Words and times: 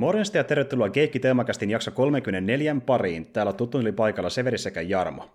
Morjesta 0.00 0.36
ja 0.36 0.44
tervetuloa 0.44 0.90
Keikki 0.90 1.20
Teemakastin 1.20 1.70
jakso 1.70 1.90
34 1.90 2.76
pariin. 2.86 3.26
Täällä 3.26 3.50
on 3.50 3.56
tuttu 3.56 3.78
paikalla 3.96 4.30
Severi 4.30 4.58
sekä 4.58 4.80
Jarmo. 4.80 5.30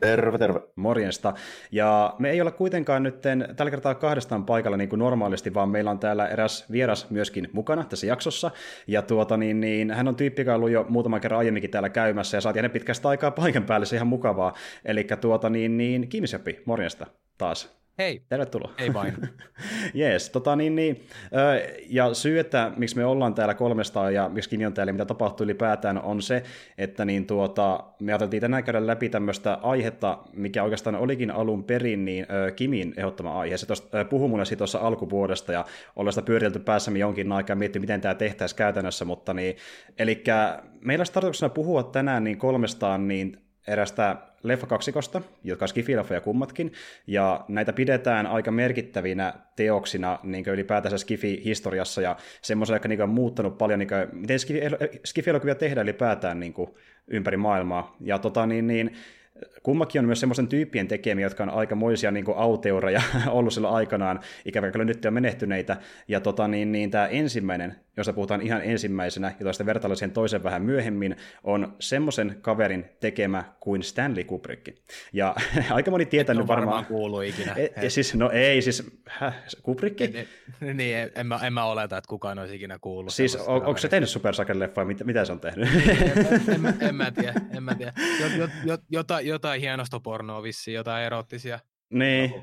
Terve, 0.00 0.38
terve. 0.38 0.60
Morjesta. 0.76 1.34
Ja 1.72 2.14
me 2.18 2.30
ei 2.30 2.40
olla 2.40 2.50
kuitenkaan 2.50 3.02
nyt 3.02 3.20
tällä 3.56 3.70
kertaa 3.70 3.94
kahdestaan 3.94 4.44
paikalla 4.44 4.76
niin 4.76 4.88
kuin 4.88 4.98
normaalisti, 4.98 5.54
vaan 5.54 5.68
meillä 5.68 5.90
on 5.90 5.98
täällä 5.98 6.28
eräs 6.28 6.66
vieras 6.70 7.10
myöskin 7.10 7.48
mukana 7.52 7.84
tässä 7.84 8.06
jaksossa. 8.06 8.50
Ja 8.86 9.02
tuota, 9.02 9.36
niin, 9.36 9.60
niin, 9.60 9.90
hän 9.90 10.08
on 10.08 10.16
tyyppi, 10.16 10.42
joka 10.42 10.52
on 10.52 10.56
ollut 10.56 10.70
jo 10.70 10.86
muutaman 10.88 11.20
kerran 11.20 11.38
aiemminkin 11.38 11.70
täällä 11.70 11.88
käymässä 11.88 12.36
ja 12.36 12.40
saatiin 12.40 12.58
hänen 12.60 12.70
pitkästä 12.70 13.08
aikaa 13.08 13.30
paikan 13.30 13.64
päälle, 13.64 13.86
se 13.86 13.96
ihan 13.96 14.08
mukavaa. 14.08 14.54
Eli 14.84 15.06
tuota, 15.20 15.50
niin, 15.50 15.76
niin, 15.76 16.08
Kimiseppi, 16.08 16.62
morjesta 16.64 17.06
taas. 17.38 17.85
Hei. 17.98 18.22
Tervetuloa. 18.28 18.72
Hei 18.78 18.94
vain. 18.94 19.14
Jees, 19.94 20.30
tota 20.30 20.56
niin, 20.56 20.76
niin, 20.76 21.06
ja 21.88 22.14
syy, 22.14 22.38
että 22.38 22.72
miksi 22.76 22.96
me 22.96 23.04
ollaan 23.04 23.34
täällä 23.34 23.54
kolmesta 23.54 24.10
ja 24.10 24.28
miksi 24.28 24.50
Kimi 24.50 24.66
on 24.66 24.74
täällä, 24.74 24.92
mitä 24.92 25.04
tapahtuu 25.04 25.44
ylipäätään, 25.44 26.02
on 26.02 26.22
se, 26.22 26.42
että 26.78 27.04
niin 27.04 27.26
tuota, 27.26 27.84
me 28.00 28.12
ajateltiin 28.12 28.40
tänään 28.40 28.64
käydä 28.64 28.86
läpi 28.86 29.08
tämmöistä 29.08 29.58
aihetta, 29.62 30.18
mikä 30.32 30.62
oikeastaan 30.62 30.96
olikin 30.96 31.30
alun 31.30 31.64
perin 31.64 32.04
niin 32.04 32.26
Kimin 32.56 32.94
ehdottama 32.96 33.40
aihe. 33.40 33.56
Se 33.56 33.66
tosta, 33.66 34.04
puhui 34.04 34.28
mulle 34.28 34.44
siitä 34.44 34.58
tuossa 34.58 34.78
alkuvuodesta 34.78 35.52
ja 35.52 35.64
ollaan 35.96 36.12
sitä 36.12 36.26
pyöritelty 36.26 36.58
päässämme 36.58 36.98
jonkin 36.98 37.32
aikaa 37.32 37.54
ja 37.54 37.56
miettinyt, 37.56 37.82
miten 37.82 38.00
tämä 38.00 38.14
tehtäisiin 38.14 38.58
käytännössä, 38.58 39.04
mutta 39.04 39.34
niin, 39.34 39.56
eli 39.98 40.24
meillä 40.80 41.00
olisi 41.00 41.12
tarkoituksena 41.12 41.50
puhua 41.50 41.82
tänään 41.82 42.24
niin 42.24 42.38
kolmestaan 42.38 43.08
niin 43.08 43.45
erästä 43.68 44.16
leffa-kaksikosta, 44.42 45.22
jotka 45.44 45.64
on 45.64 45.68
skifileffoja 45.68 46.20
kummatkin, 46.20 46.72
ja 47.06 47.44
näitä 47.48 47.72
pidetään 47.72 48.26
aika 48.26 48.50
merkittävinä 48.50 49.34
teoksina 49.56 50.18
niin 50.22 50.48
ylipäätänsä 50.48 50.98
skifi-historiassa, 50.98 52.02
ja 52.02 52.16
semmoisia, 52.42 52.76
jotka 52.76 52.88
niin 52.88 53.02
on 53.02 53.08
muuttanut 53.08 53.58
paljon, 53.58 53.78
niin 53.78 53.88
kuin, 53.88 54.20
miten 54.20 54.38
skifi-elokuvia 55.04 55.54
tehdään 55.54 55.84
ylipäätään 55.84 56.40
niin 56.40 56.52
kuin, 56.52 56.70
ympäri 57.08 57.36
maailmaa. 57.36 57.96
Ja 58.00 58.18
tota, 58.18 58.46
niin, 58.46 58.66
niin, 58.66 58.92
kummakin 59.62 59.98
on 59.98 60.04
myös 60.04 60.20
semmoisen 60.20 60.48
tyyppien 60.48 60.88
tekemiä, 60.88 61.26
jotka 61.26 61.42
on 61.42 61.50
aikamoisia 61.50 62.10
niin 62.10 62.24
auteureja 62.36 63.02
ollut 63.28 63.52
silloin 63.52 63.74
aikanaan, 63.74 64.20
ikävä 64.44 64.70
kyllä 64.70 64.84
nyt 64.84 65.04
on 65.04 65.14
menehtyneitä. 65.14 65.76
Ja 66.08 66.20
tota, 66.20 66.48
niin, 66.48 66.72
niin 66.72 66.90
tämä 66.90 67.06
ensimmäinen, 67.06 67.76
josta 67.96 68.12
puhutaan 68.12 68.42
ihan 68.42 68.62
ensimmäisenä, 68.62 69.32
jota 69.40 69.52
sitten 69.52 69.66
vertaillaan 69.66 69.96
siihen 69.96 70.12
toisen 70.12 70.42
vähän 70.42 70.62
myöhemmin, 70.62 71.16
on 71.44 71.76
semmoisen 71.80 72.36
kaverin 72.40 72.84
tekemä 73.00 73.44
kuin 73.60 73.82
Stanley 73.82 74.24
Kubrick. 74.24 74.68
Ja 75.12 75.34
aika 75.70 75.90
moni 75.90 76.06
tietää 76.06 76.34
nyt 76.34 76.46
varmaan... 76.46 76.66
varmaan 76.66 76.86
kuulu 76.86 77.20
ikinä. 77.20 77.54
E, 77.76 77.90
siis, 77.90 78.14
no 78.14 78.30
ei, 78.30 78.62
siis 78.62 78.90
häh, 79.08 79.34
Kubrick? 79.62 80.00
Niin, 80.00 80.76
niin 80.76 81.10
en, 81.14 81.26
mä, 81.26 81.40
en 81.42 81.52
mä 81.52 81.64
oleta, 81.64 81.96
että 81.96 82.08
kukaan 82.08 82.38
olisi 82.38 82.54
ikinä 82.56 82.78
kuullut. 82.80 83.12
Siis 83.12 83.36
on, 83.36 83.66
onko 83.66 83.78
se 83.78 83.88
tehnyt 83.88 84.08
Super 84.08 84.34
leffoja 84.52 84.84
mitä, 84.84 85.04
mitä 85.04 85.24
se 85.24 85.32
on 85.32 85.40
tehnyt? 85.40 85.68
en, 86.48 86.66
en, 86.66 86.76
en, 86.80 86.94
mä 86.94 87.10
tiedä, 87.10 87.34
en 87.56 87.62
mä 87.62 87.74
tiedä. 87.74 87.92
Jot, 88.38 88.50
jot, 88.64 88.80
jotain, 88.90 89.26
jotain 89.26 89.60
hienosta 89.60 90.00
pornoa 90.00 90.42
vissiin, 90.42 90.74
jotain 90.74 91.04
erottisia 91.04 91.58
niin, 91.90 92.34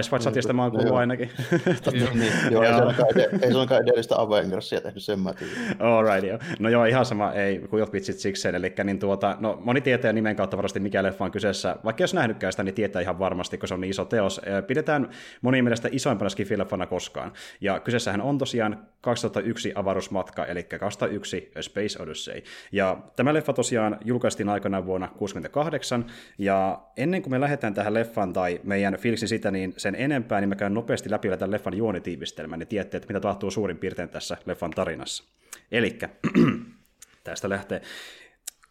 Ice 0.00 0.10
White 0.10 0.22
Satista 0.22 0.52
mä 0.52 0.62
oon 0.62 0.70
kuullut 0.70 0.96
ainakin. 0.96 1.30
niin, 2.14 2.32
joo, 2.50 2.62
ei, 2.62 2.72
se 3.14 3.28
ei 3.42 3.52
se 3.52 3.58
olekaan 3.58 3.82
edellistä 3.82 4.20
Avengersia 4.20 4.80
tehnyt 4.80 5.02
sen 5.02 5.20
mä 5.20 5.32
Alright, 5.78 6.28
joo. 6.28 6.38
No 6.58 6.68
joo, 6.68 6.84
ihan 6.84 7.06
sama, 7.06 7.32
ei 7.32 7.58
kujot 7.58 7.92
vitsit 7.92 8.18
sikseen. 8.18 8.54
Eli 8.54 8.74
niin 8.84 8.98
tuota, 8.98 9.36
no, 9.40 9.58
moni 9.64 9.80
tietää 9.80 10.12
nimen 10.12 10.36
kautta 10.36 10.56
varmasti 10.56 10.80
mikä 10.80 11.02
leffa 11.02 11.24
on 11.24 11.30
kyseessä. 11.30 11.76
Vaikka 11.84 12.02
jos 12.02 12.14
nähnytkään 12.14 12.52
sitä, 12.52 12.62
niin 12.62 12.74
tietää 12.74 13.02
ihan 13.02 13.18
varmasti, 13.18 13.58
kun 13.58 13.68
se 13.68 13.74
on 13.74 13.80
niin 13.80 13.90
iso 13.90 14.04
teos. 14.04 14.40
Pidetään 14.66 15.08
moni 15.42 15.62
mielestä 15.62 15.88
isoimpana 15.92 16.28
skifileffana 16.28 16.86
koskaan. 16.86 17.32
Ja 17.60 17.80
kyseessähän 17.80 18.20
on 18.20 18.38
tosiaan 18.38 18.86
2001 19.00 19.72
avaruusmatka, 19.74 20.46
eli 20.46 20.64
2001 20.64 21.52
A 21.58 21.62
Space 21.62 22.02
Odyssey. 22.02 22.42
Ja 22.72 22.96
tämä 23.16 23.34
leffa 23.34 23.52
tosiaan 23.52 23.98
julkaistiin 24.04 24.48
aikana 24.48 24.86
vuonna 24.86 25.06
1968, 25.06 26.06
ja 26.38 26.80
ennen 26.96 27.22
kuin 27.22 27.30
me 27.30 27.40
lähdetään 27.40 27.74
tähän 27.74 27.94
leffaan 27.94 28.32
tai 28.32 28.60
me 28.62 28.77
meidän 28.78 29.00
fiiliksi 29.00 29.28
sitä 29.28 29.50
niin 29.50 29.74
sen 29.76 29.94
enempää, 29.94 30.40
niin 30.40 30.48
mä 30.48 30.54
käyn 30.56 30.74
nopeasti 30.74 31.10
läpi 31.10 31.28
tämän 31.28 31.50
leffan 31.50 31.76
juonitiivistelmän, 31.76 32.58
niin 32.58 32.66
tiedätte, 32.66 32.96
että 32.96 33.08
mitä 33.08 33.20
tapahtuu 33.20 33.50
suurin 33.50 33.78
piirtein 33.78 34.08
tässä 34.08 34.36
leffan 34.46 34.70
tarinassa. 34.70 35.24
Eli 35.72 35.98
tästä 37.24 37.48
lähtee. 37.48 37.82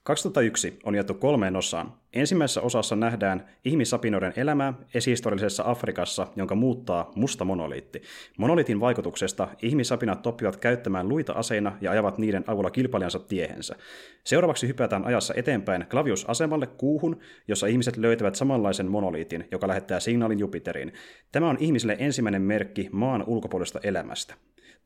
2001 0.08 0.80
on 0.84 0.96
jaettu 0.96 1.14
kolmeen 1.14 1.56
osaan. 1.56 1.94
Ensimmäisessä 2.14 2.62
osassa 2.62 2.96
nähdään 2.96 3.46
ihmissapinoiden 3.66 4.34
elämää 4.36 4.74
esihistoriallisessa 4.94 5.64
Afrikassa, 5.66 6.28
jonka 6.36 6.56
muuttaa 6.56 7.12
musta 7.16 7.46
monoliitti. 7.46 8.02
Monoliitin 8.38 8.80
vaikutuksesta 8.80 9.48
ihmissapinat 9.62 10.28
oppivat 10.28 10.58
käyttämään 10.58 11.10
luita 11.10 11.34
aseina 11.34 11.78
ja 11.82 11.92
ajavat 11.92 12.18
niiden 12.18 12.44
avulla 12.48 12.72
kilpailijansa 12.72 13.20
tiehensä. 13.20 13.76
Seuraavaksi 14.24 14.68
hypätään 14.68 15.06
ajassa 15.06 15.34
eteenpäin 15.38 15.86
Clavius-asemalle 15.90 16.68
kuuhun, 16.68 17.20
jossa 17.48 17.68
ihmiset 17.68 17.98
löytävät 17.98 18.36
samanlaisen 18.36 18.92
monoliitin, 18.92 19.48
joka 19.52 19.68
lähettää 19.68 20.00
signaalin 20.00 20.40
Jupiteriin. 20.40 20.94
Tämä 21.32 21.50
on 21.50 21.58
ihmisille 21.60 21.96
ensimmäinen 22.00 22.42
merkki 22.42 22.90
maan 22.92 23.24
ulkopuolista 23.28 23.80
elämästä. 23.84 24.34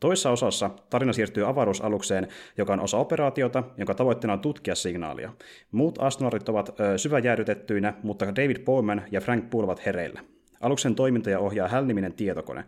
Toissa 0.01 0.31
osassa 0.31 0.69
tarina 0.89 1.13
siirtyy 1.13 1.49
avaruusalukseen, 1.49 2.27
joka 2.57 2.73
on 2.73 2.79
osa 2.79 2.97
operaatiota, 2.97 3.63
jonka 3.77 3.93
tavoitteena 3.93 4.33
on 4.33 4.39
tutkia 4.39 4.75
signaalia. 4.75 5.33
Muut 5.71 6.01
astronautit 6.01 6.49
ovat 6.49 6.79
ö, 6.79 6.97
syväjäädytettyinä, 6.97 7.93
mutta 8.03 8.25
David 8.35 8.59
Bowman 8.59 9.01
ja 9.11 9.21
Frank 9.21 9.49
Poole 9.49 9.65
ovat 9.65 9.85
hereillä. 9.85 10.21
Aluksen 10.61 10.95
toimintoja 10.95 11.39
ohjaa 11.39 11.67
Häl-niminen 11.67 12.13
tietokone. 12.13 12.65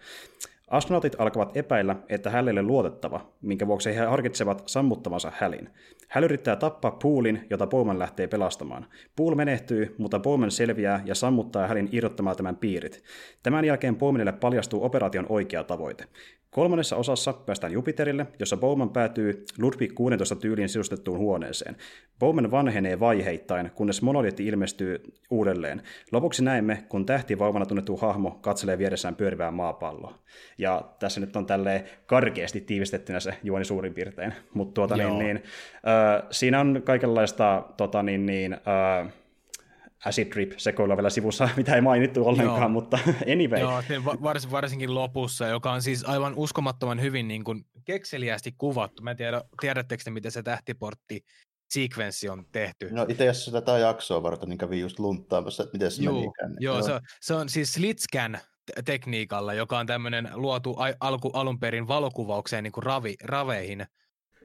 Astronautit 0.74 1.16
alkavat 1.18 1.58
epäillä, 1.58 1.96
että 2.10 2.30
Hälille 2.30 2.62
luotettava, 2.62 3.34
minkä 3.42 3.68
vuoksi 3.68 3.96
he 3.96 4.06
harkitsevat 4.06 4.64
sammuttamansa 4.66 5.32
Hälin. 5.36 5.70
Häl 6.08 6.24
yrittää 6.24 6.56
tappaa 6.56 6.92
Poolin, 6.92 7.48
jota 7.50 7.68
Bowman 7.68 8.00
lähtee 8.00 8.28
pelastamaan. 8.28 8.86
Pool 9.16 9.36
menehtyy, 9.36 9.96
mutta 9.98 10.20
Bowman 10.20 10.52
selviää 10.52 11.02
ja 11.06 11.16
sammuttaa 11.16 11.68
Hälin 11.68 11.90
irrottamaan 11.92 12.36
tämän 12.36 12.56
piirit. 12.56 13.04
Tämän 13.44 13.66
jälkeen 13.66 13.96
Bowmanille 13.96 14.32
paljastuu 14.32 14.84
operaation 14.84 15.26
oikea 15.30 15.64
tavoite. 15.64 16.06
Kolmannessa 16.54 16.96
osassa 16.96 17.34
päästään 17.34 17.74
Jupiterille, 17.74 18.28
jossa 18.40 18.58
Bowman 18.58 18.90
päätyy 18.90 19.46
Ludwig 19.58 19.94
16 19.96 20.36
tyyliin 20.36 20.70
sisustettuun 20.70 21.18
huoneeseen. 21.18 21.76
Bowman 22.20 22.52
vanhenee 22.52 23.00
vaiheittain, 23.00 23.72
kunnes 23.76 24.02
monoliitti 24.02 24.48
ilmestyy 24.48 25.04
uudelleen. 25.32 25.82
Lopuksi 26.12 26.44
näemme, 26.44 26.84
kun 26.90 27.06
tähtivaumana 27.06 27.66
tunnettu 27.66 27.98
hahmo 27.98 28.32
katselee 28.32 28.78
vieressään 28.78 29.16
pyörivää 29.16 29.52
maapalloa. 29.52 30.20
Ja 30.64 30.82
tässä 31.00 31.20
nyt 31.20 31.36
on 31.36 31.46
tälleen 31.46 31.84
karkeasti 32.06 32.62
tiivistettynä 32.62 33.20
se 33.20 33.38
juoni 33.44 33.66
suurin 33.66 33.94
piirtein. 33.94 34.34
Mutta 34.54 34.74
tuota, 34.74 34.98
niin, 34.98 35.20
niin, 35.20 35.44
äh, 35.76 36.28
siinä 36.32 36.60
on 36.60 36.82
kaikenlaista 36.86 37.64
tota, 37.78 38.04
niin, 38.04 38.26
niin, 38.26 38.54
äh, 38.54 39.14
acid 40.06 40.28
trip 40.28 40.52
sekoilla 40.58 40.98
vielä 40.98 41.10
sivussa, 41.10 41.50
mitä 41.58 41.76
ei 41.76 41.82
mainittu 41.82 42.28
ollenkaan, 42.28 42.62
Joo. 42.62 42.70
mutta 42.70 43.00
anyway. 43.34 43.60
Joo, 43.60 43.84
vars, 44.24 44.52
varsinkin 44.52 44.96
lopussa, 44.96 45.48
joka 45.48 45.72
on 45.72 45.82
siis 45.82 46.06
aivan 46.06 46.34
uskomattoman 46.36 47.02
hyvin 47.02 47.28
niin 47.28 47.44
kuin 47.44 47.66
kekseliästi 47.86 48.52
kuvattu. 48.58 49.04
Mä 49.04 49.12
en 49.12 49.18
tiedä, 49.18 49.42
tiedättekö 49.62 50.04
te, 50.04 50.12
miten 50.12 50.32
se 50.32 50.44
tähtiportti 50.44 51.24
sekvenssi 51.74 52.30
on 52.30 52.46
tehty. 52.52 52.90
No 52.92 53.06
itse 53.10 53.30
asiassa 53.30 53.52
tätä 53.52 53.78
jaksoa 53.78 54.24
varten 54.24 54.50
niin 54.50 54.58
kävi 54.58 54.80
just 54.80 55.00
lunttaamassa, 55.00 55.64
että 55.64 55.76
miten 55.76 55.92
se 55.92 56.04
joo, 56.04 56.14
menikään. 56.14 56.50
Niin 56.50 56.58
joo, 56.62 56.82
se, 56.82 57.00
se 57.22 57.34
on 57.34 57.50
siis 57.50 57.74
slitscan 57.74 58.40
tekniikalla, 58.86 59.54
joka 59.54 59.80
on 59.80 59.86
tämmöinen 59.86 60.30
luotu 60.34 60.78
alku, 61.00 61.30
alun 61.34 61.60
perin 61.60 61.88
valokuvaukseen 61.88 62.64
niin 62.64 62.72
kuin 62.72 62.84
ravi, 62.84 63.16
raveihin, 63.24 63.86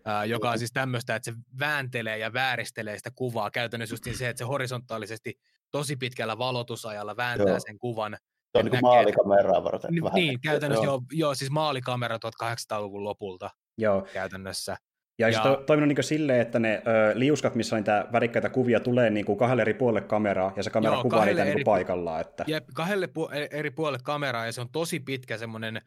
ää, 0.05 0.25
joka 0.25 0.51
on 0.51 0.59
siis 0.59 0.73
tämmöistä, 0.73 1.17
että 1.17 1.31
se 1.31 1.37
vääntelee 1.59 2.19
ja 2.19 2.33
vääristelee 2.33 2.97
sitä 2.97 3.11
kuvaa. 3.15 3.51
Käytännössä 3.51 3.93
just 3.93 4.05
se, 4.19 4.29
että 4.29 4.39
se 4.39 4.45
horisontaalisesti 4.45 5.39
tosi 5.71 5.97
pitkällä 5.97 6.39
valotusajalla 6.39 7.17
vääntää 7.17 7.49
joo. 7.49 7.61
sen 7.67 7.79
kuvan. 7.79 8.19
Se 8.53 8.59
on 8.59 8.65
niin 8.65 8.71
kuin 8.71 8.83
maalikameraa 8.83 9.65
varten. 9.65 9.91
Niin, 9.91 10.05
vähän 10.05 10.15
niin 10.15 10.41
käytännössä 10.41 10.85
joo. 10.85 10.95
joo, 10.95 11.03
joo, 11.13 11.35
siis 11.35 11.51
maalikamera 11.51 12.17
1800-luvun 12.17 13.05
lopulta 13.05 13.51
joo. 13.79 14.07
käytännössä. 14.13 14.77
Ja, 15.19 15.29
ja... 15.29 15.33
se 15.33 15.43
to, 15.43 15.57
toiminut 15.57 15.97
niin 15.97 16.05
silleen, 16.05 16.41
että 16.41 16.59
ne 16.59 16.83
ö, 16.87 17.19
liuskat, 17.19 17.55
missä 17.55 17.77
niitä 17.77 18.07
värikkäitä 18.13 18.49
kuvia, 18.49 18.81
tulee 18.81 19.11
niin 19.11 19.27
kuin 19.27 19.39
kahdelle 19.39 19.63
eri 19.63 19.75
puolelle 19.75 20.09
kameraa, 20.09 20.53
ja 20.57 20.63
se 20.63 20.71
kamera 20.71 20.93
Joo, 20.93 21.03
kuvaa 21.03 21.25
niitä 21.25 21.45
niin 21.45 21.53
eri, 21.53 21.65
paikallaan. 21.65 22.21
Että... 22.21 22.45
Jep, 22.47 22.65
kahdelle 22.75 23.07
pu- 23.07 23.35
e- 23.35 23.49
eri 23.51 23.71
puolelle 23.71 23.99
kameraa, 24.03 24.47
ja 24.47 24.53
se 24.53 24.61
on 24.61 24.69
tosi 24.73 25.01
pitkä 25.01 25.39
semmoinen, 25.39 25.81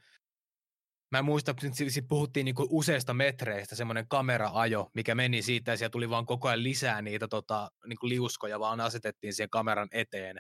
mä 1.12 1.20
en 1.20 1.26
muista, 1.26 1.52
että 1.52 1.68
puhuttiin 2.10 2.46
niin 2.46 2.56
useista 2.70 3.14
metreistä, 3.14 3.76
semmoinen 3.76 4.08
kameraajo, 4.08 4.90
mikä 4.94 5.16
meni 5.16 5.42
siitä, 5.42 5.72
ja 5.72 5.78
siellä 5.78 5.92
tuli 5.92 6.10
vaan 6.10 6.26
koko 6.26 6.48
ajan 6.48 6.64
lisää 6.64 7.02
niitä 7.02 7.28
tota, 7.28 7.72
niin 7.88 7.98
liuskoja, 8.04 8.60
vaan 8.60 8.82
asetettiin 8.82 9.34
siihen 9.34 9.50
kameran 9.50 9.88
eteen 9.92 10.36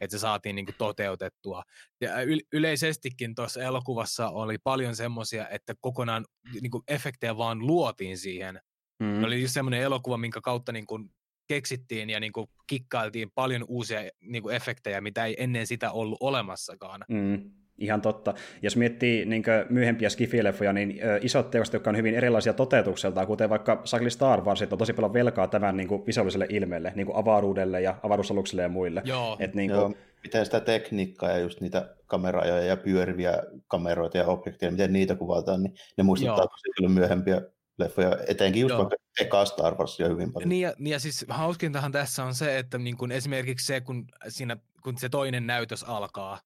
että 0.00 0.16
se 0.16 0.20
saatiin 0.20 0.56
niin 0.56 0.66
kuin 0.66 0.76
toteutettua. 0.78 1.62
Ja 2.00 2.10
yleisestikin 2.52 3.34
tuossa 3.34 3.62
elokuvassa 3.62 4.28
oli 4.28 4.58
paljon 4.64 4.96
semmoisia, 4.96 5.48
että 5.48 5.74
kokonaan 5.80 6.24
niin 6.60 6.70
kuin 6.70 6.82
efektejä 6.88 7.36
vaan 7.36 7.66
luotiin 7.66 8.18
siihen. 8.18 8.60
Mm. 9.02 9.24
Oli 9.24 9.42
just 9.42 9.54
semmoinen 9.54 9.80
elokuva, 9.80 10.16
minkä 10.16 10.40
kautta 10.40 10.72
niin 10.72 10.86
kuin 10.86 11.10
keksittiin 11.48 12.10
ja 12.10 12.20
niin 12.20 12.32
kuin 12.32 12.46
kikkailtiin 12.66 13.30
paljon 13.34 13.64
uusia 13.68 14.00
niin 14.20 14.42
kuin 14.42 14.56
efektejä, 14.56 15.00
mitä 15.00 15.24
ei 15.24 15.34
ennen 15.38 15.66
sitä 15.66 15.92
ollut 15.92 16.18
olemassakaan. 16.20 17.04
Mm. 17.08 17.50
Ihan 17.78 18.00
totta. 18.00 18.34
Jos 18.62 18.76
miettii 18.76 19.24
niin 19.24 19.42
myöhempiä 19.68 20.08
skifileffoja, 20.08 20.72
niin 20.72 21.00
isot 21.20 21.50
teokset, 21.50 21.72
jotka 21.72 21.90
on 21.90 21.96
hyvin 21.96 22.14
erilaisia 22.14 22.52
toteutukseltaan, 22.52 23.26
kuten 23.26 23.50
vaikka 23.50 23.80
Sakli 23.84 24.10
Star 24.10 24.40
Wars, 24.40 24.62
on 24.62 24.78
tosi 24.78 24.92
paljon 24.92 25.12
velkaa 25.12 25.48
tämän 25.48 25.76
niin 25.76 25.88
kuin 25.88 26.06
visuaaliselle 26.06 26.46
ilmeelle, 26.48 26.92
niin 26.94 27.06
kuin 27.06 27.16
avaruudelle 27.16 27.80
ja 27.80 27.94
avaruusaluksille 28.02 28.62
ja 28.62 28.68
muille. 28.68 29.02
Joo. 29.04 29.36
Et, 29.40 29.54
niin 29.54 29.70
kuin... 29.70 29.80
Joo, 29.80 29.92
miten 30.22 30.44
sitä 30.44 30.60
tekniikkaa 30.60 31.30
ja 31.30 31.38
just 31.38 31.60
niitä 31.60 31.94
kamerajoja 32.06 32.64
ja 32.64 32.76
pyöriviä 32.76 33.42
kameroita 33.68 34.18
ja 34.18 34.26
objekteja, 34.26 34.72
miten 34.72 34.92
niitä 34.92 35.14
kuvataan, 35.14 35.62
niin 35.62 35.74
ne 35.96 36.04
muistuttaa 36.04 36.38
Joo. 36.38 36.48
tosi 36.48 36.68
paljon 36.76 36.92
myöhempiä 36.92 37.42
leffoja, 37.78 38.16
etenkin 38.28 38.60
just 38.60 38.70
Joo. 38.70 38.78
vaikka 38.78 38.96
eka 39.20 39.44
Star 39.44 39.74
Warsia 39.74 40.08
hyvin 40.08 40.32
paljon. 40.32 40.48
Niin 40.48 40.60
ja, 40.60 40.74
niin 40.78 40.92
ja 40.92 40.98
siis 40.98 41.26
hauskintahan 41.28 41.92
tässä 41.92 42.24
on 42.24 42.34
se, 42.34 42.58
että 42.58 42.78
niin 42.78 42.96
kun 42.96 43.12
esimerkiksi 43.12 43.66
se, 43.66 43.80
kun, 43.80 44.04
siinä, 44.28 44.56
kun 44.82 44.98
se 44.98 45.08
toinen 45.08 45.46
näytös 45.46 45.84
alkaa, 45.84 46.38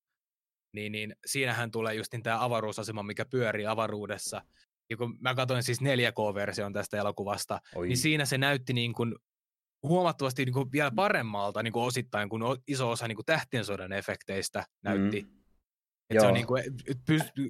niin, 0.78 0.92
niin 0.92 1.16
siinähän 1.26 1.70
tulee 1.70 1.94
just 1.94 2.12
niin 2.12 2.22
tämä 2.22 2.44
avaruusasema, 2.44 3.02
mikä 3.02 3.24
pyörii 3.24 3.66
avaruudessa. 3.66 4.42
Ja 4.90 4.96
kun 4.96 5.16
mä 5.20 5.34
katsoin 5.34 5.62
siis 5.62 5.80
4K-version 5.80 6.72
tästä 6.72 6.96
elokuvasta, 6.96 7.60
Oi. 7.74 7.88
niin 7.88 7.96
siinä 7.96 8.24
se 8.24 8.38
näytti 8.38 8.72
niin 8.72 8.92
kuin 8.92 9.14
huomattavasti 9.82 10.44
niin 10.44 10.52
kuin 10.52 10.72
vielä 10.72 10.90
paremmalta 10.90 11.62
niin 11.62 11.72
kuin 11.72 11.84
osittain, 11.84 12.28
kun 12.28 12.42
iso 12.66 12.90
osa 12.90 13.08
niin 13.08 13.16
kuin 13.16 13.26
tähtien 13.26 13.64
sodan 13.64 13.92
efekteistä 13.92 14.64
näytti. 14.82 15.22
Mm. 15.22 15.38
Että 16.10 16.20
se 16.22 16.26
on 16.26 16.34
niin 16.34 16.46
kuin, 16.46 16.62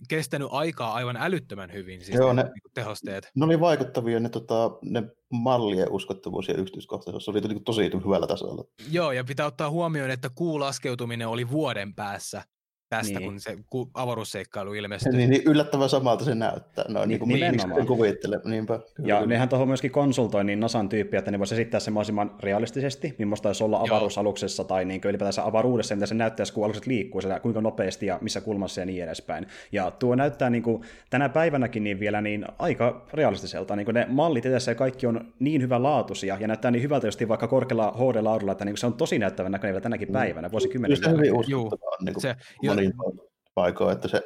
kestänyt 0.08 0.48
aikaa 0.50 0.94
aivan 0.94 1.16
älyttömän 1.16 1.72
hyvin, 1.72 2.04
siis 2.04 2.16
Joo, 2.18 2.32
ne, 2.32 2.42
ne- 2.42 2.48
niin 2.48 2.72
tehosteet. 2.74 3.30
Ne 3.34 3.44
oli 3.44 3.60
vaikuttavia 3.60 4.20
ne, 4.20 4.28
tota, 4.28 4.70
ne 4.82 5.02
mallien 5.32 5.90
uskottavuus 5.90 6.48
ja 6.48 6.54
yksityiskohtaisuus. 6.54 7.24
Se 7.24 7.30
oli 7.30 7.40
niin 7.40 7.64
tosi 7.64 7.90
hyvällä 8.04 8.26
tasolla. 8.26 8.64
Joo, 8.90 9.12
ja 9.12 9.24
pitää 9.24 9.46
ottaa 9.46 9.70
huomioon, 9.70 10.10
että 10.10 10.30
kuun 10.34 10.60
laskeutuminen 10.60 11.28
oli 11.28 11.50
vuoden 11.50 11.94
päässä 11.94 12.42
tästä, 12.88 13.12
Niin. 13.12 13.18
niin. 13.18 13.30
kun 13.30 13.40
se 13.40 13.56
ku- 13.70 13.90
avaruusseikkailu 13.94 14.72
ilmestyi. 14.74 15.12
Niin, 15.12 15.30
niin 15.30 15.42
yllättävän 15.46 15.88
samalta 15.88 16.24
se 16.24 16.34
näyttää. 16.34 16.84
No, 16.88 17.00
Ni- 17.00 17.06
niin 17.06 17.18
kuin, 17.18 17.28
nimenomaan. 17.28 17.74
sen 17.80 17.86
kuvittelee. 17.86 18.40
Niinpä. 18.44 18.78
Kyllä, 18.94 19.08
Ja 19.08 19.14
kyllä. 19.16 19.26
nehän 19.28 19.48
tuohon 19.48 19.68
myöskin 19.68 19.90
konsultoi 19.90 20.44
niin 20.44 20.60
NASAn 20.60 20.88
tyyppiä, 20.88 21.18
että 21.18 21.30
ne 21.30 21.38
voisi 21.38 21.54
esittää 21.54 21.80
sen 21.80 21.94
mahdollisimman 21.94 22.30
realistisesti, 22.40 23.14
millaista 23.18 23.42
taisi 23.42 23.64
olla 23.64 23.76
Joo. 23.76 23.86
avaruusaluksessa 23.86 24.64
tai 24.64 24.84
niin 24.84 25.00
ylipäätänsä 25.04 25.44
avaruudessa, 25.46 25.94
mitä 25.94 26.06
se 26.06 26.14
näyttäisi, 26.14 26.52
kun 26.52 26.64
alukset 26.64 26.86
liikkuu, 26.86 27.20
se, 27.20 27.28
kuinka 27.42 27.60
nopeasti 27.60 28.06
ja 28.06 28.18
missä 28.22 28.40
kulmassa 28.40 28.80
ja 28.80 28.86
niin 28.86 29.04
edespäin. 29.04 29.46
Ja 29.72 29.90
tuo 29.90 30.14
näyttää 30.14 30.50
niin 30.50 30.62
kuin, 30.62 30.82
tänä 31.10 31.28
päivänäkin 31.28 31.84
niin 31.84 32.00
vielä 32.00 32.20
niin 32.20 32.44
aika 32.58 33.06
realistiselta. 33.12 33.76
Niin 33.76 33.84
kuin 33.84 33.94
ne 33.94 34.06
mallit 34.08 34.46
edessä 34.46 34.70
ja 34.70 34.74
kaikki 34.74 35.06
on 35.06 35.32
niin 35.38 35.62
hyvälaatuisia 35.62 36.36
ja 36.40 36.48
näyttää 36.48 36.70
niin 36.70 36.82
hyvältä 36.82 37.06
just 37.06 37.28
vaikka 37.28 37.48
korkealla 37.48 37.94
HD-laadulla, 37.96 38.52
että 38.52 38.64
niin 38.64 38.72
kuin 38.72 38.78
se 38.78 38.86
on 38.86 38.94
tosi 38.94 39.18
näyttävän 39.18 39.52
näköinen 39.52 39.72
vielä 39.74 39.82
tänäkin 39.82 40.08
päivänä, 40.08 40.50
vuosikymmenen 40.52 40.98
Kyllä 40.98 41.10
se 41.10 41.16
hyvin 41.16 41.32
uskottavaa 41.34 41.96
niin 42.04 42.14
kuin 42.14 42.22
Se, 42.22 42.36
jo, 42.62 42.77
monin 42.78 43.20
paikoin, 43.54 43.92
että 43.92 44.08
se 44.08 44.22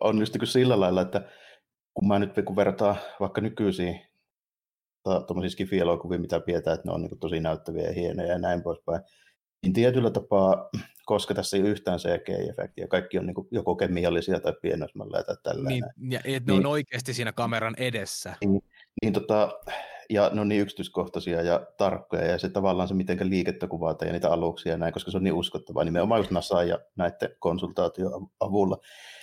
on 0.00 0.18
just 0.18 0.32
niin 0.34 0.40
kuin 0.40 0.48
sillä 0.48 0.80
lailla, 0.80 1.00
että 1.02 1.28
kun 1.94 2.08
mä 2.08 2.18
nyt 2.18 2.32
kun 2.44 2.56
vertaan 2.56 2.96
vaikka 3.20 3.40
nykyisiin 3.40 4.00
tuommoisia 5.26 5.50
skifi-elokuvia, 5.50 6.18
mitä 6.18 6.40
pidetään, 6.40 6.74
että 6.74 6.88
ne 6.88 6.94
on 6.94 7.02
niin 7.02 7.18
tosi 7.18 7.40
näyttäviä 7.40 7.86
ja 7.86 7.92
hienoja 7.92 8.28
ja 8.28 8.38
näin 8.38 8.62
poispäin, 8.62 9.02
niin 9.62 9.72
tietyllä 9.72 10.10
tapaa, 10.10 10.70
koska 11.06 11.34
tässä 11.34 11.56
ei 11.56 11.62
ole 11.62 11.70
yhtään 11.70 11.98
CGI-efektiä, 11.98 12.88
kaikki 12.88 13.18
on 13.18 13.26
niin 13.26 13.34
kuin 13.34 13.48
joko 13.50 13.76
kemiallisia 13.76 14.40
tai 14.40 14.52
pienoismalla 14.62 15.22
tai 15.22 15.36
tällainen, 15.42 15.82
niin, 15.96 16.12
ja, 16.12 16.20
et 16.24 16.46
ne 16.46 16.52
Niin. 16.52 16.66
on 16.66 16.72
oikeasti 16.72 17.14
siinä 17.14 17.32
kameran 17.32 17.74
edessä. 17.78 18.36
niin 19.02 19.12
tota, 19.12 19.60
ja 20.12 20.30
ne 20.32 20.40
on 20.40 20.48
niin 20.48 20.60
yksityiskohtaisia 20.60 21.42
ja 21.42 21.66
tarkkoja, 21.78 22.26
ja 22.26 22.38
se 22.38 22.48
tavallaan 22.48 22.88
se, 22.88 22.94
miten 22.94 23.30
liikettä 23.30 23.66
kuvataan 23.66 24.08
ja 24.08 24.12
niitä 24.12 24.32
aluksia 24.32 24.72
ja 24.72 24.78
näin, 24.78 24.92
koska 24.92 25.10
se 25.10 25.16
on 25.16 25.24
niin 25.24 25.34
uskottavaa, 25.34 25.84
nimenomaan 25.84 26.20
just 26.20 26.30
NASA 26.30 26.62
ja 26.62 26.78
näiden 26.96 27.36
konsultaation 27.38 28.26
avulla, 28.40 28.78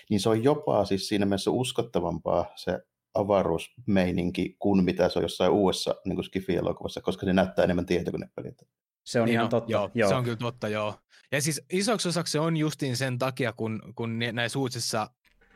niin 0.09 0.19
se 0.19 0.29
on 0.29 0.43
jopa 0.43 0.85
siis 0.85 1.07
siinä 1.07 1.25
mielessä 1.25 1.51
uskottavampaa 1.51 2.45
se 2.55 2.79
avaruusmeininki 3.13 4.55
kuin 4.59 4.83
mitä 4.83 5.09
se 5.09 5.19
on 5.19 5.23
jossain 5.23 5.51
uudessa 5.51 5.95
niin 6.05 6.23
Skifi-elokuvassa, 6.23 7.01
koska 7.01 7.25
se 7.25 7.33
näyttää 7.33 7.63
enemmän 7.63 7.85
tietokonepeliltä. 7.85 8.65
Se 9.05 9.21
on 9.21 9.25
Niin 9.25 9.33
ihan 9.33 9.43
on, 9.43 9.49
totta. 9.49 9.71
Joo, 9.71 9.89
joo, 9.93 10.09
se 10.09 10.15
on 10.15 10.23
kyllä 10.23 10.37
totta, 10.37 10.67
joo. 10.67 10.95
Ja 11.31 11.41
siis 11.41 11.61
isoksi 11.71 12.09
osaksi 12.09 12.31
se 12.31 12.39
on 12.39 12.57
justiin 12.57 12.97
sen 12.97 13.17
takia, 13.17 13.53
kun, 13.53 13.81
kun 13.95 14.19
näissä 14.33 14.59
uusissa 14.59 15.07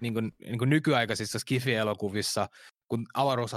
niin 0.01 0.13
kuin, 0.13 0.31
niin 0.45 0.57
kuin 0.57 0.69
nykyaikaisissa 0.69 1.39
Skifi-elokuvissa, 1.39 2.47
kun 2.87 3.05
avaruus 3.13 3.51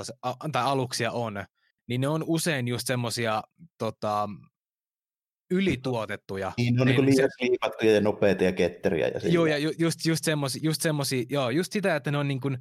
tai 0.53 0.63
aluksia 0.63 1.13
on, 1.13 1.45
niin 1.89 2.01
ne 2.01 2.09
on 2.09 2.25
usein 2.27 2.69
just 2.69 2.87
semmoisia 2.87 3.43
tota, 3.79 4.29
ylituotettuja. 5.51 6.53
Niin, 6.57 6.75
ne 6.75 6.81
on 6.81 6.87
Niin, 6.89 7.05
niin 7.05 7.17
se- 7.17 7.23
liian 7.23 7.31
liipattuja 7.41 7.93
ja 7.93 8.01
nopeita 8.01 8.45
ja 8.45 8.53
ketteriä. 8.53 9.09
Ja 9.09 9.21
Joo, 9.29 9.47
ja 9.47 9.59
ju- 9.59 9.73
just, 9.79 10.07
just, 10.07 10.25
semmosia, 10.25 10.61
just, 10.65 10.83
semmosia, 10.83 11.25
joo, 11.29 11.51
just 11.51 11.73
sitä, 11.73 11.97
että 11.97 12.11
ne 12.11 12.19
on 12.19 12.29
niin 12.29 12.41
kuin, 12.41 12.59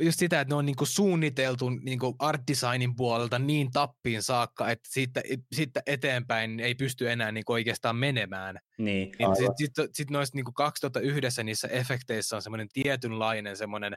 just 0.00 0.18
sitä, 0.18 0.40
että 0.40 0.52
ne 0.52 0.56
on 0.58 0.66
niin 0.66 0.76
kuin 0.76 0.88
suunniteltu 0.88 1.70
niin 1.70 1.98
kuin 1.98 2.14
art 2.18 2.42
designin 2.48 2.96
puolelta 2.96 3.38
niin 3.38 3.70
tappiin 3.70 4.22
saakka, 4.22 4.70
että 4.70 4.88
siitä, 4.92 5.22
siitä 5.54 5.82
eteenpäin 5.86 6.60
ei 6.60 6.74
pysty 6.74 7.10
enää 7.10 7.32
niin 7.32 7.44
kuin 7.44 7.54
oikeastaan 7.54 7.96
menemään. 7.96 8.58
Niin. 8.78 9.12
Niin 9.18 9.36
sitten 9.36 9.54
sit, 9.56 9.94
sit 9.94 10.10
noissa 10.10 10.36
niin 10.36 10.54
2001 10.54 11.44
niissä 11.44 11.68
efekteissä 11.68 12.36
on 12.36 12.42
semmoinen 12.42 12.68
tietynlainen 12.72 13.56
semmoinen 13.56 13.96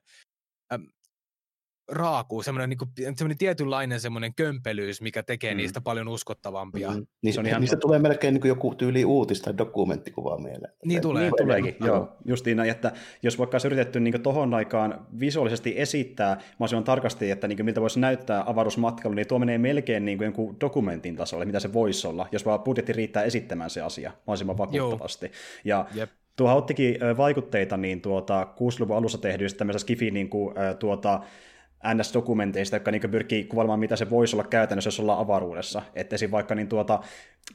raakuus, 1.91 2.45
semmoinen, 2.45 2.69
niin 2.69 2.77
kuin, 2.77 2.89
semmoinen 3.15 3.37
tietynlainen 3.37 3.99
semmoinen 3.99 4.33
kömpelyys, 4.33 5.01
mikä 5.01 5.23
tekee 5.23 5.53
Mm. 5.53 5.57
niistä 5.57 5.81
paljon 5.81 6.07
uskottavampia. 6.07 6.91
Mm. 6.91 7.05
Niin, 7.21 7.33
Se 7.33 7.39
on 7.39 7.45
ihan 7.45 7.61
niistä 7.61 7.77
tulee 7.77 7.99
melkein 7.99 8.33
niin 8.33 8.41
kuin 8.41 8.49
joku 8.49 8.75
tyyli 8.75 9.05
uutis- 9.05 9.41
tai 9.41 9.57
dokumenttikuva 9.57 10.37
mieleen. 10.37 10.73
Niin 10.85 11.01
tulee. 11.01 11.23
Niin 11.23 11.33
tuleekin, 11.37 11.75
Aivan. 11.79 11.87
joo. 11.87 12.15
Justiin 12.25 12.57
näin, 12.57 12.69
että 12.69 12.91
jos 13.23 13.39
vaikka 13.39 13.55
olisi 13.55 13.67
yritetty 13.67 13.99
niin 13.99 14.21
tohon 14.21 14.53
aikaan 14.53 15.05
visuaalisesti 15.19 15.73
esittää 15.77 16.35
mahdollisimman 16.35 16.83
tarkasti, 16.83 17.31
että 17.31 17.47
niin 17.47 17.65
miltä 17.65 17.81
voisi 17.81 17.99
näyttää 17.99 18.43
avaruusmatkailu, 18.45 19.15
niin 19.15 19.27
tuo 19.27 19.39
menee 19.39 19.57
melkein 19.57 20.05
niin 20.05 20.17
kuin 20.17 20.25
jonkun 20.25 20.57
dokumentin 20.61 21.15
tasolle, 21.15 21.45
mitä 21.45 21.59
se 21.59 21.73
voisi 21.73 22.07
olla, 22.07 22.27
jos 22.31 22.45
vaan 22.45 22.59
budjetti 22.59 22.93
riittää 22.93 23.23
esittämään 23.23 23.69
se 23.69 23.81
asia 23.81 24.11
mahdollisimman 24.27 24.57
vakuuttavasti. 24.57 25.31
Ja 25.63 25.85
Jep. 25.93 26.09
Tuohan 26.35 26.57
ottikin 26.57 26.95
vaikutteita 27.17 27.77
niin 27.77 28.01
tuota, 28.01 28.47
60-luvun 28.55 28.97
alussa 28.97 29.17
tehdyistä 29.17 29.57
tämmöistä 29.57 29.79
skifi 29.79 30.11
niin 30.11 30.29
kuin, 30.29 30.55
tuota, 30.79 31.21
NS-dokumenteista, 31.83 32.75
jotka 32.75 32.91
niin 32.91 33.11
pyrkii 33.11 33.43
kuvailemaan, 33.43 33.79
mitä 33.79 33.95
se 33.95 34.09
voisi 34.09 34.35
olla 34.35 34.43
käytännössä, 34.43 34.87
jos 34.87 34.99
ollaan 34.99 35.19
avaruudessa. 35.19 35.81
Että 35.95 36.15
vaikka 36.31 36.55
niin 36.55 36.67
tuota, 36.67 36.99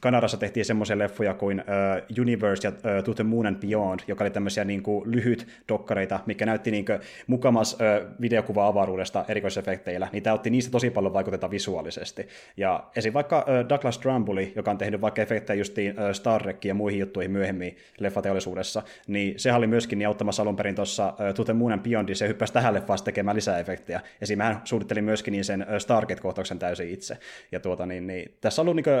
Kanadassa 0.01 0.37
tehtiin 0.37 0.65
semmoisia 0.65 0.97
leffoja 0.97 1.33
kuin 1.33 1.59
uh, 1.59 2.21
Universe 2.21 2.67
ja 2.67 2.71
uh, 2.71 3.03
To 3.03 3.13
the 3.13 3.23
Moon 3.23 3.45
and 3.45 3.55
Beyond, 3.55 3.99
joka 4.07 4.23
oli 4.23 4.31
tämmöisiä 4.31 4.63
niin 4.63 4.83
kuin, 4.83 5.11
lyhyt 5.11 5.47
dokkareita, 5.69 6.19
mikä 6.25 6.45
näytti 6.45 6.71
niin 6.71 6.85
kuin, 6.85 6.99
mukamas 7.27 7.73
uh, 7.73 8.11
videokuva 8.21 8.67
avaruudesta 8.67 9.25
erikoisefekteillä, 9.27 10.07
niin 10.11 10.23
tämä 10.23 10.33
otti 10.33 10.49
niistä 10.49 10.71
tosi 10.71 10.89
paljon 10.89 11.13
vaikutetta 11.13 11.51
visuaalisesti. 11.51 12.27
Ja 12.57 12.83
esim. 12.95 13.13
vaikka 13.13 13.39
uh, 13.39 13.69
Douglas 13.69 13.97
Trumbull, 13.97 14.37
joka 14.55 14.71
on 14.71 14.77
tehnyt 14.77 15.01
vaikka 15.01 15.21
efektejä 15.21 15.57
justiin 15.57 15.91
uh, 15.91 16.11
Star 16.11 16.43
Trekiin 16.43 16.69
ja 16.69 16.73
muihin 16.73 16.99
juttuihin 16.99 17.31
myöhemmin 17.31 17.77
leffateollisuudessa, 17.99 18.83
niin 19.07 19.39
sehän 19.39 19.57
oli 19.57 19.67
myöskin 19.67 19.99
niin 19.99 20.07
auttamassa 20.07 20.43
alun 20.43 20.55
perin 20.55 20.75
tuossa 20.75 21.07
uh, 21.07 21.33
To 21.35 21.43
the 21.43 21.53
Moon 21.53 21.71
and 21.71 21.81
Beyond, 21.81 22.15
se 22.15 22.27
hyppäsi 22.27 22.53
tähän 22.53 22.73
leffaan 22.73 22.99
tekemään 23.03 23.35
lisää 23.35 23.59
efektejä. 23.59 24.01
Esim. 24.21 24.39
hän 24.39 24.61
suunnitteli 24.63 25.01
myöskin 25.01 25.31
niin 25.31 25.45
sen 25.45 25.65
Stargate-kohtauksen 25.77 26.59
täysin 26.59 26.89
itse. 26.89 27.17
Ja 27.51 27.59
tuota, 27.59 27.85
niin, 27.85 28.07
niin, 28.07 28.37
tässä 28.41 28.61
on 28.61 28.67
ollut 28.69 28.85
niin 28.85 28.95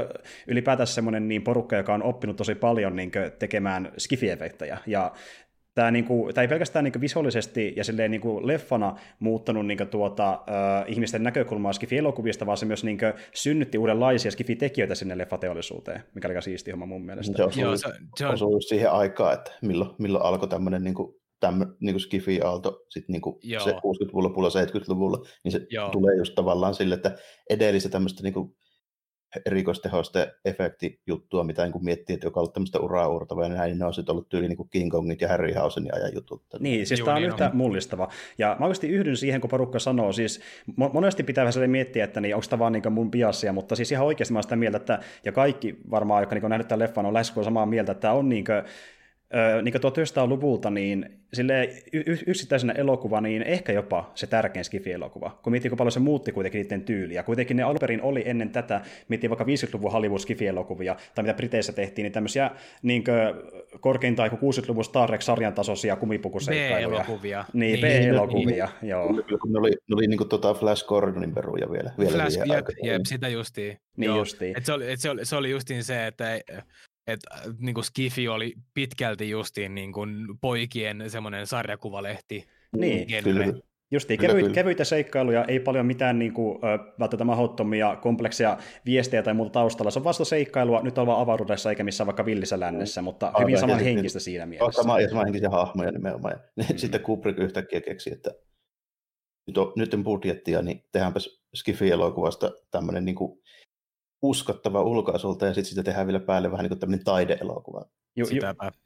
ylipäätään 0.47 0.74
semmoinen 0.83 1.27
niin 1.27 1.41
porukka, 1.41 1.75
joka 1.75 1.93
on 1.93 2.03
oppinut 2.03 2.35
tosi 2.35 2.55
paljon 2.55 2.95
niin 2.95 3.11
tekemään 3.39 3.91
skifi-efektejä. 3.97 4.77
Ja 4.87 5.11
tämä, 5.75 5.91
niinku, 5.91 6.29
tämä 6.33 6.43
ei 6.43 6.47
pelkästään 6.47 6.83
niinku 6.83 7.01
visuaalisesti 7.01 7.73
ja 7.75 7.83
silleen 7.83 8.11
niinku 8.11 8.47
leffana 8.47 8.95
muuttanut 9.19 9.67
niinku 9.67 9.85
tuota, 9.85 10.31
äh, 10.31 10.85
ihmisten 10.87 11.23
näkökulmaa 11.23 11.73
skifi-elokuvista, 11.73 12.45
vaan 12.45 12.57
se 12.57 12.65
myös 12.65 12.83
niinku 12.83 13.05
synnytti 13.33 13.77
uudenlaisia 13.77 14.31
skifi-tekijöitä 14.31 14.95
sinne 14.95 15.17
leffateollisuuteen, 15.17 16.03
mikä 16.15 16.27
oli 16.27 16.31
aika 16.31 16.41
siisti 16.41 16.71
homma 16.71 16.85
mun 16.85 17.05
mielestä. 17.05 17.37
Se 17.37 17.43
osuu, 17.43 17.63
Joo, 17.63 17.77
se, 17.77 17.89
se 18.15 18.27
on, 18.27 18.33
osuu 18.33 18.61
siihen 18.61 18.91
aikaan, 18.91 19.33
että 19.33 19.51
milloin, 19.61 19.91
milloin 19.99 20.25
alkoi 20.25 20.47
tämmöinen 20.47 20.83
niin 20.83 20.95
kuin, 20.95 21.15
tämmö, 21.39 21.65
niin 21.79 21.93
kuin 21.93 22.01
skifi-aalto 22.01 22.85
sitten 22.89 23.13
niin 23.13 23.21
kuin 23.21 23.35
se 23.63 23.71
60-luvun 23.71 24.23
lopulla, 24.23 24.49
70-luvulla, 24.49 25.25
niin 25.43 25.51
se 25.51 25.67
Joo. 25.69 25.89
tulee 25.89 26.15
just 26.15 26.35
tavallaan 26.35 26.73
sille, 26.73 26.95
että 26.95 27.15
edellistä 27.49 27.89
tämmöistä 27.89 28.23
niin 28.23 28.33
kuin 28.33 28.55
erikoistehoste 29.45 30.35
efektijuttua, 30.45 31.43
mitä 31.43 31.63
niin 31.63 31.71
kuin 31.71 31.85
miettii, 31.85 32.13
että 32.13 32.27
joka 32.27 32.39
on 32.39 32.41
ollut 32.41 32.53
tämmöistä 32.53 32.79
uraa 32.79 33.07
uurtavaa, 33.07 33.43
ja 33.43 33.49
näin, 33.49 33.69
niin 33.69 33.79
ne 33.79 33.85
on 33.85 33.93
sitten 33.93 34.13
ollut 34.13 34.29
tyyli 34.29 34.47
niin 34.47 34.57
kuin 34.57 34.69
King 34.69 34.91
Kongit 34.91 35.21
ja 35.21 35.27
Harryhausenin 35.27 35.95
ajan 35.95 36.13
jutut. 36.13 36.43
Niin, 36.59 36.87
siis 36.87 36.99
Juu, 36.99 37.05
tämä 37.05 37.15
on 37.15 37.21
niin 37.21 37.29
yhtä 37.29 37.45
on. 37.45 37.57
mullistava. 37.57 38.09
Ja 38.37 38.55
mä 38.59 38.65
oikeasti 38.65 38.89
yhdyn 38.89 39.17
siihen, 39.17 39.41
kun 39.41 39.49
porukka 39.49 39.79
sanoo, 39.79 40.11
siis 40.11 40.41
mo- 40.71 40.93
monesti 40.93 41.23
pitää 41.23 41.45
vähän 41.45 41.69
miettiä, 41.69 42.03
että 42.03 42.21
niin, 42.21 42.35
onko 42.35 42.47
tämä 42.49 42.59
vaan 42.59 42.73
niin 42.73 42.93
mun 42.93 43.11
biasia, 43.11 43.53
mutta 43.53 43.75
siis 43.75 43.91
ihan 43.91 44.05
oikeasti 44.05 44.33
mä 44.33 44.37
oon 44.37 44.43
sitä 44.43 44.55
mieltä, 44.55 44.77
että, 44.77 44.99
ja 45.25 45.31
kaikki 45.31 45.77
varmaan, 45.91 46.21
jotka 46.21 46.35
niin 46.35 46.45
on 46.45 46.49
nähnyt 46.49 46.67
tämän 46.67 46.79
leffan, 46.79 47.05
on 47.05 47.13
lähes 47.13 47.33
samaa 47.43 47.65
mieltä, 47.65 47.91
että 47.91 48.01
tämä 48.01 48.13
on 48.13 48.29
niin 48.29 48.45
kuin, 48.45 48.63
niin 49.61 49.75
1900-luvulta, 49.75 50.69
niin 50.69 51.09
sille 51.33 51.69
y- 51.93 52.17
yksittäisenä 52.27 52.73
elokuva, 52.73 53.21
niin 53.21 53.41
ehkä 53.41 53.71
jopa 53.71 54.11
se 54.15 54.27
tärkein 54.27 54.65
Skifi-elokuva, 54.65 55.39
kun 55.43 55.51
miettii, 55.51 55.69
kuinka 55.69 55.81
paljon 55.81 55.91
se 55.91 55.99
muutti 55.99 56.31
kuitenkin 56.31 56.61
niiden 56.61 56.81
tyyliä. 56.81 57.23
Kuitenkin 57.23 57.57
ne 57.57 57.63
alperin 57.63 58.01
oli 58.01 58.23
ennen 58.25 58.49
tätä, 58.49 58.81
miettii 59.07 59.29
vaikka 59.29 59.45
50-luvun 59.45 59.91
Hollywood 59.91 60.19
Skifi-elokuvia, 60.19 60.95
tai 61.15 61.23
mitä 61.23 61.33
Briteissä 61.33 61.73
tehtiin, 61.73 62.03
niin 62.03 62.13
tämmöisiä 62.13 62.51
niin 62.81 63.03
korkeintaan 63.79 64.31
60-luvun 64.31 64.85
Star 64.85 65.09
Trek-sarjan 65.09 65.53
tasoisia 65.53 65.95
kumipukuseikkailuja. 65.95 67.03
B-elokuvia. 67.03 67.45
Niin, 67.53 67.81
niin 67.81 67.81
B-elokuvia, 67.81 68.69
niin, 68.81 68.89
joo. 68.89 69.13
Ne 69.13 69.59
oli, 69.59 69.71
ne 69.71 69.95
oli 69.95 70.07
niin 70.07 70.17
kuin 70.17 70.29
tota 70.29 70.53
Flash 70.53 70.85
Gordonin 70.85 71.33
peruja 71.33 71.71
vielä. 71.71 71.91
vielä 71.99 72.11
Flash, 72.11 72.37
jep, 72.45 72.65
jep, 72.83 73.01
sitä 73.07 73.27
justiin. 73.27 73.77
Niin 73.97 74.05
joo. 74.05 74.17
justiin. 74.17 74.57
Et 74.57 74.65
se, 74.65 74.73
oli, 74.73 74.91
et 74.91 74.99
se, 74.99 75.09
oli, 75.09 75.25
se 75.25 75.35
oli 75.35 75.49
justiin 75.49 75.83
se, 75.83 76.07
että 76.07 76.39
että 77.07 77.35
äh, 77.35 77.53
niin 77.59 77.83
Skifi 77.83 78.27
oli 78.27 78.53
pitkälti 78.73 79.29
justiin 79.29 79.75
niin 79.75 79.93
kuin 79.93 80.25
poikien 80.41 81.03
semmoinen 81.07 81.47
sarjakuvalehti. 81.47 82.47
Niin, 82.77 83.23
kyllä. 83.23 83.53
Justiin, 83.91 84.19
kyllä, 84.19 84.29
kevyitä, 84.29 84.45
kyllä. 84.45 84.55
kevyitä 84.55 84.83
seikkailuja, 84.83 85.45
ei 85.45 85.59
paljon 85.59 85.85
mitään 85.85 86.19
niin 86.19 86.33
kuin, 86.33 86.59
välttämättä 86.99 87.23
mahdottomia, 87.23 87.95
kompleksia 87.95 88.57
viestejä 88.85 89.23
tai 89.23 89.33
muuta 89.33 89.51
taustalla. 89.51 89.91
Se 89.91 89.99
on 89.99 90.03
vasta 90.03 90.25
seikkailua, 90.25 90.81
nyt 90.81 90.97
ollaan 90.97 91.21
avaruudessa 91.21 91.69
eikä 91.69 91.83
missään 91.83 92.05
vaikka 92.05 92.25
villissä 92.25 92.59
lännessä, 92.59 93.01
mutta 93.01 93.27
Aivan, 93.27 93.41
hyvin 93.41 93.57
saman 93.57 93.79
henkistä 93.79 94.19
siinä 94.19 94.45
mielessä. 94.45 94.81
Sama, 94.81 94.99
ja 94.99 95.07
henkisiä 95.25 95.49
hahmoja 95.49 95.91
nimenomaan. 95.91 96.33
Ja 96.57 96.63
mm. 96.63 96.77
Sitten 96.77 97.01
Kubrick 97.01 97.39
yhtäkkiä 97.39 97.81
keksi, 97.81 98.13
että 98.13 98.31
nyt 99.47 99.57
on, 99.57 99.73
nyt 99.75 99.93
on 99.93 100.03
budjettia, 100.03 100.61
niin 100.61 100.83
tehdäänpäs 100.91 101.41
Skifi-elokuvasta 101.55 102.51
tämmöinen 102.71 103.05
niin 103.05 103.15
kuin 103.15 103.41
uskottava 104.29 104.81
ulkoasulta 104.81 105.45
ja 105.45 105.53
sitten 105.53 105.69
sitä 105.69 105.83
tehdään 105.83 106.07
vielä 106.07 106.19
päälle 106.19 106.51
vähän 106.51 106.63
niin 106.63 106.69
kuin 106.69 106.79
tämmöinen 106.79 107.05
taideelokuva. 107.05 107.85
Ju, 108.15 108.25
ju, 108.31 108.41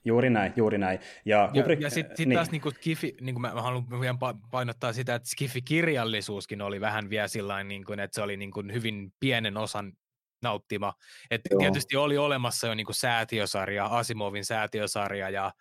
juuri 0.05 0.29
näin, 0.29 0.53
juuri 0.55 0.77
näin. 0.77 0.99
Ja, 1.25 1.37
ja, 1.37 1.61
Kubrick, 1.61 1.81
ja 1.81 1.89
sitten 1.89 2.17
sit 2.17 2.27
niin. 2.27 2.35
taas 2.35 2.51
niin 2.51 2.61
kuin 2.61 2.75
Skifi, 2.75 3.17
niin 3.21 3.35
kuin 3.35 3.41
mä, 3.41 3.53
mä 3.53 3.61
haluan 3.61 4.01
vielä 4.01 4.17
painottaa 4.51 4.93
sitä, 4.93 5.15
että 5.15 5.29
Skifi-kirjallisuuskin 5.29 6.61
oli 6.61 6.81
vähän 6.81 7.09
vielä 7.09 7.27
sillä 7.27 7.63
niin 7.63 7.85
kuin, 7.85 7.99
että 7.99 8.15
se 8.15 8.21
oli 8.21 8.37
niin 8.37 8.51
kuin 8.51 8.73
hyvin 8.73 9.13
pienen 9.19 9.57
osan 9.57 9.93
nauttima. 10.41 10.93
Et 11.31 11.41
tietysti 11.59 11.97
oli 11.97 12.17
olemassa 12.17 12.67
jo 12.67 12.75
niin 12.75 12.85
kuin 12.85 12.95
säätiösarja, 12.95 13.85
Asimovin 13.85 14.45
säätiösarja 14.45 15.29
ja 15.29 15.51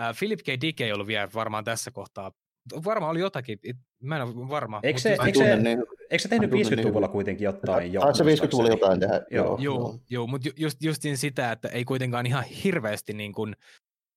äh, 0.00 0.16
Philip 0.18 0.40
K. 0.40 0.60
Dick 0.60 0.80
ei 0.80 0.92
ollut 0.92 1.06
vielä 1.06 1.28
varmaan 1.34 1.64
tässä 1.64 1.90
kohtaa 1.90 2.32
varmaan 2.84 3.10
oli 3.10 3.20
jotakin, 3.20 3.58
mä 4.02 4.16
en 4.16 4.22
ole 4.22 4.48
varma. 4.48 4.80
Eikö 4.82 5.00
se, 5.00 5.16
eikö 5.26 5.38
se, 5.38 5.56
niin, 5.56 5.78
eikö 6.10 6.22
se 6.22 6.28
tehnyt 6.28 6.50
50-luvulla 6.50 7.06
niin, 7.06 7.12
kuitenkin 7.12 7.44
jotain 7.44 7.92
jo? 7.92 8.00
se 8.14 8.24
50-luvulla 8.24 8.68
jotain 8.68 9.00
tehdä? 9.00 9.22
Joo, 9.30 9.58
joo, 9.60 9.98
joo 10.10 10.26
mutta 10.26 10.48
just, 10.56 10.82
justin 10.82 11.18
sitä, 11.18 11.52
että 11.52 11.68
ei 11.68 11.84
kuitenkaan 11.84 12.26
ihan 12.26 12.44
hirveästi 12.44 13.12
niin 13.12 13.32
kuin, 13.32 13.56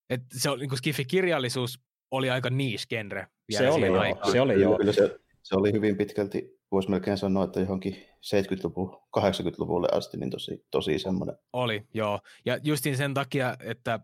että 0.09 0.39
se 0.39 0.49
oli 0.49 0.59
niin 0.59 0.69
kuin 0.69 0.79
Skifi-kirjallisuus 0.79 1.79
oli 2.11 2.29
aika 2.29 2.49
niche 2.49 2.85
genre. 2.89 3.27
Se 3.51 3.69
oli, 3.69 3.85
joo, 3.85 3.99
aikaan. 3.99 4.31
se 4.31 4.41
oli 4.41 4.61
joo. 4.61 4.77
Kyllä 4.77 4.91
se, 4.91 5.19
se 5.43 5.55
oli 5.55 5.71
hyvin 5.71 5.97
pitkälti, 5.97 6.59
voisi 6.71 6.89
melkein 6.89 7.17
sanoa, 7.17 7.43
että 7.43 7.59
johonkin 7.59 7.93
70-luvun, 8.25 9.01
80-luvulle 9.17 9.87
asti, 9.91 10.17
niin 10.17 10.29
tosi, 10.29 10.65
tosi 10.71 10.99
semmoinen. 10.99 11.35
Oli, 11.53 11.83
joo. 11.93 12.19
Ja 12.45 12.59
justin 12.63 12.97
sen 12.97 13.13
takia, 13.13 13.57
että 13.59 13.99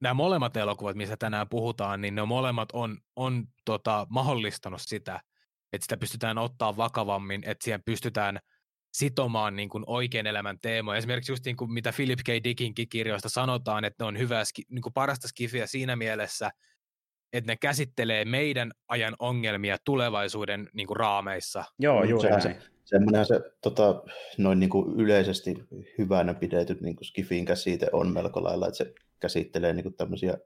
nämä 0.00 0.14
molemmat 0.14 0.56
elokuvat, 0.56 0.96
missä 0.96 1.16
tänään 1.16 1.48
puhutaan, 1.48 2.00
niin 2.00 2.14
ne 2.14 2.24
molemmat 2.24 2.68
on, 2.72 2.98
on 3.16 3.44
tota, 3.64 4.06
mahdollistanut 4.10 4.80
sitä, 4.82 5.20
että 5.72 5.84
sitä 5.84 5.96
pystytään 5.96 6.38
ottaa 6.38 6.76
vakavammin, 6.76 7.42
että 7.46 7.64
siihen 7.64 7.82
pystytään 7.84 8.38
sitomaan 8.92 9.56
niin 9.56 9.68
kuin 9.68 9.84
oikean 9.86 10.26
elämän 10.26 10.58
teemoja. 10.62 10.98
Esimerkiksi 10.98 11.32
just 11.32 11.44
niin 11.44 11.56
kuin 11.56 11.72
mitä 11.72 11.92
Philip 11.96 12.18
K. 12.18 12.44
Dickinkin 12.44 12.88
kirjoista 12.88 13.28
sanotaan, 13.28 13.84
että 13.84 14.04
ne 14.04 14.08
on 14.08 14.18
hyvää, 14.18 14.44
niin 14.68 14.82
kuin 14.82 14.92
parasta 14.92 15.28
skifiä 15.28 15.66
siinä 15.66 15.96
mielessä, 15.96 16.50
että 17.32 17.52
ne 17.52 17.56
käsittelee 17.56 18.24
meidän 18.24 18.72
ajan 18.88 19.14
ongelmia 19.18 19.76
tulevaisuuden 19.84 20.68
niin 20.72 20.86
kuin 20.86 20.96
raameissa. 20.96 21.64
Joo, 21.78 22.04
juuri 22.04 22.30
näin. 22.30 22.42
Se, 22.42 22.56
semmoinen 22.84 23.26
se 23.26 23.40
tota, 23.60 24.02
noin 24.38 24.60
niin 24.60 24.70
kuin 24.70 25.00
yleisesti 25.00 25.64
hyvänä 25.98 26.34
pidetyt 26.34 26.80
niin 26.80 26.96
kuin 26.96 27.06
Skifin 27.06 27.44
käsite 27.44 27.86
on 27.92 28.12
melko 28.12 28.44
lailla, 28.44 28.66
että 28.66 28.78
se 28.78 28.94
käsittelee 29.20 29.72
niin 29.72 29.82
kuin 29.82 29.94
tämmöisiä 29.94 30.38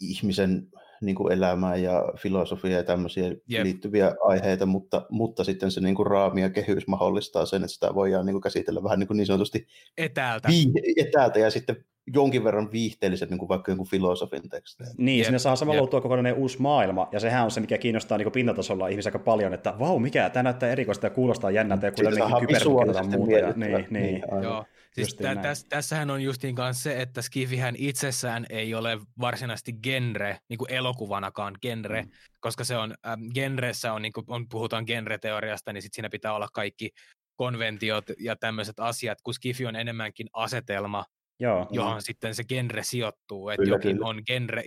ihmisen 0.00 0.68
niin 1.02 1.16
kuin 1.16 1.32
elämään 1.32 1.82
ja 1.82 2.04
filosofiaa 2.18 2.76
ja 2.76 2.84
tämmöisiä 2.84 3.24
yep. 3.26 3.64
liittyviä 3.64 4.14
aiheita, 4.24 4.66
mutta, 4.66 5.06
mutta 5.10 5.44
sitten 5.44 5.70
se 5.70 5.80
niin 5.80 5.94
kuin 5.94 6.06
raami 6.06 6.40
ja 6.40 6.50
kehys 6.50 6.86
mahdollistaa 6.86 7.46
sen, 7.46 7.62
että 7.62 7.74
sitä 7.74 7.94
voidaan 7.94 8.26
niin 8.26 8.34
kuin 8.34 8.42
käsitellä 8.42 8.82
vähän 8.82 8.98
niin, 8.98 9.06
kuin 9.06 9.16
niin 9.16 9.26
sanotusti 9.26 9.66
etäältä. 9.98 10.48
Vii- 10.48 10.94
etäältä 10.96 11.38
ja 11.38 11.50
sitten 11.50 11.76
jonkin 12.06 12.44
verran 12.44 12.72
viihteelliset 12.72 13.30
niin 13.30 13.38
kuin 13.38 13.48
vaikka 13.48 13.70
jonkun 13.70 13.86
filosofin 13.86 14.48
tekstejä. 14.48 14.90
Niin, 14.98 15.18
yep. 15.18 15.24
sinne 15.24 15.38
saa 15.38 15.56
samalla 15.56 15.80
luotua 15.80 16.00
kokonainen 16.00 16.34
uusi 16.34 16.62
maailma, 16.62 17.08
ja 17.12 17.20
sehän 17.20 17.44
on 17.44 17.50
se, 17.50 17.60
mikä 17.60 17.78
kiinnostaa 17.78 18.18
niin 18.18 18.32
pintatasolla 18.32 18.88
ihmisiä 18.88 19.08
aika 19.08 19.18
paljon, 19.18 19.54
että 19.54 19.74
vau, 19.78 19.98
mikä, 19.98 20.30
tämä 20.30 20.42
näyttää 20.42 20.70
erikoista 20.72 21.06
ja 21.06 21.10
kuulostaa 21.10 21.50
jännältä, 21.50 21.86
ja 21.86 21.92
kuitenkin 21.92 22.24
kyberkykyä 22.40 23.02
muuta. 23.02 23.32
Ja, 23.34 23.52
niin, 23.56 23.72
niin. 23.72 23.86
niin 23.90 24.22
Joo. 24.42 24.64
Siis 24.94 25.14
tä, 25.14 25.36
täs, 25.36 25.64
tässähän 25.64 26.10
on 26.10 26.22
justiin 26.22 26.54
kanssa 26.54 26.82
se, 26.82 27.02
että 27.02 27.22
Skifihän 27.22 27.74
itsessään 27.78 28.46
ei 28.50 28.74
ole 28.74 28.98
varsinaisesti 29.20 29.72
genre, 29.72 30.38
niin 30.48 30.58
kuin 30.58 30.72
elokuvanakaan 30.72 31.54
genre, 31.62 32.02
mm. 32.02 32.10
koska 32.40 32.64
se 32.64 32.76
on, 32.76 32.94
ähm, 33.06 33.20
genressä 33.34 33.92
on, 33.92 34.02
niin 34.02 34.12
kuin 34.12 34.24
on, 34.28 34.48
puhutaan 34.48 34.84
genre-teoriasta, 34.86 35.72
niin 35.72 35.82
sit 35.82 35.94
siinä 35.94 36.10
pitää 36.10 36.34
olla 36.34 36.48
kaikki 36.52 36.90
konventiot 37.36 38.04
ja 38.18 38.36
tämmöiset 38.36 38.80
asiat, 38.80 39.18
kun 39.22 39.34
Skifi 39.34 39.66
on 39.66 39.76
enemmänkin 39.76 40.26
asetelma, 40.32 41.04
Joo, 41.40 41.66
johon 41.70 41.94
no. 41.94 42.00
sitten 42.00 42.34
se 42.34 42.44
genre 42.44 42.82
sijoittuu, 42.82 43.48
että 43.48 43.68
jokin 43.68 43.96
kyllä. 43.96 44.08
on 44.08 44.22
genre, 44.26 44.62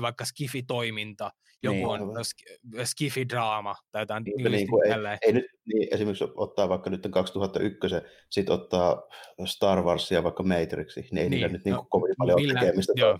vaikka 0.00 0.24
skifi-toiminta, 0.24 1.30
joku 1.62 1.76
niin, 1.76 1.88
on 1.88 2.24
skifi-draama 2.84 3.74
tai 3.90 4.02
jotain 4.02 4.24
niin, 4.24 4.52
niin 4.52 4.68
kuin 4.68 4.86
ei, 4.86 5.18
ei 5.26 5.32
nyt, 5.32 5.44
niin, 5.64 5.88
esimerkiksi 5.94 6.24
ottaa 6.34 6.68
vaikka 6.68 6.90
nyt 6.90 7.08
2001, 7.10 7.78
sitten 8.30 8.54
ottaa 8.54 9.02
Star 9.44 9.82
Warsia 9.82 10.24
vaikka 10.24 10.42
Matrixi, 10.42 11.00
niin 11.00 11.18
ei 11.18 11.22
niin, 11.22 11.30
niillä 11.30 11.48
nyt 11.48 11.64
niin 11.64 11.74
no, 11.74 11.86
kovin 11.90 12.14
paljon 12.18 12.40
millään, 12.40 12.66
tekemistä. 12.66 12.92
Joo, 12.96 13.18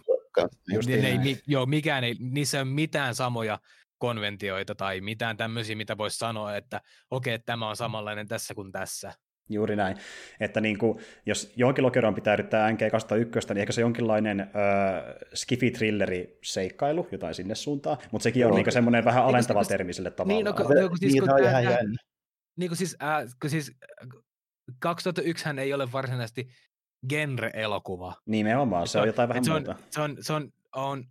Just 0.75 0.89
niin, 0.89 1.05
ei, 1.05 1.19
niin, 1.19 1.39
joo, 1.47 1.67
mikään 1.67 2.05
ei, 2.05 2.15
niissä 2.21 2.59
ei 2.59 2.63
ole 2.63 2.71
mitään 2.71 3.15
samoja 3.15 3.59
konventioita 3.99 4.75
tai 4.75 5.01
mitään 5.01 5.37
tämmöisiä, 5.37 5.77
mitä 5.77 5.99
voisi 5.99 6.19
sanoa, 6.19 6.57
että 6.57 6.81
okei, 7.11 7.35
okay, 7.35 7.43
tämä 7.47 7.69
on 7.69 7.77
samanlainen 7.77 8.29
tässä 8.29 8.55
kuin 8.55 8.73
tässä. 8.73 9.13
Juuri 9.49 9.77
näin. 9.77 9.97
Että 10.41 10.61
niin 10.61 10.79
kuin, 10.79 10.99
jos 11.27 11.53
jonkin 11.57 11.85
lokeroon 11.85 12.15
pitää 12.15 12.35
yrittää 12.35 12.71
NG201, 12.71 12.75
niin 13.49 13.59
ehkä 13.59 13.73
se 13.73 13.81
jonkinlainen 13.81 14.41
äh, 14.41 14.49
skifi-trilleri-seikkailu, 15.35 17.09
jotain 17.13 17.35
sinne 17.35 17.55
suuntaan, 17.55 17.99
mutta 18.11 18.23
sekin 18.23 18.47
on 18.47 18.55
niin 18.55 18.73
semmoinen 18.73 19.05
vähän 19.05 19.23
niin, 19.23 19.29
alentava 19.29 19.61
niin, 19.61 19.69
termi 19.69 19.93
sille 19.93 20.11
tavallaan. 20.11 20.45
Niin, 20.45 20.79
no, 20.79 20.83
no, 20.83 20.97
siis, 20.97 21.13
niin, 21.13 21.23
kun 21.23 21.29
tämä, 21.29 21.63
tämä, 21.63 21.79
niin 22.57 22.71
kuin 22.71 22.79
siis, 22.79 22.97
äh, 23.03 23.25
kun 23.41 23.51
siis 23.51 23.73
2001 24.81 25.45
hän 25.45 25.59
ei 25.59 25.75
ole 25.75 25.93
varsinaisesti 25.93 26.49
genre-elokuva. 27.09 28.15
Nimenomaan, 28.27 28.89
se 28.89 28.99
on 28.99 29.07
jotain 29.07 29.29
vähän 29.29 29.45
se 29.45 29.51
muuta. 29.51 29.71
On, 29.71 29.79
se 29.91 30.01
on, 30.01 30.17
se 30.21 30.33
on, 30.33 30.53
on 30.77 31.05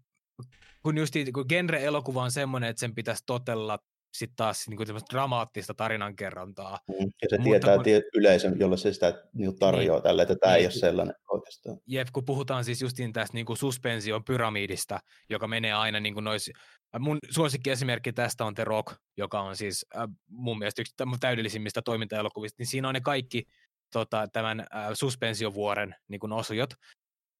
kun 0.84 0.98
just 0.98 1.14
kun 1.34 1.46
genre-elokuva 1.50 2.24
on 2.24 2.32
semmoinen, 2.32 2.70
että 2.70 2.80
sen 2.80 2.96
pitäisi 2.96 3.24
totella 3.26 3.80
sitten 4.18 4.36
taas 4.36 4.68
niin 4.68 4.78
kuin 4.78 4.88
dramaattista 5.12 5.74
tarinankerrontaa. 5.74 6.80
Mm, 6.88 7.12
ja 7.22 7.28
se 7.30 7.38
Mutta 7.38 7.84
tietää 7.84 8.02
kun... 8.02 8.12
yleisön, 8.14 8.60
jolle 8.60 8.78
se 8.78 8.94
sitä 8.94 9.24
niin 9.34 9.60
tarjoaa 9.60 9.98
niin, 9.98 10.04
tälle, 10.04 10.22
että 10.22 10.36
tämä 10.36 10.54
niin, 10.54 10.60
ei 10.60 10.66
ole 10.66 10.72
sellainen 10.72 11.16
oikeastaan. 11.32 11.78
Jep, 11.88 12.08
kun 12.14 12.26
puhutaan 12.26 12.64
siis 12.64 12.82
justiin 12.82 13.14
tästä 13.14 13.34
niin 13.34 13.46
kuin 13.46 13.58
suspension 13.58 14.24
pyramidista, 14.24 15.00
joka 15.30 15.48
menee 15.48 15.74
aina 15.74 16.00
niin 16.00 16.14
kuin 16.14 16.24
nois... 16.24 16.52
Äh, 16.96 17.00
mun 17.00 17.18
suosikkiesimerkki 17.30 18.14
tästä 18.14 18.46
on 18.46 18.56
The 18.56 18.64
Rock, 18.64 18.96
joka 19.18 19.42
on 19.42 19.56
siis 19.56 19.86
äh, 19.96 20.08
mun 20.28 20.60
mielestä 20.60 20.82
yksi 20.82 20.96
täydellisimmistä 21.20 21.82
toimintaelokuvista, 21.82 22.56
niin 22.60 22.68
siinä 22.68 22.88
on 22.88 22.94
ne 22.94 23.02
kaikki 23.02 23.44
tota, 23.94 24.28
tämän 24.34 24.60
äh, 24.60 24.90
suspensiovuoren 24.94 25.96
niin 26.08 26.20
kuin 26.20 26.34
osujot, 26.34 26.70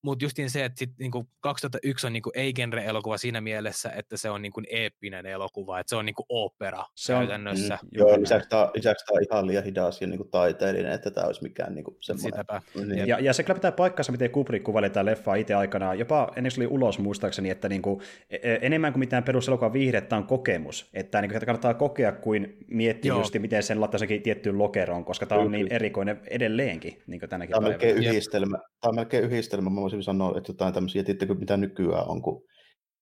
mutta 0.02 0.24
justiin 0.24 0.50
se, 0.50 0.64
että 0.64 0.78
sit, 0.78 0.90
niinku 0.98 1.28
2001 1.40 2.06
on 2.06 2.12
niinku 2.12 2.30
ei-genre-elokuva 2.34 3.18
siinä 3.18 3.40
mielessä, 3.40 3.90
että 3.90 4.16
se 4.16 4.30
on 4.30 4.42
niinku 4.42 4.62
eeppinen 4.70 5.26
elokuva, 5.26 5.80
että 5.80 5.90
se 5.90 5.96
on 5.96 6.06
niinku 6.06 6.24
opera 6.28 6.84
se 6.94 7.14
on, 7.14 7.18
käytännössä. 7.18 7.78
Mm, 7.82 7.88
joo, 7.92 8.20
lisäksi 8.20 8.48
tämä, 8.48 8.70
lisäksi 8.74 9.04
tämä 9.04 9.16
on 9.16 9.24
ihan 9.30 9.46
liian 9.46 9.64
hidas 9.64 10.00
ja 10.00 10.06
niinku 10.06 10.24
taiteellinen, 10.24 10.92
että 10.92 11.10
tämä 11.10 11.26
olisi 11.26 11.42
mikään 11.42 11.74
niinku 11.74 11.96
semmoinen. 12.00 12.32
Sitäpä. 12.32 12.62
Niin. 12.74 13.08
Ja, 13.08 13.18
ja 13.18 13.32
se 13.32 13.42
kyllä 13.42 13.54
pitää 13.54 13.72
paikkansa, 13.72 14.12
miten 14.12 14.30
Kubrick 14.30 14.64
kuvaili 14.64 14.90
tämä 14.90 15.04
leffa 15.04 15.34
itse 15.34 15.54
aikanaan, 15.54 15.98
jopa 15.98 16.32
ennen 16.36 16.50
se 16.50 16.60
oli 16.60 16.66
ulos 16.66 16.98
muistaakseni, 16.98 17.50
että 17.50 17.68
niinku, 17.68 18.02
e, 18.30 18.36
e, 18.36 18.58
enemmän 18.62 18.92
kuin 18.92 19.00
mitään 19.00 19.24
peruselokuvan 19.24 19.72
viihdettä 19.72 20.16
on 20.16 20.26
kokemus, 20.26 20.90
että 20.94 21.20
niinku, 21.20 21.38
kannattaa 21.46 21.74
kokea 21.74 22.12
kuin 22.12 22.56
miettiä 22.66 23.12
just, 23.12 23.34
miten 23.38 23.62
sen 23.62 23.80
laittaa 23.80 24.00
tiettyyn 24.22 24.58
lokeroon, 24.58 25.04
koska 25.04 25.26
tämä 25.26 25.40
on 25.40 25.52
niin 25.52 25.72
erikoinen 25.72 26.20
edelleenkin 26.30 27.02
niin 27.06 27.20
tänäkin 27.28 27.52
tämä 27.52 27.66
on 27.66 27.70
melkein 27.70 27.96
yhdistelmä, 27.96 28.58
tämä 28.58 28.88
on 28.88 28.94
melkein 28.94 29.24
yhdistelmä, 29.24 29.70
mä 29.70 29.80
voisin 29.96 30.04
sanoa, 30.04 30.38
että 30.38 30.50
jotain 30.50 30.74
tämmöisiä, 30.74 31.04
tiedättekö 31.04 31.34
mitä 31.34 31.56
nykyään 31.56 32.08
on, 32.08 32.22
kun 32.22 32.42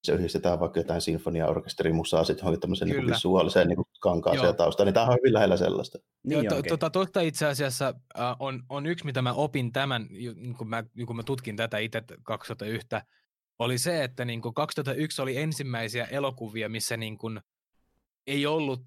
se 0.05 0.13
yhdistetään 0.13 0.61
vaikka 0.61 0.81
jotain 0.81 1.01
sinfoniaorkesterimusaa 1.01 2.25
sitten 2.25 2.43
johonkin 2.43 2.61
tämmöiseen 2.61 2.91
niin 2.91 3.07
visuaaliseen 3.07 3.69
niin 3.69 3.79
kankaaseen 4.01 4.57
taustaan, 4.57 4.87
niin 4.87 4.95
tämä 4.95 5.07
on 5.07 5.17
hyvin 5.19 5.33
lähellä 5.33 5.57
sellaista. 5.57 5.99
Niin 6.25 6.45
Joo, 6.45 6.55
to, 6.55 6.63
tota, 6.69 6.91
tosta 6.91 7.21
itse 7.21 7.47
asiassa 7.47 7.95
äh, 8.19 8.37
on, 8.39 8.63
on 8.69 8.87
yksi, 8.87 9.05
mitä 9.05 9.23
mä 9.23 9.33
opin 9.33 9.73
tämän, 9.73 10.07
niin 10.11 10.57
kun 10.57 10.69
mä, 10.69 10.85
niin 10.95 11.07
kun 11.07 11.17
mä 11.17 11.23
tutkin 11.23 11.57
tätä 11.57 11.79
itse 11.79 12.03
2001, 12.23 12.89
oli 13.59 13.79
se, 13.79 14.05
että 14.05 14.25
niin 14.25 14.41
kuin 14.41 14.55
2001 14.55 15.23
oli 15.23 15.37
ensimmäisiä 15.37 16.05
elokuvia, 16.05 16.69
missä 16.69 16.97
niin 16.97 17.19
kuin 17.19 17.41
ei 18.27 18.47
ollut 18.47 18.81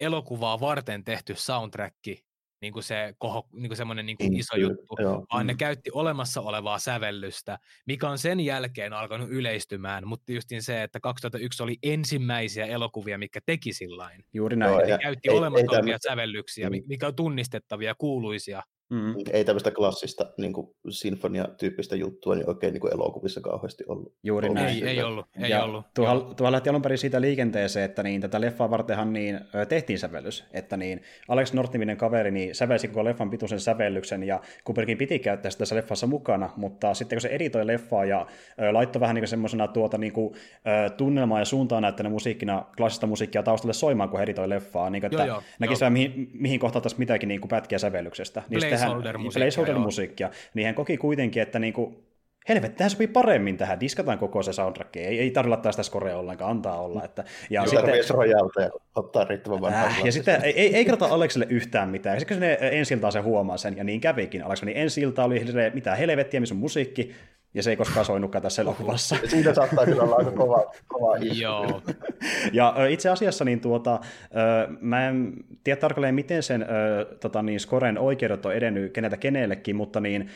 elokuvaa 0.00 0.60
varten 0.60 1.04
tehty 1.04 1.34
soundtracki, 1.36 2.24
niin 2.60 2.72
kuin 2.72 2.82
se 2.82 3.14
koho, 3.18 3.48
niin 3.52 3.68
kuin 3.68 3.76
semmoinen 3.76 4.06
niin 4.06 4.16
kuin 4.16 4.36
iso 4.36 4.56
juttu, 4.56 4.96
joo. 5.00 5.26
vaan 5.32 5.46
ne 5.46 5.52
mm. 5.52 5.56
käytti 5.56 5.90
olemassa 5.92 6.40
olevaa 6.40 6.78
sävellystä, 6.78 7.58
mikä 7.86 8.08
on 8.08 8.18
sen 8.18 8.40
jälkeen 8.40 8.92
alkanut 8.92 9.30
yleistymään, 9.30 10.08
mutta 10.08 10.32
justin 10.32 10.62
se, 10.62 10.82
että 10.82 11.00
2001 11.00 11.62
oli 11.62 11.76
ensimmäisiä 11.82 12.66
elokuvia, 12.66 13.18
mikä 13.18 13.40
teki 13.46 13.72
sillain. 13.72 14.24
Juuri 14.34 14.56
näin. 14.56 14.72
Joo, 14.72 14.80
ja 14.80 14.98
käytti 14.98 15.30
ei, 15.30 15.38
olemassa 15.38 15.76
olevia 15.76 15.98
sävellyksiä, 16.08 16.70
mm. 16.70 16.82
mikä 16.86 17.06
on 17.06 17.14
tunnistettavia, 17.14 17.94
kuuluisia. 17.98 18.62
Mm. 18.90 19.14
Ei 19.32 19.44
tämmöistä 19.44 19.70
klassista 19.70 20.26
niin 20.38 20.52
kuin 20.52 20.68
sinfonia-tyyppistä 20.90 21.96
juttua 21.96 22.34
niin 22.34 22.48
oikein 22.48 22.72
niin 22.72 22.80
kuin 22.80 22.94
elokuvissa 22.94 23.40
kauheasti 23.40 23.84
ollut. 23.88 24.14
Juuri 24.22 24.48
näin. 24.48 24.84
Ei, 24.84 24.90
ei 24.90 25.02
ollut. 25.02 25.26
Ei 25.42 25.50
ja 25.50 25.64
ollut. 25.64 25.86
Tuolla, 25.94 26.52
lähti 26.52 26.70
alun 26.70 26.82
perin 26.82 26.98
siitä 26.98 27.20
liikenteeseen, 27.20 27.84
että 27.84 28.02
niin, 28.02 28.20
tätä 28.20 28.40
leffaa 28.40 28.70
vartenhan 28.70 29.12
niin, 29.12 29.40
tehtiin 29.68 29.98
sävellys. 29.98 30.44
Että 30.52 30.76
niin, 30.76 31.02
Alex 31.28 31.52
Nortiminen 31.52 31.96
kaveri 31.96 32.30
niin 32.30 32.54
sävelsi 32.54 32.88
koko 32.88 33.04
leffan 33.04 33.30
pituisen 33.30 33.60
sävellyksen 33.60 34.22
ja 34.22 34.40
Kubrikin 34.64 34.98
piti 34.98 35.18
käyttää 35.18 35.50
sitä 35.50 35.58
tässä 35.58 35.76
leffassa 35.76 36.06
mukana, 36.06 36.50
mutta 36.56 36.94
sitten 36.94 37.16
kun 37.16 37.20
se 37.20 37.28
editoi 37.28 37.66
leffaa 37.66 38.04
ja 38.04 38.26
ö, 38.62 38.72
laittoi 38.72 39.00
vähän 39.00 39.14
niin 39.14 39.28
semmoisena 39.28 39.68
tuota, 39.68 39.98
niin 39.98 40.12
kuin, 40.12 40.34
ö, 40.86 40.90
tunnelmaa 40.90 41.38
ja 41.38 41.44
suuntaan 41.44 41.82
näyttäneen 41.82 42.12
musiikkina, 42.12 42.64
klassista 42.76 43.06
musiikkia 43.06 43.42
taustalle 43.42 43.72
soimaan, 43.72 44.08
kun 44.08 44.20
editoi 44.20 44.48
leffaa, 44.48 44.90
niin 44.90 45.02
kuin, 45.02 45.14
että 45.14 45.26
joo, 45.26 45.42
näkisi 45.58 45.84
joo. 45.84 45.90
mihin, 45.90 46.30
mihin 46.32 46.60
kohtaan 46.60 46.82
tässä 46.82 46.98
mitäkin 46.98 47.28
niin 47.28 47.40
kuin 47.40 47.48
pätkiä 47.48 47.78
sävellyksestä. 47.78 48.42
Niin 48.48 48.77
placeholder-musiikkia. 48.78 49.40
Placeholder-musiikkia. 49.40 50.30
Niin 50.54 50.66
hän 50.66 50.74
koki 50.74 50.96
kuitenkin, 50.96 51.42
että 51.42 51.58
niinku, 51.58 52.08
helvetti, 52.48 52.78
tähän 52.78 52.90
sopii 52.90 53.06
paremmin 53.06 53.56
tähän, 53.56 53.80
diskataan 53.80 54.18
koko 54.18 54.42
se 54.42 54.52
soundtrack, 54.52 54.96
ei, 54.96 55.20
ei 55.20 55.30
tarvitse 55.30 55.50
laittaa 55.50 55.72
sitä 55.72 55.82
scorea 55.82 56.18
ollenkaan, 56.18 56.50
antaa 56.50 56.80
olla. 56.80 57.04
Että, 57.04 57.24
ja 57.50 57.60
Joo, 57.60 57.66
sitten, 57.66 58.04
rojalta 58.10 58.62
ja 58.62 58.70
ottaa 58.94 59.24
riittävän 59.24 59.60
vanhan. 59.60 59.84
Äh, 59.84 60.04
ja 60.04 60.12
sitten 60.12 60.44
ei, 60.44 60.60
ei, 60.60 60.76
ei 60.76 60.84
kerrota 60.84 61.06
Alekselle 61.06 61.46
yhtään 61.50 61.88
mitään, 61.88 62.16
ja 62.16 62.20
sitten 62.20 62.38
kun 62.38 62.46
se 62.46 62.58
ensi 62.60 62.98
se 63.12 63.20
huomaa 63.20 63.56
sen, 63.56 63.76
ja 63.76 63.84
niin 63.84 64.00
kävikin, 64.00 64.44
Alex, 64.44 64.62
niin 64.62 64.76
ensi 64.76 65.06
oli 65.06 65.44
mitä 65.74 65.94
helvettiä, 65.94 66.40
missä 66.40 66.54
on 66.54 66.58
musiikki, 66.58 67.14
ja 67.54 67.62
se 67.62 67.70
ei 67.70 67.76
koskaan 67.76 68.06
soinutkaan 68.06 68.42
tässä 68.42 68.62
elokuvassa. 68.62 69.16
Siinä 69.30 69.54
saattaa 69.54 69.84
kyllä 69.84 70.02
olla 70.02 70.16
aika 70.16 70.30
kova, 70.30 70.72
kova 70.88 71.16
Joo. 71.16 71.82
ja 72.52 72.74
itse 72.88 73.08
asiassa 73.08 73.44
niin 73.44 73.60
tuota, 73.60 74.00
mä 74.80 75.08
en 75.08 75.32
tiedä 75.64 75.80
tarkalleen, 75.80 76.14
miten 76.14 76.42
sen 76.42 76.66
tota, 77.20 77.42
niin, 77.42 77.60
Scoren 77.60 77.98
oikeudet 77.98 78.46
on 78.46 78.54
edennyt 78.54 78.92
keneltä 78.92 79.16
kenellekin, 79.16 79.76
mutta 79.76 80.00
niin, 80.00 80.28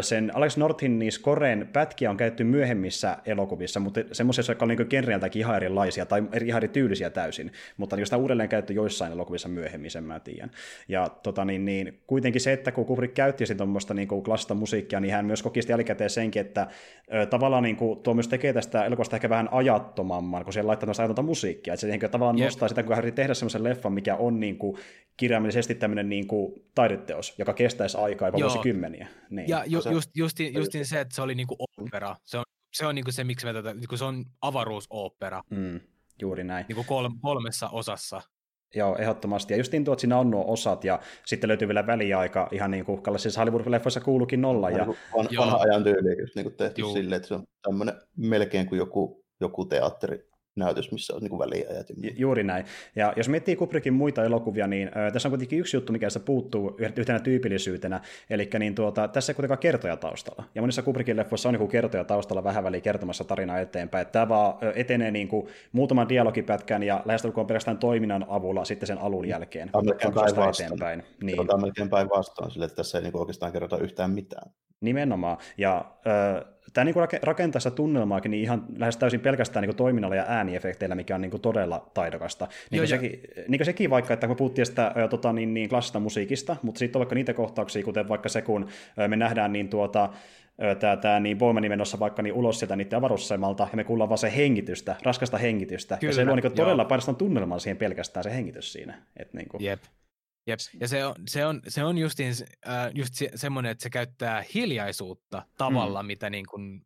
sen 0.00 0.30
Alex 0.34 0.56
Northin 0.56 0.98
niin 0.98 1.12
Scoren 1.12 1.68
pätkiä 1.72 2.10
on 2.10 2.16
käytetty 2.16 2.44
myöhemmissä 2.44 3.18
elokuvissa, 3.26 3.80
mutta 3.80 4.00
semmoisessa, 4.12 4.52
jotka 4.52 4.64
on 4.64 4.68
niin 4.68 4.86
genreiltäkin 4.90 5.40
ihan 5.40 5.56
erilaisia 5.56 6.06
tai 6.06 6.22
ihan 6.44 6.58
erityylisiä 6.58 7.10
täysin, 7.10 7.52
mutta 7.76 7.96
niin, 7.96 8.06
sitä 8.06 8.16
uudelleen 8.16 8.48
käytetty 8.48 8.72
joissain 8.72 9.12
elokuvissa 9.12 9.48
myöhemmin, 9.48 9.90
sen 9.90 10.04
mä 10.04 10.20
tiedän. 10.20 10.50
Ja 10.88 11.08
tota, 11.22 11.44
niin, 11.44 11.64
niin, 11.64 12.00
kuitenkin 12.06 12.40
se, 12.40 12.52
että 12.52 12.72
kun 12.72 12.86
Kubrick 12.86 13.14
käytti 13.14 13.54
tuommoista 13.54 13.94
niin 13.94 14.08
klassista 14.08 14.54
musiikkia, 14.54 15.00
niin 15.00 15.14
hän 15.14 15.24
myös 15.24 15.42
koki 15.42 15.60
jälkikäteen 15.68 16.10
senkin, 16.10 16.40
että 16.40 16.53
ö, 16.62 17.26
tavallaan 17.26 17.62
niin 17.62 17.76
kuin, 17.76 18.02
tuo 18.02 18.14
myös 18.14 18.28
tekee 18.28 18.52
tästä 18.52 18.84
elokuvasta 18.84 19.16
ehkä 19.16 19.28
vähän 19.28 19.48
ajattomamman, 19.52 20.44
kun 20.44 20.52
siellä 20.52 20.68
laittaa 20.68 20.94
tämmöistä 20.94 21.22
musiikkia, 21.22 21.74
että 21.74 21.80
se 21.80 21.86
niin 21.86 22.00
kuin, 22.00 22.10
tavallaan 22.10 22.38
yep. 22.38 22.44
nostaa 22.44 22.68
sitä, 22.68 22.82
kun 22.82 22.96
hän 22.96 23.12
tehdä 23.14 23.34
semmoisen 23.34 23.64
leffan, 23.64 23.92
mikä 23.92 24.16
on 24.16 24.40
niin 24.40 24.58
kuin, 24.58 24.78
kirjaimellisesti 25.16 25.74
tämmöinen 25.74 26.08
niin 26.08 26.26
kuin, 26.26 26.52
taideteos, 26.74 27.34
joka 27.38 27.54
kestäisi 27.54 27.98
aikaa 27.98 28.28
jopa 28.28 28.38
vuosikymmeniä. 28.38 29.08
Niin. 29.30 29.48
Ja 29.48 29.64
ju, 29.66 29.80
just, 29.92 30.10
justin, 30.14 30.54
justin 30.54 30.86
se, 30.86 31.00
että 31.00 31.14
se 31.14 31.22
oli 31.22 31.34
niin 31.34 31.46
kuin 31.46 31.58
opera, 31.78 32.16
se 32.24 32.38
on, 32.38 32.44
se 32.72 32.86
on 32.86 32.94
niin 32.94 33.04
kuin 33.04 33.14
se, 33.14 33.24
miksi 33.24 33.46
me 33.46 33.52
tätä, 33.52 33.74
niin 33.74 33.88
kuin 33.88 33.98
se 33.98 34.04
on 34.04 34.24
avaruusopera. 34.40 35.42
Mm, 35.50 35.80
juuri 36.20 36.44
näin. 36.44 36.66
Niin 36.68 36.86
kuin 36.86 37.16
kolmessa 37.20 37.68
osassa. 37.68 38.22
Joo, 38.74 38.96
ehdottomasti. 38.98 39.54
Ja 39.54 39.58
justiin 39.58 39.84
tuo, 39.84 39.94
että 39.94 40.00
siinä 40.00 40.18
on 40.18 40.30
nuo 40.30 40.44
osat, 40.46 40.84
ja 40.84 41.00
sitten 41.26 41.48
löytyy 41.48 41.68
vielä 41.68 41.86
väliaika, 41.86 42.48
ihan 42.52 42.70
niin 42.70 42.84
kuin 42.84 43.02
siis 43.16 43.38
Hollywood-leffoissa 43.38 44.04
kuuluukin 44.04 44.40
nolla. 44.40 44.70
Ja... 44.70 44.86
Van, 45.16 45.28
vanha 45.38 45.56
ajan 45.56 45.84
tyyli, 45.84 46.20
just 46.20 46.34
niin 46.34 46.44
kuin 46.44 46.56
tehty 46.56 46.80
Joo. 46.80 46.92
silleen, 46.92 47.16
että 47.16 47.28
se 47.28 47.34
on 47.34 47.44
tämmöinen 47.62 47.94
melkein 48.16 48.66
kuin 48.66 48.78
joku, 48.78 49.24
joku 49.40 49.64
teatteri 49.64 50.33
näytös, 50.56 50.92
missä 50.92 51.14
on 51.14 51.22
niin 51.22 51.38
väliajat. 51.38 51.86
Ju- 51.96 52.12
juuri 52.16 52.44
näin. 52.44 52.64
Ja 52.96 53.12
jos 53.16 53.28
miettii 53.28 53.56
Kubrickin 53.56 53.94
muita 53.94 54.24
elokuvia, 54.24 54.66
niin 54.66 54.88
äh, 54.88 55.12
tässä 55.12 55.28
on 55.28 55.30
kuitenkin 55.30 55.58
yksi 55.58 55.76
juttu, 55.76 55.92
mikä 55.92 56.10
se 56.10 56.20
puuttuu 56.20 56.76
yhtenä 56.96 57.18
tyypillisyytenä, 57.18 58.00
eli 58.30 58.50
niin 58.58 58.74
tuota, 58.74 59.08
tässä 59.08 59.32
ei 59.32 59.34
kuitenkaan 59.34 59.58
kertoja 59.58 59.96
taustalla. 59.96 60.44
Ja 60.54 60.62
monissa 60.62 60.82
Kubrickin 60.82 61.16
leffoissa 61.16 61.48
on 61.48 61.54
niin 61.54 61.68
kertoja 61.68 62.04
taustalla 62.04 62.44
vähän 62.44 62.64
väliin 62.64 62.82
kertomassa 62.82 63.24
tarinaa 63.24 63.58
eteenpäin. 63.58 64.02
Että 64.02 64.12
tämä 64.12 64.28
vaan 64.28 64.54
etenee 64.74 65.10
niin 65.10 65.28
kuin 65.28 65.48
muutaman 65.72 66.08
dialogipätkän 66.08 66.82
ja 66.82 67.02
lähestulkoon 67.04 67.46
pelkästään 67.46 67.78
toiminnan 67.78 68.26
avulla 68.28 68.64
sitten 68.64 68.86
sen 68.86 68.98
alun 68.98 69.28
jälkeen. 69.28 69.68
Tämä 69.70 69.78
on 69.78 69.86
melkein 69.86 70.14
päinvastoin. 70.14 71.02
Niin. 71.22 71.36
Tämä 71.36 71.54
on 71.54 71.60
melkein 71.60 71.90
päinvastoin, 71.90 72.50
sille, 72.50 72.64
että 72.64 72.76
tässä 72.76 72.98
ei 72.98 73.04
niin 73.04 73.16
oikeastaan 73.16 73.52
kerrota 73.52 73.78
yhtään 73.78 74.10
mitään. 74.10 74.50
Nimenomaan. 74.80 75.36
Ja 75.58 75.84
äh, 76.06 76.53
tämä 76.72 76.84
niin 76.84 76.94
rakentaa 77.22 77.60
sitä 77.60 77.76
tunnelmaakin 77.76 78.30
niin 78.30 78.42
ihan 78.42 78.64
lähes 78.76 78.96
täysin 78.96 79.20
pelkästään 79.20 79.66
niin 79.66 79.76
toiminnalla 79.76 80.16
ja 80.16 80.24
ääniefekteillä, 80.28 80.94
mikä 80.94 81.14
on 81.14 81.20
niin 81.20 81.40
todella 81.42 81.90
taidokasta. 81.94 82.48
Niin 82.70 82.80
kuin, 82.80 82.88
sekin, 82.88 83.20
niin 83.48 83.58
kuin 83.58 83.66
sekin 83.66 83.90
vaikka, 83.90 84.14
että 84.14 84.26
kun 84.26 84.36
puhuttiin 84.36 84.66
sitä 84.66 84.94
tota, 85.10 85.32
niin, 85.32 85.54
niin 85.54 85.68
klassista 85.68 86.00
musiikista, 86.00 86.56
mutta 86.62 86.78
sitten 86.78 86.98
on 86.98 87.00
vaikka 87.00 87.14
niitä 87.14 87.34
kohtauksia, 87.34 87.84
kuten 87.84 88.08
vaikka 88.08 88.28
se, 88.28 88.42
kun 88.42 88.68
me 89.08 89.16
nähdään 89.16 89.52
niin 89.52 89.68
tuota, 89.68 90.08
tämä, 90.80 90.96
tämä 90.96 91.20
niin 91.20 91.38
Bowmanin 91.38 91.72
menossa 91.72 91.98
vaikka 91.98 92.22
niin 92.22 92.34
ulos 92.34 92.58
sieltä 92.58 92.76
niiden 92.76 92.98
avaruussemalta, 92.98 93.68
ja 93.70 93.76
me 93.76 93.84
kuullaan 93.84 94.08
vaan 94.08 94.18
se 94.18 94.36
hengitystä, 94.36 94.96
raskasta 95.02 95.38
hengitystä. 95.38 95.96
Kyllä, 95.96 96.10
ja 96.10 96.14
se 96.14 96.24
luo 96.24 96.36
niin 96.36 96.52
todella 96.52 96.84
painastan 96.84 97.16
tunnelman 97.16 97.60
siihen 97.60 97.76
pelkästään 97.76 98.24
se 98.24 98.34
hengitys 98.34 98.72
siinä. 98.72 99.02
Et, 99.16 99.34
niin 99.34 99.48
kuin. 99.48 99.64
Jep. 99.64 99.80
Jep. 100.46 100.58
Ja 100.80 100.88
se 100.88 101.04
on, 101.04 101.14
se 101.28 101.46
on, 101.46 101.60
se 101.68 101.84
on 101.84 101.98
justiin, 101.98 102.32
äh, 102.68 102.90
just 102.94 103.14
se, 103.14 103.30
semmoinen, 103.34 103.72
että 103.72 103.82
se 103.82 103.90
käyttää 103.90 104.44
hiljaisuutta 104.54 105.42
tavalla, 105.58 106.02
mm. 106.02 106.06
mitä 106.06 106.30
niin 106.30 106.46
kuin, 106.50 106.82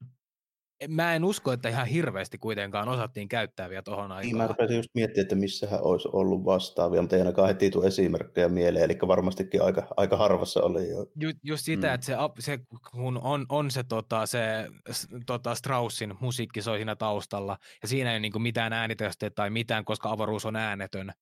mä 0.88 1.14
en 1.14 1.24
usko, 1.24 1.52
että 1.52 1.68
ihan 1.68 1.86
hirveästi 1.86 2.38
kuitenkaan 2.38 2.88
osattiin 2.88 3.28
käyttää 3.28 3.70
vielä 3.70 3.82
tuohon 3.82 4.12
aikaan. 4.12 4.22
Niin, 4.22 4.36
mä 4.36 4.46
rupesin 4.46 4.76
just 4.76 4.90
miettimään, 4.94 5.22
että 5.22 5.34
missähän 5.34 5.82
olisi 5.82 6.08
ollut 6.12 6.44
vastaavia, 6.44 7.00
mutta 7.00 7.16
ei 7.16 7.22
ainakaan 7.22 7.48
heti 7.48 7.70
tule 7.70 7.86
esimerkkejä 7.86 8.48
mieleen, 8.48 8.84
eli 8.84 8.98
varmastikin 9.06 9.62
aika, 9.62 9.86
aika 9.96 10.16
harvassa 10.16 10.62
oli 10.62 10.90
jo. 10.90 11.06
Ju, 11.20 11.30
just 11.42 11.64
sitä, 11.64 11.86
mm. 11.86 11.94
että 11.94 12.06
se, 12.06 12.14
se, 12.38 12.58
kun 12.90 13.18
on, 13.22 13.46
on 13.48 13.70
se, 13.70 13.84
tota, 13.84 14.26
se 14.26 14.40
tota 15.26 15.54
Straussin 15.54 16.14
musiikki 16.20 16.62
soi 16.62 16.78
siinä 16.78 16.96
taustalla, 16.96 17.58
ja 17.82 17.88
siinä 17.88 18.10
ei 18.10 18.14
ole 18.14 18.20
niin 18.20 18.42
mitään 18.42 18.72
äänitöstä 18.72 19.30
tai 19.30 19.50
mitään, 19.50 19.84
koska 19.84 20.10
avaruus 20.10 20.46
on 20.46 20.56
äänetön, 20.56 21.12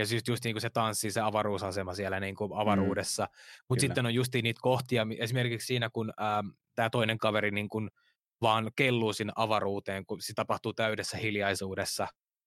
ja 0.00 0.06
siis 0.06 0.22
just 0.28 0.44
niin 0.44 0.54
kuin 0.54 0.62
se 0.62 0.70
tanssi, 0.70 1.10
se 1.10 1.20
avaruusasema 1.20 1.94
siellä 1.94 2.20
niin 2.20 2.34
kuin 2.34 2.52
avaruudessa. 2.54 3.24
Mm, 3.24 3.64
Mutta 3.68 3.80
sitten 3.80 4.06
on 4.06 4.14
just 4.14 4.34
niitä 4.34 4.60
kohtia, 4.62 5.06
esimerkiksi 5.18 5.66
siinä, 5.66 5.90
kun 5.90 6.12
tämä 6.74 6.90
toinen 6.90 7.18
kaveri 7.18 7.50
niin 7.50 7.68
kuin 7.68 7.90
vaan 8.42 8.70
kelluu 8.76 9.12
sinne 9.12 9.32
avaruuteen, 9.36 10.06
kun 10.06 10.22
se 10.22 10.32
tapahtuu 10.34 10.72
täydessä 10.72 11.16
hiljaisuudessa. 11.16 12.06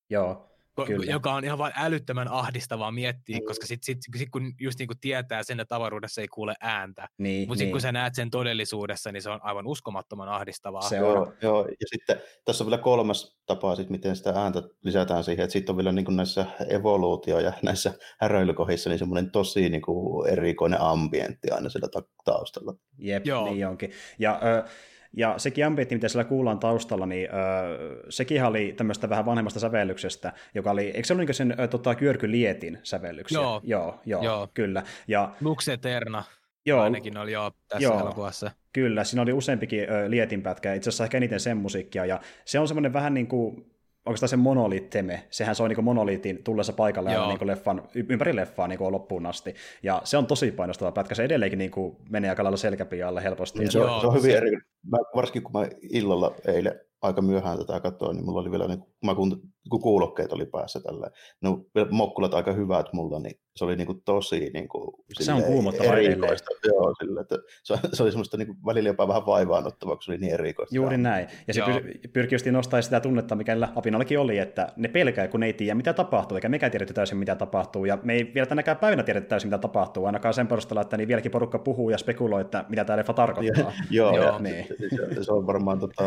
Joo. 0.09 0.52
Kyllä. 0.85 1.11
joka 1.11 1.33
on 1.33 1.43
ihan 1.43 1.57
vain 1.57 1.73
älyttömän 1.75 2.27
ahdistavaa 2.27 2.91
miettiä, 2.91 3.37
mm. 3.37 3.45
koska 3.45 3.65
sitten 3.65 3.85
sit, 3.85 3.97
sit, 4.17 4.29
kun 4.29 4.53
just 4.59 4.79
niin 4.79 4.87
kuin 4.87 4.99
tietää 5.01 5.43
sen, 5.43 5.59
että 5.59 5.75
avaruudessa 5.75 6.21
ei 6.21 6.27
kuule 6.27 6.55
ääntä, 6.61 7.07
niin, 7.17 7.47
mutta 7.47 7.57
sitten 7.57 7.65
niin. 7.65 7.71
kun 7.71 7.81
sä 7.81 7.91
näet 7.91 8.15
sen 8.15 8.29
todellisuudessa, 8.29 9.11
niin 9.11 9.21
se 9.21 9.29
on 9.29 9.39
aivan 9.43 9.67
uskomattoman 9.67 10.29
ahdistavaa. 10.29 10.81
Se 10.81 11.01
on. 11.01 11.13
Joo, 11.13 11.33
joo. 11.41 11.67
ja 11.67 11.87
sitten 11.91 12.21
tässä 12.45 12.63
on 12.63 12.69
vielä 12.69 12.81
kolmas 12.81 13.37
tapa, 13.45 13.75
sit, 13.75 13.89
miten 13.89 14.15
sitä 14.15 14.29
ääntä 14.29 14.63
lisätään 14.83 15.23
siihen, 15.23 15.43
että 15.43 15.53
sitten 15.53 15.73
on 15.73 15.77
vielä 15.77 15.91
niin 15.91 16.05
kuin 16.05 16.15
näissä 16.15 16.45
evoluutio- 16.69 17.39
ja 17.39 17.53
näissä 17.61 17.93
häröilykohissa 18.19 18.89
niin 18.89 18.99
semmoinen 18.99 19.31
tosi 19.31 19.69
niin 19.69 19.81
kuin 19.81 20.29
erikoinen 20.29 20.81
ambientti 20.81 21.51
aina 21.51 21.69
siellä 21.69 22.03
taustalla. 22.25 22.73
Jep, 22.97 23.25
joo. 23.25 23.45
niin 23.45 23.67
onkin. 23.67 23.91
Ja 24.19 24.41
äh, 24.43 24.71
ja 25.17 25.33
sekin 25.37 25.65
ambientti, 25.65 25.95
mitä 25.95 26.07
siellä 26.07 26.29
kuullaan 26.29 26.59
taustalla, 26.59 27.05
niin 27.05 27.29
öö, 27.33 28.05
sekin 28.09 28.43
oli 28.43 28.73
tämmöistä 28.77 29.09
vähän 29.09 29.25
vanhemmasta 29.25 29.59
sävellyksestä, 29.59 30.33
joka 30.55 30.71
oli, 30.71 30.85
eikö 30.85 31.03
se 31.03 31.13
ollut 31.13 31.27
niin 31.27 31.35
sen 31.35 31.55
ö, 31.59 31.67
tota, 31.67 31.95
Kyörky 31.95 32.31
Lietin 32.31 32.79
sävellyksiä? 32.83 33.41
Joo. 33.41 33.61
Joo, 33.63 33.99
joo, 34.05 34.23
joo. 34.23 34.47
kyllä. 34.53 34.83
Ja, 35.07 35.31
Lux 35.41 35.67
Eterna. 35.67 36.23
Joo, 36.65 36.81
ainakin 36.81 37.17
oli 37.17 37.31
jo 37.31 37.51
tässä 37.67 37.83
joo, 37.83 37.99
elokuvassa. 37.99 38.51
Kyllä, 38.73 39.03
siinä 39.03 39.21
oli 39.21 39.33
useampikin 39.33 39.89
ö, 39.91 40.09
Lietin 40.09 40.41
pätkä, 40.41 40.73
itse 40.73 40.89
asiassa 40.89 41.03
ehkä 41.03 41.17
eniten 41.17 41.39
sen 41.39 41.57
musiikkia, 41.57 42.05
ja 42.05 42.19
se 42.45 42.59
on 42.59 42.67
semmoinen 42.67 42.93
vähän 42.93 43.13
niin 43.13 43.27
kuin 43.27 43.72
oikeastaan 44.05 44.29
se 44.29 44.35
monoliitteme, 44.35 45.23
sehän 45.29 45.55
on 45.59 45.69
niin 45.69 45.83
monoliitin 45.83 46.43
tullessa 46.43 46.73
paikalle 46.73 47.11
ja 47.11 47.27
niin 47.27 47.47
leffan, 47.47 47.83
ympäri 48.09 48.35
leffaa 48.35 48.67
niin 48.67 48.79
loppuun 48.91 49.25
asti. 49.25 49.55
Ja 49.83 50.01
se 50.03 50.17
on 50.17 50.27
tosi 50.27 50.51
painostava 50.51 50.91
pätkä, 50.91 51.15
se 51.15 51.23
edelleenkin 51.23 51.59
niin 51.59 51.71
kuin 51.71 51.97
menee 52.09 52.29
aika 52.29 52.43
lailla 52.43 52.57
selkäpialle 52.57 53.23
helposti. 53.23 53.59
Niin, 53.59 53.71
se, 53.71 53.79
on, 53.79 54.01
se 54.01 54.07
on 54.07 54.13
hyvin 54.13 54.35
eri. 54.35 54.51
Mä, 54.91 54.97
varsinkin 55.15 55.43
kun 55.43 55.61
mä 55.61 55.67
illalla 55.81 56.35
eilen 56.47 56.79
aika 57.03 57.21
myöhään 57.21 57.57
tätä 57.57 57.79
katsoin, 57.79 58.15
niin 58.17 58.25
mulla 58.25 58.41
oli 58.41 58.51
vielä, 58.51 58.67
niin, 58.67 58.79
kun, 58.79 59.15
kun, 59.15 59.41
kun 59.69 59.81
kuulokkeet 59.81 60.33
oli 60.33 60.45
päässä 60.45 60.79
tällä, 60.79 61.09
no 61.41 61.65
mokkulat 61.91 62.33
aika 62.33 62.53
hyvät 62.53 62.93
mulla, 62.93 63.19
niin 63.19 63.39
se 63.55 63.65
oli 63.65 63.75
niin 63.75 63.87
kuin 63.87 64.01
tosi 64.05 64.49
niin 64.53 64.67
kuin, 64.67 64.93
Se 65.19 65.33
on 65.33 65.43
kuumottava 65.43 65.95
erikoista. 65.97 66.51
Joo, 66.67 66.93
sille, 66.99 67.21
että 67.21 67.37
se, 67.63 67.75
se, 67.93 68.03
oli 68.03 68.11
semmoista 68.11 68.37
niin 68.37 68.47
kuin, 68.47 68.57
välillä 68.65 68.89
jopa 68.89 69.07
vähän 69.07 69.25
vaivaanottavaa, 69.25 69.95
kun 69.95 70.03
se 70.03 70.11
oli 70.11 70.17
niin 70.17 70.33
erikoista. 70.33 70.75
Juuri 70.75 70.97
näin. 70.97 71.27
Ja 71.47 71.53
se 71.53 71.61
pyr- 71.61 72.09
pyrkii 72.13 72.35
just 72.35 72.45
nostaa 72.45 72.81
sitä 72.81 72.99
tunnetta, 72.99 73.35
mikä 73.35 73.57
Apinallakin 73.75 74.19
oli, 74.19 74.37
että 74.37 74.67
ne 74.75 74.87
pelkää, 74.87 75.27
kun 75.27 75.39
ne 75.39 75.45
ei 75.45 75.53
tiedä, 75.53 75.75
mitä 75.75 75.93
tapahtuu, 75.93 76.37
eikä 76.37 76.49
mekään 76.49 76.71
tiedä 76.71 76.85
täysin, 76.85 77.17
mitä 77.17 77.35
tapahtuu. 77.35 77.85
Ja 77.85 77.97
me 78.03 78.13
ei 78.13 78.31
vielä 78.33 78.47
tänäkään 78.47 78.77
päivänä 78.77 79.03
tiedä 79.03 79.21
täysin, 79.21 79.47
mitä 79.47 79.57
tapahtuu, 79.57 80.05
ainakaan 80.05 80.33
sen 80.33 80.47
perusteella, 80.47 80.81
että 80.81 80.97
niin 80.97 81.07
vieläkin 81.07 81.31
porukka 81.31 81.59
puhuu 81.59 81.89
ja 81.89 81.97
spekuloi, 81.97 82.41
että 82.41 82.65
mitä 82.69 82.85
tämä 82.85 82.97
leffa 82.97 83.13
tarkoittaa. 83.13 83.73
joo, 83.89 84.15
joo, 84.15 84.39
niin. 84.39 84.67
se, 85.15 85.23
se, 85.23 85.31
on 85.31 85.47
varmaan 85.47 85.79
tota, 85.79 86.03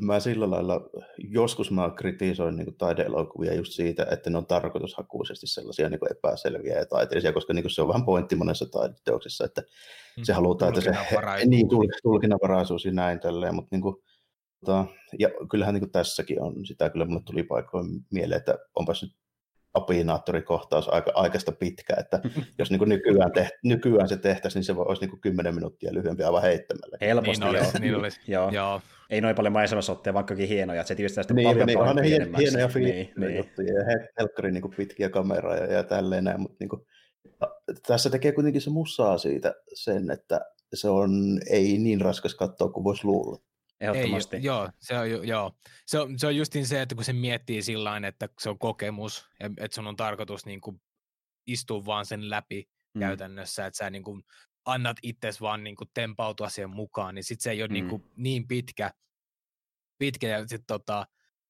mä 0.00 0.20
sillä 0.20 0.50
lailla, 0.50 0.80
joskus 1.18 1.70
mä 1.70 1.90
kritisoin 1.96 2.56
niin 2.56 2.76
taideelokuvia 2.78 3.54
just 3.54 3.72
siitä, 3.72 4.06
että 4.10 4.30
ne 4.30 4.38
on 4.38 4.46
tarkoitushakuisesti 4.46 5.46
sellaisia 5.46 5.88
niin 5.88 6.00
epäselviä 6.10 6.78
ja 6.78 6.86
taiteellisia, 6.86 7.32
koska 7.32 7.52
niin 7.52 7.70
se 7.70 7.82
on 7.82 7.88
vähän 7.88 8.04
pointti 8.04 8.36
monessa 8.36 8.66
taideteoksessa, 8.66 9.44
että 9.44 9.62
se 10.22 10.32
mm, 10.32 10.36
halutaan, 10.36 10.68
että 10.68 10.80
se 10.80 10.96
niin, 11.46 11.68
tulkinnanvaraisuus 12.02 12.84
ja 12.84 12.92
näin 12.92 13.20
tälleen, 13.20 13.54
mutta 13.54 13.68
niin 13.70 13.82
kuin, 13.82 13.96
tota, 14.64 14.84
ja 15.18 15.28
kyllähän 15.50 15.74
niin 15.74 15.90
tässäkin 15.90 16.42
on 16.42 16.66
sitä, 16.66 16.90
kyllä 16.90 17.04
mulle 17.04 17.22
tuli 17.24 17.42
paikoin 17.42 17.86
mieleen, 18.12 18.38
että 18.38 18.58
onpas 18.74 19.02
nyt 19.02 19.12
apinaattorikohtaus 19.74 20.88
aika, 20.88 21.12
aikaista 21.14 21.52
pitkä, 21.52 21.94
että 21.98 22.20
jos 22.58 22.70
niin 22.70 22.78
kuin 22.78 22.88
nykyään, 22.88 23.32
teht, 23.32 23.50
nykyään 23.64 24.08
se 24.08 24.16
tehtäisiin, 24.16 24.60
niin 24.60 24.64
se 24.64 24.72
olisi 24.72 25.02
niin 25.02 25.10
kuin 25.10 25.20
10 25.20 25.54
minuuttia 25.54 25.94
lyhyempi 25.94 26.22
aivan 26.22 26.42
heittämällä. 26.42 26.98
Helposti, 27.00 27.44
niin 27.44 27.60
olisi, 27.60 27.78
niin 27.78 27.96
olisi. 27.96 28.20
joo. 28.32 28.50
joo. 28.50 28.80
Ei 29.10 29.20
noin 29.20 29.36
paljon 29.36 29.52
maisemasotteja, 29.52 30.14
vaikkakin 30.14 30.48
hienoja, 30.48 30.80
että 30.80 30.88
se 30.88 30.94
tietysti 30.94 31.22
sitten 31.22 31.36
niin, 31.36 31.48
paljon 31.48 31.66
niin, 31.66 31.78
paljon 31.78 31.96
ne 31.96 32.08
hien, 32.08 32.34
hienoja 32.38 32.68
niin, 32.74 33.12
niin. 33.16 33.36
juttuja 33.36 33.74
ja 33.74 33.84
helkkari 34.18 34.52
niin 34.52 34.62
kuin 34.62 34.74
pitkiä 34.76 35.10
kameraa 35.10 35.56
ja, 35.56 35.72
ja 35.72 35.82
tälleen 35.82 36.24
näin, 36.24 36.40
mutta 36.40 36.56
niin 36.60 36.68
kuin, 36.68 36.82
tässä 37.86 38.10
tekee 38.10 38.32
kuitenkin 38.32 38.62
se 38.62 38.70
musaa 38.70 39.18
siitä 39.18 39.54
sen, 39.74 40.10
että 40.10 40.40
se 40.74 40.88
on 40.88 41.40
ei 41.50 41.78
niin 41.78 42.00
raskas 42.00 42.34
katsoa 42.34 42.68
kuin 42.68 42.84
voisi 42.84 43.04
luulla. 43.04 43.38
Ehdottomasti. 43.80 44.36
Ei, 44.36 44.42
joo, 44.42 44.70
se 44.78 44.98
on, 44.98 45.28
joo. 45.28 45.52
Se 45.86 45.98
on, 45.98 46.18
se 46.18 46.26
on 46.26 46.36
justin 46.36 46.66
se, 46.66 46.82
että 46.82 46.94
kun 46.94 47.04
se 47.04 47.12
miettii 47.12 47.62
sillä 47.62 48.00
että 48.08 48.28
se 48.40 48.50
on 48.50 48.58
kokemus, 48.58 49.28
että 49.40 49.74
sun 49.74 49.86
on 49.86 49.96
tarkoitus 49.96 50.46
niin 50.46 50.60
kuin 50.60 50.80
istua 51.46 51.86
vaan 51.86 52.06
sen 52.06 52.30
läpi 52.30 52.68
mm. 52.94 53.00
käytännössä, 53.00 53.66
että 53.66 53.78
sä 53.78 53.90
niin 53.90 54.04
kuin 54.04 54.22
annat 54.64 54.96
itses 55.02 55.40
vaan 55.40 55.64
niin 55.64 55.76
kuin 55.76 55.90
tempautua 55.94 56.48
siihen 56.48 56.70
mukaan, 56.70 57.14
niin 57.14 57.24
sit 57.24 57.40
se 57.40 57.50
ei 57.50 57.62
ole 57.62 57.68
niin 57.68 57.84
mm. 57.84 57.90
niin, 57.90 58.00
kuin 58.00 58.12
niin 58.16 58.48
pitkä, 58.48 58.90
pitkä 59.98 60.28
ja 60.28 60.48
sit 60.48 60.62
tota, 60.66 61.06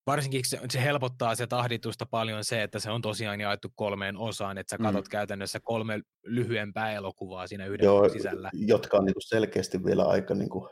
varsinkin 0.06 0.40
se, 0.44 0.60
se 0.70 0.82
helpottaa 0.82 1.34
se 1.34 1.46
tahditusta 1.46 2.06
paljon 2.06 2.44
se, 2.44 2.62
että 2.62 2.78
se 2.78 2.90
on 2.90 3.02
tosiaan 3.02 3.40
jaettu 3.40 3.68
kolmeen 3.74 4.16
osaan, 4.16 4.58
että 4.58 4.70
sä 4.70 4.82
katot 4.82 5.04
mm. 5.04 5.10
käytännössä 5.10 5.60
kolme 5.60 6.00
lyhyempää 6.22 6.92
elokuvaa 6.92 7.46
siinä 7.46 7.66
yhden 7.66 7.84
Joo, 7.84 8.08
sisällä. 8.08 8.50
Jotka 8.52 8.96
on 8.96 9.04
niin 9.04 9.14
kuin 9.14 9.28
selkeästi 9.28 9.84
vielä 9.84 10.04
aika 10.04 10.34
niin 10.34 10.50
kuin 10.50 10.70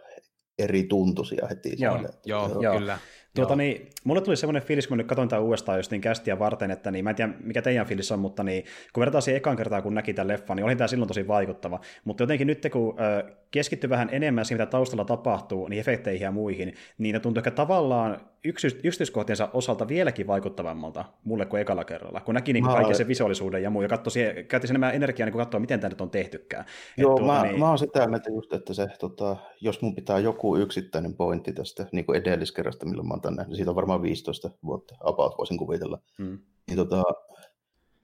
eri 0.58 0.84
tuntuisia 0.84 1.46
heti. 1.46 1.76
Joo, 1.78 1.98
joo, 2.24 2.62
joo, 2.62 2.78
kyllä. 2.78 2.98
Tuota, 3.34 3.56
niin, 3.56 3.90
mulle 4.04 4.20
tuli 4.20 4.36
semmoinen 4.36 4.62
fiilis, 4.62 4.86
kun 4.86 4.98
nyt 4.98 5.06
katsoin 5.06 5.28
tämän 5.28 5.44
uudestaan 5.44 5.78
just 5.78 5.90
niin 5.90 6.00
kästiä 6.00 6.38
varten, 6.38 6.70
että 6.70 6.90
niin, 6.90 7.04
mä 7.04 7.10
en 7.10 7.16
tiedä 7.16 7.32
mikä 7.40 7.62
teidän 7.62 7.86
fiilis 7.86 8.12
on, 8.12 8.18
mutta 8.18 8.44
niin, 8.44 8.64
kun 8.92 9.00
vertaa 9.00 9.20
siihen 9.20 9.36
ekan 9.36 9.56
kertaa, 9.56 9.82
kun 9.82 9.94
näki 9.94 10.14
tämän 10.14 10.28
leffan, 10.28 10.56
niin 10.56 10.64
oli 10.64 10.76
tämä 10.76 10.88
silloin 10.88 11.08
tosi 11.08 11.28
vaikuttava. 11.28 11.80
Mutta 12.04 12.22
jotenkin 12.22 12.46
nyt 12.46 12.66
kun 12.72 12.96
ö, 13.00 13.36
keskittyy 13.52 13.90
vähän 13.90 14.08
enemmän 14.12 14.44
siihen, 14.44 14.62
mitä 14.62 14.70
taustalla 14.70 15.04
tapahtuu, 15.04 15.68
niin 15.68 15.80
efekteihin 15.80 16.24
ja 16.24 16.30
muihin, 16.30 16.74
niin 16.98 17.12
ne 17.12 17.20
tuntuu 17.20 17.40
ehkä 17.40 17.50
tavallaan 17.50 18.20
yksy- 18.44 18.80
yksityiskohtiensa 18.84 19.48
osalta 19.52 19.88
vieläkin 19.88 20.26
vaikuttavammalta 20.26 21.04
mulle 21.24 21.46
kuin 21.46 21.60
ekalla 21.60 21.84
kerralla, 21.84 22.20
kun 22.20 22.34
näki 22.34 22.52
niin 22.52 22.64
kaiken 22.64 22.94
sen 22.94 23.08
visuaalisuuden 23.08 23.62
ja 23.62 23.70
muu, 23.70 23.82
ja 23.82 23.88
katsoi, 23.88 24.12
käytti 24.48 24.66
sen 24.66 24.74
enemmän 24.74 24.94
energiaa 24.94 25.26
niin 25.26 25.38
katsoa, 25.38 25.60
miten 25.60 25.80
tämä 25.80 25.88
nyt 25.88 26.00
on 26.00 26.10
tehtykään. 26.10 26.64
Joo, 26.96 27.18
tuota, 27.18 27.32
mä, 27.32 27.42
niin... 27.42 27.58
mä 27.58 27.68
oon 27.68 27.78
sitä 27.78 28.06
mieltä 28.06 28.30
just, 28.30 28.52
että 28.52 28.74
se, 28.74 28.88
tota, 28.98 29.36
jos 29.60 29.82
mun 29.82 29.94
pitää 29.94 30.18
joku 30.18 30.56
yksittäinen 30.56 31.14
pointti 31.14 31.52
tästä 31.52 31.86
niin 31.92 32.06
kuin 32.06 32.18
edelliskerrasta, 32.18 32.86
milloin 32.86 33.08
mä 33.08 33.14
oon 33.14 33.20
tämän 33.20 33.36
nähnyt, 33.36 33.56
siitä 33.56 33.70
on 33.70 33.76
varmaan 33.76 34.02
15 34.02 34.50
vuotta, 34.64 34.94
about 35.00 35.38
voisin 35.38 35.58
kuvitella, 35.58 35.98
hmm. 36.18 36.38
niin 36.68 36.76
tota, 36.76 37.02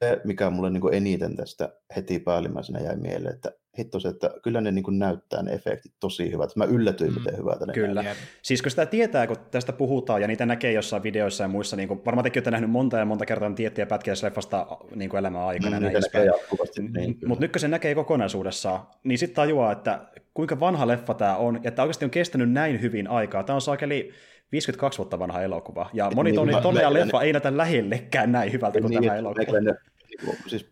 se, 0.05 0.21
mikä 0.25 0.51
mulle 0.51 0.71
niin 0.71 0.83
eniten 0.95 1.37
tästä 1.37 1.73
heti 1.97 2.19
päällimmäisenä 2.19 2.81
jäi 2.81 2.97
mieleen, 2.97 3.35
että 3.35 3.53
hitto 3.79 4.01
se, 4.01 4.09
että 4.09 4.31
kyllä 4.43 4.61
ne 4.61 4.73
niin 4.73 4.99
näyttää 4.99 5.43
ne 5.43 5.53
efektit 5.53 5.93
tosi 6.01 6.33
hyvät. 6.33 6.57
Mä 6.57 6.65
yllätyin, 6.65 7.11
mm. 7.11 7.19
miten 7.19 7.37
hyvältä 7.37 7.67
ne 7.67 7.73
Kyllä. 7.73 8.03
Näyttää. 8.03 8.27
Siis 8.43 8.63
kun 8.63 8.71
sitä 8.71 8.87
tietää, 8.87 9.27
kun 9.27 9.37
tästä 9.51 9.73
puhutaan 9.73 10.21
ja 10.21 10.29
niitä 10.29 10.47
näkee 10.47 10.73
jossain 10.73 11.03
videoissa 11.03 11.45
ja 11.45 11.49
muissa, 11.49 11.77
niin 11.77 11.89
kuin, 11.89 12.05
varmaan 12.05 12.23
tekin 12.23 12.41
olette 12.41 12.51
nähnyt 12.51 12.71
monta 12.71 12.99
ja 12.99 13.05
monta 13.05 13.27
kertaa 13.27 13.53
tiettyjä 13.53 13.87
pätkiä 13.87 14.15
leffasta 14.23 14.67
niin 14.95 15.11
kuin 15.11 15.19
elämän 15.19 15.43
aikana. 15.43 15.81
Mm, 15.81 15.83
näin 15.83 16.27
jatkuvasti. 16.27 16.83
Niin, 16.83 17.19
Mutta 17.27 17.45
nyt 17.45 17.53
kun 17.53 17.61
se 17.61 17.69
näkee 17.69 17.95
kokonaisuudessaan, 17.95 18.87
niin 19.05 19.19
sitten 19.19 19.37
tajuaa, 19.37 19.73
että 19.73 20.07
kuinka 20.35 20.61
vanha 20.61 20.87
leffa 20.87 21.15
tämä 21.15 21.37
on, 21.37 21.55
ja 21.55 21.69
että 21.69 21.83
oikeasti 21.83 22.05
on 22.05 22.11
kestänyt 22.11 22.53
näin 22.53 22.81
hyvin 22.81 23.09
aikaa. 23.09 23.43
Tämä 23.43 23.55
on 23.55 23.61
saakeli 23.61 24.13
52 24.53 24.99
vuotta 24.99 25.19
vanha 25.19 25.43
elokuva, 25.43 25.91
ja 25.93 26.11
moni 26.15 26.31
niin, 26.31 26.63
tonni, 26.63 26.81
leffa 26.91 27.19
ne, 27.19 27.25
ei 27.25 27.33
näytä 27.33 27.57
lähellekään 27.57 28.33
näin 28.33 28.53
hyvältä 28.53 28.81
kuin 28.81 28.91
niin, 28.91 29.03
tämä 29.03 29.17
elokuva. 29.17 29.61
Ne, 29.61 29.75
siis 30.47 30.67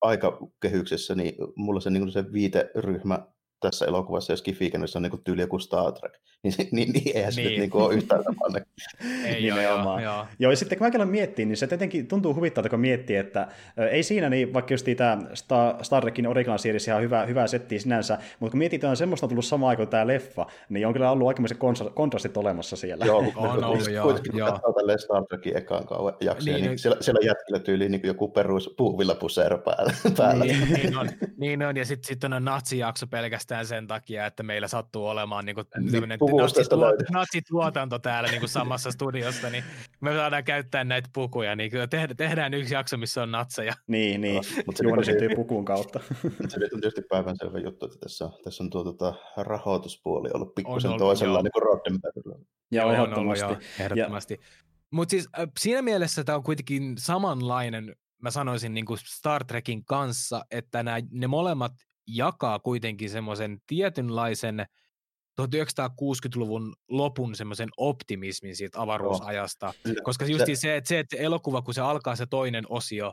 aikakehyksessä, 0.00 1.14
niin 1.14 1.34
mulla 1.56 1.80
se, 1.80 1.90
niin 1.90 2.12
se 2.12 2.32
viiteryhmä 2.32 3.18
tässä 3.60 3.86
elokuvassa, 3.86 4.32
jos 4.32 4.42
Kifikenessä 4.42 4.98
on 4.98 5.02
niin 5.02 5.22
tyyli 5.24 5.40
joku 5.40 5.58
Star 5.58 5.92
Trek, 5.92 6.12
niin, 6.42 6.68
niin, 6.72 6.92
niin 6.92 7.16
eihän 7.16 7.32
se 7.32 7.40
niin. 7.40 7.50
nyt 7.50 7.58
niin 7.58 7.70
kuin 7.70 7.84
ole 7.84 7.94
yhtään 7.94 8.24
samanne. 8.24 8.66
ei 9.34 9.46
joo, 9.46 9.60
joo, 9.60 10.00
joo. 10.00 10.26
joo, 10.38 10.52
ja 10.52 10.56
sitten 10.56 10.78
kun 10.78 10.90
mä 10.98 11.04
miettii, 11.04 11.46
niin 11.46 11.56
se 11.56 11.66
tietenkin 11.66 12.08
tuntuu 12.08 12.34
huvittavalta, 12.34 12.70
kun 12.70 12.80
miettii, 12.80 13.16
että 13.16 13.48
ei 13.90 14.02
siinä, 14.02 14.28
niin 14.28 14.52
vaikka 14.52 14.74
just 14.74 14.86
tämä 14.96 15.18
Star, 15.34 15.84
Star 15.84 16.02
Trekin 16.02 16.26
Original 16.26 16.58
Series 16.58 16.88
ihan 16.88 17.02
hyvä, 17.02 17.26
hyvä 17.26 17.46
setti 17.46 17.78
sinänsä, 17.78 18.18
mutta 18.40 18.50
kun 18.50 18.58
mietitään, 18.58 18.92
että 18.92 18.98
semmoista 18.98 19.26
on 19.26 19.28
tullut 19.28 19.44
samaan 19.44 19.70
aikaan 19.70 19.88
tämä 19.88 20.06
leffa, 20.06 20.46
niin 20.68 20.86
on 20.86 20.92
kyllä 20.92 21.10
ollut 21.10 21.28
aikamoiset 21.28 21.58
kontrastit 21.94 22.36
olemassa 22.36 22.76
siellä. 22.76 23.06
Joo, 23.06 23.22
kun 23.22 23.32
on 23.36 23.64
ollut, 23.64 23.90
joo. 23.90 24.04
Kuitenkin 24.04 24.36
joo. 24.38 24.52
katsoo 24.52 24.72
Star 24.98 25.24
Trekin 25.24 25.56
ekaan 25.56 25.86
kauan 25.86 26.14
jaksoja, 26.20 26.56
niin, 26.56 26.66
niin, 26.66 26.78
siellä, 26.78 26.96
siellä 27.00 27.20
jätkillä 27.26 27.58
tyyliin 27.58 27.92
niin 27.92 28.00
joku 28.04 28.28
perus 28.28 28.74
puuvillapuseero 28.76 29.58
päällä. 29.58 29.92
päällä. 30.16 30.44
Niin, 30.44 30.72
niin, 30.72 30.98
on, 30.98 31.08
niin 31.40 31.62
on, 31.62 31.76
ja 31.76 31.84
sitten 31.84 32.08
sit 32.08 32.24
on 32.24 32.44
natsijakso 32.44 33.06
pelkästään 33.06 33.47
sen 33.64 33.86
takia, 33.86 34.26
että 34.26 34.42
meillä 34.42 34.68
sattuu 34.68 35.06
olemaan 35.06 35.44
niin 35.44 35.54
kuin, 35.54 35.66
niin, 35.80 36.08
natsituotanto, 36.36 37.04
natsituotanto 37.12 37.98
täällä 37.98 38.30
niin 38.30 38.40
kuin 38.40 38.50
samassa 38.50 38.90
studiossa, 38.90 39.50
niin 39.50 39.64
me 40.00 40.12
saadaan 40.12 40.44
käyttää 40.44 40.84
näitä 40.84 41.08
pukuja, 41.12 41.56
niin 41.56 41.70
tehdään 42.16 42.54
yksi 42.54 42.74
jakso, 42.74 42.96
missä 42.96 43.22
on 43.22 43.30
natseja. 43.30 43.74
Niin, 43.86 44.20
niin. 44.20 44.42
Mutta 44.66 44.82
se 45.04 45.04
syntyy 45.04 45.28
pukun 45.36 45.64
kautta. 45.64 46.00
se 46.48 46.60
on 46.74 46.80
tietysti 46.80 47.02
päivänselvä 47.10 47.58
juttu, 47.58 47.86
että 47.86 47.98
tässä 47.98 48.24
on, 48.24 48.32
tässä 48.44 48.64
on 48.64 48.70
tuo 48.70 48.84
tota, 48.84 49.14
rahoituspuoli 49.36 50.30
ollut 50.34 50.54
pikkusen 50.54 50.98
toisella 50.98 51.42
niin 51.42 51.52
kuin 51.52 51.62
Roddenbergilla. 51.62 52.38
Joo, 52.70 52.92
ehdottomasti. 52.92 53.44
Joo, 53.44 53.56
ehdottomasti. 53.78 54.40
Mutta 54.90 55.10
siis 55.10 55.28
äh, 55.38 55.48
siinä 55.58 55.82
mielessä 55.82 56.24
tämä 56.24 56.36
on 56.36 56.42
kuitenkin 56.42 56.94
samanlainen, 56.98 57.96
mä 58.22 58.30
sanoisin 58.30 58.74
niin 58.74 58.84
kuin 58.84 58.98
Star 59.04 59.44
Trekin 59.44 59.84
kanssa, 59.84 60.44
että 60.50 60.82
nämä, 60.82 60.98
ne 61.10 61.26
molemmat 61.26 61.72
jakaa 62.08 62.58
kuitenkin 62.58 63.10
semmoisen 63.10 63.58
tietynlaisen 63.66 64.66
1960-luvun 65.40 66.74
lopun 66.88 67.34
semmoisen 67.34 67.68
optimismin 67.76 68.56
siitä 68.56 68.82
avaruusajasta, 68.82 69.66
oh. 69.66 69.94
koska 70.02 70.26
just 70.26 70.44
se, 70.54 70.76
että, 70.76 70.88
se, 70.88 70.98
että 70.98 71.16
elokuva, 71.16 71.62
kun 71.62 71.74
se 71.74 71.80
alkaa 71.80 72.16
se 72.16 72.26
toinen 72.26 72.64
osio, 72.68 73.12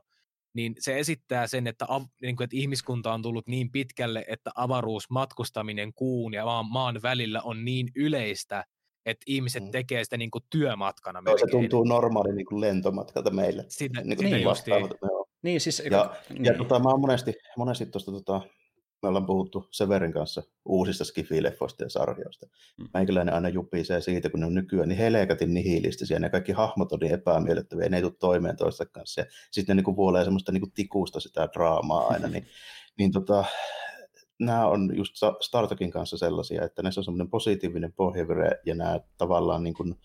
niin 0.53 0.75
se 0.79 0.99
esittää 0.99 1.47
sen, 1.47 1.67
että, 1.67 1.86
av, 1.88 2.03
niin 2.21 2.36
kuin, 2.36 2.45
että 2.45 2.58
ihmiskunta 2.58 3.13
on 3.13 3.21
tullut 3.21 3.47
niin 3.47 3.71
pitkälle, 3.71 4.25
että 4.27 4.51
avaruusmatkustaminen 4.55 5.93
kuun 5.93 6.34
ja 6.34 6.45
maan, 6.45 6.65
maan 6.71 6.99
välillä 7.03 7.41
on 7.41 7.65
niin 7.65 7.88
yleistä, 7.95 8.65
että 9.05 9.23
ihmiset 9.27 9.63
mm. 9.63 9.71
tekee 9.71 10.03
sitä 10.03 10.17
niin 10.17 10.31
kuin 10.31 10.43
työmatkana. 10.49 11.21
Joo, 11.25 11.38
se 11.38 11.47
tuntuu 11.51 11.84
normaali 11.84 12.36
niin 12.36 12.45
kuin 12.45 12.62
lentomatkalta 12.62 13.29
meille. 13.29 13.65
Sitä, 13.67 14.01
niin, 14.01 14.17
kuin 14.17 14.31
niin, 14.31 14.47
niin, 15.43 15.62
siis, 15.62 15.84
ja, 15.91 16.15
niin. 16.29 16.45
ja 16.45 16.58
tota, 16.58 16.79
mä 16.79 16.89
oon 16.89 17.01
monesti, 17.01 17.34
monesti 17.58 17.86
tuosta 17.86 18.12
tota, 18.12 18.41
me 19.05 19.09
ollaan 19.09 19.25
puhuttu 19.25 19.67
Severin 19.71 20.13
kanssa 20.13 20.43
uusista 20.65 21.03
Skifi-leffoista 21.03 21.83
ja 21.83 21.89
sarjoista. 21.89 22.47
Mm. 22.77 22.87
Meikäläinen 22.93 23.33
aina 23.33 23.49
jupisee 23.49 24.01
siitä, 24.01 24.29
kun 24.29 24.39
ne 24.39 24.45
on 24.45 24.53
nykyään 24.53 24.89
niin 24.89 24.97
helekatin 24.97 25.53
nihilistisiä, 25.53 26.19
ne 26.19 26.29
kaikki 26.29 26.51
hahmot 26.51 26.91
on 26.91 26.99
niin 26.99 27.13
epämiellyttäviä, 27.13 27.89
ne 27.89 27.97
ei 27.97 28.01
tule 28.01 28.13
toimeen 28.19 28.57
toista 28.57 28.85
kanssa, 28.85 29.21
ja 29.21 29.25
sitten 29.51 29.77
ne 29.77 29.83
niin 29.83 29.95
vuolee 29.95 30.23
semmoista 30.23 30.51
niin 30.51 30.61
kuin 30.61 30.71
tikusta 30.71 31.19
sitä 31.19 31.49
draamaa 31.53 32.07
aina, 32.07 32.27
niin, 32.27 32.45
niin 32.99 33.11
tota, 33.11 33.45
nämä 34.39 34.67
on 34.67 34.97
just 34.97 35.13
Startokin 35.41 35.91
kanssa 35.91 36.17
sellaisia, 36.17 36.63
että 36.63 36.83
näissä 36.83 37.01
on 37.01 37.05
semmoinen 37.05 37.29
positiivinen 37.29 37.93
pohjavire, 37.93 38.51
ja 38.65 38.75
nämä 38.75 38.99
tavallaan 39.17 39.63
niin 39.63 39.73
kuin 39.73 39.95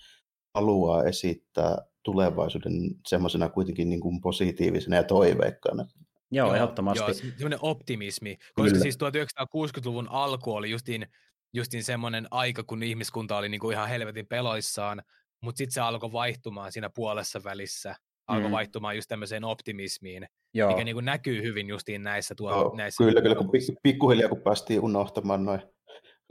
haluaa 0.54 1.04
esittää 1.04 1.78
tulevaisuuden 2.02 2.72
semmoisena 3.06 3.48
kuitenkin 3.48 3.88
niin 3.88 4.00
kuin 4.00 4.20
positiivisena 4.20 4.96
ja 4.96 5.02
toiveikkaana. 5.02 5.86
Joo, 6.31 6.47
joo 6.47 6.55
ehdottomasti. 6.55 7.05
Joo, 7.05 7.14
semmoinen 7.14 7.59
optimismi, 7.62 8.37
koska 8.55 8.71
Kyllä. 8.71 8.83
siis 8.83 8.99
1960-luvun 9.45 10.09
alku 10.09 10.55
oli 10.55 10.71
justiin 10.71 11.07
justin 11.53 11.85
semmoinen 11.85 12.27
aika, 12.31 12.64
kun 12.64 12.83
ihmiskunta 12.83 13.37
oli 13.37 13.49
niinku 13.49 13.71
ihan 13.71 13.88
helvetin 13.88 14.27
peloissaan, 14.27 15.03
mutta 15.43 15.59
sitten 15.59 15.73
se 15.73 15.81
alkoi 15.81 16.12
vaihtumaan 16.12 16.73
siinä 16.73 16.90
puolessa 16.95 17.40
välissä, 17.45 17.95
alkoi 18.27 18.49
mm. 18.49 18.53
vaihtumaan 18.53 18.97
just 18.97 19.09
tämmöiseen 19.09 19.45
optimismiin, 19.45 20.27
Joo. 20.55 20.71
mikä 20.71 20.85
niinku 20.85 21.01
näkyy 21.01 21.43
hyvin 21.43 21.69
justiin 21.69 22.03
näissä 22.03 22.35
tuo, 22.35 22.51
Joo, 22.51 22.77
näissä 22.77 23.05
Kyllä, 23.05 23.23
kyllä, 23.23 23.35
kun 23.35 23.51
pikkuhiljaa 23.83 24.29
kun 24.29 24.43
päästiin 24.43 24.81
unohtamaan 24.81 25.45
noin 25.45 25.61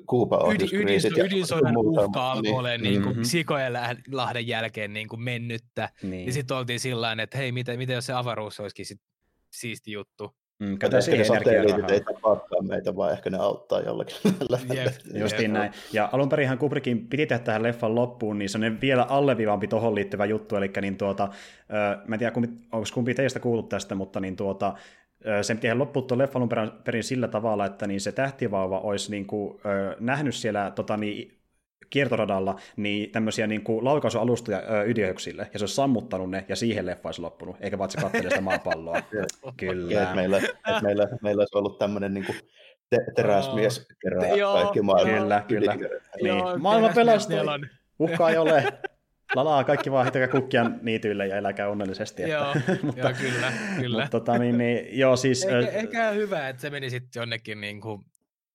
Kuuba 0.05 0.53
Ydin, 0.53 0.69
ydin, 0.73 1.25
ydinsodan 1.25 1.77
uhka 1.77 2.31
alkoi 2.31 2.51
olla 2.51 2.77
niin 2.77 3.01
kuin 3.01 3.11
mm-hmm. 3.11 3.23
Sikojen 3.23 3.73
lahden 4.11 4.47
jälkeen 4.47 4.93
niin 4.93 5.07
kuin 5.07 5.21
mennyttä. 5.21 5.89
Niin, 6.01 6.11
niin 6.11 6.33
sitten 6.33 6.57
oltiin 6.57 6.79
sillä 6.79 7.17
että 7.21 7.37
hei, 7.37 7.51
mitä, 7.51 7.77
mitä 7.77 7.93
jos 7.93 8.05
se 8.05 8.13
avaruus 8.13 8.59
olisikin 8.59 8.85
sit 8.85 9.01
siisti 9.51 9.91
juttu. 9.91 10.35
Mm, 10.59 10.77
Kato 10.77 11.01
siihen 11.01 11.25
satelliitit 11.25 11.91
ei 11.91 12.01
tapaakaan 12.01 12.67
meitä, 12.67 12.95
vaan 12.95 13.11
ehkä 13.11 13.29
ne 13.29 13.37
auttaa 13.37 13.81
jollakin 13.81 14.15
Jep, 14.77 14.93
Justiin 15.13 15.53
näin. 15.53 15.71
Ja 15.93 16.09
alun 16.11 16.29
perinhan 16.29 16.57
Kubrickin 16.57 17.07
piti 17.07 17.25
tehdä 17.25 17.43
tähän 17.43 17.63
leffan 17.63 17.95
loppuun, 17.95 18.39
niin 18.39 18.49
se 18.49 18.57
on 18.57 18.81
vielä 18.81 19.03
alleviivampi 19.03 19.67
tuohon 19.67 19.95
liittyvä 19.95 20.25
juttu, 20.25 20.55
eli 20.55 20.71
niin 20.81 20.97
tuota, 20.97 21.29
mä 22.07 22.15
en 22.15 22.19
tiedä, 22.19 22.33
onko 22.71 22.87
kumpi 22.93 23.13
teistä 23.13 23.39
kuullut 23.39 23.69
tästä, 23.69 23.95
mutta 23.95 24.19
niin 24.19 24.35
tuota, 24.35 24.73
sen 25.41 25.57
piti 25.57 25.73
loppuun 25.73 26.07
tuon 26.07 26.17
leffan 26.17 26.49
perin 26.83 27.03
sillä 27.03 27.27
tavalla, 27.27 27.65
että 27.65 27.87
niin 27.87 28.01
se 28.01 28.11
tähtivauva 28.11 28.79
olisi 28.79 29.11
niin 29.11 29.27
kuin, 29.27 29.59
ö, 29.65 29.95
nähnyt 29.99 30.35
siellä 30.35 30.71
tota, 30.75 30.97
niin, 30.97 31.38
kiertoradalla 31.89 32.59
niin 32.75 33.11
tämmöisiä 33.11 33.47
niin 33.47 33.63
kuin 33.63 33.85
laukaisualustoja 33.85 34.83
ydinhyksille, 34.85 35.49
ja 35.53 35.59
se 35.59 35.63
olisi 35.63 35.75
sammuttanut 35.75 36.29
ne, 36.29 36.45
ja 36.49 36.55
siihen 36.55 36.85
leffa 36.85 37.07
olisi 37.07 37.21
loppunut, 37.21 37.57
eikä 37.59 37.77
vaan, 37.77 37.85
että 37.85 38.01
se 38.01 38.05
katselee 38.05 38.29
sitä 38.29 38.41
maapalloa. 38.41 39.01
Kyllä. 39.57 40.03
Et 40.03 40.15
meillä, 40.15 40.37
et 40.37 40.81
meillä, 40.81 41.07
meillä 41.21 41.41
olisi 41.41 41.57
ollut 41.57 41.77
tämmöinen 41.77 42.13
niin 42.13 42.25
kuin 42.25 42.37
te- 42.89 43.11
teräsmies 43.15 43.87
kerää 44.01 44.29
kaikki 44.53 44.81
maailman. 44.81 45.13
Kyllä, 45.13 45.43
kyllä. 45.47 45.75
Niin. 46.21 46.61
Maailma 46.61 46.89
pelastuu. 46.95 47.37
Uhkaa 47.99 48.29
ei 48.29 48.37
ole. 48.37 48.63
lalaa 49.35 49.63
kaikki 49.63 49.91
vaan 49.91 50.05
hitäkää 50.05 50.27
kukkia 50.27 50.71
niityille 50.81 51.27
ja 51.27 51.37
eläkää 51.37 51.69
onnellisesti. 51.69 52.23
Että, 52.23 52.35
joo, 52.35 52.53
mutta, 52.83 53.01
joo, 53.01 53.13
kyllä, 53.21 53.53
kyllä. 53.79 53.97
Mutta, 53.97 54.19
tota, 54.19 54.37
niin, 54.37 54.57
niin, 54.57 54.99
joo, 54.99 55.15
siis, 55.15 55.43
ehkä, 55.45 55.71
ehkä 55.71 56.11
hyvä, 56.11 56.49
että 56.49 56.61
se 56.61 56.69
meni 56.69 56.89
sitten 56.89 57.21
jonnekin 57.21 57.61
niin 57.61 57.81
kuin 57.81 58.01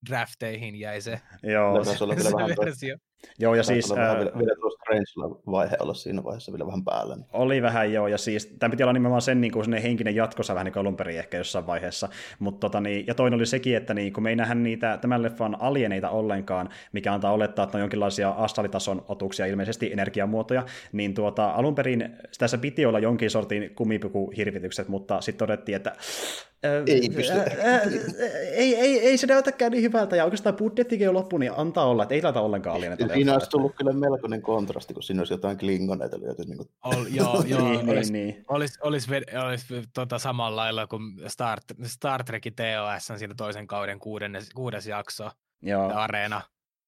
drafteihin 0.09 0.75
jäi 0.75 1.01
se, 1.01 1.21
joo. 1.43 1.83
se, 1.83 1.91
se, 1.91 1.97
se 1.97 2.31
versio. 2.65 2.97
Joo, 3.39 3.55
ja 3.55 3.63
siis... 3.63 3.91
Ää... 3.91 4.17
Vielä, 4.17 4.31
vielä 4.37 4.55
tuo 4.55 4.69
Strange-vaihe 4.69 5.77
olla 5.79 5.93
siinä 5.93 6.23
vaiheessa 6.23 6.51
vielä 6.51 6.67
vähän 6.67 6.83
päällä. 6.83 7.15
Niin. 7.15 7.25
Oli 7.33 7.61
vähän 7.61 7.93
joo, 7.93 8.07
ja 8.07 8.17
siis 8.17 8.45
tämä 8.59 8.71
piti 8.71 8.83
olla 8.83 8.93
nimenomaan 8.93 9.21
sen 9.21 9.41
niin 9.41 9.51
kuin 9.51 9.73
henkinen 9.73 10.15
jatkossa 10.15 10.53
vähän 10.53 10.65
niin 10.65 10.73
kuin 10.73 10.81
alun 10.81 10.97
perin 10.97 11.19
ehkä 11.19 11.37
jossain 11.37 11.67
vaiheessa. 11.67 12.09
Mut, 12.39 12.59
tota, 12.59 12.81
niin, 12.81 13.07
ja 13.07 13.15
toinen 13.15 13.37
oli 13.37 13.45
sekin, 13.45 13.77
että 13.77 13.93
niin, 13.93 14.13
kun 14.13 14.23
me 14.23 14.29
ei 14.29 14.35
nähdä 14.35 14.55
niitä 14.55 14.97
tämän 15.01 15.23
leffan 15.23 15.57
alieneita 15.59 16.09
ollenkaan, 16.09 16.69
mikä 16.91 17.13
antaa 17.13 17.33
olettaa, 17.33 17.63
että 17.63 17.77
ne 17.77 17.79
on 17.79 17.83
jonkinlaisia 17.83 18.29
astralitason 18.29 19.05
otuksia, 19.07 19.45
ilmeisesti 19.45 19.91
energiamuotoja, 19.91 20.65
niin 20.91 21.13
tuota, 21.13 21.49
alun 21.49 21.75
perin 21.75 22.17
tässä 22.39 22.57
piti 22.57 22.85
olla 22.85 22.99
jonkin 22.99 23.29
sortin 23.29 23.71
kumipukuhirvitykset, 23.75 24.87
mutta 24.87 25.21
sitten 25.21 25.47
todettiin, 25.47 25.75
että 25.75 25.95
ei 26.87 27.09
pysty. 27.15 27.33
ei, 28.51 28.75
ei, 28.75 28.99
ei 28.99 29.17
se 29.17 29.27
näytäkään 29.27 29.71
niin 29.71 29.83
hyvältä, 29.83 30.15
ja 30.15 30.23
oikeastaan 30.23 30.55
budjettikin 30.55 31.09
on 31.09 31.15
loppu, 31.15 31.37
niin 31.37 31.51
antaa 31.55 31.85
olla, 31.85 32.03
että 32.03 32.15
ei 32.15 32.21
laita 32.21 32.41
ollenkaan 32.41 32.75
alieneita. 32.75 33.13
Siinä 33.15 33.33
olisi 33.33 33.49
tullut 33.49 33.75
kyllä 33.75 33.93
melkoinen 33.93 34.41
kontrasti, 34.41 34.93
kun 34.93 35.03
siinä 35.03 35.21
olisi 35.21 35.33
jotain 35.33 35.57
klingoneita 35.57 36.19
lyöty. 36.19 36.43
Niin 36.45 36.57
kuin... 36.57 36.69
Ol, 36.83 37.05
joo, 37.09 37.43
joo, 37.47 37.61
niin, 37.61 37.89
olisi, 37.89 38.13
niin, 38.13 38.27
niin. 38.27 38.45
Olisi, 38.47 38.79
olisi, 38.83 39.11
olisi, 39.15 39.35
olisi 39.45 39.89
tota 39.93 40.19
samalla 40.19 40.61
lailla 40.61 40.87
kuin 40.87 41.13
Star, 41.27 41.59
Star 41.83 42.23
Trekin 42.23 42.55
TOS 42.55 43.11
on 43.11 43.19
siinä 43.19 43.33
toisen 43.37 43.67
kauden 43.67 43.99
kuudennes, 43.99 44.49
kuudes 44.49 44.87
jakso, 44.87 45.31
joo. 45.61 45.91
Areena. 45.93 46.41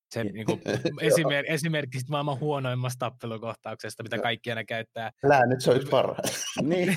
Se 0.09 0.23
niin 0.23 0.45
kuin, 0.45 0.61
esimer, 1.01 1.45
esimerkiksi 1.47 2.05
maailman 2.09 2.39
huonoimmasta 2.39 2.99
tappelukohtauksesta, 2.99 4.03
mitä 4.03 4.17
kaikki 4.17 4.49
aina 4.49 4.63
käyttää. 4.63 5.11
Älä 5.25 5.45
nyt 5.45 5.61
se 5.61 5.71
olisi 5.71 5.87
parhaat. 5.87 6.25
niin. 6.61 6.95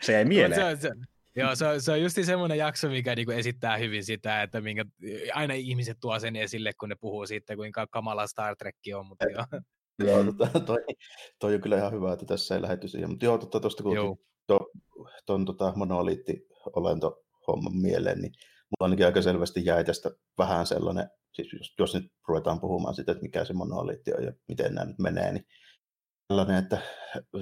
se 0.00 0.18
ei 0.18 0.24
mieleen. 0.24 0.76
se, 0.76 0.88
se, 0.88 0.94
Joo, 1.36 1.54
se 1.56 1.66
on, 1.66 1.80
se 1.80 1.92
on 1.92 2.02
just 2.02 2.18
semmoinen 2.24 2.58
jakso, 2.58 2.88
mikä 2.88 3.14
niinku 3.14 3.32
esittää 3.32 3.76
hyvin 3.76 4.04
sitä, 4.04 4.42
että 4.42 4.60
minkä, 4.60 4.84
aina 5.34 5.54
ihmiset 5.54 5.98
tuo 6.00 6.18
sen 6.18 6.36
esille, 6.36 6.72
kun 6.80 6.88
ne 6.88 6.94
puhuu 7.00 7.26
siitä, 7.26 7.56
kuinka 7.56 7.86
kamala 7.86 8.26
Star 8.26 8.56
Trek 8.56 8.76
on. 8.94 9.06
Mutta 9.06 9.24
joo. 9.30 9.44
joo, 10.08 10.24
tota, 10.24 10.60
toi, 10.60 10.78
toi, 11.38 11.54
on 11.54 11.60
kyllä 11.60 11.76
ihan 11.76 11.92
hyvä, 11.92 12.12
että 12.12 12.26
tässä 12.26 12.54
ei 12.54 12.62
lähetty 12.62 12.88
siihen. 12.88 13.10
Mutta 13.10 13.24
joo, 13.24 13.38
tuosta 13.38 13.60
tota, 13.60 13.82
kun 13.82 14.18
tuon 14.46 14.66
to, 15.26 15.38
tota, 15.52 15.72
monoliitti-olento 15.76 17.24
homman 17.46 17.76
mieleen, 17.76 18.20
niin 18.20 18.32
mulla 18.32 18.84
ainakin 18.84 19.06
aika 19.06 19.22
selvästi 19.22 19.64
jäi 19.64 19.84
tästä 19.84 20.10
vähän 20.38 20.66
sellainen, 20.66 21.08
siis 21.32 21.52
jos, 21.52 21.74
jos 21.78 21.94
nyt 21.94 22.12
ruvetaan 22.28 22.60
puhumaan 22.60 22.94
siitä, 22.94 23.12
että 23.12 23.22
mikä 23.22 23.44
se 23.44 23.52
monoliitti 23.52 24.14
on 24.14 24.24
ja 24.24 24.32
miten 24.48 24.74
nämä 24.74 24.84
nyt 24.84 24.98
menee, 24.98 25.32
niin 25.32 25.46
sellainen, 26.28 26.56
että 26.56 26.78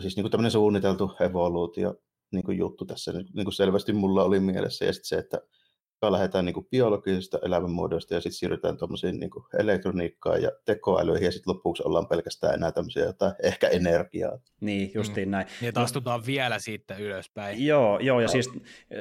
siis 0.01 0.17
niin 0.17 0.25
kuin 0.25 0.31
tämmöinen 0.31 0.51
suunniteltu 0.51 1.17
evoluutio 1.21 1.95
niin 2.33 2.45
kuin 2.45 2.59
juttu 2.59 2.85
tässä 2.85 3.13
niin 3.13 3.45
kuin 3.45 3.53
selvästi 3.53 3.93
mulla 3.93 4.25
oli 4.25 4.41
mielessä. 4.41 4.85
Ja 4.85 4.93
sitten 4.93 5.09
se, 5.09 5.19
että 5.19 5.41
lähdetään 6.11 6.45
niin 6.45 6.55
kuin 6.55 6.67
biologisesta 6.71 7.39
elämänmuodosta 7.45 8.15
ja 8.15 8.21
sitten 8.21 8.39
siirrytään 8.39 8.77
tuommoisiin 8.77 9.21
niin 9.21 9.31
kuin 9.31 9.45
elektroniikkaan 9.59 10.43
ja 10.43 10.51
tekoälyihin 10.65 11.25
ja 11.25 11.33
sitten 11.33 11.55
lopuksi 11.55 11.83
ollaan 11.87 12.09
pelkästään 12.09 12.55
enää 12.55 12.73
tämmöisiä 12.73 13.05
jotain 13.05 13.35
ehkä 13.43 13.69
energiaa. 13.69 14.39
Niin, 14.61 14.91
justiin 14.95 15.29
mm. 15.29 15.33
näin. 15.33 15.47
Ja 15.63 15.73
astutaan 15.75 16.27
vielä 16.27 16.59
siitä 16.59 16.97
ylöspäin. 16.97 17.67
Joo, 17.67 17.99
joo 17.99 18.21
ja 18.21 18.29
siis 18.29 18.51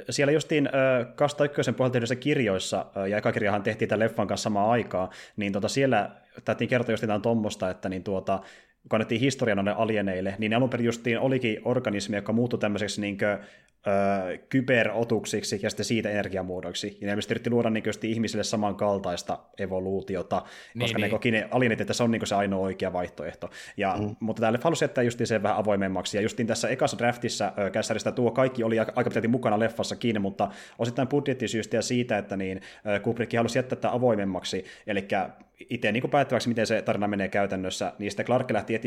siellä 0.09 0.31
justiin 0.31 0.67
äh, 0.67 1.15
Kasta 1.15 1.45
Ykkösen 1.45 1.75
pohjalta 1.75 2.15
kirjoissa, 2.15 2.85
äh, 2.97 3.07
ja 3.07 3.17
eka 3.17 3.31
kirjahan 3.31 3.63
tehtiin 3.63 3.89
tämän 3.89 3.99
leffan 3.99 4.27
kanssa 4.27 4.43
samaan 4.43 4.69
aikaan, 4.69 5.09
niin 5.35 5.53
tota 5.53 5.67
siellä 5.67 6.21
täytyy 6.45 6.67
kertoa 6.67 6.93
justiin 6.93 7.21
tuommoista, 7.21 7.69
että 7.69 7.89
niin 7.89 8.03
tuota, 8.03 8.41
kun 8.89 8.97
annettiin 8.97 9.21
historian 9.21 9.55
noille 9.57 9.71
alieneille, 9.71 10.35
niin 10.39 10.49
ne 10.49 10.55
alun 10.55 10.69
perin 10.69 10.85
justiin 10.85 11.19
olikin 11.19 11.61
organismi, 11.65 12.15
joka 12.15 12.33
muuttui 12.33 12.59
tämmöiseksi 12.59 13.01
niin 13.01 13.17
kyberotuksiksi 14.49 15.59
ja 15.63 15.69
sitten 15.69 15.85
siitä 15.85 16.09
energiamuodoiksi. 16.09 16.97
Ja 17.01 17.07
ne 17.07 17.21
yritti 17.29 17.49
luoda 17.49 17.69
niin 17.69 17.83
ihmisille 18.03 18.43
samankaltaista 18.43 19.39
evoluutiota, 19.57 20.43
niin, 20.73 20.81
koska 20.81 20.97
niin. 20.97 21.03
ne 21.03 21.09
koki 21.09 21.31
ne 21.31 21.47
alienet, 21.51 21.81
että 21.81 21.93
se 21.93 22.03
on 22.03 22.11
niin 22.11 22.27
se 22.27 22.35
ainoa 22.35 22.59
oikea 22.59 22.93
vaihtoehto. 22.93 23.49
Ja, 23.77 23.95
mm. 23.99 24.15
Mutta 24.19 24.39
täällä 24.39 24.59
halusi 24.63 24.83
jättää 24.83 25.03
justiin 25.03 25.27
sen 25.27 25.43
vähän 25.43 25.57
avoimemmaksi. 25.57 26.17
Ja 26.17 26.21
justiin 26.21 26.47
tässä 26.47 26.69
ekassa 26.69 26.97
draftissa 26.97 27.53
käsäristä 27.71 28.11
tuo 28.11 28.31
kaikki 28.31 28.63
oli 28.63 28.79
aika, 28.79 29.03
pitkälti 29.03 29.27
mukana 29.27 29.59
leffassa 29.59 29.95
kiinni, 29.95 30.19
mutta 30.19 30.49
osittain 30.79 31.07
budjettisyystä 31.07 31.75
ja 31.75 31.81
siitä, 31.81 32.17
että 32.17 32.37
niin, 32.37 32.61
Kubrick 33.01 33.33
halusi 33.37 33.57
jättää 33.57 33.75
tätä 33.75 33.91
avoimemmaksi. 33.91 34.65
Eli 34.87 35.07
itse 35.69 35.91
niin 35.91 36.09
päättäväksi, 36.09 36.49
miten 36.49 36.67
se 36.67 36.81
tarina 36.81 37.07
menee 37.07 37.27
käytännössä, 37.27 37.93
niin 37.99 38.11
sitten 38.11 38.25
Clark 38.25 38.51
lähti 38.51 38.79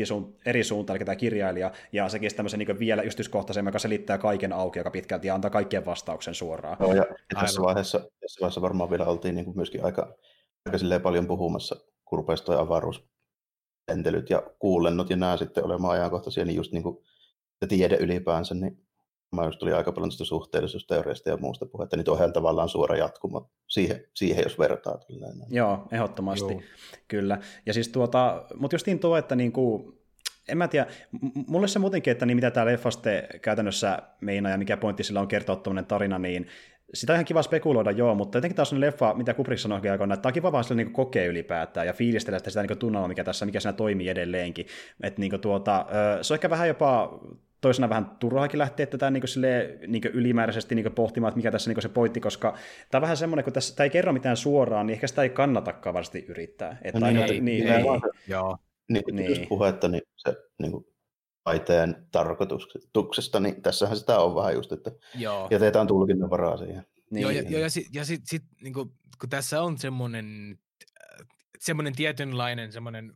eri 0.45 0.63
suuntaan, 0.63 0.97
eli 0.97 1.05
tämä 1.05 1.15
kirjailija, 1.15 1.71
ja 1.91 2.09
sekin 2.09 2.35
tämmöisen 2.35 2.59
niin 2.59 2.79
vielä 2.79 3.01
yksityiskohtaisemmin, 3.01 3.69
joka 3.69 3.79
selittää 3.79 4.17
kaiken 4.17 4.53
auki 4.53 4.79
aika 4.85 4.91
pitkälti 4.91 5.27
ja 5.27 5.35
antaa 5.35 5.51
kaikkien 5.51 5.85
vastauksen 5.85 6.35
suoraan. 6.35 6.77
Joo, 6.79 6.93
ja 6.93 7.05
tässä 7.33 7.61
vaiheessa, 7.61 7.99
tässä 7.99 8.41
vaiheessa 8.41 8.61
varmaan 8.61 8.89
vielä 8.89 9.05
oltiin 9.05 9.35
niin 9.35 9.45
kuin 9.45 9.57
myöskin 9.57 9.85
aika, 9.85 10.15
aika 10.65 10.99
paljon 11.03 11.27
puhumassa, 11.27 11.75
kun 12.05 12.19
rupesi 12.19 12.43
tuo 12.43 12.57
avaruuslentelyt 12.57 14.29
ja 14.29 14.43
kuulennot 14.59 15.09
ja 15.09 15.15
nämä 15.15 15.37
sitten 15.37 15.65
olemaan 15.65 15.93
ajankohtaisia, 15.93 16.45
niin 16.45 16.55
just 16.55 16.71
niin 16.71 16.83
kuin 16.83 16.97
tiede 17.69 17.97
ylipäänsä, 17.99 18.55
niin 18.55 18.85
Mä 19.35 19.45
just 19.45 19.59
tuli 19.59 19.73
aika 19.73 19.91
paljon 19.91 20.09
tästä 20.09 20.23
suhteellisuusteoriasta 20.23 21.29
ja 21.29 21.37
muusta 21.37 21.65
puhetta, 21.65 21.97
niin 21.97 22.05
tuohon 22.05 22.33
tavallaan 22.33 22.69
suora 22.69 22.97
jatkuma 22.97 23.49
siihen, 23.67 24.03
siihen 24.13 24.43
jos 24.43 24.59
vertaa. 24.59 24.97
Tällainen. 24.97 25.47
Joo, 25.49 25.87
ehdottomasti, 25.91 26.53
Joo. 26.53 26.61
kyllä. 27.07 27.39
Ja 27.65 27.73
siis 27.73 27.89
tuota, 27.89 28.45
mutta 28.55 28.75
justiin 28.75 28.99
tuo, 28.99 29.17
että 29.17 29.35
niinku, 29.35 29.93
en 30.49 30.57
mä 30.57 30.67
tiedä, 30.67 30.87
mulle 31.47 31.67
se 31.67 31.79
muutenkin, 31.79 32.11
että 32.11 32.25
niin 32.25 32.37
mitä 32.37 32.51
tämä 32.51 32.65
leffaste 32.65 33.27
käytännössä 33.41 33.99
meinaa 34.21 34.51
ja 34.51 34.57
mikä 34.57 34.77
pointti 34.77 35.03
sillä 35.03 35.19
on 35.19 35.27
kertoa 35.27 35.55
tuommoinen 35.55 35.85
tarina, 35.85 36.19
niin 36.19 36.47
sitä 36.93 37.13
on 37.13 37.15
ihan 37.15 37.25
kiva 37.25 37.41
spekuloida, 37.41 37.91
joo, 37.91 38.15
mutta 38.15 38.37
jotenkin 38.37 38.55
taas 38.55 38.73
on 38.73 38.81
leffa, 38.81 39.13
mitä 39.13 39.33
Kubrick 39.33 39.59
sanoi 39.59 39.89
aikoina, 39.89 40.13
että 40.13 40.21
tämä 40.21 40.29
on 40.29 40.33
kiva 40.33 40.51
vaan 40.51 40.63
sille 40.63 40.83
niin 40.83 40.93
kokea 40.93 41.25
ylipäätään 41.25 41.87
ja 41.87 41.93
fiilistellä 41.93 42.39
sitä, 42.39 42.49
sitä 42.49 42.63
niin 42.63 42.77
tunnelmaa, 42.77 43.07
mikä 43.07 43.23
tässä, 43.23 43.45
mikä 43.45 43.59
siinä 43.59 43.73
toimii 43.73 44.09
edelleenkin. 44.09 44.65
Että 45.03 45.21
niin 45.21 45.41
tuota, 45.41 45.85
se 46.21 46.33
on 46.33 46.35
ehkä 46.35 46.49
vähän 46.49 46.67
jopa 46.67 47.19
toisena 47.61 47.89
vähän 47.89 48.05
turhaakin 48.19 48.57
lähteä 48.57 48.85
tätä 48.85 49.11
niin 49.11 49.27
sille, 49.27 49.77
niin 49.87 50.03
ylimääräisesti 50.13 50.75
niin 50.75 50.91
pohtimaan, 50.91 51.29
että 51.29 51.37
mikä 51.37 51.51
tässä 51.51 51.69
niin 51.69 51.81
se 51.81 51.89
pointti, 51.89 52.19
koska 52.19 52.57
tämä 52.91 52.99
on 52.99 53.01
vähän 53.01 53.17
semmoinen, 53.17 53.43
kun 53.43 53.53
tässä, 53.53 53.75
tämä 53.75 53.85
ei 53.85 53.89
kerro 53.89 54.13
mitään 54.13 54.37
suoraan, 54.37 54.87
niin 54.87 54.93
ehkä 54.93 55.07
sitä 55.07 55.23
ei 55.23 55.29
kannatakaan 55.29 55.93
varmasti 55.93 56.25
yrittää. 56.27 56.77
Että 56.81 56.99
no, 56.99 57.07
niin, 57.07 57.17
niin, 57.17 57.45
niin, 57.45 57.65
niin, 57.65 57.73
joo. 57.73 57.93
Niin, 57.93 58.01
niin. 58.27 58.65
Just 59.29 59.41
puhetta, 59.49 59.87
niin 59.87 60.01
se 60.17 60.35
niin 60.61 60.71
kuin, 60.71 60.85
taiteen 61.43 62.07
tarkoituksesta, 62.11 63.39
niin 63.39 63.61
tässähän 63.61 63.97
sitä 63.97 64.19
on 64.19 64.35
vähän 64.35 64.53
just, 64.53 64.71
että 64.71 64.91
Joo. 65.15 65.47
jätetään 65.51 65.87
tulkinnan 65.87 66.29
varaa 66.29 66.57
siihen. 66.57 66.85
Niin. 67.11 67.21
Joo, 67.21 67.31
ja, 67.31 67.41
ja, 67.41 67.59
ja 67.59 67.69
sitten 67.69 67.93
ja 67.93 68.05
sit, 68.05 68.21
sit, 68.25 68.43
niin 68.61 68.73
kuin, 68.73 68.89
kun 69.19 69.29
tässä 69.29 69.61
on 69.61 69.77
semmoinen, 69.77 70.59
semmoinen 71.59 71.95
tietynlainen 71.95 72.71
semmoinen 72.71 73.13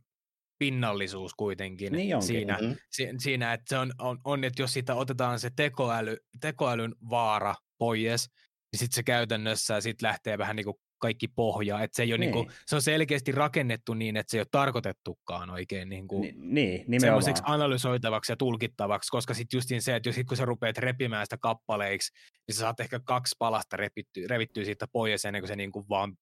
pinnallisuus 0.58 1.34
kuitenkin 1.34 1.92
niin 1.92 2.22
siinä, 2.22 2.58
mm-hmm. 2.60 2.76
si, 2.90 3.08
siinä, 3.18 3.52
että 3.52 3.64
se 3.68 3.78
on, 3.78 3.92
on, 3.98 4.18
on, 4.24 4.44
että 4.44 4.62
jos 4.62 4.72
siitä 4.72 4.94
otetaan 4.94 5.40
se 5.40 5.50
tekoäly, 5.56 6.16
tekoälyn 6.40 6.94
vaara 7.10 7.54
pois, 7.78 8.30
niin 8.72 8.78
sitten 8.78 8.94
se 8.94 9.02
käytännössä 9.02 9.80
sit 9.80 10.02
lähtee 10.02 10.38
vähän 10.38 10.56
niin 10.56 10.64
kuin 10.64 10.76
kaikki 11.00 11.28
pohja, 11.28 11.82
että 11.82 11.96
se 11.96 12.02
ei 12.02 12.12
ole 12.12 12.18
niin. 12.18 12.30
Niin. 12.30 12.34
Niinku, 12.34 12.52
se 12.66 12.76
on 12.76 12.82
selkeästi 12.82 13.32
rakennettu 13.32 13.94
niin, 13.94 14.16
että 14.16 14.30
se 14.30 14.36
ei 14.36 14.40
ole 14.40 14.46
tarkoitettukaan 14.50 15.50
oikein 15.50 15.88
niinku, 15.88 16.20
Ni, 16.20 16.34
niin, 16.36 16.84
nimenomaan. 16.88 17.00
semmoiseksi 17.00 17.42
analysoitavaksi 17.46 18.32
ja 18.32 18.36
tulkittavaksi, 18.36 19.10
koska 19.10 19.34
sitten 19.34 19.58
justiin 19.58 19.82
se, 19.82 19.96
että 19.96 20.08
jos, 20.08 20.16
sit 20.16 20.26
kun 20.26 20.36
sä 20.36 20.44
rupeat 20.44 20.78
repimään 20.78 21.26
sitä 21.26 21.36
kappaleiksi, 21.40 22.12
niin 22.48 22.54
sä 22.54 22.60
saat 22.60 22.80
ehkä 22.80 23.00
kaksi 23.04 23.36
palasta 23.38 23.76
repittyä, 23.76 24.24
revittyä 24.30 24.64
siitä 24.64 24.86
pois 24.92 25.24
ennen 25.24 25.42
kuin 25.42 25.48
se 25.48 25.56
niinku 25.56 25.84
vaan 25.88 26.16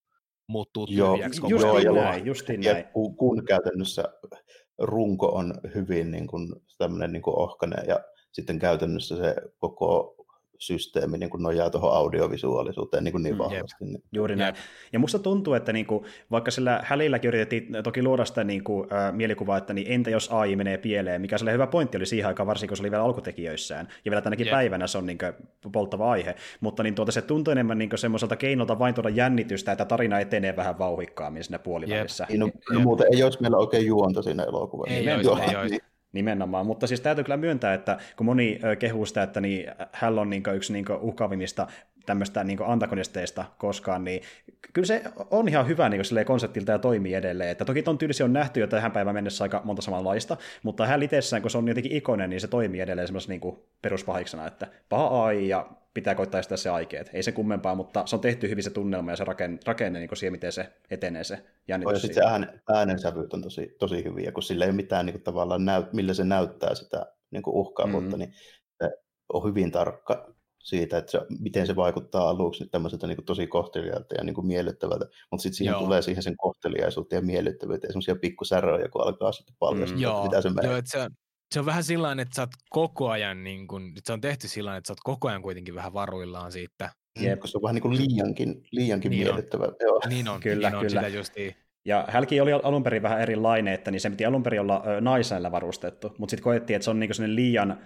muuttuu 0.48 0.86
Joo, 0.90 1.14
tyhjäksi. 1.14 1.40
Just 1.48 1.64
Joo, 1.64 1.78
ja 1.78 1.92
näin, 1.92 2.26
justiin 2.26 2.62
Ja 2.62 2.72
näin. 2.72 2.84
kun, 2.84 3.16
kun 3.16 3.44
käytännössä 3.44 4.04
runko 4.78 5.26
on 5.26 5.54
hyvin 5.74 6.10
niin 6.10 6.26
kuin, 6.26 6.52
tämmöinen 6.78 7.12
niin 7.12 7.22
kuin 7.22 7.38
ohkainen 7.38 7.84
ja 7.88 8.00
sitten 8.32 8.58
käytännössä 8.58 9.16
se 9.16 9.34
koko 9.58 10.14
systeemi 10.58 11.18
niin 11.18 11.30
kuin 11.30 11.42
nojaa 11.42 11.70
tuohon 11.70 11.92
audiovisuaalisuuteen 11.96 13.04
niin, 13.04 13.12
kuin 13.12 13.22
niin 13.22 13.34
Mm, 13.34 13.38
vahvasti. 13.38 13.84
Niin. 13.84 14.02
Juuri 14.12 14.36
näin. 14.36 14.54
Ja 14.92 14.98
musta 14.98 15.18
tuntuu, 15.18 15.54
että 15.54 15.72
niinku, 15.72 16.04
vaikka 16.30 16.50
sillä 16.50 16.80
hälilläkin 16.84 17.28
yritettiin 17.28 17.66
toki 17.84 18.02
luoda 18.02 18.24
sitä 18.24 18.44
niinku, 18.44 18.86
ä, 19.08 19.12
mielikuvaa, 19.12 19.58
että 19.58 19.72
niin 19.72 19.86
entä 19.90 20.10
jos 20.10 20.28
AI 20.32 20.56
menee 20.56 20.78
pieleen, 20.78 21.20
mikä 21.20 21.38
sille 21.38 21.52
hyvä 21.52 21.66
pointti 21.66 21.96
oli 21.96 22.06
siihen 22.06 22.28
aikaan, 22.28 22.46
varsinkin 22.46 22.68
kun 22.68 22.76
se 22.76 22.82
oli 22.82 22.90
vielä 22.90 23.04
alkutekijöissään. 23.04 23.88
Ja 24.04 24.10
vielä 24.10 24.22
tänäkin 24.22 24.46
Jep. 24.46 24.52
päivänä 24.52 24.86
se 24.86 24.98
on 24.98 25.06
niinku 25.06 25.26
polttava 25.72 26.10
aihe. 26.10 26.34
Mutta 26.60 26.82
niin 26.82 26.94
tuota, 26.94 27.12
se 27.12 27.22
tuntuu 27.22 27.52
enemmän 27.52 27.78
niinku 27.78 27.96
semmoiselta 27.96 28.36
keinolta 28.36 28.78
vain 28.78 28.94
tuoda 28.94 29.08
jännitystä, 29.08 29.72
että 29.72 29.84
tarina 29.84 30.20
etenee 30.20 30.56
vähän 30.56 30.78
vauhikkaammin 30.78 31.44
siinä 31.44 31.58
puolivälissä. 31.58 32.26
Niin, 32.28 32.40
no, 32.40 32.46
Jep. 32.46 32.54
no, 32.72 32.80
muuten 32.80 33.06
ei 33.12 33.22
olisi 33.22 33.40
meillä 33.42 33.56
oikein 33.56 33.86
juonta 33.86 34.22
siinä 34.22 34.42
elokuvassa. 34.42 34.94
Ei 34.94 35.04
Joo, 35.04 35.14
olisi, 35.14 35.50
ei 35.50 35.56
olisi. 35.56 35.70
niin, 35.74 35.80
Nimenomaan, 36.12 36.66
mutta 36.66 36.86
siis 36.86 37.00
täytyy 37.00 37.24
kyllä 37.24 37.36
myöntää, 37.36 37.74
että 37.74 37.98
kun 38.16 38.26
moni 38.26 38.60
kehuu 38.78 39.06
sitä, 39.06 39.22
että 39.22 39.40
niin, 39.40 39.66
hän 39.92 40.18
on 40.18 40.30
niin 40.30 40.42
yksi 40.54 40.72
niin 40.72 40.84
uhkaavimmista 41.00 41.66
tämmöistä 42.08 42.44
niin 42.44 42.58
antagonisteista 42.66 43.44
koskaan, 43.58 44.04
niin 44.04 44.22
kyllä 44.72 44.86
se 44.86 45.02
on 45.30 45.48
ihan 45.48 45.68
hyvä 45.68 45.88
niin 45.88 46.04
silleen 46.04 46.26
konseptilta 46.26 46.72
ja 46.72 46.78
toimii 46.78 47.14
edelleen. 47.14 47.50
Että 47.50 47.64
toki 47.64 47.82
ton 47.82 47.98
tyylisiä 47.98 48.26
on 48.26 48.32
nähty 48.32 48.60
jo 48.60 48.66
tähän 48.66 48.92
päivään 48.92 49.14
mennessä 49.14 49.44
aika 49.44 49.60
monta 49.64 49.82
samanlaista, 49.82 50.36
mutta 50.62 50.86
hän 50.86 51.02
itsessään, 51.02 51.42
kun 51.42 51.50
se 51.50 51.58
on 51.58 51.68
jotenkin 51.68 51.92
ikonen, 51.92 52.30
niin 52.30 52.40
se 52.40 52.48
toimii 52.48 52.80
edelleen 52.80 53.08
semmoisena 53.08 53.38
niin 53.40 53.58
peruspahiksena, 53.82 54.46
että 54.46 54.66
paha 54.88 55.24
AI 55.24 55.48
ja 55.48 55.70
pitää 55.94 56.14
koittaa 56.14 56.40
estää 56.40 56.56
se 56.56 56.70
aikeet. 56.70 57.10
Ei 57.12 57.22
se 57.22 57.32
kummempaa, 57.32 57.74
mutta 57.74 58.06
se 58.06 58.16
on 58.16 58.20
tehty 58.20 58.48
hyvin 58.50 58.64
se 58.64 58.70
tunnelma 58.70 59.10
ja 59.10 59.16
se 59.16 59.24
rakenne, 59.24 59.58
rakenne 59.66 59.98
niin 59.98 60.16
siihen, 60.16 60.32
miten 60.32 60.52
se 60.52 60.72
etenee 60.90 61.24
se 61.24 61.38
jännitys. 61.68 62.02
sitten 62.02 62.22
se 62.24 62.30
äänen, 62.30 62.62
äänensävyt 62.74 63.34
on 63.34 63.42
tosi, 63.42 63.76
tosi 63.78 64.04
hyviä, 64.04 64.32
kun 64.32 64.42
sillä 64.42 64.64
ei 64.64 64.68
ole 64.68 64.76
mitään 64.76 65.06
niin 65.06 65.14
kuin, 65.14 65.22
tavallaan, 65.22 65.64
näyt, 65.64 65.92
millä 65.92 66.14
se 66.14 66.24
näyttää 66.24 66.74
sitä 66.74 67.06
niin 67.30 67.42
kuin 67.42 67.54
uhkaavuutta, 67.56 68.16
Mm. 68.16 68.18
niin 68.18 68.32
se 68.82 68.90
on 69.32 69.48
hyvin 69.48 69.70
tarkka 69.72 70.34
siitä, 70.68 70.98
että 70.98 71.10
se, 71.12 71.20
miten 71.40 71.66
se 71.66 71.76
vaikuttaa 71.76 72.28
aluksi 72.28 72.62
niin 72.62 72.70
tämmöiseltä 72.70 73.06
niin 73.06 73.16
kuin, 73.16 73.24
tosi 73.26 73.46
kohtelijalta 73.46 74.14
ja 74.14 74.24
niin 74.24 74.34
kuin, 74.34 74.46
miellyttävältä, 74.46 75.06
mutta 75.30 75.42
sitten 75.42 75.56
siihen 75.56 75.72
Joo. 75.72 75.80
tulee 75.82 76.02
siihen 76.02 76.22
sen 76.22 76.36
kohteliaisuutta 76.36 77.14
ja 77.14 77.20
miellyttävyyttä 77.22 77.86
ja 77.86 77.92
semmoisia 77.92 78.16
pikkusäröjä, 78.16 78.88
kun 78.88 79.02
alkaa 79.02 79.32
sitten 79.32 79.56
paljastaa, 79.58 79.94
Mm. 79.96 79.98
mm. 79.98 80.02
Joo, 80.02 80.22
mitä 80.24 80.40
se 80.42 80.48
joo 80.48 80.54
menee. 80.54 80.78
että 80.78 80.90
se, 80.90 80.98
on, 81.02 81.10
se 81.54 81.60
on 81.60 81.66
vähän 81.66 81.84
sillä 81.84 82.12
että 82.12 82.34
sä 82.36 82.42
oot 82.42 82.50
koko 82.70 83.08
ajan, 83.10 83.44
niin 83.44 83.66
kun, 83.68 83.92
se 84.04 84.12
on 84.12 84.20
tehty 84.20 84.48
sillä 84.48 84.76
että 84.76 84.88
sä 84.88 84.92
oot 84.92 85.00
koko 85.04 85.28
ajan 85.28 85.42
kuitenkin 85.42 85.74
vähän 85.74 85.92
varuillaan 85.92 86.52
siitä. 86.52 86.90
Jep. 87.20 87.40
Koska 87.40 87.52
se 87.52 87.58
on 87.58 87.62
vähän 87.62 87.74
niin 87.74 87.82
kuin 87.82 87.96
liiankin, 87.96 88.62
liiankin 88.72 89.10
Niin 89.10 89.20
on. 89.22 89.34
miellyttävä. 89.34 89.64
Joo. 89.80 90.00
Niin 90.08 90.28
on, 90.28 90.40
Kyllä, 90.40 90.68
niin 90.68 90.76
on 90.78 90.86
kyllä. 90.86 91.02
sitä 91.02 91.16
justiin. 91.16 91.54
Ja 91.84 92.04
hälki 92.08 92.40
oli 92.40 92.52
alun 92.52 92.82
perin 92.82 93.02
vähän 93.02 93.20
erilainen, 93.20 93.74
että 93.74 93.90
niin 93.90 94.00
se 94.00 94.10
piti 94.10 94.24
alun 94.24 94.42
perin 94.42 94.60
olla 94.60 94.82
ö, 94.86 95.00
naisäällä 95.00 95.52
varustettu, 95.52 96.14
mutta 96.18 96.30
sitten 96.30 96.44
koettiin, 96.44 96.74
että 96.76 96.84
se 96.84 96.90
on 96.90 97.00
niinku 97.00 97.14
sellainen 97.14 97.36
liian, 97.36 97.78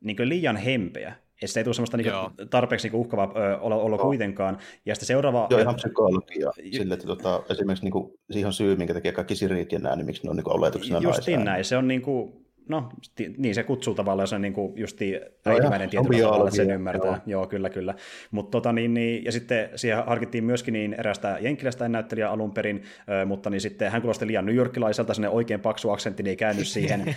niinku 0.00 0.22
liian 0.26 0.56
hempeä. 0.56 1.16
Ja 1.42 1.48
sitä 1.48 1.60
ei 1.60 1.64
tule 1.64 1.74
semmoista 1.74 1.96
niinku 1.96 2.10
tarpeeksi 2.50 2.86
niinku 2.86 3.00
uhkavaa 3.00 3.32
ö, 3.36 3.58
olo, 3.58 3.82
olo 3.82 3.96
Joo. 3.96 4.04
kuitenkaan. 4.04 4.58
Ja 4.86 4.94
sitten 4.94 5.06
seuraava... 5.06 5.46
Joo, 5.50 5.60
ihan 5.60 5.74
psykologia. 5.74 6.50
Sille, 6.72 6.94
että 6.94 7.06
tota, 7.06 7.42
esimerkiksi 7.50 7.84
niin 7.84 7.92
kuin, 7.92 8.12
siihen 8.30 8.46
on 8.46 8.52
syy, 8.52 8.76
minkä 8.76 8.94
takia 8.94 9.12
kaikki 9.12 9.34
sirit 9.34 9.72
ja 9.72 9.78
nämä, 9.78 9.96
niin 9.96 10.06
miksi 10.06 10.24
ne 10.24 10.30
on 10.30 10.36
niin 10.36 10.52
oletuksena 10.52 11.00
Justiin 11.00 11.44
näin, 11.44 11.64
se 11.64 11.76
on 11.76 11.88
niinku, 11.88 12.45
no 12.68 12.88
niin 13.36 13.54
se 13.54 13.62
kutsuu 13.62 13.94
tavallaan, 13.94 14.28
se 14.28 14.34
on 14.34 14.42
niinku 14.42 14.72
justi 14.76 15.08
ihan, 15.08 15.22
äitimäinen 15.46 15.90
tietyllä 15.90 16.22
tavalla, 16.22 16.44
että 16.44 16.56
sen 16.56 16.70
ymmärtää. 16.70 17.10
Joo. 17.10 17.18
joo. 17.26 17.46
kyllä, 17.46 17.70
kyllä. 17.70 17.94
Mutta 18.30 18.50
tota, 18.50 18.72
niin, 18.72 18.94
niin, 18.94 19.24
ja 19.24 19.32
sitten 19.32 19.68
siihen 19.76 20.04
harkittiin 20.06 20.44
myöskin 20.44 20.72
niin 20.72 20.94
erästä 20.98 21.38
jenkkiläistä 21.40 21.88
näyttelijää 21.88 22.30
alun 22.30 22.52
perin, 22.52 22.82
mutta 23.26 23.50
niin 23.50 23.60
sitten 23.60 23.92
hän 23.92 24.00
kuulosti 24.00 24.26
liian 24.26 24.46
newyorkilaiselta, 24.46 25.14
sinne 25.14 25.28
oikein 25.28 25.60
paksu 25.60 25.90
aksentti, 25.90 26.22
niin 26.22 26.30
ei 26.30 26.36
käynyt 26.36 26.66
siihen. 26.66 27.14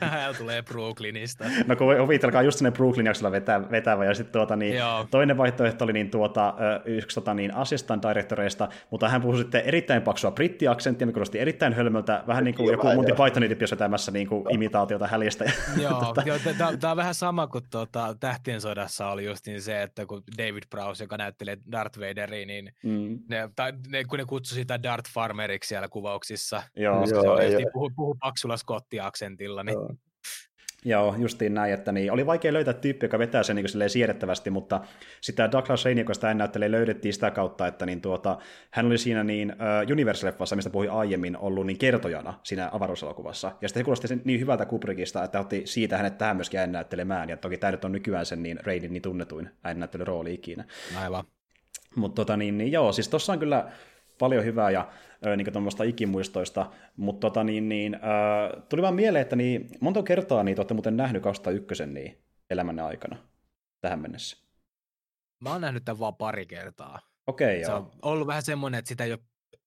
Tähän 0.00 0.34
tulee 0.38 0.62
Brooklynista. 0.62 1.44
No 1.66 1.76
kun 1.76 2.00
ovitelkaa 2.00 2.42
just 2.42 2.58
sinne 2.58 2.70
Brooklyn 2.70 3.06
jaksolla 3.06 3.32
vetää, 3.32 3.70
vetävä, 3.70 4.04
ja 4.04 4.14
sitten 4.14 4.32
tuota, 4.32 4.56
niin, 4.56 4.76
Joo. 4.76 5.06
toinen 5.10 5.36
vaihtoehto 5.36 5.84
oli 5.84 5.92
niin, 5.92 6.10
tuota, 6.10 6.54
yksi 6.84 7.14
tota, 7.14 7.34
niin, 7.34 7.54
assistant 7.54 8.02
directoreista, 8.08 8.68
mutta 8.90 9.08
hän 9.08 9.22
puhui 9.22 9.38
sitten 9.38 9.62
erittäin 9.64 10.02
paksua 10.02 10.30
brittiaksenttia, 10.30 11.06
mikä 11.06 11.14
kuulosti 11.14 11.38
erittäin 11.38 11.72
hölmöltä, 11.72 12.24
vähän 12.26 12.44
niin 12.44 12.54
kuin 12.54 12.75
joku 12.76 12.96
Monty. 12.96 13.12
Pythonin 13.12 13.48
tyyppi, 13.48 13.64
vetämässä 13.70 14.12
niin 14.12 14.26
kuin 14.26 14.54
imitaatiota 14.54 15.06
häljestä. 15.06 15.44
Joo, 15.82 16.14
Tota, 16.44 16.76
tämä 16.80 16.90
on 16.90 16.96
vähän 16.96 17.14
sama 17.14 17.46
kuin 17.46 17.64
tuota, 17.70 18.16
Tähtien 18.20 18.60
sodassa 18.60 19.08
oli 19.10 19.24
just 19.24 19.46
niin 19.46 19.62
se, 19.62 19.82
että 19.82 20.06
kun 20.06 20.22
David 20.38 20.62
Prowse, 20.70 21.04
joka 21.04 21.16
näyttelee 21.16 21.58
Darth 21.72 21.98
Vaderia, 21.98 22.46
niin 22.46 22.72
mm, 22.84 23.18
ne, 23.28 23.48
tai 23.56 23.72
ne, 23.88 24.04
kun 24.04 24.18
ne 24.18 24.24
kutsui 24.24 24.54
sitä 24.54 24.82
Darth 24.82 25.10
Farmeriksi 25.12 25.68
siellä 25.68 25.88
kuvauksissa, 25.88 26.62
joo, 26.76 27.00
koska 27.00 27.16
Joo, 27.16 27.36
se 27.36 27.56
oli 27.56 27.66
puhu, 27.72 27.90
puhu 27.96 28.16
paksulla 28.20 28.56
skottiaksentilla, 28.56 29.62
niin 29.62 29.74
Joo. 29.74 29.94
Joo, 30.86 31.14
justiin 31.18 31.54
näin, 31.54 31.74
että 31.74 31.92
niin, 31.92 32.12
oli 32.12 32.26
vaikea 32.26 32.52
löytää 32.52 32.74
tyyppi, 32.74 33.04
joka 33.06 33.18
vetää 33.18 33.42
sen 33.42 33.56
niin 33.56 33.66
kuin 33.72 33.90
siedettävästi, 33.90 34.50
mutta 34.50 34.80
sitä 35.20 35.52
Douglas 35.52 35.84
Rainey, 35.84 36.02
joka 36.02 36.14
sitä 36.14 36.34
näyttelee, 36.34 36.70
löydettiin 36.70 37.14
sitä 37.14 37.30
kautta, 37.30 37.66
että 37.66 37.86
niin, 37.86 38.00
tuota, 38.00 38.38
hän 38.70 38.86
oli 38.86 38.98
siinä 38.98 39.24
niin, 39.24 39.52
uh, 39.52 39.92
Universe-leffassa, 39.92 40.56
mistä 40.56 40.70
puhuin 40.70 40.90
aiemmin, 40.90 41.36
ollut 41.36 41.66
niin 41.66 41.78
kertojana 41.78 42.34
siinä 42.42 42.68
avaruuselokuvassa. 42.72 43.52
Ja 43.60 43.68
sitten 43.68 43.80
se 43.80 43.84
kuulosti 43.84 44.08
sen 44.08 44.22
niin 44.24 44.40
hyvältä 44.40 44.66
Kubrickista, 44.66 45.24
että 45.24 45.40
otti 45.40 45.62
siitä 45.64 45.96
hänet 45.96 46.18
tähän 46.18 46.36
myöskin 46.36 46.60
äännäyttelemään, 46.60 47.28
ja 47.28 47.36
toki 47.36 47.56
tämä 47.56 47.70
nyt 47.70 47.84
on 47.84 47.92
nykyään 47.92 48.26
sen 48.26 48.42
niin 48.42 48.60
Rainin 48.64 48.92
niin 48.92 49.02
tunnetuin 49.02 49.50
äännäyttelyrooli 49.64 50.34
ikinä. 50.34 50.64
aivan. 50.96 51.24
Mutta 51.96 52.14
tota, 52.14 52.36
niin, 52.36 52.58
niin, 52.58 52.72
joo, 52.72 52.92
siis 52.92 53.08
tuossa 53.08 53.32
on 53.32 53.38
kyllä 53.38 53.70
paljon 54.18 54.44
hyvää 54.44 54.70
ja 54.70 54.88
niin 55.36 55.52
tuommoista 55.52 55.84
ikimuistoista, 55.84 56.70
mutta 56.96 57.20
tota, 57.26 57.44
niin, 57.44 57.68
niin, 57.68 57.94
ö, 57.94 58.60
tuli 58.68 58.82
vaan 58.82 58.94
mieleen, 58.94 59.22
että 59.22 59.36
niin, 59.36 59.68
monta 59.80 60.02
kertaa 60.02 60.42
niitä 60.42 60.60
olette 60.60 60.74
muuten 60.74 60.96
nähnyt 60.96 61.22
2001 61.22 61.86
niin 61.86 62.24
elämänne 62.50 62.82
aikana 62.82 63.16
tähän 63.80 64.00
mennessä. 64.00 64.36
Mä 65.40 65.50
oon 65.50 65.60
nähnyt 65.60 65.84
tämän 65.84 65.98
vaan 65.98 66.16
pari 66.16 66.46
kertaa. 66.46 67.00
Okei, 67.26 67.64
Se 67.64 67.70
joo. 67.70 67.78
on 67.78 67.90
ollut 68.02 68.26
vähän 68.26 68.42
semmoinen, 68.42 68.78
että 68.78 68.88
sitä 68.88 69.04
ei 69.04 69.12
ole 69.12 69.20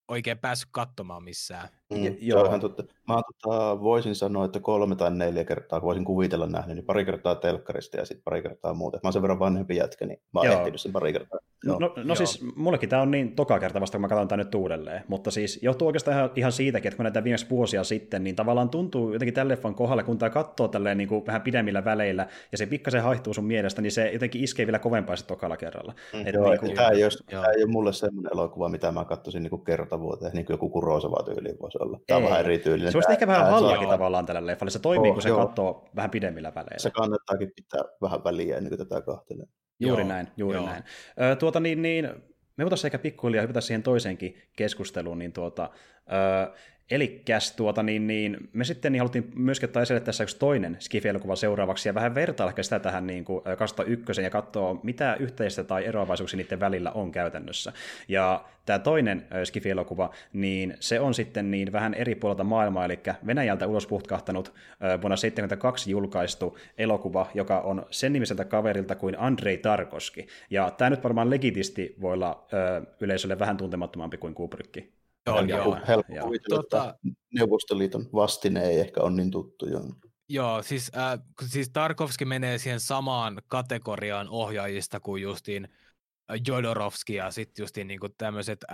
oikein 0.08 0.38
päässyt 0.38 0.68
katsomaan 0.72 1.24
missään. 1.24 1.68
Mm, 1.90 2.04
Ja- 2.04 2.10
se 2.10 2.16
joo. 2.20 2.40
on 2.40 2.46
ihan 2.46 2.60
totta. 2.60 2.84
Mä 3.08 3.22
tota, 3.42 3.80
voisin 3.80 4.14
sanoa, 4.14 4.44
että 4.44 4.60
kolme 4.60 4.96
tai 4.96 5.10
neljä 5.10 5.44
kertaa, 5.44 5.80
kun 5.80 5.86
voisin 5.86 6.04
kuvitella 6.04 6.46
nähnyt, 6.46 6.76
niin 6.76 6.84
pari 6.84 7.04
kertaa 7.04 7.34
telkkarista 7.34 7.96
ja 7.96 8.04
sitten 8.04 8.24
pari 8.24 8.42
kertaa 8.42 8.74
muuta. 8.74 8.96
Mä 8.96 9.00
oon 9.06 9.12
sen 9.12 9.22
verran 9.22 9.38
vanhempi 9.38 9.76
jätkä, 9.76 10.06
niin 10.06 10.20
mä 10.34 10.40
oon 10.40 10.50
ehtinyt 10.50 10.80
sen 10.80 10.92
pari 10.92 11.12
kertaa. 11.12 11.40
No, 11.66 11.72
Joo. 11.72 11.78
no, 11.78 11.92
no 11.96 12.02
Joo. 12.06 12.14
siis 12.14 12.44
mullekin 12.56 12.88
tämä 12.88 13.02
on 13.02 13.10
niin 13.10 13.36
toka 13.36 13.58
kerta 13.58 13.80
vasta, 13.80 13.96
kun 13.98 14.00
mä 14.00 14.08
katson 14.08 14.28
tämän 14.28 14.44
nyt 14.46 14.54
uudelleen. 14.54 15.02
Mutta 15.08 15.30
siis 15.30 15.58
johtuu 15.62 15.86
oikeastaan 15.88 16.16
ihan, 16.16 16.30
ihan 16.36 16.52
siitäkin, 16.52 16.88
että 16.88 16.96
kun 16.96 17.04
näitä 17.04 17.24
viimeksi 17.24 17.46
vuosia 17.50 17.84
sitten, 17.84 18.24
niin 18.24 18.36
tavallaan 18.36 18.70
tuntuu 18.70 19.12
jotenkin 19.12 19.34
tälle 19.34 19.52
leffan 19.52 19.74
kohdalla, 19.74 20.02
kun 20.02 20.18
tämä 20.18 20.30
katsoo 20.30 20.68
tälleen 20.68 20.98
niin 20.98 21.08
kuin 21.08 21.26
vähän 21.26 21.42
pidemmillä 21.42 21.84
väleillä, 21.84 22.26
ja 22.52 22.58
se 22.58 22.66
pikkasen 22.66 23.02
haihtuu 23.02 23.34
sun 23.34 23.44
mielestä, 23.44 23.82
niin 23.82 23.92
se 23.92 24.10
jotenkin 24.12 24.44
iskee 24.44 24.66
vielä 24.66 24.78
kovempaa 24.78 25.16
sitten 25.16 25.36
tokalla 25.36 25.56
kerralla. 25.56 25.94
Mm, 26.14 26.26
Et 26.26 26.34
Joo, 26.34 26.50
niinku- 26.50 26.66
niin 26.66 26.76
tämä, 26.76 26.88
ei 26.88 27.04
ole, 27.04 27.10
tämä 27.30 27.44
ei 27.56 27.62
ole 27.64 27.72
mulle 27.72 27.92
semmoinen 27.92 28.32
elokuva, 28.34 28.68
mitä 28.68 28.92
mä 28.92 29.04
katsoisin 29.04 29.42
niin 29.42 29.64
kertavuoteen, 29.64 30.32
niin 30.32 30.46
kuin 30.46 30.54
joku 30.54 30.68
Kurosava 30.68 31.22
tyyli 31.22 31.54
voisi 31.60 31.78
olla. 31.80 32.00
Tämä 32.06 32.16
on 32.16 32.22
Ei. 32.22 32.28
vähän 32.28 32.44
erityylinen. 32.44 32.92
Se 32.92 32.98
olisi 32.98 33.12
ehkä 33.12 33.26
vähän 33.26 33.50
hallakin 33.50 33.88
tavallaan 33.88 34.26
tällä 34.26 34.46
leffalle. 34.46 34.70
Se 34.70 34.78
toimii, 34.78 35.08
Joo, 35.08 35.14
kun 35.14 35.22
se 35.22 35.28
joo. 35.28 35.46
katsoo 35.46 35.88
vähän 35.96 36.10
pidemmillä 36.10 36.52
väleillä. 36.54 36.78
Se 36.78 36.90
kannattaakin 36.90 37.52
pitää 37.56 37.82
vähän 38.02 38.24
väliä 38.24 38.56
ennen 38.56 38.76
kuin 38.76 38.88
tätä 38.88 39.00
kahtelee. 39.00 39.46
Juuri 39.80 40.02
Joo, 40.02 40.08
näin, 40.08 40.28
juuri 40.36 40.58
joo. 40.58 40.66
näin. 40.66 40.82
Ö, 41.20 41.36
tuota 41.36 41.60
niin, 41.60 41.82
niin, 41.82 42.04
me 42.56 42.64
voitaisiin 42.64 42.88
ehkä 42.88 42.98
pikkuhiljaa 42.98 43.42
hypätä 43.42 43.60
siihen 43.60 43.82
toiseenkin 43.82 44.42
keskusteluun, 44.56 45.18
niin 45.18 45.32
tuota, 45.32 45.70
ö, 46.12 46.52
Elikkäs 46.90 47.52
tuota, 47.52 47.82
niin, 47.82 48.06
niin, 48.06 48.48
me 48.52 48.64
sitten 48.64 48.92
niin 48.92 49.00
haluttiin 49.00 49.32
myöskin 49.34 49.68
ottaa 49.68 49.82
esille 49.82 50.00
tässä 50.00 50.24
yksi 50.24 50.38
toinen 50.38 50.76
Skifi-elokuva 50.80 51.36
seuraavaksi 51.36 51.88
ja 51.88 51.94
vähän 51.94 52.14
vertailla 52.14 52.62
sitä 52.62 52.78
tähän 52.78 53.06
niin 53.06 53.24
kuin 53.24 53.42
2001 53.58 54.22
ja 54.22 54.30
katsoa, 54.30 54.80
mitä 54.82 55.16
yhteistä 55.20 55.64
tai 55.64 55.86
eroavaisuuksia 55.86 56.36
niiden 56.36 56.60
välillä 56.60 56.90
on 56.90 57.12
käytännössä. 57.12 57.72
Ja 58.08 58.44
tämä 58.66 58.78
toinen 58.78 59.26
Skifi-elokuva, 59.44 60.10
niin 60.32 60.76
se 60.80 61.00
on 61.00 61.14
sitten 61.14 61.50
niin 61.50 61.72
vähän 61.72 61.94
eri 61.94 62.14
puolelta 62.14 62.44
maailmaa, 62.44 62.84
eli 62.84 62.98
Venäjältä 63.26 63.66
ulos 63.66 63.86
puhtkahtanut 63.86 64.48
vuonna 64.80 65.16
1972 65.16 65.90
julkaistu 65.90 66.58
elokuva, 66.78 67.26
joka 67.34 67.60
on 67.60 67.86
sen 67.90 68.12
nimiseltä 68.12 68.44
kaverilta 68.44 68.94
kuin 68.94 69.18
Andrei 69.18 69.58
Tarkoski. 69.58 70.26
Ja 70.50 70.70
tämä 70.70 70.90
nyt 70.90 71.04
varmaan 71.04 71.30
legitisti 71.30 71.94
voi 72.00 72.12
olla 72.12 72.46
yleisölle 73.00 73.38
vähän 73.38 73.56
tuntemattomampi 73.56 74.16
kuin 74.16 74.34
Kubrick. 74.34 74.99
Joo, 75.26 75.36
helppo, 75.36 75.54
joo. 75.56 75.78
helppo 75.88 76.14
joo. 76.14 76.24
kuvitella, 76.24 76.62
Tota- 76.62 76.94
Neuvostoliiton 77.34 78.08
vastine 78.12 78.64
ei 78.64 78.80
ehkä 78.80 79.00
ole 79.00 79.10
niin 79.10 79.30
tuttu. 79.30 79.66
Joo. 79.66 79.82
Joo, 80.28 80.62
siis, 80.62 80.90
äh, 80.96 81.20
siis 81.48 81.70
Tarkovski 81.70 82.24
menee 82.24 82.58
siihen 82.58 82.80
samaan 82.80 83.42
kategoriaan 83.46 84.28
ohjaajista 84.28 85.00
kuin 85.00 85.22
justiin 85.22 85.68
Jodorowsky 86.46 87.12
ja 87.12 87.30
sitten 87.30 87.62
just 87.62 87.76
niin 87.76 88.00
tämmöiset 88.18 88.64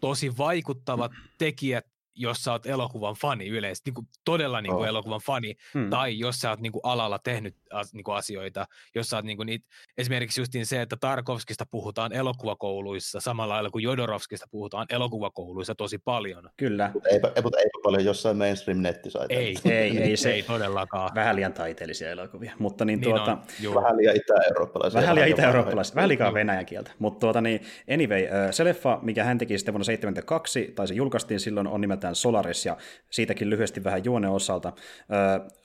tosi 0.00 0.38
vaikuttavat 0.38 1.12
tekijät 1.38 1.86
jos 2.18 2.44
sä 2.44 2.52
oot 2.52 2.66
elokuvan 2.66 3.14
fani 3.14 3.48
yleisesti, 3.48 3.90
niin 3.90 3.94
kuin 3.94 4.06
todella 4.24 4.60
niin 4.60 4.72
kuin 4.72 4.82
oh. 4.82 4.88
elokuvan 4.88 5.20
fani, 5.26 5.56
hmm. 5.74 5.90
tai 5.90 6.18
jos 6.18 6.40
sä 6.40 6.50
oot 6.50 6.60
niin 6.60 6.72
kuin 6.72 6.80
alalla 6.84 7.18
tehnyt 7.18 7.56
niin 7.92 8.04
kuin 8.04 8.16
asioita, 8.16 8.66
jos 8.94 9.10
sä 9.10 9.16
oot 9.16 9.24
niin 9.24 9.36
kuin 9.36 9.46
niitä, 9.46 9.66
esimerkiksi 9.98 10.40
justiin 10.40 10.66
se, 10.66 10.82
että 10.82 10.96
Tarkovskista 11.00 11.66
puhutaan 11.70 12.12
elokuvakouluissa 12.12 13.20
samalla 13.20 13.54
lailla 13.54 13.70
kuin 13.70 13.82
Jodorovskista 13.82 14.46
puhutaan 14.50 14.86
elokuvakouluissa 14.90 15.74
tosi 15.74 15.98
paljon. 15.98 16.50
Kyllä. 16.56 16.90
Mutta 16.94 17.08
eipä, 17.08 17.28
eipä, 17.28 17.48
eipä 17.58 17.78
paljon 17.82 18.04
jossain 18.04 18.36
mainstream 18.36 18.78
nettisaiteilla. 18.82 19.60
Ei, 19.64 19.72
ei, 19.78 19.98
ei, 19.98 20.16
se 20.16 20.32
ei 20.32 20.42
todellakaan. 20.42 21.10
Vähän 21.14 21.36
liian 21.36 21.52
taiteellisia 21.52 22.10
elokuvia, 22.10 22.52
mutta 22.58 22.84
niin, 22.84 23.00
niin 23.00 23.14
tuota... 23.14 23.38
On, 23.68 23.74
vähän 23.74 23.96
liian 23.96 24.16
itä-eurooppalaisia. 24.16 25.00
Vähän 25.00 25.14
liian 25.14 25.28
itä-eurooppalaisia, 25.28 25.94
vähän 25.94 26.08
liikaa 26.08 26.34
venäjän 26.34 26.66
kieltä. 26.66 26.90
Mutta 26.98 27.20
tuota 27.20 27.40
niin, 27.40 27.60
anyway, 27.94 28.22
se 28.50 28.64
leffa, 28.64 28.98
mikä 29.02 29.24
hän 29.24 29.38
teki 29.38 29.58
sitten 29.58 29.74
vuonna 29.74 29.84
1972, 29.84 30.72
tai 30.74 30.88
se 30.88 30.94
julkaistiin 30.94 31.40
silloin, 31.40 31.66
on 31.66 31.80
nimeltään 31.80 32.07
Solaris, 32.14 32.66
ja 32.66 32.76
siitäkin 33.10 33.50
lyhyesti 33.50 33.84
vähän 33.84 34.04
juonen 34.04 34.30
osalta. 34.30 34.72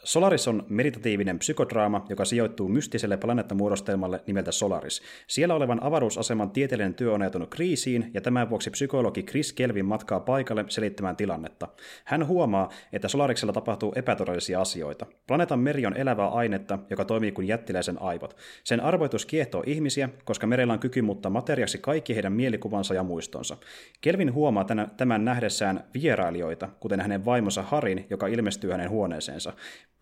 Solaris 0.04 0.48
on 0.48 0.66
meditatiivinen 0.70 1.40
psykodraama, 1.40 2.06
joka 2.10 2.26
sijoittuu 2.26 2.70
mystiselle 2.70 3.18
planeettamuodostelmalle 3.18 4.24
nimeltä 4.28 4.52
Solaris. 4.52 5.02
Siellä 5.28 5.56
olevan 5.56 5.84
avaruusaseman 5.84 6.52
tieteellinen 6.52 6.94
työ 6.94 7.14
on 7.14 7.22
ajatunut 7.22 7.50
kriisiin, 7.50 8.12
ja 8.14 8.22
tämän 8.22 8.50
vuoksi 8.50 8.70
psykologi 8.70 9.24
Chris 9.24 9.54
Kelvin 9.54 9.86
matkaa 9.86 10.20
paikalle 10.20 10.66
selittämään 10.68 11.16
tilannetta. 11.16 11.68
Hän 12.06 12.28
huomaa, 12.28 12.70
että 12.94 13.08
Solariksella 13.08 13.54
tapahtuu 13.54 13.94
epätodellisia 13.96 14.62
asioita. 14.62 15.06
Planeetan 15.28 15.60
meri 15.60 15.86
on 15.86 15.98
elävää 15.98 16.28
ainetta, 16.28 16.80
joka 16.90 17.06
toimii 17.06 17.32
kuin 17.32 17.48
jättiläisen 17.48 18.02
aivot. 18.02 18.38
Sen 18.64 18.80
arvoitus 18.80 19.26
kiehtoo 19.26 19.64
ihmisiä, 19.66 20.10
koska 20.26 20.48
merellä 20.48 20.74
on 20.74 20.80
kyky 20.80 21.02
muuttaa 21.02 21.30
materiaksi 21.30 21.78
kaikki 21.78 22.16
heidän 22.16 22.34
mielikuvansa 22.34 22.94
ja 22.94 23.04
muistonsa. 23.04 23.58
Kelvin 24.02 24.34
huomaa 24.34 24.66
tämän 24.98 25.26
nähdessään 25.26 25.84
vierailijoita, 25.94 26.70
kuten 26.80 27.00
hänen 27.00 27.26
vaimonsa 27.26 27.62
Harin, 27.62 28.06
joka 28.10 28.28
ilmestyy 28.28 28.72
hänen 28.72 28.90
huoneeseensa. 28.90 29.54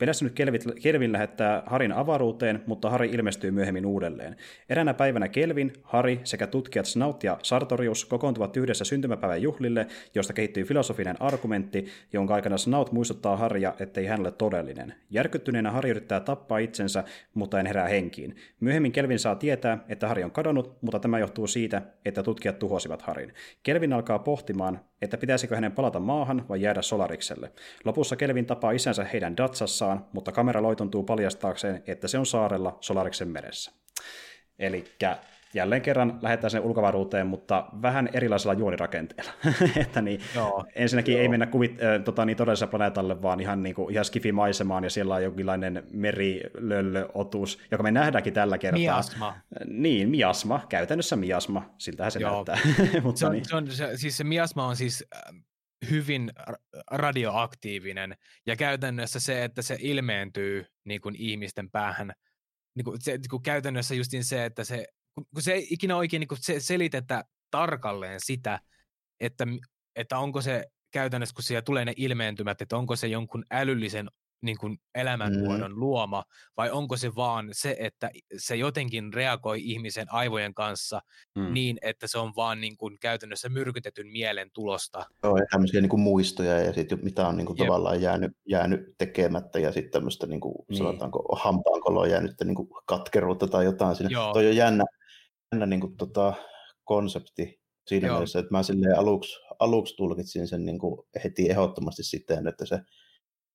Pelästynyt 0.02 0.34
Kelvin 0.82 1.12
lähettää 1.12 1.64
Harin 1.66 1.92
avaruuteen, 1.92 2.64
mutta 2.66 2.90
Hari 2.90 3.10
ilmestyy 3.10 3.52
myöhemmin 3.52 3.86
uudelleen. 3.86 4.36
Eräänä 4.70 4.94
päivänä 4.94 5.28
Kelvin, 5.28 5.74
Hari 5.84 6.20
sekä 6.24 6.48
tutkijat 6.48 6.86
Snaut 6.86 7.24
ja 7.24 7.38
Sartorius 7.44 8.06
kokoontuvat 8.06 8.58
yhdessä 8.58 8.86
syntymäpäivän 8.86 9.42
juhlille, 9.42 9.88
josta 10.16 10.34
kehittyy 10.34 10.64
filosofinen 10.64 11.22
argumentti, 11.22 11.86
jonka 12.14 12.36
aikana 12.36 12.58
Snaut 12.58 12.92
muistuttaa 12.92 13.38
Haria, 13.38 13.74
ettei 13.80 14.06
hän 14.06 14.20
ole 14.20 14.32
todellinen. 14.32 14.94
Järkyttyneenä 15.10 15.72
Hari 15.72 15.90
yrittää 15.90 16.20
tappaa 16.20 16.58
itsensä, 16.58 17.04
mutta 17.34 17.60
en 17.60 17.66
herää 17.66 17.88
henkiin. 17.88 18.36
Myöhemmin 18.60 18.92
Kelvin 18.92 19.20
saa 19.20 19.36
tietää, 19.36 19.78
että 19.90 20.08
Hari 20.08 20.24
on 20.24 20.32
kadonnut, 20.32 20.78
mutta 20.82 21.00
tämä 21.00 21.20
johtuu 21.20 21.48
siitä, 21.48 21.82
että 22.06 22.24
tutkijat 22.24 22.60
tuhosivat 22.60 23.02
Harin. 23.02 23.34
Kelvin 23.64 23.94
alkaa 23.94 24.20
pohtimaan, 24.20 24.80
että 25.02 25.18
pitäisikö 25.18 25.56
hänen 25.56 25.72
palata 25.72 26.00
maahan 26.00 26.46
vai 26.50 26.62
jäädä 26.62 26.82
Solarikselle. 26.82 27.52
Lopussa 27.86 28.16
Kelvin 28.16 28.46
tapaa 28.46 28.72
isänsä 28.72 29.04
heidän 29.04 29.38
Datsassaan, 29.38 30.06
mutta 30.14 30.32
kamera 30.32 30.62
loitontuu 30.62 31.04
paljastaakseen, 31.04 31.84
että 31.88 32.08
se 32.08 32.18
on 32.18 32.26
saarella 32.26 32.78
Solariksen 32.82 33.28
meressä. 33.28 33.72
Eli 34.60 34.84
jälleen 35.54 35.82
kerran 35.82 36.20
lähdetään 36.22 36.52
sen 36.52 36.62
ulkovaruuteen, 36.62 37.28
mutta 37.28 37.66
vähän 37.82 38.10
erilaisella 38.14 38.54
juonirakenteella. 38.54 39.32
että 39.82 40.02
niin, 40.02 40.22
Joo. 40.36 40.66
ensinnäkin 40.76 41.14
Joo. 41.14 41.22
ei 41.22 41.28
mennä 41.28 41.46
kuvit, 41.46 41.72
äh, 41.84 42.04
tota, 42.04 42.26
niin 42.26 42.38
todelliselle 42.38 42.72
planeetalle, 42.72 43.22
vaan 43.22 43.40
ihan, 43.40 43.64
niin 43.64 43.76
kuin, 43.76 43.94
ihan 43.94 44.06
skifimaisemaan, 44.06 44.84
ja 44.84 44.90
siellä 44.90 45.16
on 45.16 45.24
jonkinlainen 45.24 45.84
merilöllöotus, 45.92 47.60
joka 47.72 47.84
me 47.84 47.92
nähdäänkin 47.92 48.34
tällä 48.34 48.58
kertaa. 48.58 48.80
Miasma. 48.80 49.38
Niin, 49.68 50.10
miasma, 50.10 50.66
käytännössä 50.70 51.16
miasma, 51.16 51.76
siltähän 51.78 52.12
se 52.12 52.20
Joo. 52.20 52.32
näyttää. 52.34 52.58
mutta 53.04 53.20
se, 53.20 53.26
on, 53.26 53.32
niin. 53.32 53.46
se, 53.46 53.56
on, 53.56 53.72
se, 53.72 53.98
siis 53.98 54.18
se 54.18 54.24
miasma 54.24 54.68
on 54.68 54.76
siis 54.76 55.06
hyvin 55.90 56.32
radioaktiivinen, 56.92 58.16
ja 58.46 58.56
käytännössä 58.56 59.20
se, 59.20 59.44
että 59.44 59.62
se 59.62 59.78
ilmeentyy 59.80 60.66
niin 60.86 61.02
kuin 61.02 61.16
ihmisten 61.16 61.72
päähän, 61.72 62.12
niin 62.76 62.86
kuin 62.86 63.02
se, 63.02 63.12
niin 63.12 63.30
kuin 63.30 63.44
käytännössä 63.44 63.96
justin 63.96 64.24
se, 64.24 64.46
että 64.46 64.64
se 64.64 64.88
kun 65.16 65.42
se 65.42 65.54
ei 65.54 65.68
ikinä 65.70 65.98
oikein 65.98 66.20
niin 66.20 66.40
se, 66.42 66.60
selitetä 66.60 67.24
tarkalleen 67.52 68.20
sitä, 68.24 68.60
että, 69.20 69.48
että 69.96 70.20
onko 70.20 70.42
se 70.42 70.66
käytännössä, 70.92 71.36
kun 71.36 71.44
siellä 71.44 71.62
tulee 71.62 71.86
ne 71.86 71.94
ilmeentymät, 71.98 72.62
että 72.62 72.78
onko 72.78 72.96
se 72.96 73.08
jonkun 73.08 73.46
älyllisen 73.52 74.08
niin 74.42 74.58
kuin 74.58 74.78
elämänmuodon 74.96 75.72
mm. 75.72 75.80
luoma, 75.80 76.24
vai 76.58 76.72
onko 76.72 76.98
se 76.98 77.16
vaan 77.16 77.50
se, 77.52 77.76
että 77.80 78.10
se 78.38 78.56
jotenkin 78.56 79.14
reagoi 79.14 79.62
ihmisen 79.64 80.14
aivojen 80.14 80.54
kanssa 80.54 81.02
mm. 81.36 81.54
niin, 81.54 81.78
että 81.82 82.08
se 82.08 82.18
on 82.18 82.34
vaan 82.36 82.62
niin 82.62 82.78
kuin 82.78 83.00
käytännössä 83.00 83.50
myrkytetyn 83.50 84.08
mielen 84.08 84.50
tulosta. 84.54 85.06
Joo, 85.24 85.38
ja 85.38 85.46
tämmöisiä 85.52 85.82
niin 85.82 85.90
kuin 85.90 86.02
muistoja 86.02 86.60
ja 86.60 86.74
sitten 86.74 87.00
mitä 87.04 87.28
on 87.28 87.38
niin 87.38 87.46
kuin 87.48 87.58
tavallaan 87.58 88.02
jäänyt, 88.02 88.32
jäänyt 88.46 88.96
tekemättä 88.98 89.60
ja 89.60 89.72
sitten 89.72 89.92
tämmöistä 89.92 90.28
niin 90.28 90.42
kuin, 90.42 90.56
niin. 90.70 90.78
sanotaanko 90.78 91.38
hampaankoloa 91.42 92.08
jäänyt 92.08 92.36
niin 92.44 92.56
kuin 92.56 92.70
katkeruutta 92.86 93.48
tai 93.48 93.66
jotain 93.66 93.96
siinä. 93.96 94.10
Joo. 94.10 94.34
Toi 94.34 94.48
on 94.48 94.56
jännä, 94.56 94.86
jännä 95.52 95.66
niin 95.66 95.80
kuin, 95.80 95.98
tota, 95.98 96.34
konsepti 96.84 97.62
siinä 97.88 98.08
Joo. 98.08 98.16
mielessä, 98.16 98.40
että 98.40 98.52
mä 98.52 98.64
silleen 98.64 99.00
aluksi, 99.00 99.40
aluksi 99.60 99.96
tulkitsin 99.96 100.48
sen 100.48 100.66
niin 100.66 100.80
kuin 100.80 101.08
heti 101.24 101.50
ehdottomasti 101.50 102.04
siten, 102.04 102.48
että 102.48 102.66
se 102.66 102.80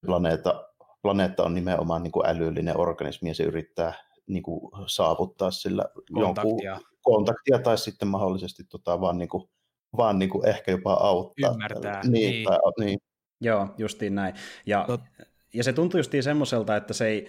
planeetta, 0.07 0.69
planeetta 1.03 1.43
on 1.43 1.55
nimenomaan 1.55 2.03
niin 2.03 2.13
kuin 2.13 2.27
älyllinen 2.27 2.81
organismi 2.81 3.29
ja 3.29 3.35
se 3.35 3.43
yrittää 3.43 3.95
niin 4.27 4.43
kuin, 4.43 4.71
saavuttaa 4.87 5.51
sillä 5.51 5.85
kontaktia. 6.15 6.71
jonkun 6.71 6.87
kontaktia 7.03 7.59
tai 7.59 7.79
sitten 7.79 8.09
mahdollisesti 8.09 8.65
tota, 8.65 9.01
vaan, 9.01 9.19
niin 9.19 9.29
kuin, 9.29 9.49
vaan 9.97 10.19
niin 10.19 10.31
kuin 10.31 10.49
ehkä 10.49 10.71
jopa 10.71 10.93
auttaa. 10.93 11.51
Ymmärtää. 11.51 12.01
Niin, 12.03 12.13
niin. 12.13 12.45
Tai, 12.45 12.59
niin. 12.81 12.99
Joo, 13.41 13.69
justiin 13.79 14.15
näin. 14.15 14.35
Ja, 14.67 14.85
Tot... 14.87 15.01
ja 15.55 15.65
se 15.65 15.73
tuntui 15.73 15.99
justiin 15.99 16.23
semmoiselta, 16.23 16.77
että 16.77 16.95
se 16.95 17.07
ei, 17.07 17.29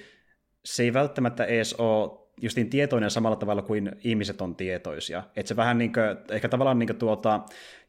se 0.65 0.84
ei 0.84 0.93
välttämättä 0.93 1.45
edes 1.45 1.74
ole 1.74 2.26
justiin 2.41 2.69
tietoinen 2.69 3.11
samalla 3.11 3.35
tavalla 3.35 3.61
kuin 3.61 3.91
ihmiset 4.03 4.41
on 4.41 4.55
tietoisia. 4.55 5.23
Että 5.35 5.47
se 5.47 5.55
vähän 5.55 5.77
niin 5.77 5.93
kuin, 5.93 6.35
ehkä 6.35 6.49
tavallaan 6.49 6.79
niin 6.79 6.88
kuin 6.88 6.97
tuota, 6.97 7.41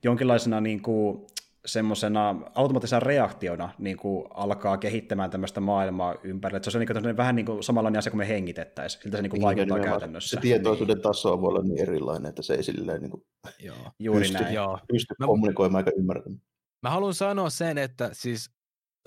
jonkinlaisena 0.03 0.61
niin 0.61 0.83
kuin, 0.83 1.27
semmoisena 1.67 2.35
automaattisena 2.55 3.01
reaktiona 3.01 3.71
niin 3.79 3.97
kuin 3.97 4.25
alkaa 4.35 4.79
kehittämään 4.79 5.31
tämmöistä 5.31 5.61
maailmaa 5.61 6.15
ympärillä. 6.23 6.57
Että 6.57 6.71
se 6.71 6.79
on 6.79 6.81
niin 6.81 7.03
kuin 7.03 7.17
vähän 7.17 7.37
niin 7.37 7.47
kuin 7.47 7.63
samanlainen 7.63 7.99
asia 7.99 8.11
kuin 8.11 8.19
me 8.19 8.29
hengitettäisiin. 8.29 9.03
Siltä 9.03 9.17
se 9.17 9.23
niin 9.23 9.31
kuin 9.31 9.39
niin, 9.39 9.45
vaikuttaa 9.47 9.81
käytännössä. 9.81 10.37
Se 10.37 10.41
tietoisuuden 10.41 10.95
niin. 10.95 11.03
taso 11.03 11.41
voi 11.41 11.49
olla 11.49 11.63
niin 11.63 11.83
erilainen, 11.83 12.29
että 12.29 12.43
se 12.43 12.55
ei 12.55 12.63
silleen 12.63 13.01
niin 13.01 13.11
kuin 13.11 13.23
Joo. 13.59 13.77
Juuri 13.99 14.21
pysty, 14.21 14.43
näin. 14.43 14.55
Joo. 14.55 14.79
pysty 14.93 15.15
mä, 15.19 15.27
kommunikoimaan 15.27 15.85
eikä 15.87 16.01
ymmärtämään. 16.01 16.41
Mä 16.83 16.91
haluan 16.91 17.15
sanoa 17.15 17.51
sen, 17.51 17.79
että 17.79 18.11
siis 18.13 18.51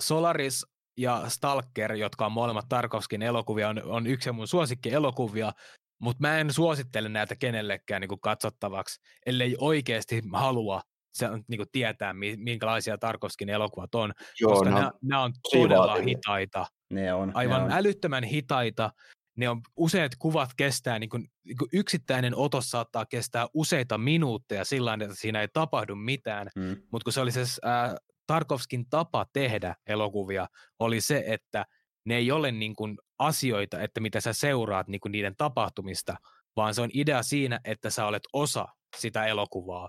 Solaris 0.02 0.66
ja 0.96 1.22
Stalker, 1.28 1.92
jotka 1.92 2.26
on 2.26 2.32
molemmat 2.32 2.68
Tarkovskin 2.68 3.22
elokuvia, 3.22 3.68
on, 3.68 3.82
on 3.84 4.06
yksi 4.06 4.32
mun 4.32 4.48
suosikki-elokuvia, 4.48 5.52
mutta 5.98 6.20
mä 6.20 6.38
en 6.38 6.52
suosittele 6.52 7.08
näitä 7.08 7.36
kenellekään 7.36 8.00
niin 8.00 8.08
kuin 8.08 8.20
katsottavaksi, 8.20 9.00
ellei 9.26 9.56
oikeasti 9.58 10.22
halua 10.32 10.82
se, 11.12 11.28
niin 11.48 11.58
kuin 11.58 11.68
tietää, 11.72 12.14
minkälaisia 12.36 12.98
Tarkovskin 12.98 13.48
elokuvat 13.48 13.94
on, 13.94 14.12
Joo, 14.40 14.50
koska 14.50 14.70
no, 14.70 14.76
nämä, 14.76 14.92
nämä 15.02 15.22
on 15.22 15.32
todella 15.52 15.94
hitaita. 15.94 16.66
Ne 16.90 17.12
on. 17.12 17.32
Aivan 17.34 17.60
ne 17.60 17.64
on. 17.64 17.72
älyttömän 17.72 18.24
hitaita. 18.24 18.90
Ne 19.36 19.48
on, 19.48 19.60
useat 19.76 20.12
kuvat 20.18 20.50
kestää, 20.56 20.98
niin 20.98 21.10
kuin, 21.10 21.28
niin 21.44 21.56
kuin 21.56 21.68
yksittäinen 21.72 22.36
otos 22.36 22.70
saattaa 22.70 23.06
kestää 23.06 23.46
useita 23.54 23.98
minuutteja 23.98 24.64
sillä 24.64 24.94
että 24.94 25.14
siinä 25.14 25.40
ei 25.40 25.48
tapahdu 25.52 25.94
mitään, 25.94 26.48
mm. 26.56 26.76
mutta 26.92 27.04
kun 27.04 27.12
se 27.12 27.20
oli 27.20 27.32
se 27.32 27.40
äh, 27.40 27.94
Tarkovskin 28.26 28.86
tapa 28.90 29.26
tehdä 29.32 29.74
elokuvia 29.86 30.46
oli 30.78 31.00
se, 31.00 31.24
että 31.26 31.66
ne 32.04 32.16
ei 32.16 32.32
ole 32.32 32.52
niin 32.52 32.76
kuin 32.76 32.98
asioita, 33.18 33.80
että 33.80 34.00
mitä 34.00 34.20
sä 34.20 34.32
seuraat 34.32 34.88
niin 34.88 35.00
kuin 35.00 35.12
niiden 35.12 35.36
tapahtumista, 35.36 36.16
vaan 36.56 36.74
se 36.74 36.82
on 36.82 36.90
idea 36.92 37.22
siinä, 37.22 37.60
että 37.64 37.90
sä 37.90 38.06
olet 38.06 38.22
osa 38.32 38.68
sitä 38.96 39.26
elokuvaa. 39.26 39.88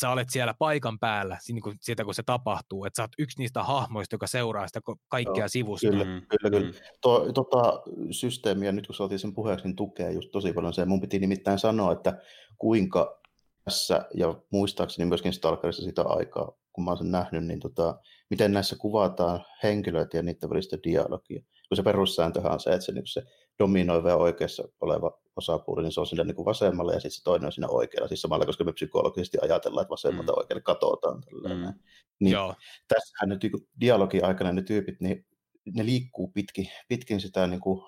Sä 0.00 0.10
olet 0.10 0.30
siellä 0.30 0.54
paikan 0.58 0.98
päällä 0.98 1.38
niin 1.48 1.62
kuin 1.62 1.76
siitä, 1.80 2.04
kun 2.04 2.14
se 2.14 2.22
tapahtuu. 2.22 2.84
Että 2.84 2.96
sä 2.96 3.02
oot 3.02 3.10
yksi 3.18 3.38
niistä 3.38 3.62
hahmoista, 3.62 4.14
joka 4.14 4.26
seuraa 4.26 4.66
sitä 4.66 4.80
kaikkea 5.08 5.42
Joo, 5.42 5.48
sivusta. 5.48 5.86
Kyllä, 5.90 6.04
mm. 6.04 6.22
kyllä. 6.28 6.50
kyllä. 6.50 6.72
Mm. 6.72 6.78
Tuo, 7.00 7.32
tota, 7.32 7.82
systeemiä, 8.10 8.72
nyt 8.72 8.86
kun 8.86 8.94
saatiin 8.94 9.18
sen 9.18 9.34
puheeksi, 9.34 9.66
niin 9.66 9.76
tukee 9.76 10.12
just 10.12 10.30
tosi 10.32 10.52
paljon 10.52 10.72
se. 10.74 10.84
Mun 10.84 11.00
piti 11.00 11.18
nimittäin 11.18 11.58
sanoa, 11.58 11.92
että 11.92 12.18
kuinka 12.58 13.20
tässä, 13.64 14.08
ja 14.14 14.34
muistaakseni 14.50 15.08
myöskin 15.08 15.32
Stalkerissa 15.32 15.82
sitä 15.82 16.02
aikaa, 16.02 16.52
kun 16.74 16.84
mä 16.84 16.90
oon 16.90 16.98
sen 16.98 17.10
nähnyt, 17.10 17.44
niin 17.44 17.60
tota, 17.60 17.98
miten 18.30 18.52
näissä 18.52 18.76
kuvataan 18.76 19.44
henkilöitä 19.62 20.16
ja 20.16 20.22
niiden 20.22 20.50
välistä 20.50 20.76
dialogia. 20.84 21.42
Kun 21.68 21.76
se 21.76 21.82
perussääntöhän 21.82 22.52
on 22.52 22.60
se, 22.60 22.70
että 22.70 22.86
se, 22.86 22.92
niin 22.92 23.06
se 23.06 23.22
dominoiva 23.58 24.08
ja 24.08 24.16
oikeassa 24.16 24.68
oleva 24.80 25.20
osapuoli, 25.36 25.82
niin 25.82 25.92
se 25.92 26.00
on 26.00 26.06
sillä 26.06 26.24
niin 26.24 26.34
kuin 26.34 26.46
vasemmalla 26.46 26.92
ja 26.92 27.00
sitten 27.00 27.16
se 27.16 27.22
toinen 27.24 27.46
on 27.46 27.52
siinä 27.52 27.68
oikealla. 27.68 28.08
Siis 28.08 28.22
samalla, 28.22 28.46
koska 28.46 28.64
me 28.64 28.72
psykologisesti 28.72 29.38
ajatellaan, 29.42 29.82
että 29.82 29.90
vasemmalta 29.90 30.32
mm. 30.32 30.38
oikealle 30.38 30.62
katsotaan. 30.62 31.22
Mm. 31.48 31.80
Niin 32.20 32.32
Joo. 32.32 32.54
tässähän 32.88 33.28
nyt 33.28 33.42
niin 33.42 33.68
dialogin 33.80 34.24
aikana 34.24 34.52
ne 34.52 34.62
tyypit, 34.62 35.00
niin 35.00 35.26
ne 35.74 35.84
liikkuu 35.84 36.30
pitkin, 36.34 36.68
pitkin 36.88 37.20
sitä 37.20 37.46
niin 37.46 37.60
kuin 37.60 37.82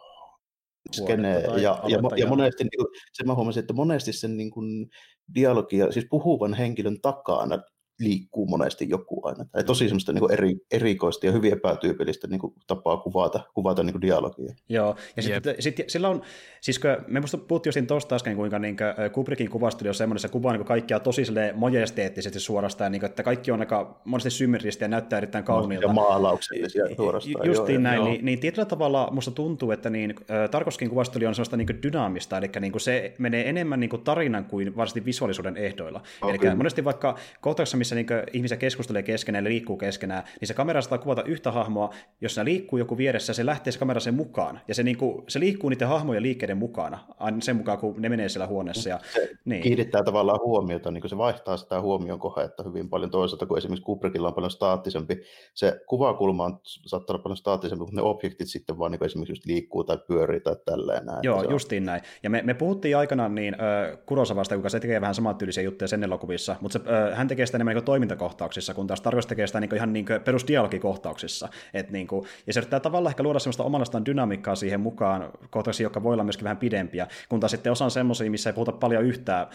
skene. 0.92 1.40
Ja, 1.40 1.58
ja, 1.58 1.80
ja, 1.88 1.98
ja, 2.16 2.28
monesti, 2.28 2.64
niin 2.64 2.78
kuin, 2.78 2.88
se 3.12 3.24
mä 3.24 3.34
huomasin, 3.34 3.60
että 3.60 3.74
monesti 3.74 4.12
sen 4.12 4.36
niin 4.36 4.50
kuin, 4.50 4.90
dialogia, 5.34 5.92
siis 5.92 6.06
puhuvan 6.10 6.54
henkilön 6.54 7.00
takana 7.00 7.58
liikkuu 7.98 8.46
monesti 8.46 8.86
joku 8.88 9.26
aina. 9.26 9.44
Tai 9.44 9.64
tosi 9.64 9.88
semmoista 9.88 10.12
niin 10.12 10.32
eri, 10.32 10.56
erikoista 10.72 11.26
ja 11.26 11.32
hyvin 11.32 11.52
epätyypillistä 11.52 12.26
niin 12.26 12.40
tapaa 12.66 12.96
kuvata, 12.96 13.40
kuvata 13.54 13.82
niin 13.82 13.92
kuin 13.92 14.02
dialogia. 14.02 14.54
Joo, 14.68 14.96
ja 15.16 15.22
sitten 15.22 15.50
yep. 15.50 15.60
sit, 15.60 15.76
sillä 15.88 16.08
on, 16.08 16.22
siis 16.60 16.78
kun 16.78 16.90
me 17.06 17.20
musta 17.20 17.38
puhuttiin 17.38 17.72
jo 17.76 17.86
tuosta 17.86 18.14
äsken, 18.14 18.36
kuinka 18.36 18.58
niin 18.58 18.76
kuin 18.76 19.10
Kubrickin 19.10 19.50
kuvastelu 19.50 19.88
on 19.88 19.94
semmoinen, 19.94 20.20
se 20.20 20.28
kuvaa 20.28 20.52
niin 20.52 20.64
kaikkia 20.64 21.00
tosi 21.00 21.22
majesteettisesti 21.54 22.40
suorastaan, 22.40 22.92
niin 22.92 23.00
kuin, 23.00 23.10
että 23.10 23.22
kaikki 23.22 23.50
on 23.50 23.60
aika 23.60 24.00
monesti 24.04 24.30
symmetristä 24.30 24.84
ja 24.84 24.88
näyttää 24.88 25.16
erittäin 25.16 25.44
kauniilta. 25.44 25.86
Ja 25.86 25.92
maalauksellisia 25.92 26.84
suorastaan. 26.96 27.46
Justiin 27.46 27.74
joo, 27.74 27.82
näin, 27.82 27.96
joo. 27.96 28.08
Niin, 28.08 28.24
niin 28.24 28.40
tietyllä 28.40 28.64
tavalla 28.64 29.08
musta 29.12 29.30
tuntuu, 29.30 29.70
että 29.70 29.90
niin, 29.90 30.14
Tarkovskin 30.50 30.90
kuvastelu 30.90 31.26
on 31.26 31.34
semmoista 31.34 31.56
niin 31.56 31.82
dynaamista, 31.82 32.38
eli 32.38 32.50
niin 32.60 32.80
se 32.80 33.14
menee 33.18 33.48
enemmän 33.48 33.80
niin 33.80 33.90
kuin 33.90 34.02
tarinan 34.02 34.44
kuin 34.44 34.76
varsinaisesti 34.76 35.04
visuaalisuuden 35.04 35.56
ehdoilla. 35.56 36.02
Okay. 36.22 36.48
Eli 36.48 36.54
monesti 36.54 36.84
vaikka 36.84 37.16
kohtauksessa, 37.40 37.76
missä 37.86 37.94
niin 37.94 38.06
ihmisiä 38.32 38.56
keskustelee 38.56 39.02
keskenään 39.02 39.44
ja 39.44 39.48
liikkuu 39.48 39.76
keskenään, 39.76 40.24
niin 40.40 40.48
se 40.48 40.54
kamera 40.54 40.82
saa 40.82 40.98
kuvata 40.98 41.22
yhtä 41.22 41.52
hahmoa, 41.52 41.94
jos 42.20 42.34
se 42.34 42.44
liikkuu 42.44 42.78
joku 42.78 42.96
vieressä, 42.96 43.32
se 43.32 43.46
lähtee 43.46 43.72
se 43.72 43.78
kamera 43.78 44.00
sen 44.00 44.14
mukaan. 44.14 44.60
Ja 44.68 44.74
se, 44.74 44.82
niin 44.82 44.96
kuin, 44.96 45.24
se 45.28 45.40
liikkuu 45.40 45.70
niiden 45.70 45.88
hahmojen 45.88 46.22
liikkeiden 46.22 46.58
mukana, 46.58 46.98
aina 47.18 47.40
sen 47.40 47.56
mukaan, 47.56 47.78
kun 47.78 47.94
ne 47.98 48.08
menee 48.08 48.28
siellä 48.28 48.46
huoneessa. 48.46 48.88
Ja, 48.88 49.00
se 49.12 49.30
niin. 49.44 49.62
kiinnittää 49.62 50.02
tavallaan 50.02 50.40
huomiota, 50.40 50.90
niin 50.90 51.00
kuin 51.00 51.10
se 51.10 51.18
vaihtaa 51.18 51.56
sitä 51.56 51.80
huomion 51.80 52.18
kohdetta 52.18 52.62
hyvin 52.62 52.88
paljon 52.88 53.10
toisaalta, 53.10 53.46
kun 53.46 53.58
esimerkiksi 53.58 53.84
Kubrickilla 53.84 54.28
on 54.28 54.34
paljon 54.34 54.50
staattisempi. 54.50 55.22
Se 55.54 55.80
kuvakulma 55.86 56.44
on 56.44 56.60
saattaa 56.64 57.14
olla 57.14 57.22
paljon 57.22 57.36
staattisempi, 57.36 57.80
mutta 57.80 57.96
ne 57.96 58.02
objektit 58.02 58.48
sitten 58.48 58.78
vaan 58.78 58.92
niin 58.92 59.04
esimerkiksi 59.04 59.32
just 59.32 59.46
liikkuu 59.46 59.84
tai 59.84 59.98
pyörii 60.08 60.40
tai 60.40 60.56
tälleen 60.64 61.06
näin. 61.06 61.20
Joo, 61.22 61.42
justiin 61.50 61.84
näin. 61.84 62.02
Ja 62.22 62.30
me, 62.30 62.42
me 62.42 62.54
puhuttiin 62.54 62.96
aikanaan 62.96 63.34
niin 63.34 63.54
äh, 63.54 63.98
Kurosavasta, 64.06 64.56
kuka 64.56 64.68
se 64.68 64.80
tekee 64.80 65.00
vähän 65.00 65.14
samantyylisiä 65.14 65.62
juttuja 65.62 65.88
sen 65.88 66.04
elokuvissa, 66.04 66.56
mutta 66.60 66.78
se, 66.78 66.84
äh, 66.94 67.18
hän 67.18 67.28
tekee 67.28 67.46
sitä 67.46 67.56
enemmän 67.56 67.75
niin 67.76 67.84
toimintakohtauksissa, 67.84 68.74
kun 68.74 68.86
taas 68.86 69.00
Tarkoitus 69.00 69.26
tekee 69.26 69.46
sitä 69.46 69.60
niin 69.60 69.74
ihan 69.74 69.92
niin 69.92 70.06
perusdialogikohtauksissa. 70.24 71.48
Et 71.74 71.90
niin 71.90 72.06
kuin, 72.06 72.26
ja 72.46 72.52
se 72.52 72.60
yrittää 72.60 72.80
tavallaan 72.80 73.10
ehkä 73.10 73.22
luoda 73.22 73.38
sellaista 73.38 73.64
omanlaistaan 73.64 74.06
dynamiikkaa 74.06 74.54
siihen 74.54 74.80
mukaan, 74.80 75.30
kohtauksia, 75.50 75.84
jotka 75.84 76.02
voi 76.02 76.12
olla 76.12 76.24
myöskin 76.24 76.44
vähän 76.44 76.56
pidempiä, 76.56 77.06
kun 77.28 77.40
taas 77.40 77.50
sitten 77.50 77.72
osaan 77.72 77.90
semmoisia, 77.90 78.30
missä 78.30 78.50
ei 78.50 78.54
puhuta 78.54 78.72
paljon 78.72 79.04
yhtään. 79.04 79.46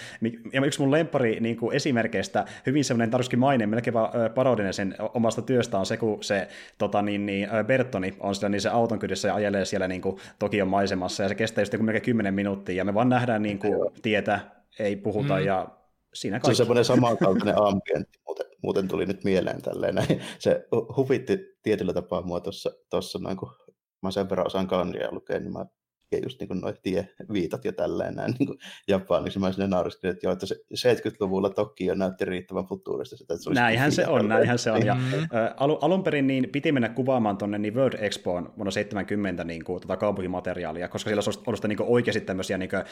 Ja 0.54 0.66
yksi 0.66 0.80
mun 0.80 0.92
lempari 0.92 1.40
niin 1.40 1.58
kuin 1.58 1.76
esimerkkeistä, 1.76 2.46
hyvin 2.66 2.86
semmoinen 2.86 3.10
Tarkovskin 3.10 3.40
maine, 3.40 3.68
melkein 3.68 3.94
vaan 3.94 4.12
parodinen 4.36 4.74
sen 4.74 4.96
omasta 5.14 5.42
työstä 5.42 5.78
on 5.78 5.86
se, 5.86 5.98
kun 5.98 6.24
se 6.24 6.48
tota, 6.78 7.02
niin, 7.02 7.26
niin, 7.26 7.50
Bertoni 7.68 8.14
on 8.20 8.36
siellä 8.36 8.50
niin 8.50 8.62
se 8.62 8.70
auton 8.70 9.00
kydissä 9.00 9.28
ja 9.28 9.36
ajelee 9.36 9.66
siellä 9.66 9.88
niin 9.88 10.02
kuin, 10.02 10.18
Tokion 10.40 10.68
maisemassa, 10.68 11.24
ja 11.24 11.30
se 11.30 11.36
kestää 11.36 11.62
just 11.62 11.74
melkein 11.74 12.04
10 12.04 12.34
minuuttia, 12.34 12.76
ja 12.76 12.86
me 12.86 12.94
vaan 12.94 13.10
nähdään 13.10 13.42
niin 13.42 13.60
kuin, 13.60 13.92
tietä, 14.02 14.40
ei 14.80 14.96
puhuta, 14.96 15.40
mm. 15.40 15.46
ja 15.46 15.68
siinä 16.14 16.40
kaikki. 16.40 16.46
Se 16.46 16.52
on 16.52 16.56
semmoinen 16.56 16.86
samankaltainen 16.86 17.58
ambientti, 17.58 18.20
muuten, 18.28 18.46
muuten 18.64 18.88
tuli 18.88 19.06
nyt 19.06 19.24
mieleen 19.24 19.62
tälleen. 19.62 19.96
Näin. 19.96 20.22
Se 20.40 20.68
huvitti 20.98 21.40
tietyllä 21.64 21.94
tapaa 21.94 22.22
mua 22.22 22.40
tuossa, 22.90 23.20
noin, 23.20 23.38
kun 23.38 23.56
mä 24.02 24.12
sen 24.12 24.30
verran 24.30 24.48
osaan 24.48 24.68
kanria 24.68 25.12
lukea, 25.12 25.40
niin 25.40 25.54
mä 25.54 25.66
ja 26.12 26.20
just 26.24 26.40
niin 26.40 26.48
kuin 26.48 26.62
tie 26.84 27.08
viitat 27.34 27.66
ja 27.66 27.74
tälleen 27.74 28.16
näin 28.16 28.36
niin 28.40 28.58
japaniksi. 28.88 29.40
Mä 29.40 29.52
sinne 29.52 29.68
nauriskelin, 29.68 30.14
että, 30.14 30.28
joo, 30.28 30.34
että 30.34 30.46
se 30.46 30.56
70-luvulla 30.94 31.50
Tokio 31.50 31.96
näytti 31.96 32.26
riittävän 32.26 32.66
futuurista. 32.66 33.18
Sitä, 33.18 33.34
että 33.34 33.44
se 33.44 33.54
näinhän 33.54 33.92
se 33.92 34.08
on, 34.08 34.28
näinhän 34.28 34.60
se 34.60 34.72
on. 34.72 34.86
Ja, 34.86 34.94
ä, 35.34 35.54
alu, 35.58 35.76
alun 35.82 36.04
perin 36.04 36.28
niin 36.28 36.50
piti 36.50 36.72
mennä 36.72 36.90
kuvaamaan 36.90 37.38
tuonne 37.38 37.58
niin 37.58 37.76
World 37.76 38.00
Expoon 38.00 38.54
vuonna 38.58 38.72
70 38.72 39.44
niin 39.44 39.64
kuin, 39.64 39.82
tota 39.82 39.98
kaupunkimateriaalia, 39.98 40.88
koska 40.88 41.10
siellä 41.10 41.24
olisi 41.26 41.40
ollut 41.48 41.64
niin 41.64 41.78
kuin, 41.78 41.90
oikeasti 41.90 42.22
tämmöisiä 42.22 42.58
niin 42.58 42.70
kuin, 42.70 42.84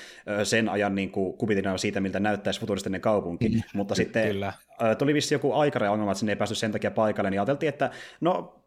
sen 0.45 0.70
ajan 0.70 0.95
niin 0.95 1.11
kuin, 1.11 1.38
kuvitelmia 1.38 1.78
siitä, 1.78 1.99
miltä 1.99 2.20
näyttäisi 2.20 2.59
futuristinen 2.59 3.01
kaupunki. 3.01 3.49
Mm, 3.49 3.61
Mutta 3.74 3.95
sitten 3.95 4.28
Kyllä. 4.28 4.53
tuli 4.97 5.13
vissi 5.13 5.36
joku 5.36 5.53
aikaraja-ongelma, 5.53 6.11
että 6.11 6.20
sinne 6.20 6.32
ei 6.32 6.38
päässyt 6.38 6.57
sen 6.57 6.72
takia 6.72 6.91
paikalle, 6.91 7.30
niin 7.30 7.39
ajateltiin, 7.39 7.70
että 7.70 7.91
no 8.22 8.59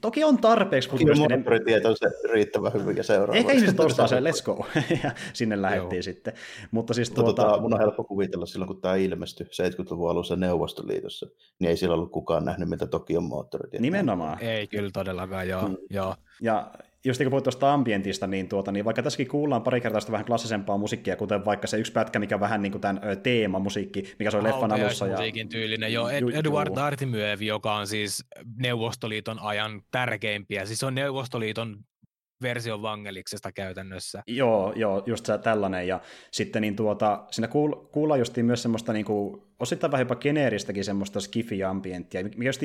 toki 0.00 0.24
on 0.24 0.38
tarpeeksi 0.38 0.90
futuristinen. 0.90 1.44
Toki 1.44 1.86
on 1.86 1.96
se 1.96 2.06
riittävän 2.32 2.72
hyvin 2.72 2.96
ja 2.96 3.02
seuraava. 3.02 3.38
Ehkä 3.38 3.52
ihmiset 3.52 3.80
ostaa 3.80 4.06
sen, 4.06 4.24
let's 4.24 4.44
go. 4.44 4.66
ja 5.04 5.10
sinne 5.32 5.62
lähdettiin 5.62 6.02
sitten. 6.02 6.32
Mutta 6.70 6.94
siis 6.94 7.10
tuota... 7.10 7.42
tuota... 7.42 7.60
mun 7.60 7.74
on 7.74 7.80
helppo 7.80 8.04
kuvitella 8.04 8.46
silloin, 8.46 8.66
kun 8.66 8.80
tämä 8.80 8.94
ilmestyi 8.94 9.46
70-luvun 9.46 10.10
alussa 10.10 10.36
Neuvostoliitossa, 10.36 11.26
niin 11.58 11.70
ei 11.70 11.76
sillä 11.76 11.94
ollut 11.94 12.12
kukaan 12.12 12.44
nähnyt, 12.44 12.68
miltä 12.68 12.86
Tokion 12.86 13.24
moottorit. 13.24 13.80
Nimenomaan. 13.80 14.42
Ei 14.42 14.66
kyllä 14.66 14.90
todellakaan, 14.92 15.48
joo. 15.48 15.66
Hmm. 15.66 15.76
joo. 15.90 16.14
Ja 16.40 16.70
just 17.04 17.20
niin 17.20 17.24
kuin 17.24 17.30
puhuit 17.30 17.44
tuosta 17.44 17.72
ambientista, 17.72 18.26
niin, 18.26 18.48
tuota, 18.48 18.72
niin 18.72 18.84
vaikka 18.84 19.02
tässäkin 19.02 19.28
kuullaan 19.28 19.62
pari 19.62 19.80
kertaa 19.80 20.00
sitä 20.00 20.12
vähän 20.12 20.26
klassisempaa 20.26 20.78
musiikkia, 20.78 21.16
kuten 21.16 21.44
vaikka 21.44 21.66
se 21.66 21.78
yksi 21.78 21.92
pätkä, 21.92 22.18
mikä 22.18 22.36
on 22.36 22.40
vähän 22.40 22.62
niin 22.62 22.72
kuin 22.72 22.82
tämän 22.82 23.00
teema 23.22 23.58
musiikki, 23.58 24.14
mikä 24.18 24.30
se 24.30 24.36
oli 24.36 24.44
leffan 24.44 24.72
alussa. 24.72 25.06
Ja... 25.06 25.16
musiikin 25.16 25.48
tyylinen, 25.48 25.92
joo. 25.92 26.08
Ed- 26.08 26.34
Eduard 26.34 26.78
Artimyev, 26.78 27.40
joka 27.40 27.74
on 27.74 27.86
siis 27.86 28.24
Neuvostoliiton 28.56 29.38
ajan 29.38 29.82
tärkeimpiä, 29.90 30.66
siis 30.66 30.84
on 30.84 30.94
Neuvostoliiton 30.94 31.84
version 32.42 32.82
Vangeliksesta 32.82 33.52
käytännössä. 33.52 34.22
Joo, 34.26 34.72
joo, 34.76 35.02
just 35.06 35.26
se 35.26 35.38
tällainen. 35.38 35.88
Ja 35.88 36.00
sitten 36.30 36.62
niin 36.62 36.76
tuota, 36.76 37.24
siinä 37.30 37.48
kuul, 37.48 37.74
kuullaan 37.74 38.20
justiin 38.20 38.46
myös 38.46 38.62
semmoista 38.62 38.92
niin 38.92 39.04
kuin, 39.04 39.42
osittain 39.58 39.90
vähän 39.90 40.04
jopa 40.04 40.16
geneeristäkin 40.16 40.84
semmoista 40.84 41.20
skifi-ambienttia, 41.20 42.24
mikä 42.24 42.48
just 42.48 42.60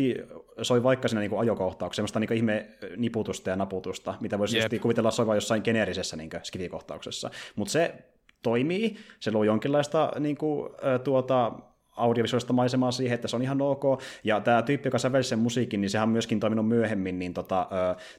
soi 0.61 0.83
vaikka 0.83 1.07
siinä 1.07 1.19
niin 1.19 1.29
kuin 1.29 1.39
ajokohtauksessa, 1.39 1.95
semmoista 1.95 2.19
niin 2.19 2.27
kuin 2.27 2.37
ihme 2.37 2.67
niputusta 2.97 3.49
ja 3.49 3.55
naputusta, 3.55 4.15
mitä 4.19 4.39
voisi 4.39 4.57
just 4.57 4.81
kuvitella 4.81 5.11
soiva 5.11 5.35
jossain 5.35 5.61
geneerisessä 5.65 6.17
niin 6.17 6.29
skifi-kohtauksessa. 6.43 7.29
Mutta 7.55 7.71
se 7.71 7.95
toimii, 8.41 8.97
se 9.19 9.31
luo 9.31 9.43
jonkinlaista 9.43 10.11
niin 10.19 10.37
kuin, 10.37 10.69
tuota, 11.03 11.51
audiovisuaalista 11.95 12.53
maisemaa 12.53 12.91
siihen, 12.91 13.15
että 13.15 13.27
se 13.27 13.35
on 13.35 13.41
ihan 13.41 13.61
ok. 13.61 13.83
Ja 14.23 14.39
tämä 14.39 14.61
tyyppi, 14.61 14.87
joka 14.87 14.97
sävelsi 14.97 15.29
sen 15.29 15.39
musiikin, 15.39 15.81
niin 15.81 15.89
sehän 15.89 16.07
on 16.07 16.13
myöskin 16.13 16.39
toiminut 16.39 16.67
myöhemmin 16.67 17.19
niin 17.19 17.33
tota, 17.33 17.67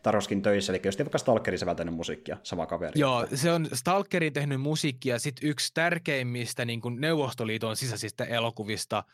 Taroskin 0.03 0.43
töissä, 0.43 0.73
eli 0.73 0.81
jos 0.85 0.99
vaikka 0.99 1.19
Stalkerin 1.19 1.59
säveltänyt 1.59 1.95
musiikkia, 1.95 2.37
sama 2.43 2.67
kaveri. 2.67 3.01
Joo, 3.01 3.27
se 3.35 3.53
on 3.53 3.69
Stalkerin 3.73 4.33
tehnyt 4.33 4.61
musiikkia, 4.61 5.19
sitten 5.19 5.49
yksi 5.49 5.71
tärkeimmistä 5.75 6.65
niin 6.65 6.81
kuin 6.81 7.01
Neuvostoliiton 7.01 7.77
sisäisistä 7.77 8.25
elokuvista, 8.25 9.05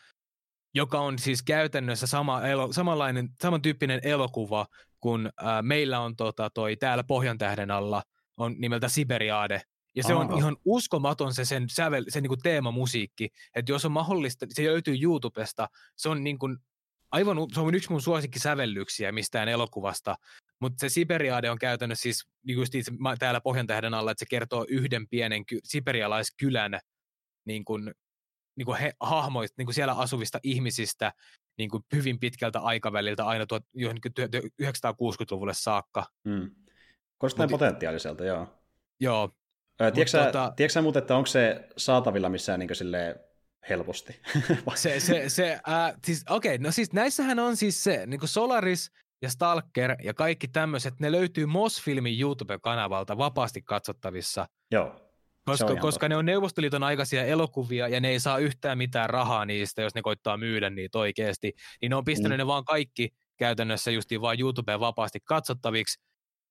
joka 0.75 1.01
on 1.01 1.19
siis 1.19 1.43
käytännössä 1.43 2.07
sama 2.07 2.47
elo, 2.47 2.73
samanlainen, 2.73 3.29
samantyyppinen 3.43 4.01
elokuva 4.03 4.67
kuin 5.01 5.27
äh, 5.27 5.63
meillä 5.63 6.01
on 6.01 6.17
tota, 6.17 6.51
toi 6.51 6.77
täällä 6.77 7.05
Pohjantähden 7.05 7.71
alla, 7.71 8.03
on 8.37 8.55
nimeltä 8.59 8.89
Siberiade, 8.89 9.63
ja 9.95 10.03
se 10.03 10.13
Aha. 10.13 10.23
on 10.23 10.39
ihan 10.39 10.57
uskomaton 10.65 11.35
se 11.35 11.45
sen, 11.45 11.69
sävel, 11.69 12.05
sen 12.09 12.23
niin 12.23 12.29
kuin 12.29 12.43
teemamusiikki, 12.43 13.29
että 13.55 13.73
jos 13.73 13.85
on 13.85 13.93
mahdollista, 13.93 14.47
se 14.49 14.65
löytyy 14.65 14.97
YouTubesta, 15.03 15.69
se 15.97 16.09
on 16.09 16.25
niin 16.25 16.39
kuin 16.39 16.57
aivan, 17.11 17.37
se 17.55 17.61
on 17.61 17.75
yksi 17.75 17.91
mun 17.91 18.03
suosikkisävellyksiä 18.03 19.13
mistään 19.13 19.49
elokuvasta, 19.49 20.17
mutta 20.61 20.81
se 20.81 20.89
Siberiade 20.89 21.51
on 21.51 21.59
käytännössä 21.59 22.03
siis 22.03 22.27
niin 22.47 22.59
just 22.59 22.75
itse, 22.75 22.93
täällä 23.19 23.41
Pohjantähden 23.41 23.95
alla, 23.95 24.11
että 24.11 24.19
se 24.19 24.27
kertoo 24.29 24.67
yhden 24.69 25.09
pienen 25.09 25.47
ky, 25.47 25.59
siberialaiskylän 25.65 26.81
niin 27.45 27.65
kuin, 27.65 27.95
niin 28.57 28.67
kuin 28.67 28.79
he, 28.79 28.93
hahmoista, 29.01 29.55
niin 29.59 29.67
kuin 29.67 29.75
siellä 29.75 29.93
asuvista 29.93 30.41
ihmisistä 30.43 31.13
niin 31.59 31.71
kuin 31.71 31.83
hyvin 31.95 32.19
pitkältä 32.19 32.61
aikaväliltä 32.61 33.27
aina 33.27 33.47
tuot, 33.47 33.63
1960-luvulle 34.63 35.55
saakka. 35.55 36.07
Mm. 36.25 36.51
Kuulostaa 37.19 37.49
potentiaaliselta, 37.49 38.25
joo. 38.25 38.47
Joo, 39.01 39.31
Tiedätkö, 39.91 40.25
tota, 40.25 40.53
tiedätkö 40.57 40.83
muuten, 40.83 41.01
että 41.01 41.17
onko 41.17 41.27
se 41.27 41.69
saatavilla 41.77 42.29
missään 42.29 42.61
niin 42.61 42.75
silleen 42.75 43.15
helposti? 43.69 44.21
se, 44.75 45.01
se, 45.01 45.29
se 45.29 45.53
äh, 45.69 45.95
siis, 46.05 46.25
okei, 46.31 46.55
okay, 46.55 46.65
no 46.65 46.73
siis 46.73 46.93
näissähän 46.93 47.39
on 47.39 47.57
siis 47.57 47.85
se, 47.85 48.07
niin 48.07 48.21
kuin 48.21 48.29
Solaris 48.29 48.91
ja 49.23 49.31
Stalker 49.31 49.97
ja 50.03 50.15
kaikki 50.15 50.49
tämmöiset, 50.49 50.95
ne 51.01 51.13
löytyy 51.13 51.47
Mosfilmin 51.47 52.21
YouTube-kanavalta 52.21 53.19
vapaasti 53.19 53.63
katsottavissa. 53.63 54.47
Joo. 54.71 55.13
Koska, 55.45 55.77
koska 55.77 56.09
ne 56.09 56.17
on 56.17 56.25
Neuvostoliiton 56.25 56.83
aikaisia 56.83 57.25
elokuvia 57.25 57.89
ja 57.89 58.01
ne 58.01 58.09
ei 58.09 58.21
saa 58.21 58.39
yhtään 58.39 58.79
mitään 58.79 59.11
rahaa 59.11 59.45
niistä, 59.45 59.83
jos 59.83 59.95
ne 59.95 60.03
koittaa 60.03 60.37
myydä 60.37 60.71
niitä 60.71 60.99
oikeasti, 60.99 61.53
niin 61.81 61.91
ne 61.91 61.97
on 61.97 62.05
pistänyt 62.05 62.37
mm. 62.37 62.39
ne 62.39 62.47
vaan 62.47 62.65
kaikki 62.65 63.09
käytännössä 63.37 63.91
justiin 63.91 64.21
vaan 64.21 64.41
YouTubeen 64.41 64.81
vapaasti 64.81 65.19
katsottaviksi, 65.25 66.01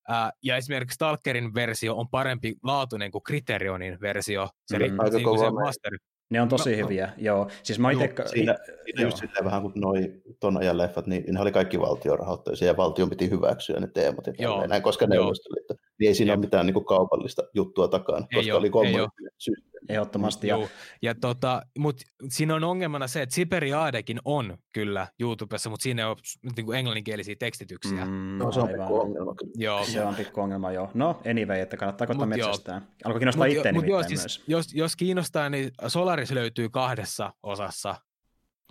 Ää, 0.07 0.31
ja 0.43 0.57
esimerkiksi 0.57 0.95
Stalkerin 0.95 1.53
versio 1.53 1.95
on 1.95 2.09
parempi 2.09 2.55
laatuinen 2.63 3.11
kuin 3.11 3.23
Criterionin 3.23 4.01
versio. 4.01 4.49
Se, 4.65 4.79
mm. 4.79 4.99
Aika 4.99 5.17
niin 5.17 5.39
se 5.39 5.49
master. 5.49 5.97
Ne 6.29 6.41
on 6.41 6.49
tosi 6.49 6.71
no, 6.71 6.77
hyviä, 6.77 7.13
joo. 7.17 7.49
Siis 7.63 7.79
mä 7.79 7.91
ite... 7.91 8.13
Siinä, 8.25 8.57
siinä 8.83 9.01
just 9.01 9.17
silleen 9.17 9.45
vähän 9.45 9.61
kuin 9.61 9.73
noi 9.75 10.21
ton 10.39 10.57
ajan 10.57 10.77
leffat, 10.77 11.07
niin 11.07 11.23
ne 11.27 11.41
oli 11.41 11.51
kaikki 11.51 11.79
valtiorahoitteisia 11.79 12.67
ja 12.67 12.77
valtion 12.77 13.09
piti 13.09 13.29
hyväksyä 13.29 13.79
ne 13.79 13.87
teemat 13.87 14.27
ja 14.27 14.33
joo, 14.39 14.67
näin, 14.67 14.81
koska 14.81 15.07
Neuvostoliitto. 15.07 15.75
Niin 15.99 16.07
ei 16.07 16.15
siinä 16.15 16.31
Jep. 16.31 16.37
ole 16.37 16.45
mitään 16.45 16.65
niin 16.65 16.73
kuin 16.73 16.85
kaupallista 16.85 17.43
juttua 17.53 17.87
takana, 17.87 18.19
koska 18.19 18.39
ei 18.39 18.51
oli 18.51 18.69
kommunistinen 18.69 19.31
systeemi. 19.37 19.70
Ehdottomasti. 19.89 20.47
Ja, 20.47 20.57
ja 21.01 21.15
tota, 21.15 21.61
mut 21.77 22.01
siinä 22.29 22.55
on 22.55 22.63
ongelmana 22.63 23.07
se, 23.07 23.21
että 23.21 23.35
Siperiadekin 23.35 24.19
on 24.25 24.57
kyllä 24.73 25.07
YouTubessa, 25.19 25.69
mutta 25.69 25.83
siinä 25.83 26.09
on 26.09 26.15
niin 26.55 26.65
kuin 26.65 26.77
englanninkielisiä 26.77 27.35
tekstityksiä. 27.39 28.05
Mm, 28.05 28.37
no, 28.37 28.51
se 28.51 28.59
on 28.59 28.67
pikku 28.67 28.99
ongelma 28.99 29.35
kyllä. 29.35 29.51
Joo. 29.57 29.85
Se 29.85 30.05
on 30.05 30.15
pikku 30.15 30.41
ongelma, 30.41 30.71
joo. 30.71 30.91
No, 30.93 31.21
anyway, 31.31 31.59
että 31.59 31.77
kannattaa 31.77 32.07
koittaa 32.07 32.27
metsästään. 32.27 32.87
Alkoi 33.03 33.19
kiinnostaa 33.19 33.45
itse 33.45 33.71
nimittäin 33.71 33.91
joo, 33.91 34.03
siis, 34.03 34.19
myös. 34.19 34.43
Jos, 34.47 34.73
jos 34.73 34.95
kiinnostaa, 34.95 35.49
niin 35.49 35.71
Solaris 35.87 36.31
löytyy 36.31 36.69
kahdessa 36.69 37.33
osassa 37.43 37.95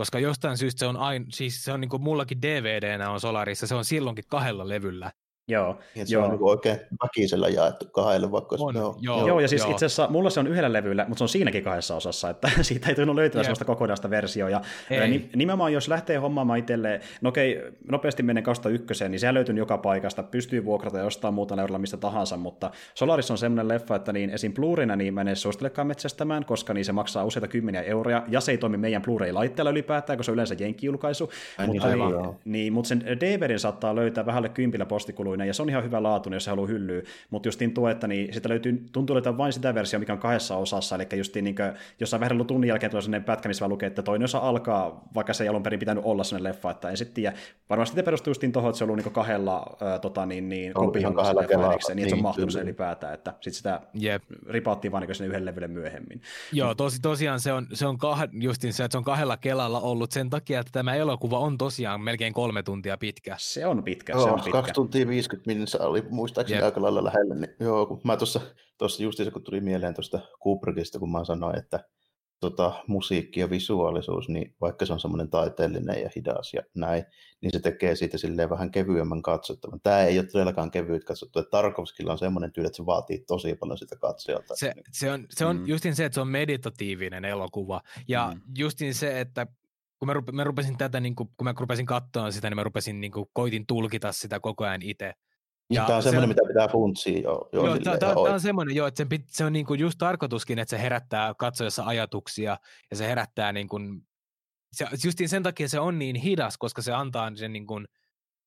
koska 0.01 0.19
jostain 0.19 0.59
syystä 0.59 0.79
se 0.79 0.87
on 0.87 0.97
aina, 0.97 1.25
siis 1.29 1.65
se 1.65 1.73
on 1.73 1.81
niin 1.81 1.89
kuin 1.89 2.03
mullakin 2.03 2.43
DVDnä 2.43 3.11
on 3.11 3.21
Solarissa, 3.21 3.67
se 3.67 3.75
on 3.75 3.85
silloinkin 3.85 4.25
kahdella 4.29 4.69
levyllä. 4.69 5.13
Joo. 5.51 5.79
Ja 5.95 6.07
se 6.07 6.15
joo. 6.15 6.25
on 6.25 6.31
niin 6.31 6.43
oikein 6.43 6.81
väkisellä 7.03 7.49
jaettu 7.49 7.85
kahdelle, 7.85 8.31
vaikka 8.31 8.57
on, 8.59 8.75
joo. 8.75 8.97
Joo, 9.01 9.27
joo, 9.27 9.41
ja 9.41 9.49
siis 9.49 9.63
joo. 9.63 9.71
itse 9.71 9.87
asiassa 9.87 10.09
mulla 10.11 10.31
se 10.31 10.41
on 10.41 10.47
yhdellä 10.47 10.73
levyllä, 10.73 11.05
mutta 11.09 11.19
se 11.19 11.25
on 11.25 11.29
siinäkin 11.29 11.65
kahdessa 11.65 11.97
osassa, 11.97 12.31
että 12.31 12.51
siitä 12.63 12.89
ei 12.89 12.95
tunnu 12.95 13.17
löytyä 13.17 13.43
sellaista 13.43 13.65
kokonaista 13.65 14.11
versiota. 14.11 14.51
Ja 14.51 14.61
ei. 14.91 15.31
nimenomaan 15.37 15.73
jos 15.73 15.89
lähtee 15.89 16.17
hommaamaan 16.17 16.59
itselleen, 16.59 17.01
no 17.21 17.29
okei, 17.29 17.63
nopeasti 17.91 18.23
menen 18.23 18.43
kausta 18.43 18.69
ykköseen, 18.69 19.11
niin 19.11 19.21
se 19.21 19.35
löytyy 19.35 19.55
joka 19.57 19.79
paikasta, 19.79 20.23
pystyy 20.23 20.65
vuokrata 20.65 20.99
jostain 20.99 21.35
muuta 21.35 21.61
eurolla 21.61 21.79
mistä 21.79 21.97
tahansa, 21.97 22.37
mutta 22.37 22.71
Solaris 22.95 23.31
on 23.31 23.39
semmoinen 23.39 23.69
leffa, 23.69 23.97
että 23.97 24.13
niin 24.13 24.31
esim. 24.31 24.53
Blu-rayna 24.53 24.97
niin 24.97 25.15
mä 25.15 25.21
en 25.21 25.29
edes 25.29 25.43
suosittelekaan 25.43 25.87
metsästämään, 25.87 26.45
koska 26.45 26.75
niin 26.75 26.85
se 26.85 26.93
maksaa 26.93 27.25
useita 27.25 27.49
kymmeniä 27.49 27.83
euroja, 27.83 28.23
ja 28.29 28.41
se 28.41 28.53
ei 28.53 28.59
toimi 28.59 28.77
meidän 28.77 29.03
Blu-ray-laitteella 29.03 29.71
ylipäätään, 29.71 30.17
koska 30.17 30.25
se 30.25 30.31
on 30.31 30.35
yleensä 30.35 30.55
jenkki-julkaisu. 30.59 31.31
Mutta, 31.67 31.89
niin, 31.89 32.37
niin, 32.45 32.73
mutta 32.73 32.89
sen 32.89 33.05
DVDn 33.21 33.59
saattaa 33.59 33.95
löytää 33.95 34.27
vähälle 34.27 34.49
kympillä 34.49 34.87
postikuluina 34.87 35.40
laatuinen, 35.41 35.49
ja 35.49 35.55
se 35.55 35.63
on 35.63 35.69
ihan 35.69 35.85
hyvä 35.85 36.03
laatuinen, 36.03 36.37
jos 36.37 36.45
se 36.45 36.51
haluaa 36.51 36.69
hyllyä, 36.69 37.03
mutta 37.31 37.49
justiin 37.49 37.75
tuo, 37.75 37.89
että 37.89 38.07
niin 38.09 38.35
sitä 38.35 38.49
löytyy, 38.49 38.85
tuntuu 38.93 39.15
löytää 39.15 39.37
vain 39.37 39.53
sitä 39.53 39.75
versiota, 39.75 40.01
mikä 40.01 40.13
on 40.13 40.19
kahdessa 40.19 40.57
osassa, 40.57 40.97
eli 40.97 41.07
justiin 41.17 41.45
niin 41.45 41.55
kuin, 41.55 41.73
jossain 42.01 42.21
vähän 42.21 42.47
tunnin 42.47 42.69
jälkeen 42.69 42.91
tulee 42.91 43.03
sellainen 43.03 43.25
pätkä, 43.25 43.49
missä 43.49 43.69
lukee, 43.69 43.87
että 43.87 44.03
toinen 44.03 44.25
osa 44.25 44.39
alkaa, 44.39 45.05
vaikka 45.15 45.33
se 45.33 45.45
ei 45.45 45.49
alun 45.49 45.63
perin 45.63 45.81
pitänyt 45.81 46.05
olla 46.05 46.25
sellainen 46.25 46.53
leffa, 46.53 46.71
että 46.71 46.91
en 46.91 46.97
sitten 46.97 47.15
tiedä. 47.15 47.37
Varmasti 47.71 47.97
te 47.97 48.03
perustuu 48.03 48.31
justiin 48.31 48.53
tuohon, 48.53 48.71
että 48.71 48.79
se 48.79 48.85
on 48.85 48.91
ollut 48.91 49.05
niin 49.05 49.13
kahdella 49.13 49.77
äh, 49.83 50.01
tota, 50.01 50.27
niin, 50.27 50.49
niin, 50.49 50.73
kopioon 50.73 51.15
kahdella 51.15 51.45
kelaa, 51.45 51.71
niin, 51.71 51.97
niin, 51.97 51.99
että 51.99 52.11
se 52.11 52.17
on 52.17 52.23
mahtunut 52.23 52.53
se 52.53 52.61
ylipäätään, 52.61 53.15
että 53.15 53.31
sitten 53.31 53.55
sitä 53.55 53.81
yep. 54.03 54.23
ripauttiin 54.49 54.93
vain 54.93 55.07
niin 55.07 55.15
sinne 55.15 55.29
yhden 55.29 55.45
levylle 55.45 55.69
myöhemmin. 55.69 56.23
Joo, 56.53 56.75
tosi, 56.75 57.01
tosiaan 57.03 57.41
se 57.41 57.53
on, 57.53 57.67
se 57.73 57.87
on 57.87 57.99
kah, 57.99 58.29
justiin 58.33 58.73
se, 58.73 58.85
että 58.85 58.93
se 58.93 58.99
on 58.99 59.05
kahdella 59.05 59.37
kelalla 59.37 59.81
ollut 59.81 60.13
sen 60.13 60.31
takia, 60.31 60.61
että 60.61 60.73
tämä 60.73 60.95
elokuva 60.95 61.39
on 61.39 61.59
tosiaan 61.59 62.01
melkein 62.01 62.33
kolme 62.33 62.63
tuntia 62.63 62.99
pitkä. 62.99 63.37
Se 63.39 63.67
on 63.67 63.83
pitkä, 63.83 64.13
Joo, 64.13 64.23
se 64.23 64.31
on 64.31 64.35
pitkä. 64.35 64.53
Kaksi 64.53 64.73
tuntia 64.73 65.07
50 65.31 65.49
minuuttia 65.49 65.87
oli 65.87 66.03
muistaakseni 66.11 66.59
yep. 66.59 66.65
aika 66.65 66.83
lailla 66.83 67.05
lähellä. 67.05 67.35
Niin, 67.35 67.57
joo, 67.61 67.87
kun 67.87 68.01
mä 68.05 68.17
tuossa, 68.17 68.41
tuossa 68.79 69.03
justiinsa 69.03 69.33
kun 69.33 69.43
tuli 69.43 69.61
mieleen 69.61 69.95
tuosta 69.95 70.21
Kubrickista, 70.41 70.99
kun 70.99 71.13
mä 71.13 71.25
sanoin, 71.25 71.59
että 71.59 71.81
tota, 72.41 72.85
musiikki 72.87 73.41
ja 73.41 73.51
visuaalisuus, 73.51 74.29
niin 74.29 74.55
vaikka 74.61 74.87
se 74.87 74.93
on 74.93 75.01
semmoinen 75.01 75.31
taiteellinen 75.31 76.03
ja 76.03 76.11
hidas 76.17 76.55
ja 76.55 76.63
näin, 76.75 77.05
niin 77.41 77.53
se 77.53 77.61
tekee 77.61 77.97
siitä 77.97 78.19
silleen 78.19 78.51
vähän 78.51 78.71
kevyemmän 78.71 79.23
katsottavan. 79.23 79.81
Tämä 79.83 80.03
ei 80.03 80.19
ole 80.19 80.27
todellakaan 80.27 80.71
kevyt 80.71 81.05
katsottu, 81.05 81.39
että 81.39 81.51
Tarkovskilla 81.51 82.13
on 82.13 82.19
semmoinen 82.19 82.53
tyyli, 82.53 82.67
että 82.67 82.77
se 82.77 82.87
vaatii 82.87 83.25
tosi 83.27 83.55
paljon 83.55 83.79
sitä 83.79 83.97
katsojalta. 83.97 84.57
Se, 84.57 84.73
se 84.93 85.13
on, 85.13 85.27
se 85.31 85.45
on 85.45 85.57
mm. 85.57 85.67
justin 85.67 85.95
se, 85.95 86.05
että 86.05 86.15
se 86.15 86.21
on 86.21 86.29
meditatiivinen 86.29 87.25
elokuva, 87.25 87.81
ja 88.09 88.33
mm. 88.35 88.41
justin 88.59 88.95
se, 88.95 89.21
että 89.21 89.47
kun 90.01 90.07
mä, 90.07 90.13
rupe, 90.13 90.33
mä 90.33 90.45
rupesin 90.45 90.79
tätä, 90.79 91.01
niin 91.01 91.15
kun, 91.15 91.29
kun 91.37 91.45
mä 91.45 91.55
rupesin 91.61 91.87
katsoa 91.87 92.31
sitä, 92.31 92.51
niin 92.51 92.57
mä 92.57 92.65
rupesin, 92.65 93.01
niin 93.01 93.13
kuin, 93.13 93.27
koitin 93.33 93.67
tulkita 93.67 94.13
sitä 94.13 94.41
koko 94.41 94.65
ajan 94.65 94.83
itse. 94.83 95.13
Ja 95.71 95.85
tämä 95.85 95.97
on 95.97 96.03
semmoinen, 96.03 96.29
mitä 96.29 96.43
pitää 96.49 96.69
funtsia 96.69 97.21
jo. 97.21 97.49
jo 97.53 97.67
joo, 97.67 97.79
tämä, 97.79 97.99
tämä, 97.99 98.13
on 98.13 98.41
semmoinen, 98.41 98.77
joo, 98.77 98.87
että 98.87 99.07
sen, 99.11 99.25
se 99.27 99.45
on 99.45 99.53
niin 99.53 99.67
kuin 99.67 99.81
just 99.81 99.99
tarkoituskin, 99.99 100.59
että 100.59 100.71
se 100.71 100.83
herättää 100.83 101.35
katsojassa 101.35 101.85
ajatuksia 101.85 102.57
ja 102.91 102.97
se 102.97 103.09
herättää 103.09 103.53
niin 103.53 103.69
kuin, 103.69 104.03
se, 104.73 104.87
justiin 105.05 105.29
sen 105.29 105.43
takia 105.43 105.69
se 105.69 105.81
on 105.81 105.99
niin 105.99 106.17
hidas, 106.17 106.59
koska 106.59 106.83
se 106.83 106.93
antaa 106.93 107.33
sen 107.35 107.53
niin 107.53 107.67
kuin, 107.67 107.87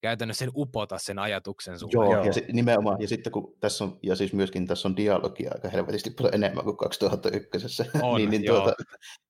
käytännössä 0.03 0.45
sen 0.45 0.51
upota 0.55 0.97
sen 0.97 1.19
ajatuksen 1.19 1.79
sulle. 1.79 1.93
Joo, 1.93 2.13
joo. 2.13 2.25
ja 2.25 2.33
si- 2.33 2.45
nimenomaan, 2.51 3.01
ja 3.01 3.07
sitten 3.07 3.31
kun 3.31 3.55
tässä 3.59 3.83
on, 3.83 3.99
ja 4.01 4.15
siis 4.15 4.33
myöskin 4.33 4.67
tässä 4.67 4.87
on 4.87 4.95
dialogia 4.95 5.51
aika 5.53 5.69
helvetisti 5.69 6.09
paljon 6.09 6.35
enemmän 6.35 6.63
kuin 6.63 6.77
2001. 6.77 7.83
On, 8.01 8.17
niin, 8.17 8.29
niin, 8.29 8.45
tuota, 8.45 8.73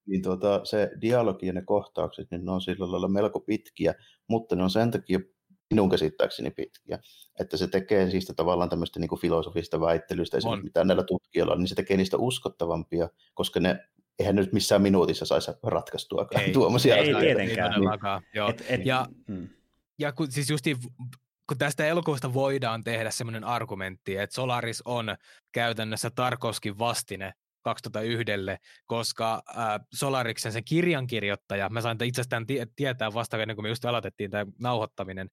niin 0.07 0.21
tuota, 0.21 0.65
se 0.65 0.91
dialogi 1.01 1.47
ja 1.47 1.53
ne 1.53 1.61
kohtaukset, 1.61 2.27
niin 2.31 2.45
ne 2.45 2.51
on 2.51 2.61
sillä 2.61 2.91
lailla 2.91 3.07
melko 3.07 3.39
pitkiä, 3.39 3.93
mutta 4.27 4.55
ne 4.55 4.63
on 4.63 4.69
sen 4.69 4.91
takia 4.91 5.19
minun 5.69 5.89
käsittääkseni 5.89 6.51
pitkiä. 6.51 6.99
Että 7.39 7.57
se 7.57 7.67
tekee 7.67 8.09
siitä 8.09 8.33
tavallaan 8.33 8.69
tämmöistä 8.69 8.99
niin 8.99 9.19
filosofista 9.21 9.81
väittelystä, 9.81 10.37
esimerkiksi 10.37 10.63
mitä 10.63 10.83
näillä 10.83 11.03
tutkijoilla 11.03 11.53
on, 11.53 11.59
niin 11.59 11.67
se 11.67 11.75
tekee 11.75 11.97
niistä 11.97 12.17
uskottavampia, 12.17 13.09
koska 13.33 13.59
ne 13.59 13.79
eihän 14.19 14.35
nyt 14.35 14.53
missään 14.53 14.81
minuutissa 14.81 15.25
saisi 15.25 15.51
ratkaistua 15.63 16.27
ei, 16.39 16.53
tuommoisia 16.53 16.95
ei, 16.95 17.01
asioita. 17.01 17.25
Tietenkään. 17.25 17.71
Ei 17.71 17.75
todellakaan, 17.75 18.21
niin. 18.21 18.29
joo. 18.33 18.49
Et, 18.49 18.65
et, 18.69 18.85
ja, 18.85 19.07
mm. 19.27 19.49
Ja 20.03 20.11
kun, 20.11 20.31
siis 20.31 20.49
justiin, 20.49 20.77
kun 21.47 21.57
tästä 21.57 21.85
elokuvasta 21.85 22.33
voidaan 22.33 22.83
tehdä 22.83 23.11
semmoinen 23.11 23.43
argumentti, 23.43 24.17
että 24.17 24.33
Solaris 24.33 24.81
on 24.85 25.15
käytännössä 25.51 26.09
Tarkovskin 26.15 26.79
vastine 26.79 27.33
2001, 27.63 28.25
koska 28.85 29.43
äh, 29.49 29.79
Solariksen 29.93 30.51
se 30.51 30.61
kirjankirjoittaja, 30.61 31.69
mä 31.69 31.81
sain 31.81 32.03
itsestään 32.03 32.45
tietää 32.75 33.13
vasta 33.13 33.37
ennen 33.37 33.55
kuin 33.55 33.65
me 33.65 33.69
just 33.69 33.85
aloitettiin 33.85 34.31
tämä 34.31 34.51
nauhoittaminen, 34.59 35.27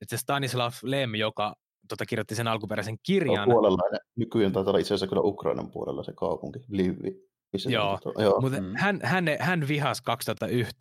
että 0.00 0.16
se 0.16 0.20
Stanislav 0.20 0.72
Lem, 0.82 1.14
joka 1.14 1.54
tota, 1.88 2.06
kirjoitti 2.06 2.34
sen 2.34 2.48
alkuperäisen 2.48 2.96
kirjan. 3.02 3.48
Puolella, 3.48 3.98
nykyään 4.16 4.52
taitaa 4.52 4.70
olla 4.70 4.78
itse 4.78 4.94
asiassa 4.94 5.06
kyllä 5.06 5.22
Ukrainan 5.22 5.70
puolella 5.70 6.02
se 6.02 6.12
kaupunki, 6.12 6.58
Livi. 6.68 7.26
Joo, 7.68 7.98
joo. 8.18 8.40
mutta 8.40 8.60
mm. 8.60 8.72
hän, 8.76 9.00
hän, 9.02 9.24
hän 9.40 9.68
vihasi 9.68 10.02
2001. 10.02 10.76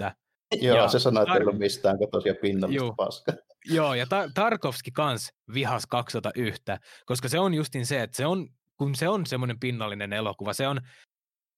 Joo, 0.52 0.78
ja 0.78 0.88
se 0.88 1.00
sanoi, 1.00 1.24
että 1.24 1.34
Tar- 1.34 1.40
ei 1.40 1.48
ole 1.48 1.56
mistään 1.56 1.98
kotoisia 1.98 2.36
pinnallista 2.42 2.94
paskaa. 2.98 3.36
Joo, 3.66 3.94
ja 3.94 4.06
Tar- 4.06 4.32
Tarkovski 4.34 4.92
kans 4.92 5.34
vihas 5.54 5.86
2001, 5.86 6.64
koska 7.06 7.30
se 7.30 7.40
on 7.40 7.54
justin 7.54 7.86
se, 7.86 8.02
että 8.02 8.18
se 8.18 8.26
on, 8.26 8.48
kun 8.78 8.96
se 8.96 9.10
on 9.10 9.26
semmoinen 9.26 9.60
pinnallinen 9.60 10.14
elokuva, 10.14 10.54
se 10.54 10.68
on, 10.68 10.82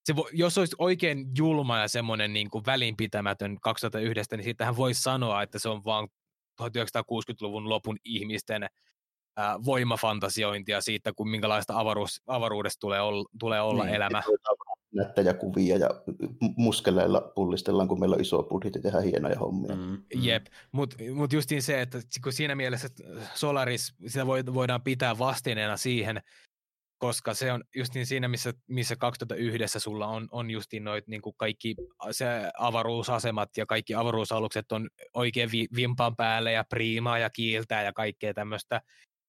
se 0.03 0.15
vo, 0.15 0.29
jos 0.31 0.57
olisi 0.57 0.75
oikein 0.79 1.25
julma 1.37 1.77
ja 1.77 1.87
semmoinen 1.87 2.33
niin 2.33 2.49
kuin 2.49 2.65
välinpitämätön 2.65 3.57
2001, 3.61 4.35
niin 4.35 4.43
siitähän 4.43 4.75
voisi 4.77 5.01
sanoa, 5.01 5.43
että 5.43 5.59
se 5.59 5.69
on 5.69 5.83
vaan 5.85 6.07
1960-luvun 6.61 7.69
lopun 7.69 7.97
ihmisten 8.03 8.67
ää, 9.37 9.63
voimafantasiointia 9.65 10.81
siitä, 10.81 11.13
kun 11.13 11.29
minkälaista 11.29 11.79
avaruus, 11.79 12.21
avaruudesta 12.27 12.79
tulee 12.79 13.01
olla, 13.01 13.29
tulee 13.39 13.61
olla 13.61 13.83
niin, 13.83 13.95
elämä. 13.95 14.23
Nättejä 14.93 15.33
kuvia 15.33 15.77
ja 15.77 15.89
muskeleilla 16.55 17.31
pullistellaan, 17.35 17.87
kun 17.87 17.99
meillä 17.99 18.13
on 18.13 18.21
iso 18.21 18.43
budjetti 18.43 18.81
tehdä 18.81 19.01
hienoja 19.01 19.39
hommia. 19.39 19.75
Mm. 19.75 19.81
mm. 19.81 20.01
Jep, 20.15 20.45
mutta 20.71 20.95
mut 21.13 21.33
justiin 21.33 21.61
se, 21.61 21.81
että 21.81 21.99
kun 22.23 22.33
siinä 22.33 22.55
mielessä 22.55 22.87
Solaris, 23.35 23.95
sitä 24.07 24.27
voidaan 24.27 24.81
pitää 24.81 25.17
vastineena 25.17 25.77
siihen, 25.77 26.21
koska 26.97 27.33
se 27.33 27.51
on 27.51 27.63
just 27.75 27.93
niin 27.93 28.05
siinä, 28.05 28.27
missä, 28.27 28.53
missä 28.67 28.95
2001 28.95 29.79
sulla 29.79 30.07
on, 30.07 30.27
on 30.31 30.51
justiin 30.51 30.83
noit 30.83 31.07
niin 31.07 31.21
kuin 31.21 31.35
kaikki 31.37 31.75
se 32.11 32.25
avaruusasemat 32.57 33.49
ja 33.57 33.65
kaikki 33.65 33.95
avaruusalukset 33.95 34.71
on 34.71 34.89
oikein 35.13 35.51
vi, 35.51 35.67
vimpan 35.75 36.15
päälle 36.15 36.51
ja 36.51 36.63
priimaa 36.69 37.17
ja 37.17 37.29
kiiltää 37.29 37.83
ja 37.83 37.93
kaikkea 37.93 38.33
tämmöistä, 38.33 38.81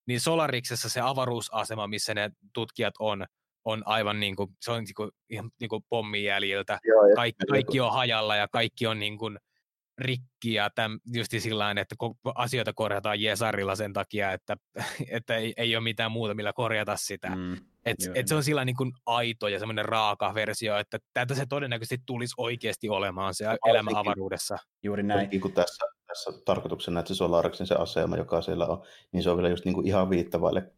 niin 0.06 0.20
Solariksessa 0.20 0.88
se 0.88 1.00
avaruusasema, 1.00 1.86
missä 1.86 2.14
ne 2.14 2.30
tutkijat 2.54 2.94
on, 2.98 3.26
on 3.64 3.82
aivan 3.86 4.20
niin 4.20 4.36
kuin, 4.36 4.50
se 4.60 4.70
on 4.70 4.84
niin 4.84 4.94
kuin, 4.96 5.10
ihan 5.30 5.50
niin 5.60 5.68
kuin 5.68 5.84
pommijäljiltä. 5.88 6.78
Joo, 6.84 7.00
kaikki, 7.14 7.46
kaikki 7.46 7.80
on 7.80 7.92
hajalla 7.92 8.36
ja 8.36 8.48
kaikki 8.48 8.86
on 8.86 8.98
niin 8.98 9.18
kuin, 9.18 9.38
rikki 9.98 10.54
ja 10.54 10.70
täm, 10.74 11.00
just 11.14 11.32
sillä 11.38 11.70
että 11.70 11.96
asioita 12.34 12.72
korjataan 12.72 13.20
Jesarilla 13.20 13.74
sen 13.74 13.92
takia, 13.92 14.32
että, 14.32 14.56
että 15.10 15.36
ei, 15.36 15.54
ei 15.56 15.76
ole 15.76 15.84
mitään 15.84 16.12
muuta, 16.12 16.34
millä 16.34 16.52
korjata 16.52 16.96
sitä. 16.96 17.28
Mm, 17.28 17.56
et, 17.84 17.96
et 18.14 18.28
se 18.28 18.34
on 18.34 18.44
sillä 18.44 18.64
niin 18.64 18.76
kuin 18.76 18.92
aito 19.06 19.48
ja 19.48 19.58
semmoinen 19.58 19.84
raaka 19.84 20.34
versio, 20.34 20.76
että 20.76 20.98
tätä 21.14 21.34
se 21.34 21.46
todennäköisesti 21.46 22.02
tulisi 22.06 22.34
oikeasti 22.36 22.88
olemaan 22.88 23.34
se 23.34 23.44
elämä 23.66 23.90
avaruudessa. 23.94 24.58
Juuri 24.82 25.02
näin. 25.02 25.30
Niin 25.30 25.40
kuin 25.40 25.54
tässä, 25.54 25.86
tässä 26.06 26.32
tarkoituksena, 26.44 27.00
että 27.00 27.08
se 27.08 27.16
Solariksen 27.16 27.66
se 27.66 27.74
asema, 27.74 28.16
joka 28.16 28.42
siellä 28.42 28.66
on, 28.66 28.82
niin 29.12 29.22
se 29.22 29.30
on 29.30 29.36
vielä 29.36 29.48
just 29.48 29.64
niin 29.64 29.74
kuin 29.74 29.86
ihan 29.86 30.10
viittavaille 30.10 30.72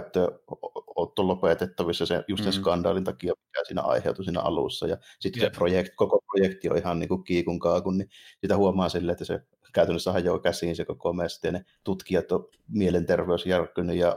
käyttöönotto 0.00 1.26
lopetettavissa 1.26 2.06
se, 2.06 2.24
just 2.28 2.44
sen 2.44 2.52
mm. 2.52 2.56
skandaalin 2.56 3.04
takia, 3.04 3.32
mikä 3.46 3.64
siinä 3.64 3.82
aiheutui 3.82 4.24
siinä 4.24 4.40
alussa. 4.40 4.86
Ja 4.86 4.96
sitten 5.20 5.40
se 5.42 5.50
projekt, 5.50 5.92
koko 5.96 6.20
projekti 6.26 6.70
on 6.70 6.76
ihan 6.76 6.98
niin 6.98 7.08
kuin 7.08 7.24
kiikun 7.24 7.58
kaakun, 7.58 7.98
niin 7.98 8.08
sitä 8.40 8.56
huomaa 8.56 8.88
sille, 8.88 9.12
että 9.12 9.24
se 9.24 9.40
käytännössä 9.72 10.12
hajoaa 10.12 10.38
käsiin 10.38 10.76
se 10.76 10.84
koko 10.84 11.12
mesti, 11.12 11.48
ja 11.48 11.52
ne 11.52 11.64
tutkijat 11.84 12.32
on 12.32 12.48
mielenterveysjärkkynyt, 12.68 13.96
ja 13.96 14.16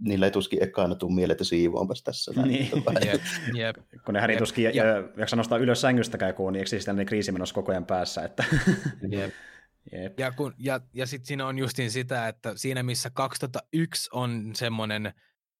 niillä 0.00 0.26
ei 0.26 0.30
tuskin 0.30 0.62
ekana 0.62 0.94
tule 0.94 1.14
mieleen, 1.14 1.32
että 1.32 1.44
siivoonpas 1.44 2.02
tässä. 2.02 2.32
Näin. 2.36 2.48
Niin. 2.48 2.70
jep, 3.06 3.20
jep. 3.54 3.76
Kun 4.04 4.14
ne 4.14 4.20
häri 4.20 4.36
tuskin 4.36 4.64
jaksa 5.16 5.36
nostaa 5.36 5.58
ylös 5.58 5.80
sängystäkään, 5.80 6.34
kun 6.34 6.52
niin 6.52 6.58
eikö 6.58 6.68
sitten 6.68 7.06
kriisi 7.06 7.32
menossa 7.32 7.54
koko 7.54 7.72
ajan 7.72 7.86
päässä. 7.86 8.24
Että... 8.24 8.44
jep. 9.08 9.32
Jep. 9.92 10.20
Ja, 10.20 10.32
kun, 10.32 10.54
ja, 10.58 10.80
ja 10.94 11.06
sitten 11.06 11.26
siinä 11.26 11.46
on 11.46 11.58
justiin 11.58 11.90
sitä, 11.90 12.28
että 12.28 12.52
siinä 12.56 12.82
missä 12.82 13.10
2001 13.10 14.08
on 14.12 14.50
semmoinen 14.54 15.12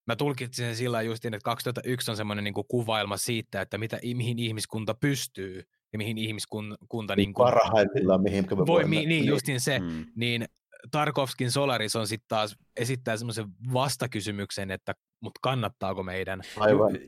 mä 0.07 0.17
tulkitsin 0.17 0.67
sen 0.67 0.77
sillä 0.77 1.03
justiin, 1.03 1.35
että 1.35 1.45
2001 1.45 2.11
on 2.11 2.17
semmoinen 2.17 2.45
niin 2.45 2.55
kuvailma 2.69 3.17
siitä, 3.17 3.61
että 3.61 3.79
mitä, 3.79 3.99
mihin 4.15 4.39
ihmiskunta 4.39 4.95
pystyy 4.95 5.63
ja 5.93 5.99
mihin 5.99 6.19
ihmiskunta... 6.19 7.17
Niin 7.17 7.35
kuin, 7.35 7.45
Parhaimmillaan, 7.45 8.23
mihin 8.23 8.47
me 8.51 8.57
voi, 8.57 8.67
voimme. 8.67 8.97
Niin, 8.97 9.09
niin, 9.09 9.27
justiin 9.27 9.61
se. 9.61 9.79
Mm. 9.79 10.07
Niin 10.17 10.47
Tarkovskin 10.91 11.51
Solaris 11.51 11.97
on 11.97 12.07
sitten 12.07 12.29
taas 12.29 12.57
esittää 12.77 13.17
semmoisen 13.17 13.47
vastakysymyksen, 13.73 14.71
että 14.71 14.95
mutta 15.21 15.39
kannattaako 15.43 16.03
meidän? 16.03 16.41
Aivan, 16.57 16.99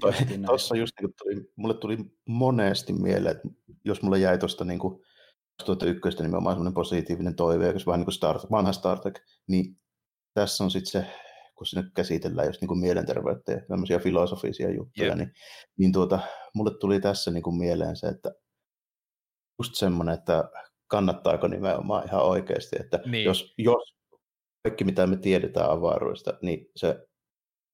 tuossa 0.46 0.76
just 0.76 0.92
niin 1.00 1.14
tuli, 1.18 1.50
mulle 1.56 1.74
tuli 1.74 1.98
monesti 2.26 2.92
mieleen, 2.92 3.36
että 3.36 3.48
jos 3.84 4.02
mulle 4.02 4.18
jäi 4.18 4.38
tuosta 4.38 4.64
niin 4.64 4.78
2001 5.58 6.22
nimenomaan 6.22 6.56
semmoinen 6.56 6.74
positiivinen 6.74 7.36
toive, 7.36 7.70
jos 7.70 7.86
vähän 7.86 8.00
niin 8.00 8.06
kuin 8.06 8.14
Star, 8.14 8.38
vanha 8.50 8.72
Star 8.72 8.98
Trek, 9.00 9.20
niin 9.48 9.76
tässä 10.34 10.64
on 10.64 10.70
sitten 10.70 10.90
se, 10.90 11.06
kun 11.54 11.66
sinne 11.66 11.90
käsitellään 11.94 12.46
just 12.46 12.60
niin 12.60 12.68
kuin 12.68 12.80
mielenterveyttä 12.80 13.52
ja 13.52 13.60
tämmöisiä 13.68 13.98
filosofisia 13.98 14.70
juttuja, 14.70 15.06
yep. 15.06 15.16
niin, 15.16 15.32
niin 15.78 15.92
tuota, 15.92 16.20
mulle 16.54 16.78
tuli 16.80 17.00
tässä 17.00 17.30
niin 17.30 17.42
kuin 17.42 17.56
mieleen 17.56 17.96
se, 17.96 18.06
että 18.06 18.30
just 19.58 19.74
semmoinen, 19.74 20.14
että 20.14 20.50
kannattaako 20.86 21.48
nimenomaan 21.48 22.06
ihan 22.06 22.22
oikeasti, 22.22 22.76
että 22.80 23.00
niin. 23.06 23.24
jos, 23.24 23.54
jos 23.58 23.94
kaikki 24.62 24.84
mitä 24.84 25.06
me 25.06 25.16
tiedetään 25.16 25.70
avaruudesta, 25.70 26.38
niin 26.42 26.66
se 26.76 27.07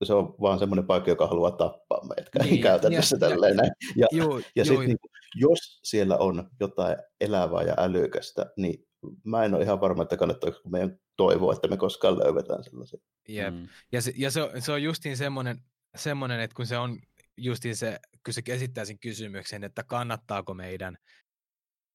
se 0.07 0.14
on 0.14 0.34
vaan 0.40 0.59
semmoinen 0.59 0.86
paikka, 0.86 1.11
joka 1.11 1.26
haluaa 1.26 1.50
tappaa 1.50 2.05
meidät 2.05 2.50
niin, 2.50 2.62
käytännössä 2.68 3.16
ja, 3.16 3.20
tälleen 3.20 3.57
näin. 3.57 3.70
Ja, 3.96 4.07
juu, 4.12 4.40
ja 4.57 4.64
sitten 4.64 4.86
niin, 4.86 4.96
jos 5.34 5.80
siellä 5.84 6.16
on 6.16 6.50
jotain 6.61 6.96
elävää 7.20 7.62
ja 7.62 7.74
älykästä, 7.78 8.46
niin 8.57 8.86
mä 9.24 9.44
en 9.44 9.55
ole 9.55 9.62
ihan 9.62 9.80
varma, 9.80 10.02
että 10.02 10.16
kannattaako 10.16 10.61
meidän 10.68 10.98
toivoa, 11.16 11.52
että 11.52 11.68
me 11.68 11.76
koskaan 11.76 12.18
löydetään 12.18 12.64
sellaisia. 12.64 13.00
Jep. 13.28 13.55
Mm. 13.55 13.68
Ja, 13.92 14.02
se, 14.02 14.12
ja 14.16 14.30
se, 14.30 14.42
on, 14.42 14.62
se 14.62 14.72
on 14.72 14.82
justiin 14.82 15.16
semmoinen, 15.16 15.59
semmoinen, 15.96 16.40
että 16.40 16.55
kun 16.55 16.66
se 16.66 16.78
on 16.78 16.98
justiin 17.36 17.76
se, 17.76 17.98
kun 18.24 18.34
se 18.34 18.42
esittää 18.46 18.84
sen 18.84 18.98
kysymyksen, 18.98 19.64
että 19.64 19.84
kannattaako 19.84 20.55
meidän, 20.55 20.96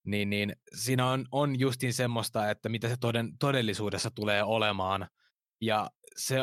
niin, 0.06 0.30
niin 0.30 0.56
siinä 0.76 1.10
on, 1.10 1.26
on 1.32 1.60
justiin 1.60 1.94
semmoista, 1.94 2.50
että 2.50 2.70
mitä 2.70 2.90
se 2.90 2.96
toden, 3.00 3.38
todellisuudessa 3.40 4.12
tulee 4.16 4.44
olemaan. 4.44 5.08
Ja 5.62 5.90
se 6.18 6.36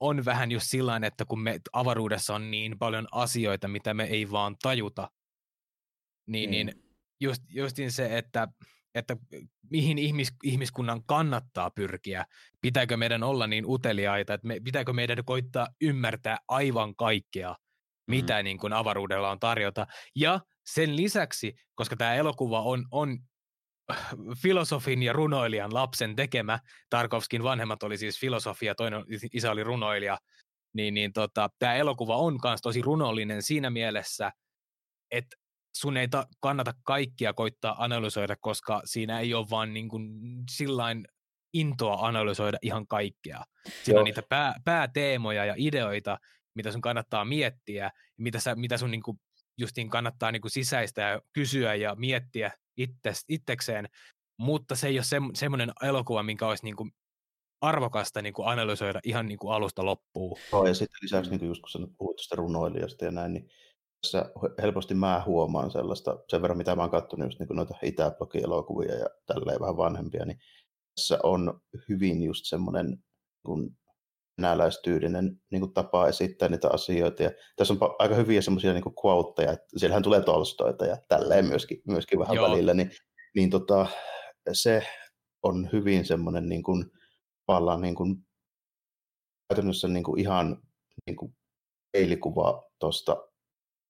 on 0.00 0.24
vähän 0.24 0.50
just 0.50 0.66
sillä 0.66 1.00
että 1.06 1.24
kun 1.24 1.40
me 1.40 1.60
avaruudessa 1.72 2.34
on 2.34 2.50
niin 2.50 2.78
paljon 2.78 3.08
asioita, 3.12 3.68
mitä 3.68 3.94
me 3.94 4.04
ei 4.04 4.30
vaan 4.30 4.56
tajuta, 4.62 5.10
niin, 6.26 6.50
mm. 6.50 6.50
niin 6.50 6.72
just, 7.20 7.42
justin 7.48 7.92
se, 7.92 8.18
että, 8.18 8.48
että 8.94 9.16
mihin 9.70 9.98
ihmis, 9.98 10.32
ihmiskunnan 10.44 11.04
kannattaa 11.04 11.70
pyrkiä, 11.70 12.26
pitääkö 12.60 12.96
meidän 12.96 13.22
olla 13.22 13.46
niin 13.46 13.64
uteliaita, 13.66 14.34
että 14.34 14.46
me, 14.46 14.60
pitääkö 14.64 14.92
meidän 14.92 15.24
koittaa 15.24 15.68
ymmärtää 15.80 16.38
aivan 16.48 16.96
kaikkea, 16.96 17.56
mitä 18.08 18.42
mm. 18.42 18.44
niin 18.44 18.58
kuin 18.58 18.72
avaruudella 18.72 19.30
on 19.30 19.40
tarjota. 19.40 19.86
Ja 20.16 20.40
sen 20.66 20.96
lisäksi, 20.96 21.54
koska 21.74 21.96
tämä 21.96 22.14
elokuva 22.14 22.62
on, 22.62 22.86
on 22.90 23.18
filosofin 24.42 25.02
ja 25.02 25.12
runoilijan 25.12 25.74
lapsen 25.74 26.16
tekemä. 26.16 26.58
Tarkovskin 26.90 27.42
vanhemmat 27.42 27.82
oli 27.82 27.98
siis 27.98 28.20
filosofia, 28.20 28.74
toinen 28.74 29.04
isä 29.32 29.50
oli 29.50 29.64
runoilija. 29.64 30.18
Niin, 30.74 30.94
niin 30.94 31.12
tota, 31.12 31.50
tämä 31.58 31.74
elokuva 31.74 32.16
on 32.16 32.38
myös 32.44 32.60
tosi 32.62 32.82
runollinen 32.82 33.42
siinä 33.42 33.70
mielessä, 33.70 34.32
että 35.10 35.36
sun 35.76 35.96
ei 35.96 36.08
ta- 36.08 36.26
kannata 36.40 36.74
kaikkia 36.82 37.32
koittaa 37.32 37.84
analysoida, 37.84 38.36
koska 38.40 38.82
siinä 38.84 39.20
ei 39.20 39.34
ole 39.34 39.46
vaan 39.50 39.74
niin 39.74 39.88
kuin 39.88 40.10
sillain 40.50 41.04
intoa 41.54 42.06
analysoida 42.06 42.58
ihan 42.62 42.86
kaikkea. 42.86 43.44
Siinä 43.68 43.94
Joo. 43.94 43.98
on 43.98 44.04
niitä 44.04 44.22
pää, 44.28 44.54
pääteemoja 44.64 45.44
ja 45.44 45.54
ideoita, 45.56 46.18
mitä 46.54 46.72
sun 46.72 46.80
kannattaa 46.80 47.24
miettiä, 47.24 47.90
mitä, 48.16 48.40
sä, 48.40 48.54
mitä 48.54 48.76
sun 48.76 48.90
niin 48.90 49.02
kuin 49.02 49.20
justiin 49.58 49.90
kannattaa 49.90 50.32
niin 50.32 50.42
kuin 50.42 50.50
sisäistä 50.50 51.02
ja 51.02 51.20
kysyä 51.32 51.74
ja 51.74 51.94
miettiä 51.94 52.50
itses, 52.76 53.24
itsekseen, 53.28 53.88
mutta 54.38 54.76
se 54.76 54.88
ei 54.88 54.98
ole 54.98 55.04
se, 55.04 55.16
semmoinen 55.34 55.72
elokuva, 55.82 56.22
minkä 56.22 56.46
olisi 56.46 56.64
niin 56.64 56.76
kuin 56.76 56.90
arvokasta 57.60 58.22
niin 58.22 58.34
kuin 58.34 58.48
analysoida 58.48 59.00
ihan 59.04 59.26
niin 59.26 59.38
kuin 59.38 59.52
alusta 59.52 59.84
loppuun. 59.84 60.38
Joo, 60.52 60.66
ja 60.66 60.74
sitten 60.74 60.98
lisäksi, 61.02 61.30
niin 61.30 61.40
kuin 61.40 61.48
just 61.48 61.62
kun 61.72 61.94
puhut 61.98 62.16
tästä 62.16 62.36
runoilijasta 62.36 63.04
ja 63.04 63.10
näin, 63.10 63.32
niin 63.32 63.48
tässä 64.02 64.32
helposti 64.62 64.94
mä 64.94 65.22
huomaan 65.26 65.70
sellaista, 65.70 66.18
sen 66.28 66.42
verran 66.42 66.58
mitä 66.58 66.76
mä 66.76 66.82
oon 66.82 66.90
katsonut 66.90 67.26
just 67.26 67.38
niin 67.38 67.56
noita 67.56 67.74
Itäblogi-elokuvia 67.82 68.94
ja 68.94 69.06
tälleen 69.26 69.60
vähän 69.60 69.76
vanhempia, 69.76 70.24
niin 70.24 70.38
tässä 70.96 71.18
on 71.22 71.60
hyvin 71.88 72.22
just 72.22 72.44
semmoinen 72.44 73.04
kun 73.46 73.76
venäläistyylinen 74.38 75.40
niin 75.50 75.60
kuin 75.60 75.74
tapa 75.74 76.08
esittää 76.08 76.48
niitä 76.48 76.68
asioita. 76.72 77.22
Ja 77.22 77.30
tässä 77.56 77.74
on 77.74 77.94
aika 77.98 78.14
hyviä 78.14 78.42
semmoisia 78.42 78.72
niin 78.72 78.84
quoteja, 79.04 79.52
että 79.52 79.66
siellähän 79.76 80.02
tulee 80.02 80.22
Tolstoita 80.22 80.86
ja 80.86 80.96
tälleen 81.08 81.46
myöskin, 81.46 81.82
myöskin 81.86 82.18
vähän 82.18 82.36
Joo. 82.36 82.50
välillä, 82.50 82.74
niin, 82.74 82.90
niin 83.34 83.50
tota, 83.50 83.86
se 84.52 84.86
on 85.42 85.68
hyvin 85.72 86.06
semmoinen 86.06 86.48
niin 86.48 86.62
kuin, 86.62 86.84
niin 87.80 87.94
kuin, 87.94 88.16
käytännössä 89.48 89.88
niin 89.88 90.04
kuin 90.04 90.20
ihan 90.20 90.62
niin 91.06 91.16
kuin 91.16 91.36
peilikuva 91.92 92.62
tuosta 92.78 93.29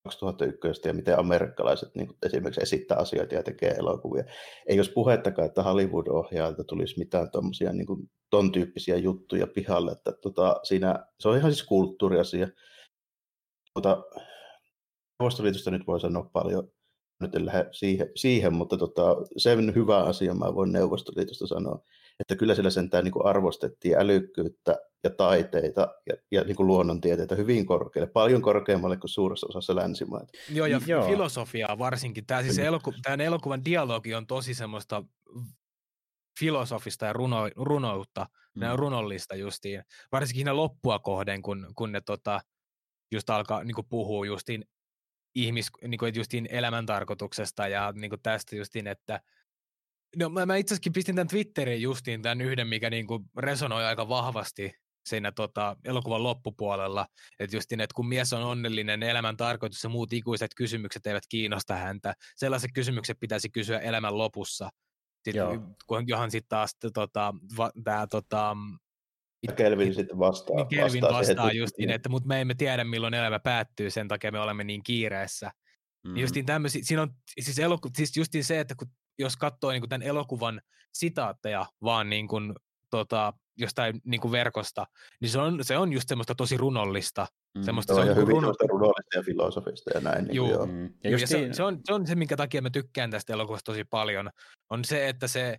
2001 0.04 0.88
ja 0.88 0.94
miten 0.94 1.18
amerikkalaiset 1.18 1.94
niin 1.94 2.08
esimerkiksi 2.26 2.62
esittää 2.62 2.98
asioita 2.98 3.34
ja 3.34 3.42
tekee 3.42 3.70
elokuvia. 3.70 4.24
Ei 4.66 4.78
olisi 4.78 4.92
puhettakaan, 4.92 5.46
että 5.48 5.62
Hollywood-ohjaajalta 5.62 6.64
tulisi 6.64 6.98
mitään 6.98 7.30
tommosia, 7.30 7.72
niin 7.72 7.86
ton 8.30 8.52
tyyppisiä 8.52 8.96
juttuja 8.96 9.46
pihalle. 9.46 9.92
Että, 9.92 10.12
tota, 10.12 10.60
siinä, 10.62 11.06
se 11.20 11.28
on 11.28 11.36
ihan 11.36 11.52
siis 11.52 11.66
kulttuuriasia. 11.66 12.48
Tota, 13.74 14.02
Neuvostoliitosta 15.20 15.70
nyt 15.70 15.86
voi 15.86 16.00
sanoa 16.00 16.30
paljon, 16.32 16.72
nyt 17.20 17.34
en 17.34 17.46
lähde 17.46 17.68
siihen, 17.72 18.10
siihen 18.16 18.54
mutta 18.54 18.76
tota, 18.76 19.16
sen 19.36 19.74
hyvä 19.74 20.04
asia 20.04 20.34
mä 20.34 20.54
voin 20.54 20.72
Neuvostoliitosta 20.72 21.46
sanoa, 21.46 21.84
että 22.20 22.36
kyllä 22.36 22.54
siellä 22.54 22.70
sentään 22.70 23.04
niin 23.04 23.12
kuin 23.12 23.26
arvostettiin 23.26 23.98
älykkyyttä 23.98 24.78
ja 25.04 25.10
taiteita 25.10 25.88
ja, 26.06 26.14
ja 26.30 26.44
niin 26.44 26.56
kuin 26.56 26.66
luonnontieteitä 26.66 27.34
hyvin 27.34 27.66
korkealle, 27.66 28.10
paljon 28.12 28.42
korkeammalle 28.42 28.96
kuin 28.96 29.10
suuressa 29.10 29.46
osassa 29.46 29.76
länsimaita. 29.76 30.32
Joo, 30.48 30.66
ja 30.66 30.80
Joo. 30.86 31.06
filosofiaa 31.06 31.78
varsinkin. 31.78 32.26
Tämä 32.26 32.42
siis 32.42 32.58
eloku, 32.58 32.92
tämän 33.02 33.20
elokuvan 33.20 33.64
dialogi 33.64 34.14
on 34.14 34.26
tosi 34.26 34.54
semmoista 34.54 35.04
filosofista 36.40 37.06
ja 37.06 37.12
runo, 37.12 37.48
runoutta, 37.56 38.26
mm. 38.54 38.60
ne 38.60 38.72
on 38.72 38.78
runollista 38.78 39.36
justiin, 39.36 39.82
varsinkin 40.12 40.38
siinä 40.38 40.56
loppua 40.56 40.98
kohden, 40.98 41.42
kun, 41.42 41.72
kun 41.76 41.92
ne 41.92 42.00
tota, 42.00 42.40
just 43.12 43.30
alkaa 43.30 43.64
niin 43.64 43.86
puhua 43.88 44.26
justiin 44.26 44.64
ihmis, 45.34 45.70
niin 45.88 45.98
kuin 45.98 46.14
justiin 46.14 46.48
elämäntarkoituksesta 46.50 47.68
ja 47.68 47.92
niin 47.96 48.10
kuin 48.10 48.22
tästä 48.22 48.56
justiin, 48.56 48.86
että 48.86 49.20
No 50.16 50.28
mä, 50.28 50.46
mä 50.46 50.56
itse 50.56 50.74
asiassa 50.74 50.90
pistin 50.94 51.14
tämän 51.14 51.28
Twitteriin 51.28 51.82
justiin 51.82 52.22
tämän 52.22 52.40
yhden, 52.40 52.68
mikä 52.68 52.90
niin 52.90 53.06
kuin 53.06 53.24
resonoi 53.36 53.84
aika 53.84 54.08
vahvasti 54.08 54.72
siinä 55.06 55.32
tota, 55.32 55.76
elokuvan 55.84 56.22
loppupuolella. 56.22 57.06
Että 57.38 57.56
justiin, 57.56 57.80
että 57.80 57.94
kun 57.94 58.08
mies 58.08 58.32
on 58.32 58.42
onnellinen, 58.42 59.02
elämän 59.02 59.36
tarkoitus 59.36 59.84
ja 59.84 59.90
muut 59.90 60.12
ikuiset 60.12 60.50
kysymykset 60.56 61.06
eivät 61.06 61.24
kiinnosta 61.28 61.76
häntä. 61.76 62.14
Sellaiset 62.36 62.70
kysymykset 62.74 63.20
pitäisi 63.20 63.50
kysyä 63.50 63.78
elämän 63.78 64.18
lopussa. 64.18 64.70
Sitten, 65.24 65.60
kun, 65.86 66.08
johon 66.08 66.30
sitten 66.30 66.48
taas 66.48 66.76
tota, 66.92 67.34
va, 67.56 67.70
tämä 67.84 68.06
tota, 68.06 68.56
Kelvin 69.56 69.94
sitten 69.94 70.18
vastaa. 70.18 70.56
Niin 70.56 70.68
Kelvin 70.68 71.02
vastaa, 71.02 71.18
vastaa 71.18 71.52
justiin, 71.52 71.90
että 71.90 72.08
mutta 72.08 72.28
me 72.28 72.40
emme 72.40 72.54
tiedä 72.54 72.84
milloin 72.84 73.14
elämä 73.14 73.38
päättyy, 73.38 73.90
sen 73.90 74.08
takia 74.08 74.32
me 74.32 74.40
olemme 74.40 74.64
niin 74.64 74.82
kiireessä. 74.82 75.50
Mm. 76.04 76.14
Niin 76.14 76.22
justiin 76.22 76.46
tämmöisiä, 76.46 76.82
siinä 76.84 77.02
on 77.02 77.10
siis, 77.40 77.58
eloku, 77.58 77.88
siis 77.96 78.16
justiin 78.16 78.44
se, 78.44 78.60
että 78.60 78.74
kun 78.78 78.88
jos 79.20 79.36
katsoo 79.36 79.70
niin 79.70 79.80
kuin 79.80 79.88
tämän 79.88 80.06
elokuvan 80.06 80.60
sitaatteja 80.92 81.66
vaan 81.82 82.10
niin 82.10 82.28
kuin, 82.28 82.54
tota, 82.90 83.32
jostain 83.56 84.00
niin 84.04 84.20
kuin 84.20 84.32
verkosta, 84.32 84.86
niin 85.20 85.30
se 85.30 85.38
on, 85.38 85.64
se 85.64 85.78
on 85.78 85.92
just 85.92 86.08
semmoista 86.08 86.34
tosi 86.34 86.56
runollista. 86.56 87.26
Mm, 87.54 87.62
semmoista, 87.62 87.94
se 87.94 88.00
on, 88.00 88.06
se 88.06 88.10
on 88.10 88.16
hyvin 88.16 88.28
runo... 88.28 88.52
runollista 88.68 89.18
ja 89.18 89.22
filosofista 89.22 89.90
ja 89.94 90.00
näin. 90.00 90.24
Niin 90.24 90.34
Juu, 90.34 90.50
joo. 90.50 90.66
Mm. 90.66 90.84
Ja, 91.04 91.10
ja 91.10 91.26
se, 91.26 91.48
se, 91.52 91.62
on, 91.62 91.80
se 91.84 91.94
on 91.94 92.06
se, 92.06 92.14
minkä 92.14 92.36
takia 92.36 92.62
mä 92.62 92.70
tykkään 92.70 93.10
tästä 93.10 93.32
elokuvasta 93.32 93.72
tosi 93.72 93.84
paljon, 93.84 94.30
on 94.70 94.84
se, 94.84 95.08
että 95.08 95.28
se, 95.28 95.58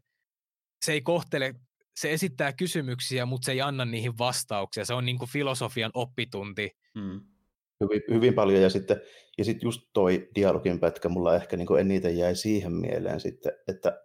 se 0.86 0.92
ei 0.92 1.02
kohtele, 1.02 1.54
se 2.00 2.14
esittää 2.14 2.54
kysymyksiä, 2.54 3.26
mutta 3.26 3.46
se 3.46 3.52
ei 3.52 3.62
anna 3.62 3.86
niihin 3.86 4.18
vastauksia. 4.18 4.86
Se 4.86 4.94
on 4.94 5.06
niin 5.06 5.18
kuin 5.18 5.32
filosofian 5.32 5.92
oppitunti. 5.94 6.72
Mm 6.96 7.31
hyvin, 7.82 8.02
hyvin 8.10 8.34
paljon. 8.34 8.62
Ja 8.62 8.70
sitten, 8.70 9.02
ja 9.38 9.46
sitten 9.46 9.68
just 9.68 9.82
toi 9.94 10.30
dialogin 10.36 10.80
pätkä 10.80 11.10
mulla 11.10 11.36
ehkä 11.36 11.58
niin 11.58 11.80
eniten 11.80 12.18
jäi 12.18 12.36
siihen 12.36 12.74
mieleen 12.74 13.20
sitten, 13.20 13.52
että 13.68 14.02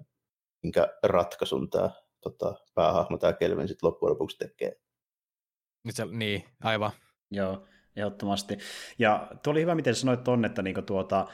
minkä 0.62 0.88
ratkaisun 1.02 1.70
tämä 1.70 1.90
tota, 2.20 2.54
päähahmo, 2.74 3.18
tämä 3.18 3.32
Kelvin 3.32 3.68
sitten 3.68 3.86
loppujen 3.86 4.10
lopuksi 4.10 4.38
tekee. 4.38 4.80
Niin, 6.10 6.44
aivan. 6.62 6.90
Joo, 7.30 7.66
ehdottomasti. 7.96 8.58
Ja 8.98 9.28
tuo 9.42 9.50
oli 9.50 9.60
hyvä, 9.60 9.74
miten 9.74 9.94
sanoit 9.94 10.24
tuonne, 10.24 10.46
että 10.46 10.62
niinku 10.62 10.82
tuota, 10.82 11.26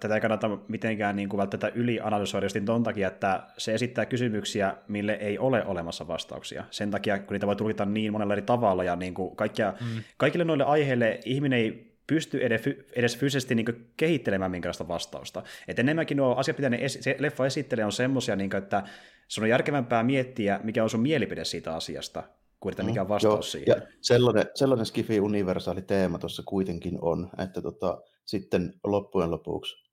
tätä 0.00 0.14
ei 0.14 0.20
kannata 0.20 0.58
mitenkään 0.68 1.16
niin 1.16 1.28
kuin 1.28 1.38
välttämättä 1.38 1.80
ylianalysoida 1.80 2.44
just 2.44 2.56
ton 2.64 2.82
takia, 2.82 3.08
että 3.08 3.42
se 3.58 3.74
esittää 3.74 4.06
kysymyksiä, 4.06 4.76
mille 4.88 5.12
ei 5.12 5.38
ole 5.38 5.64
olemassa 5.64 6.08
vastauksia. 6.08 6.64
Sen 6.70 6.90
takia, 6.90 7.18
kun 7.18 7.34
niitä 7.34 7.46
voi 7.46 7.56
tulkita 7.56 7.84
niin 7.84 8.12
monella 8.12 8.32
eri 8.32 8.42
tavalla, 8.42 8.84
ja 8.84 8.96
niin 8.96 9.14
kuin 9.14 9.36
kaikkia, 9.36 9.74
mm. 9.80 10.02
kaikille 10.16 10.44
noille 10.44 10.64
aiheille 10.64 11.20
ihminen 11.24 11.58
ei 11.58 11.94
pysty 12.06 12.44
edes, 12.44 12.62
edes 12.92 13.18
fyysisesti 13.18 13.54
niin 13.54 13.90
kehittelemään 13.96 14.50
minkälaista 14.50 14.88
vastausta. 14.88 15.42
Et 15.68 15.78
enemmänkin 15.78 16.16
nuo 16.16 16.34
asiat, 16.34 16.58
mitä 16.58 16.70
ne 16.70 16.78
es, 16.80 16.98
se 17.00 17.16
leffa 17.18 17.46
esittelee, 17.46 17.84
on 17.84 17.92
semmoisia, 17.92 18.36
niin 18.36 18.56
että 18.56 18.82
se 19.28 19.40
on 19.40 19.48
järkevämpää 19.48 20.02
miettiä, 20.02 20.60
mikä 20.62 20.82
on 20.82 20.90
sun 20.90 21.00
mielipide 21.00 21.44
siitä 21.44 21.74
asiasta, 21.74 22.22
kuin 22.60 22.72
että 22.72 22.82
mikä 22.82 23.00
on 23.00 23.08
vastaus 23.08 23.34
Joo, 23.34 23.42
siihen. 23.42 23.82
Ja 23.82 23.88
sellainen, 24.00 24.46
sellainen 24.54 24.86
skifi-universaali 24.86 25.82
teema 25.82 26.18
tuossa 26.18 26.42
kuitenkin 26.46 26.98
on, 27.00 27.30
että 27.38 27.62
tota, 27.62 28.02
sitten 28.26 28.74
loppujen 28.84 29.30
lopuksi 29.30 29.90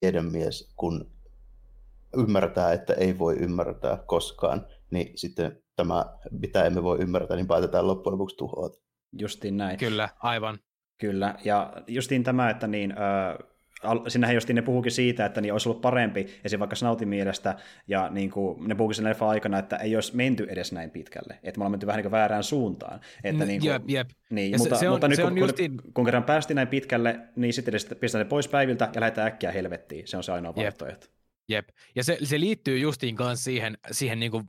tiedemies, 0.00 0.74
kun 0.76 1.10
ymmärtää, 2.16 2.72
että 2.72 2.92
ei 2.92 3.18
voi 3.18 3.36
ymmärtää 3.36 3.96
koskaan, 4.06 4.66
niin 4.90 5.18
sitten 5.18 5.62
tämä, 5.76 6.04
mitä 6.30 6.64
emme 6.64 6.82
voi 6.82 6.98
ymmärtää, 7.00 7.36
niin 7.36 7.46
päätetään 7.46 7.86
loppujen 7.86 8.12
lopuksi 8.12 8.36
tuhota. 8.36 8.78
Justiin 9.18 9.56
näin. 9.56 9.78
Kyllä, 9.78 10.08
aivan. 10.18 10.58
Kyllä, 11.00 11.34
ja 11.44 11.72
justiin 11.86 12.24
tämä, 12.24 12.50
että 12.50 12.66
niin, 12.66 12.92
äh, 12.92 13.57
sinähän 14.08 14.34
justiin 14.34 14.56
ne 14.56 14.62
puhukin 14.62 14.92
siitä, 14.92 15.26
että 15.26 15.40
niin 15.40 15.52
olisi 15.52 15.68
ollut 15.68 15.80
parempi, 15.80 16.26
esim. 16.44 16.60
vaikka 16.60 16.76
Snautin 16.76 17.08
mielestä, 17.08 17.56
ja 17.88 18.08
niin 18.10 18.30
kuin, 18.30 18.68
ne 18.68 18.74
puhukin 18.74 18.94
sen 18.94 19.04
leffa 19.04 19.28
aikana, 19.28 19.58
että 19.58 19.76
ei 19.76 19.94
olisi 19.94 20.16
menty 20.16 20.46
edes 20.48 20.72
näin 20.72 20.90
pitkälle, 20.90 21.38
että 21.42 21.58
me 21.58 21.62
ollaan 21.62 21.70
menty 21.70 21.86
vähän 21.86 22.02
niin 22.02 22.10
väärään 22.10 22.44
suuntaan. 22.44 23.00
Että 23.24 23.44
mm, 23.44 23.48
niin 23.48 23.60
kuin, 23.60 23.70
jep, 23.70 23.82
jep. 23.86 24.08
Niin, 24.30 24.58
mutta, 24.58 24.76
se, 24.76 24.80
se 24.80 24.88
on, 24.88 24.94
mutta 24.94 25.08
nyt 25.08 25.16
se 25.16 25.22
kun, 25.22 25.38
justiin... 25.38 25.76
kun, 25.76 25.92
kun 25.92 26.04
kerran 26.04 26.24
päästiin 26.24 26.54
näin 26.54 26.68
pitkälle, 26.68 27.20
niin 27.36 27.52
sitten 27.52 27.74
pistetään 28.00 28.26
ne 28.26 28.28
pois 28.28 28.48
päiviltä 28.48 28.90
ja 28.94 29.00
lähdetään 29.00 29.26
äkkiä 29.26 29.52
helvettiin, 29.52 30.08
se 30.08 30.16
on 30.16 30.24
se 30.24 30.32
ainoa 30.32 30.56
vaihtoehto. 30.56 31.06
Jep, 31.48 31.68
ja 31.94 32.04
se, 32.04 32.18
se 32.22 32.40
liittyy 32.40 32.78
justiin 32.78 33.16
kanssa 33.16 33.44
siihen, 33.44 33.78
siihen 33.90 34.20
niin 34.20 34.30
kuin 34.30 34.44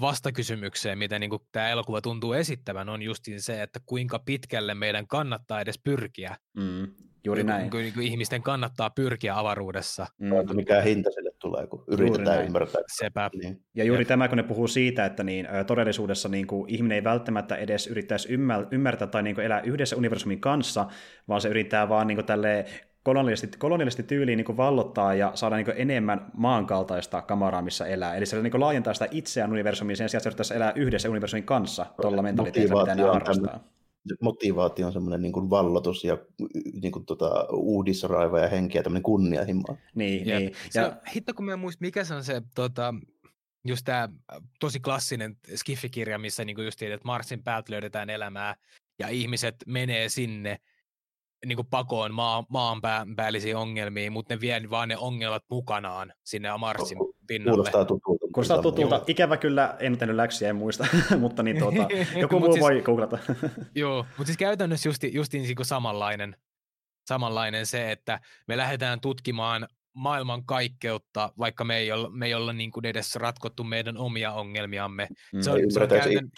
vastakysymykseen, 0.00 0.98
mitä 0.98 1.18
niin 1.18 1.30
kuin 1.30 1.42
tämä 1.52 1.68
elokuva 1.68 2.00
tuntuu 2.00 2.32
esittävän, 2.32 2.88
on 2.88 3.02
justiin 3.02 3.42
se, 3.42 3.62
että 3.62 3.80
kuinka 3.86 4.18
pitkälle 4.18 4.74
meidän 4.74 5.06
kannattaa 5.06 5.60
edes 5.60 5.78
pyrkiä. 5.78 6.36
Mm, 6.56 6.94
juuri 7.24 7.44
näin. 7.44 7.60
Niin 7.60 7.70
kuin, 7.70 7.82
niin 7.82 7.94
kuin 7.94 8.06
ihmisten 8.06 8.42
kannattaa 8.42 8.90
pyrkiä 8.90 9.38
avaruudessa. 9.38 10.06
Mm. 10.18 10.30
Mikä 10.54 10.80
hinta 10.80 11.10
sille 11.10 11.30
tulee, 11.38 11.66
kun 11.66 11.84
yritetään 11.86 12.44
ymmärtää. 12.44 12.82
Sepä. 12.92 13.30
Niin. 13.42 13.62
Ja 13.74 13.84
juuri 13.84 14.00
Jep. 14.00 14.08
tämä, 14.08 14.28
kun 14.28 14.36
ne 14.36 14.42
puhuu 14.42 14.68
siitä, 14.68 15.04
että 15.04 15.24
niin, 15.24 15.48
todellisuudessa 15.66 16.28
niin 16.28 16.46
kuin, 16.46 16.70
ihminen 16.70 16.96
ei 16.96 17.04
välttämättä 17.04 17.56
edes 17.56 17.86
yrittäisi 17.86 18.28
ymmärtää 18.70 19.08
tai 19.08 19.22
niin 19.22 19.34
kuin, 19.34 19.44
elää 19.44 19.60
yhdessä 19.60 19.96
universumin 19.96 20.40
kanssa, 20.40 20.86
vaan 21.28 21.40
se 21.40 21.48
yrittää 21.48 21.88
vaan 21.88 22.06
niin 22.06 22.16
kuin, 22.16 22.26
tälleen 22.26 22.64
kolonialisti, 23.02 23.48
kolonialisti 23.58 24.02
tyyliin 24.02 24.36
niin 24.36 24.56
vallottaa 24.56 25.14
ja 25.14 25.32
saada 25.34 25.56
niin 25.56 25.66
enemmän 25.76 26.30
maankaltaista 26.36 27.22
kamaraa, 27.22 27.62
missä 27.62 27.86
elää. 27.86 28.14
Eli 28.14 28.26
se 28.26 28.42
niin 28.42 28.60
laajentaa 28.60 28.94
sitä 28.94 29.08
itseään 29.10 29.52
universumiin 29.52 29.96
sen 29.96 30.08
sijaan, 30.08 30.28
että 30.28 30.44
se 30.44 30.54
elää 30.54 30.72
yhdessä 30.76 31.10
universumin 31.10 31.44
kanssa 31.44 31.86
tuolla 32.02 32.22
mentaliteetillä, 32.22 32.82
mitä 32.82 32.94
ne 32.94 33.02
harrastaa. 33.02 33.60
Motivaatio 34.22 34.86
on 34.86 34.92
semmoinen 34.92 35.22
niin 35.22 35.50
vallotus 35.50 36.04
ja 36.04 36.18
niin 36.82 36.92
kuin, 36.92 37.06
tota, 37.06 37.46
uudisraiva 37.52 38.40
ja 38.40 38.48
henki 38.48 38.78
ja 38.78 38.82
tämmöinen 38.82 39.02
kunnianhimo. 39.02 39.76
Niin, 39.94 40.26
ja, 40.26 40.38
niin. 40.38 40.52
Ja... 40.74 40.90
Se, 40.90 41.10
hitto 41.14 41.34
kun 41.34 41.44
mä 41.44 41.56
muistin, 41.56 41.86
mikä 41.86 42.04
se 42.04 42.14
on 42.14 42.24
se 42.24 42.42
tota, 42.54 42.94
just 43.64 43.84
tämä 43.84 44.08
tosi 44.60 44.80
klassinen 44.80 45.36
skiffikirja, 45.54 46.18
missä 46.18 46.44
niin 46.44 46.64
just 46.64 46.82
että 46.82 47.04
Marsin 47.04 47.42
päältä 47.42 47.72
löydetään 47.72 48.10
elämää 48.10 48.56
ja 48.98 49.08
ihmiset 49.08 49.56
menee 49.66 50.08
sinne 50.08 50.58
niin 51.46 51.56
kuin 51.56 51.68
pakoon 51.70 52.14
maa, 52.14 52.46
maanpäällisiin 52.48 53.56
ongelmiin, 53.56 54.12
mutta 54.12 54.34
ne 54.34 54.40
vie 54.40 54.60
vaan 54.70 54.88
ne 54.88 54.96
ongelmat 54.96 55.44
mukanaan 55.50 56.12
sinne 56.24 56.48
Marsin 56.58 56.98
pinnalle. 57.30 57.56
Kuulostaa 57.56 57.84
tutulta. 57.84 58.26
Kuulostaa 58.32 58.62
tutulta. 58.62 59.04
Ikävä 59.06 59.36
kyllä, 59.36 59.76
en 59.78 59.98
tehnyt 59.98 60.16
läksyjä, 60.16 60.50
en 60.50 60.56
muista, 60.56 60.86
mutta 61.18 61.42
niin 61.42 61.58
tuota, 61.58 61.88
joku 62.20 62.40
muu 62.40 62.52
siis, 62.52 62.62
voi 62.62 62.82
googlata. 62.82 63.18
joo, 63.74 64.06
mutta 64.08 64.24
siis 64.24 64.36
käytännössä 64.36 64.88
justi, 64.88 65.10
justiin 65.14 65.42
niin 65.42 65.56
samanlainen, 65.62 66.36
samanlainen 67.08 67.66
se, 67.66 67.92
että 67.92 68.20
me 68.48 68.56
lähdetään 68.56 69.00
tutkimaan 69.00 69.68
maailman 70.00 70.44
kaikkeutta, 70.44 71.32
vaikka 71.38 71.64
me 71.64 71.76
ei 71.76 71.92
olla, 71.92 72.10
me 72.10 72.26
ei 72.26 72.34
olla 72.34 72.52
niin 72.52 72.70
kuin 72.70 72.86
edes 72.86 73.16
ratkottu 73.16 73.64
meidän 73.64 73.96
omia 73.96 74.32
ongelmiamme. 74.32 75.08
Mm, 75.32 75.40
se 75.40 75.50
on, 75.50 75.58
se 75.68 75.80
on, 75.80 75.88
käytän... 75.88 76.30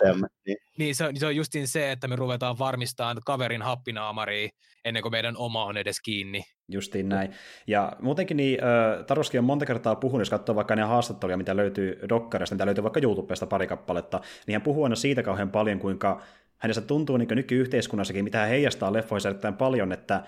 niin. 0.47 0.57
Niin, 0.79 0.95
se 0.95 1.05
on, 1.05 1.17
se 1.17 1.27
on 1.27 1.37
justin 1.37 1.69
se, 1.69 1.93
että 1.93 2.09
me 2.09 2.17
ruvetaan 2.17 2.59
varmistamaan 2.59 3.17
kaverin 3.27 3.63
happinaamariin 3.63 4.51
ennen 4.85 5.03
kuin 5.03 5.13
meidän 5.13 5.37
oma 5.37 5.65
on 5.65 5.77
edes 5.77 6.01
kiinni. 6.01 6.43
Justiin 6.69 7.09
näin. 7.09 7.31
Ja 7.67 7.93
muutenkin 8.01 8.37
niin, 8.37 8.59
äh, 8.65 9.05
Taruski 9.07 9.39
on 9.39 9.45
monta 9.45 9.67
kertaa 9.67 9.97
puhunut, 9.97 10.21
jos 10.21 10.31
katsoo 10.31 10.55
vaikka 10.55 10.77
ne 10.77 10.83
haastatteluja, 10.83 11.37
mitä 11.37 11.57
löytyy 11.57 11.99
Dokkarista, 12.09 12.55
mitä 12.55 12.67
löytyy 12.67 12.83
vaikka 12.85 13.01
YouTubesta 13.03 13.47
pari 13.47 13.67
kappaletta, 13.67 14.21
niin 14.47 14.55
hän 14.55 14.63
puhuu 14.63 14.85
aina 14.85 14.97
siitä 14.97 15.23
kauhean 15.23 15.51
paljon, 15.51 15.79
kuinka 15.79 16.23
hänestä 16.59 16.83
tuntuu 16.83 17.17
niin 17.17 17.29
nykyyhteiskunnassakin, 17.31 18.25
mitä 18.25 18.39
hän 18.39 18.49
heijastaa 18.49 18.93
leffoissa 18.93 19.29
erittäin 19.29 19.57
paljon, 19.57 19.93
että 19.93 20.23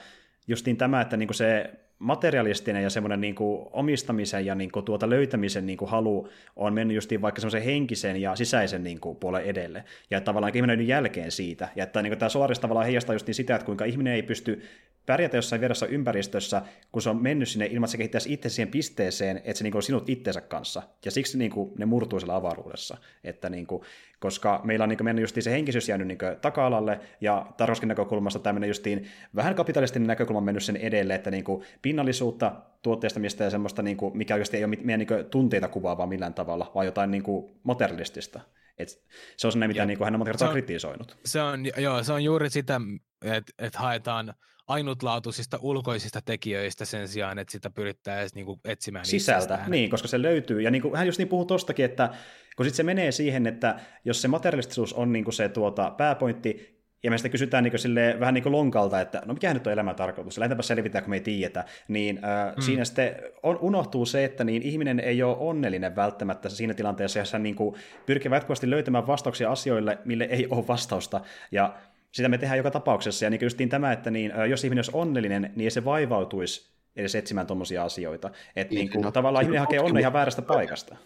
justiin 0.46 0.76
tämä, 0.76 1.00
että 1.00 1.16
niin 1.16 1.34
se 1.34 1.72
materialistinen 2.04 2.82
ja 2.82 2.90
semmoinen 2.90 3.20
niin 3.20 3.34
kuin 3.34 3.66
omistamisen 3.72 4.46
ja 4.46 4.54
niin 4.54 4.72
kuin 4.72 4.84
tuota 4.84 5.10
löytämisen 5.10 5.66
niin 5.66 5.78
kuin 5.78 5.90
halu 5.90 6.28
on 6.56 6.74
mennyt 6.74 6.94
justiin 6.94 7.22
vaikka 7.22 7.40
semmoisen 7.40 7.62
henkisen 7.62 8.20
ja 8.20 8.36
sisäisen 8.36 8.84
niin 8.84 9.00
kuin 9.00 9.16
puolen 9.16 9.44
edelle. 9.44 9.84
Ja 10.10 10.18
että 10.18 10.24
tavallaan 10.24 10.56
ihminen 10.56 10.78
on 10.78 10.86
jälkeen 10.86 11.30
siitä. 11.30 11.68
Ja 11.76 11.84
että 11.84 12.02
niin 12.02 12.10
kuin 12.10 12.18
tämä 12.18 12.28
Solaris 12.28 12.58
tavallaan 12.58 12.86
heijastaa 12.86 13.14
justiin 13.14 13.34
sitä, 13.34 13.54
että 13.54 13.66
kuinka 13.66 13.84
ihminen 13.84 14.12
ei 14.12 14.22
pysty 14.22 14.62
pärjätä 15.06 15.36
jossain 15.36 15.60
vieressä 15.60 15.86
ympäristössä, 15.86 16.62
kun 16.92 17.02
se 17.02 17.10
on 17.10 17.22
mennyt 17.22 17.48
sinne 17.48 17.66
ilman, 17.66 17.84
että 17.84 17.90
se 17.90 17.96
kehittäisi 17.96 18.32
itse 18.32 18.48
siihen 18.48 18.70
pisteeseen, 18.70 19.36
että 19.36 19.54
se 19.54 19.64
niin 19.64 19.72
kuin 19.72 19.78
on 19.78 19.82
sinut 19.82 20.08
itsensä 20.08 20.40
kanssa. 20.40 20.82
Ja 21.04 21.10
siksi 21.10 21.38
niin 21.38 21.50
kuin, 21.50 21.72
ne 21.78 21.86
murtuu 21.86 22.20
siellä 22.20 22.36
avaruudessa. 22.36 22.96
Että 23.24 23.50
niin 23.50 23.66
kuin, 23.66 23.82
koska 24.18 24.60
meillä 24.64 24.82
on 24.82 24.88
niin 24.88 25.04
mennyt 25.04 25.22
justiin 25.22 25.44
se 25.44 25.50
henkisyys 25.50 25.88
jäänyt 25.88 26.06
niin 26.06 26.18
taka-alalle, 26.40 27.00
ja 27.20 27.46
Taroskin 27.56 27.88
näkökulmasta 27.88 28.38
tämmöinen 28.38 28.68
justiin 28.68 29.08
vähän 29.34 29.54
kapitalistinen 29.54 30.06
näkökulma 30.06 30.38
on 30.38 30.44
mennyt 30.44 30.62
sen 30.62 30.76
edelle, 30.76 31.14
että 31.14 31.30
niin 31.30 31.44
kuin 31.44 31.64
pinnallisuutta, 31.82 32.52
tuotteistamista 32.82 33.44
ja 33.44 33.50
semmoista, 33.50 33.82
niin 33.82 33.96
kuin, 33.96 34.16
mikä 34.16 34.34
oikeasti 34.34 34.56
ei 34.56 34.64
ole 34.64 34.76
meidän 34.82 35.06
niin 35.08 35.26
tunteita 35.30 35.68
kuvaavaa 35.68 36.06
millään 36.06 36.34
tavalla, 36.34 36.72
vaan 36.74 36.86
jotain 36.86 37.10
niin 37.10 37.22
kuin 37.22 37.54
materialistista. 37.62 38.40
Et 38.78 38.88
se 39.36 39.46
on 39.46 39.52
se, 39.52 39.58
mitä 39.58 39.86
niin 39.86 39.98
kuin 39.98 40.04
hän 40.04 40.14
on 40.14 40.18
monta 40.18 40.30
kertaa 40.30 40.52
kritisoinut. 40.52 41.16
Se 41.24 41.42
on, 41.42 41.64
joo, 41.76 42.02
se 42.02 42.12
on 42.12 42.24
juuri 42.24 42.50
sitä, 42.50 42.80
että 43.24 43.52
et 43.58 43.74
haetaan 43.74 44.34
ainutlaatuisista 44.68 45.58
ulkoisista 45.62 46.20
tekijöistä 46.24 46.84
sen 46.84 47.08
sijaan, 47.08 47.38
että 47.38 47.52
sitä 47.52 47.70
pyrittäisiin 47.70 48.46
niin 48.46 48.60
etsimään 48.64 49.04
Sisältä, 49.04 49.38
itsestään. 49.38 49.70
niin, 49.70 49.90
koska 49.90 50.08
se 50.08 50.22
löytyy. 50.22 50.60
Ja 50.60 50.70
niin 50.70 50.82
kuin, 50.82 50.96
hän 50.96 51.06
just 51.06 51.18
niin 51.18 51.28
puhuu 51.28 51.44
tostakin, 51.44 51.84
että 51.84 52.10
kun 52.56 52.66
sitten 52.66 52.76
se 52.76 52.82
menee 52.82 53.12
siihen, 53.12 53.46
että 53.46 53.80
jos 54.04 54.22
se 54.22 54.28
materialistisuus 54.28 54.92
on 54.92 55.12
niin 55.12 55.24
kuin 55.24 55.34
se 55.34 55.48
tuota, 55.48 55.90
pääpointti, 55.90 56.74
ja 57.02 57.10
me 57.10 57.18
sitten 57.18 57.30
kysytään 57.30 57.64
niin 57.64 57.78
sille 57.78 58.16
vähän 58.20 58.34
niin 58.34 58.42
kuin 58.42 58.52
lonkalta, 58.52 59.00
että 59.00 59.22
no 59.26 59.34
mikä 59.34 59.54
nyt 59.54 59.66
on 59.66 59.72
elämän 59.72 59.96
tarkoitus, 59.96 60.38
lähdetäänpä 60.38 60.62
selvittää, 60.62 61.02
kun 61.02 61.10
me 61.10 61.16
ei 61.16 61.20
tiedetä, 61.20 61.64
niin 61.88 62.20
äh, 62.24 62.56
mm. 62.56 62.62
siinä 62.62 62.84
sitten 62.84 63.16
on, 63.42 63.58
unohtuu 63.60 64.06
se, 64.06 64.24
että 64.24 64.44
niin 64.44 64.62
ihminen 64.62 65.00
ei 65.00 65.22
ole 65.22 65.36
onnellinen 65.36 65.96
välttämättä 65.96 66.48
siinä 66.48 66.74
tilanteessa, 66.74 67.18
jossa 67.18 67.34
hän 67.34 67.42
niin 67.42 67.54
kuin 67.54 67.74
pyrkii 68.06 68.32
jatkuvasti 68.32 68.70
löytämään 68.70 69.06
vastauksia 69.06 69.50
asioille, 69.50 69.98
mille 70.04 70.24
ei 70.24 70.46
ole 70.46 70.66
vastausta, 70.68 71.20
ja 71.52 71.74
sitä 72.14 72.28
me 72.28 72.38
tehdään 72.38 72.58
joka 72.58 72.70
tapauksessa, 72.70 73.24
ja 73.24 73.30
niin 73.30 73.42
justiin 73.42 73.68
tämä, 73.68 73.92
että 73.92 74.10
niin, 74.10 74.32
jos 74.50 74.64
ihminen 74.64 74.78
olisi 74.78 74.90
onnellinen, 74.94 75.52
niin 75.56 75.64
ei 75.64 75.70
se 75.70 75.84
vaivautuisi 75.84 76.74
edes 76.96 77.14
etsimään 77.14 77.46
tuommoisia 77.46 77.84
asioita. 77.84 78.30
Että 78.56 78.74
niin, 78.74 78.90
niin, 78.90 79.02
no, 79.02 79.10
tavallaan 79.10 79.42
ihminen 79.44 79.60
hakee 79.60 79.80
onnea 79.80 80.00
ihan 80.00 80.12
väärästä 80.12 80.42
paikasta. 80.42 80.96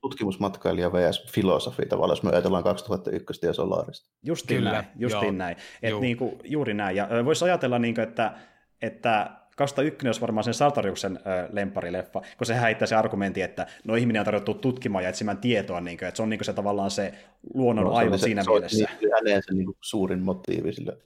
Tutkimusmatkailija 0.00 0.92
vs. 0.92 1.26
filosofi 1.32 1.86
tavallaan, 1.86 2.16
jos 2.16 2.22
me 2.22 2.30
ajatellaan 2.30 2.62
2001 2.62 3.46
ja 3.46 3.52
Solarista. 3.52 4.10
Justiin 4.22 4.58
Kyllä, 4.58 4.72
näin, 4.72 4.84
justiin 4.98 5.24
joo. 5.24 5.32
näin. 5.32 5.56
Et 5.82 6.00
niin 6.00 6.16
kuin, 6.16 6.38
juuri 6.44 6.74
näin. 6.74 6.96
Ja 6.96 7.08
voisi 7.24 7.44
ajatella, 7.44 7.78
niin 7.78 7.94
kuin, 7.94 8.08
että, 8.08 8.32
että 8.82 9.30
2001 9.56 10.06
olisi 10.06 10.20
varmaan 10.20 10.44
sen 10.44 10.54
Sartoriuksen 10.54 11.16
äh, 11.16 11.48
lemparileffa, 11.52 12.22
kun 12.38 12.46
se 12.46 12.60
heittää 12.60 12.86
se 12.86 12.94
argumentti, 12.94 13.42
että 13.42 13.66
no 13.84 13.94
ihminen 13.94 14.20
on 14.20 14.24
tarjottu 14.24 14.54
tutkimaan 14.54 15.04
ja 15.04 15.10
etsimään 15.10 15.38
tietoa, 15.38 15.80
niin 15.80 15.98
kuin, 15.98 16.08
että 16.08 16.16
se 16.16 16.22
on 16.22 16.30
niin 16.30 16.38
kuin 16.38 16.46
se 16.46 16.52
tavallaan 16.52 16.90
se 16.90 17.14
luonnon 17.54 17.84
no, 17.84 17.92
aivo 17.92 18.18
siinä 18.18 18.42
se, 18.42 18.50
mielessä. 18.50 18.78
Se 18.78 19.06
on 19.06 19.12
häneen 19.12 19.42
se 19.46 19.54
niin 19.54 19.76
suurin 19.80 20.22
motiivi 20.22 20.72
sille, 20.72 20.98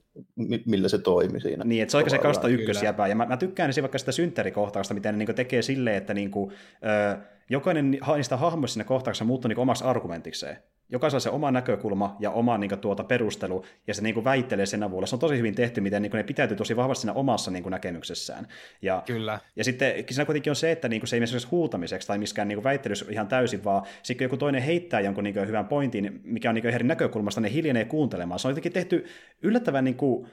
millä 0.65 0.87
se 0.87 0.97
toimi 0.97 1.41
siinä. 1.41 1.63
Niin, 1.63 1.81
että 1.81 1.91
se 1.91 1.97
on 1.97 2.09
se 2.09 2.17
2001 2.17 2.85
jäpä, 2.85 3.07
ja 3.07 3.15
mä, 3.15 3.25
mä 3.25 3.37
tykkään 3.37 3.71
vaikka 3.81 3.97
sitä 3.97 4.11
synttärikohtausta, 4.11 4.93
mitä 4.93 5.11
ne 5.11 5.17
niin 5.17 5.35
tekee 5.35 5.61
silleen, 5.61 5.97
että 5.97 6.13
niin 6.13 6.31
kuin, 6.31 6.51
äh, 6.85 7.17
jokainen 7.49 7.91
niistä 7.91 8.37
hahmoista 8.37 8.73
siinä 8.73 8.87
kohtauksessa 8.87 9.25
muuttuu 9.25 9.49
niin 9.49 9.59
omaksi 9.59 9.83
argumentikseen 9.83 10.57
jokaisella 10.91 11.19
se 11.19 11.29
oma 11.29 11.51
näkökulma 11.51 12.15
ja 12.19 12.31
oma 12.31 12.57
niin 12.57 12.69
kuin, 12.69 12.79
tuota, 12.79 13.03
perustelu, 13.03 13.65
ja 13.87 13.93
se 13.93 14.01
niin 14.01 14.13
kuin, 14.13 14.23
väittelee 14.23 14.65
sen 14.65 14.83
avulla. 14.83 15.07
Se 15.07 15.15
on 15.15 15.19
tosi 15.19 15.37
hyvin 15.37 15.55
tehty, 15.55 15.81
miten 15.81 16.01
niin 16.01 16.11
kuin, 16.11 16.17
ne 16.17 16.23
pitäytyy 16.23 16.57
tosi 16.57 16.75
vahvasti 16.75 17.01
siinä 17.01 17.13
omassa 17.13 17.51
niin 17.51 17.63
kuin, 17.63 17.71
näkemyksessään. 17.71 18.47
Ja, 18.81 19.03
Kyllä. 19.05 19.39
Ja 19.55 19.63
sitten 19.63 19.93
siinä 20.09 20.25
kuitenkin 20.25 20.51
on 20.51 20.55
se, 20.55 20.71
että 20.71 20.89
niin 20.89 21.01
kuin, 21.01 21.07
se 21.07 21.15
ei 21.15 21.19
mene 21.19 21.31
huutamiseksi 21.51 22.07
tai 22.07 22.17
miskään 22.17 22.47
niin 22.47 22.55
kuin, 22.55 22.63
väittelyssä 22.63 23.05
ihan 23.09 23.27
täysin, 23.27 23.63
vaan 23.63 23.83
sitten 24.03 24.25
joku 24.25 24.37
toinen 24.37 24.61
heittää 24.61 24.99
jonkun 24.99 25.23
niin 25.23 25.33
kuin, 25.33 25.47
hyvän 25.47 25.67
pointin, 25.67 26.21
mikä 26.23 26.49
on 26.49 26.55
niin 26.55 26.63
kuin, 26.63 26.73
eri 26.73 26.87
näkökulmasta, 26.87 27.41
ne 27.41 27.53
hiljenee 27.53 27.85
kuuntelemaan. 27.85 28.39
Se 28.39 28.47
on 28.47 28.51
jotenkin 28.51 28.73
tehty 28.73 29.05
yllättävän 29.41 29.83
niin 29.83 29.95
kuin, 29.95 30.27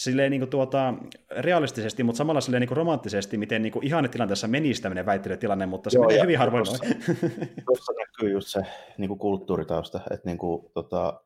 silleen 0.00 0.30
niin 0.30 0.40
kuin 0.40 0.50
tuota, 0.50 0.94
realistisesti, 1.30 2.02
mutta 2.02 2.16
samalla 2.16 2.40
silleen 2.40 2.60
niin 2.60 2.68
kuin 2.68 2.76
romanttisesti, 2.76 3.38
miten 3.38 3.62
niin 3.62 3.72
kuin 3.72 4.10
tilanteessa 4.10 4.48
menisi 4.48 4.82
tämmöinen 4.82 5.06
väittelytilanne, 5.06 5.66
mutta 5.66 5.90
se 5.90 5.98
Joo, 5.98 6.06
menee 6.06 6.22
hyvin 6.22 6.38
harvoin 6.38 6.64
tuossa, 6.64 6.84
tuossa 7.66 7.92
näkyy 7.92 8.32
just 8.32 8.48
se 8.48 8.60
niin 8.98 9.08
kuin 9.08 9.18
kulttuuritausta, 9.18 10.00
että 10.10 10.28
niin 10.28 10.38
kuin, 10.38 10.72
tota, 10.74 11.20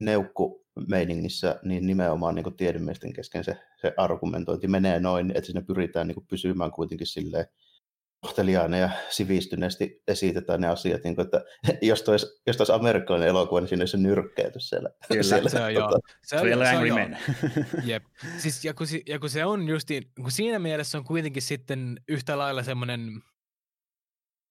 neukku 0.00 0.64
meiningissä, 0.88 1.60
niin 1.62 1.86
nimenomaan 1.86 2.34
niin 2.34 2.44
kuin 2.44 2.56
tiedemiesten 2.56 3.12
kesken 3.12 3.44
se, 3.44 3.56
se 3.80 3.94
argumentointi 3.96 4.68
menee 4.68 5.00
noin, 5.00 5.30
että 5.30 5.46
sinne 5.46 5.62
pyritään 5.62 6.08
niin 6.08 6.14
kuin 6.14 6.26
pysymään 6.26 6.70
kuitenkin 6.70 7.06
silleen 7.06 7.46
kohteliaana 8.26 8.76
ja 8.76 8.90
sivistyneesti 9.08 10.02
esitetään 10.08 10.60
ne 10.60 10.68
asiat, 10.68 11.04
niin 11.04 11.14
kuin, 11.14 11.24
että 11.24 11.44
jos 11.82 12.02
tois, 12.02 12.42
jos 12.46 12.56
tois 12.56 12.70
amerikkalainen 12.70 13.28
elokuva, 13.28 13.60
niin 13.60 13.68
siinä 13.68 13.82
olisi 13.82 13.90
se 13.90 13.96
nyrkkeetys 13.96 14.68
siellä. 14.68 14.90
Kyllä, 15.08 15.22
siellä, 15.32 15.48
se 15.48 15.60
on 15.60 15.74
joo. 15.74 15.90
Tota, 15.90 16.08
se 16.22 16.36
on, 16.36 16.42
se 16.42 16.76
on 16.76 16.86
joo. 16.86 16.98
Jep. 17.84 18.04
Siis, 18.38 18.64
ja, 18.64 18.74
kun, 18.74 18.86
ja 19.06 19.18
kun 19.18 19.30
se 19.30 19.44
on 19.44 19.68
justiin, 19.68 20.02
kun 20.22 20.30
siinä 20.30 20.58
mielessä 20.58 20.98
on 20.98 21.04
kuitenkin 21.04 21.42
sitten 21.42 22.00
yhtä 22.08 22.38
lailla 22.38 22.62
semmoinen 22.62 23.22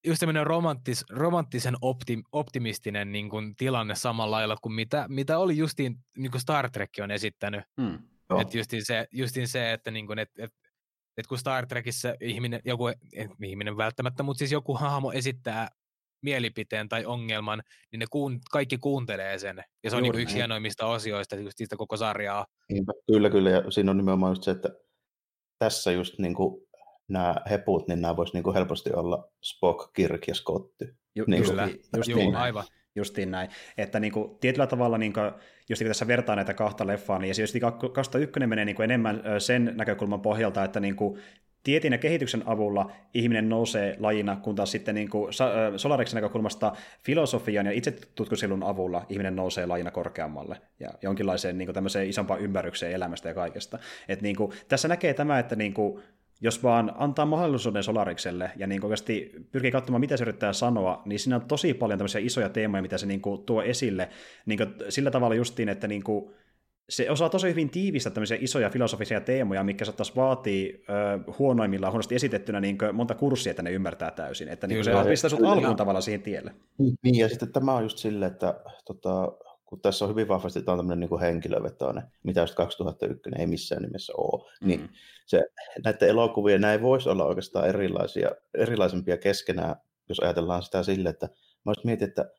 just 0.06 0.20
tämmöinen 0.20 0.48
romanttis, 0.48 1.06
romanttisen 1.10 1.76
optim, 1.82 2.24
optimistinen 2.32 3.12
niin 3.12 3.30
kuin, 3.30 3.56
tilanne 3.56 3.96
samalla 3.96 4.36
lailla 4.36 4.56
kuin 4.62 4.74
mitä, 4.74 5.06
mitä 5.10 5.38
oli 5.38 5.58
justiin 5.58 5.96
niin 6.18 6.32
kuin 6.32 6.42
Star 6.42 6.70
Trek 6.70 6.90
on 7.04 7.12
esittänyt. 7.12 7.64
Hmm. 7.82 8.00
Että 8.42 8.58
justiin 8.58 8.86
se, 8.86 9.08
justiin 9.12 9.48
se, 9.48 9.74
että 9.74 9.92
niin 9.92 10.08
kuin, 10.08 10.20
et, 10.20 10.30
et, 10.38 10.54
et 11.18 11.28
kun 11.28 11.38
Star 11.38 11.68
Trekissä 11.68 12.16
ihminen, 12.22 12.62
joku, 12.66 12.88
et, 12.88 13.32
ihminen 13.44 13.78
välttämättä, 13.78 14.24
mutta 14.24 14.40
siis 14.40 14.52
joku 14.52 14.74
hahmo 14.74 15.12
esittää 15.12 15.70
mielipiteen 16.22 16.90
tai 16.90 17.06
ongelman, 17.06 17.64
niin 17.92 18.00
ne 18.00 18.06
kuun, 18.12 18.40
kaikki 18.52 18.78
kuuntelee 18.78 19.40
sen. 19.40 19.64
Ja 19.84 19.90
se 19.90 19.96
on 19.96 20.04
niin 20.04 20.20
yksi 20.20 20.36
hienoimmista 20.36 20.86
osioista 20.86 21.36
just 21.36 21.58
siitä 21.58 21.76
koko 21.76 21.98
sarjaa. 21.98 22.46
Kyllä, 23.08 23.30
kyllä. 23.30 23.50
Ja 23.50 23.72
siinä 23.72 23.92
on 23.92 23.98
nimenomaan 23.98 24.32
just 24.32 24.44
se, 24.44 24.52
että 24.52 24.70
tässä 25.60 25.92
just 25.92 26.20
niin 26.20 26.34
kuin 26.34 26.68
nämä 27.08 27.36
heput, 27.50 27.88
niin 27.88 28.02
nämä 28.02 28.18
voisi 28.18 28.34
niin 28.34 28.44
kuin 28.44 28.54
helposti 28.54 28.94
olla 28.94 29.32
Spock, 29.44 29.94
Kirk 29.94 30.28
ja 30.28 30.36
Scotti. 30.36 30.86
Ju- 31.16 31.26
niin 31.28 31.44
kyllä, 31.44 31.70
just 31.98 32.10
Juu, 32.10 32.20
niin, 32.20 32.36
aivan. 32.36 32.64
Justiin 32.96 33.32
näin. 33.32 33.50
Että 33.78 34.00
niin 34.00 34.14
kuin, 34.14 34.38
tietyllä 34.40 34.68
tavalla, 34.68 34.98
niin 34.98 35.14
kuin, 35.14 35.32
just 35.70 35.82
kun 35.82 35.88
tässä 35.88 36.08
vertaa 36.08 36.36
näitä 36.36 36.54
kahta 36.54 36.88
leffaa, 36.88 37.20
niin 37.20 37.34
just 37.40 37.56
2001 37.94 38.40
menee 38.48 38.66
niin 38.66 38.76
kuin 38.76 38.84
enemmän 38.84 39.24
sen 39.40 39.72
näkökulman 39.76 40.22
pohjalta, 40.22 40.64
että 40.64 40.80
niin 40.80 40.96
kuin, 40.96 41.20
tietin 41.64 41.92
ja 41.92 41.98
kehityksen 41.98 42.44
avulla 42.46 42.92
ihminen 43.14 43.50
nousee 43.50 43.96
lajina, 44.00 44.36
kun 44.36 44.56
taas 44.56 44.72
sitten 44.72 44.96
niin 44.96 45.10
kuin 45.10 45.34
Solariksen 45.78 46.16
näkökulmasta 46.18 46.76
filosofian 47.04 47.66
ja 47.66 47.72
itse 47.72 47.92
tutkusilun 48.16 48.64
avulla 48.64 49.06
ihminen 49.10 49.36
nousee 49.36 49.66
lajina 49.66 49.92
korkeammalle 49.92 50.62
ja 50.80 50.90
jonkinlaiseen 51.02 51.58
niin 51.58 51.70
kuin 51.74 52.08
isompaan 52.08 52.42
ymmärrykseen 52.42 52.92
elämästä 52.92 53.30
ja 53.30 53.36
kaikesta. 53.36 53.80
Et 54.08 54.22
niin 54.22 54.36
kuin, 54.36 54.52
tässä 54.68 54.88
näkee 54.88 55.14
tämä, 55.14 55.40
että 55.40 55.56
niin 55.56 55.74
kuin, 55.74 56.04
jos 56.42 56.64
vaan 56.64 56.92
antaa 56.98 57.26
mahdollisuuden 57.26 57.84
Solarikselle 57.84 58.52
ja 58.58 58.68
niin 58.68 58.84
oikeasti 58.84 59.32
pyrkii 59.52 59.72
katsomaan, 59.72 60.00
mitä 60.00 60.18
se 60.18 60.24
yrittää 60.24 60.54
sanoa, 60.54 61.02
niin 61.06 61.20
siinä 61.20 61.36
on 61.36 61.46
tosi 61.48 61.74
paljon 61.74 62.00
tämmöisiä 62.00 62.22
isoja 62.22 62.50
teemoja, 62.50 62.82
mitä 62.82 62.98
se 62.98 63.06
niin 63.06 63.22
kuin 63.22 63.44
tuo 63.44 63.62
esille 63.62 64.10
niin 64.46 64.58
kuin 64.58 64.74
sillä 64.90 65.12
tavalla 65.12 65.36
justiin, 65.36 65.70
että 65.70 65.88
niin 65.88 66.04
kuin 66.04 66.34
se 66.90 67.12
osaa 67.12 67.30
tosi 67.30 67.50
hyvin 67.50 67.70
tiivistää 67.70 68.12
tämmöisiä 68.12 68.38
isoja 68.42 68.70
filosofisia 68.70 69.22
teemoja, 69.22 69.64
mikä 69.64 69.86
saattaisi 69.86 70.16
vaatii 70.16 70.84
ö, 70.90 71.34
huonoimmillaan 71.40 71.94
huonosti 71.94 72.16
esitettynä 72.16 72.60
niin 72.60 72.78
monta 72.94 73.16
kurssia, 73.16 73.52
että 73.52 73.64
ne 73.64 73.72
ymmärtää 73.72 74.12
täysin. 74.12 74.48
Että 74.48 74.68
niin 74.68 74.84
se 74.84 74.92
pistää 75.10 75.30
sut 75.30 75.44
alkuun 75.44 75.76
tavallaan 75.76 76.04
siihen 76.04 76.22
tielle. 76.22 76.54
Niin, 76.78 77.20
ja 77.20 77.30
sitten 77.30 77.52
tämä 77.52 77.74
on 77.74 77.84
just 77.84 77.98
silleen, 77.98 78.32
että 78.32 78.60
tota, 78.86 79.32
kun 79.76 79.82
tässä 79.82 80.06
on 80.06 80.12
hyvin 80.12 80.28
vahvasti 80.28 80.62
tämä 80.62 80.74
on 80.74 80.80
tämmöinen 80.80 81.10
niin 81.10 81.20
henkilövetoinen, 81.20 82.04
mitä 82.24 82.42
just 82.42 82.56
2001 82.56 83.30
ei 83.40 83.48
missään 83.48 83.82
nimessä 83.82 84.14
ole, 84.18 84.42
mm-hmm. 84.42 84.68
niin 84.68 84.90
se, 85.26 85.42
näiden 85.84 86.10
elokuvien, 86.10 86.62
näin 86.62 86.82
voisi 86.82 87.10
olla 87.10 87.26
oikeastaan 87.26 87.68
erilaisia, 87.68 88.32
erilaisempia 88.54 89.18
keskenään, 89.18 89.76
jos 90.10 90.20
ajatellaan 90.20 90.64
sitä 90.64 90.84
sille, 90.84 91.10
että 91.10 91.30
mä 91.66 91.74
mietin, 91.84 92.08
että 92.08 92.32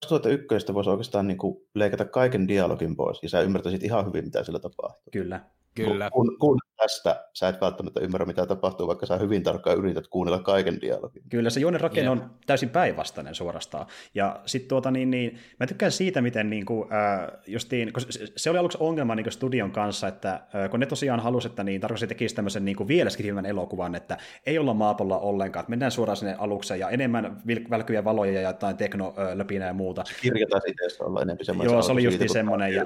2001 0.00 0.74
voisi 0.74 0.90
oikeastaan 0.90 1.26
niin 1.26 1.38
kuin 1.38 1.56
leikata 1.74 2.04
kaiken 2.04 2.48
dialogin 2.48 2.96
pois, 2.96 3.22
ja 3.22 3.28
sä 3.28 3.40
ymmärtäisit 3.40 3.82
ihan 3.82 4.06
hyvin, 4.06 4.24
mitä 4.24 4.44
sillä 4.44 4.58
tapahtuu. 4.58 5.10
Kyllä. 5.12 5.40
Kyllä. 5.74 6.10
Kun, 6.10 6.36
kun 6.40 6.58
tästä 6.84 7.24
sä 7.32 7.48
et 7.48 7.60
välttämättä 7.60 8.00
ymmärrä, 8.00 8.26
mitä 8.26 8.46
tapahtuu, 8.46 8.86
vaikka 8.86 9.06
sä 9.06 9.16
hyvin 9.16 9.42
tarkkaan 9.42 9.78
yrität 9.78 10.06
kuunnella 10.08 10.38
kaiken 10.38 10.80
dialogin. 10.80 11.22
Kyllä, 11.30 11.50
se 11.50 11.60
juonen 11.60 11.80
rakenne 11.80 12.10
on 12.10 12.30
täysin 12.46 12.68
päinvastainen 12.68 13.34
suorastaan. 13.34 13.86
Ja 14.14 14.40
sitten 14.46 14.68
tuota 14.68 14.90
niin, 14.90 15.10
niin, 15.10 15.38
mä 15.60 15.66
tykkään 15.66 15.92
siitä, 15.92 16.22
miten 16.22 16.50
niin 16.50 16.66
kuin, 16.66 16.92
äh, 16.92 17.28
justiin, 17.46 17.92
kun 17.92 18.02
se 18.36 18.50
oli 18.50 18.58
aluksi 18.58 18.78
ongelma 18.80 19.14
niin 19.14 19.32
studion 19.32 19.70
kanssa, 19.70 20.08
että 20.08 20.32
äh, 20.32 20.70
kun 20.70 20.80
ne 20.80 20.86
tosiaan 20.86 21.20
halusivat, 21.20 21.52
että 21.52 21.64
niin 21.64 21.80
tarkoitus 21.80 22.08
tekisi 22.08 22.34
tämmöisen 22.34 22.64
niin 22.64 22.76
kuin 22.76 22.88
vielä 22.88 23.10
elokuvan, 23.48 23.94
että 23.94 24.18
ei 24.46 24.58
olla 24.58 24.74
maapolla 24.74 25.18
ollenkaan, 25.18 25.62
että 25.62 25.70
mennään 25.70 25.92
suoraan 25.92 26.16
sinne 26.16 26.36
alukseen 26.38 26.80
ja 26.80 26.90
enemmän 26.90 27.42
vil- 27.48 27.70
välkyjä 27.70 28.04
valoja 28.04 28.32
ja 28.32 28.48
jotain 28.48 28.76
teknolöpinä 28.76 29.66
ja 29.66 29.72
muuta. 29.72 30.04
Kirja 30.22 30.46
taas 30.50 30.62
itse 30.66 31.04
olla 31.04 31.22
enemmän 31.22 31.44
semmoinen. 31.44 31.72
Joo, 31.72 31.82
se 31.82 31.92
oli 31.92 32.04
just 32.04 32.18
semmoinen. 32.32 32.74
Ja, 32.74 32.84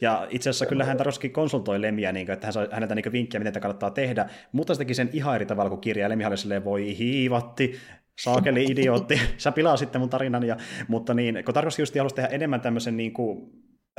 ja, 0.00 0.26
itse 0.30 0.50
asiassa 0.50 0.66
kyllähän 0.66 0.96
tarkoituskin 0.96 1.32
konsultoi 1.32 1.80
Lemmiä, 1.80 2.12
niin 2.12 2.26
kuin, 2.26 2.34
että 2.34 2.46
hän 2.46 2.52
sai 2.52 2.68
häneltä 2.72 2.94
niin 2.94 3.12
vinkkiä, 3.34 3.50
miten 3.50 3.62
kannattaa 3.62 3.90
tehdä, 3.90 4.28
mutta 4.52 4.74
se 4.74 4.78
teki 4.78 4.94
sen 4.94 5.10
ihan 5.12 5.34
eri 5.34 5.46
tavalla 5.46 5.70
kuin 5.70 5.80
kirja, 5.80 6.08
Lemmi 6.08 6.24
oli 6.24 6.64
voi 6.64 6.98
hiivatti, 6.98 7.78
saakeli 8.20 8.64
idiootti, 8.70 9.20
sä 9.38 9.52
pilaa 9.52 9.76
sitten 9.76 10.00
mun 10.00 10.10
tarinan, 10.10 10.44
ja, 10.44 10.56
mutta 10.88 11.14
niin, 11.14 11.42
kun 11.44 11.54
tarkoitus 11.54 11.78
just 11.78 11.96
halusi 11.96 12.14
tehdä 12.14 12.28
enemmän 12.28 12.60
tämmöisen 12.60 12.96
niin 12.96 13.12
kuin, 13.12 13.50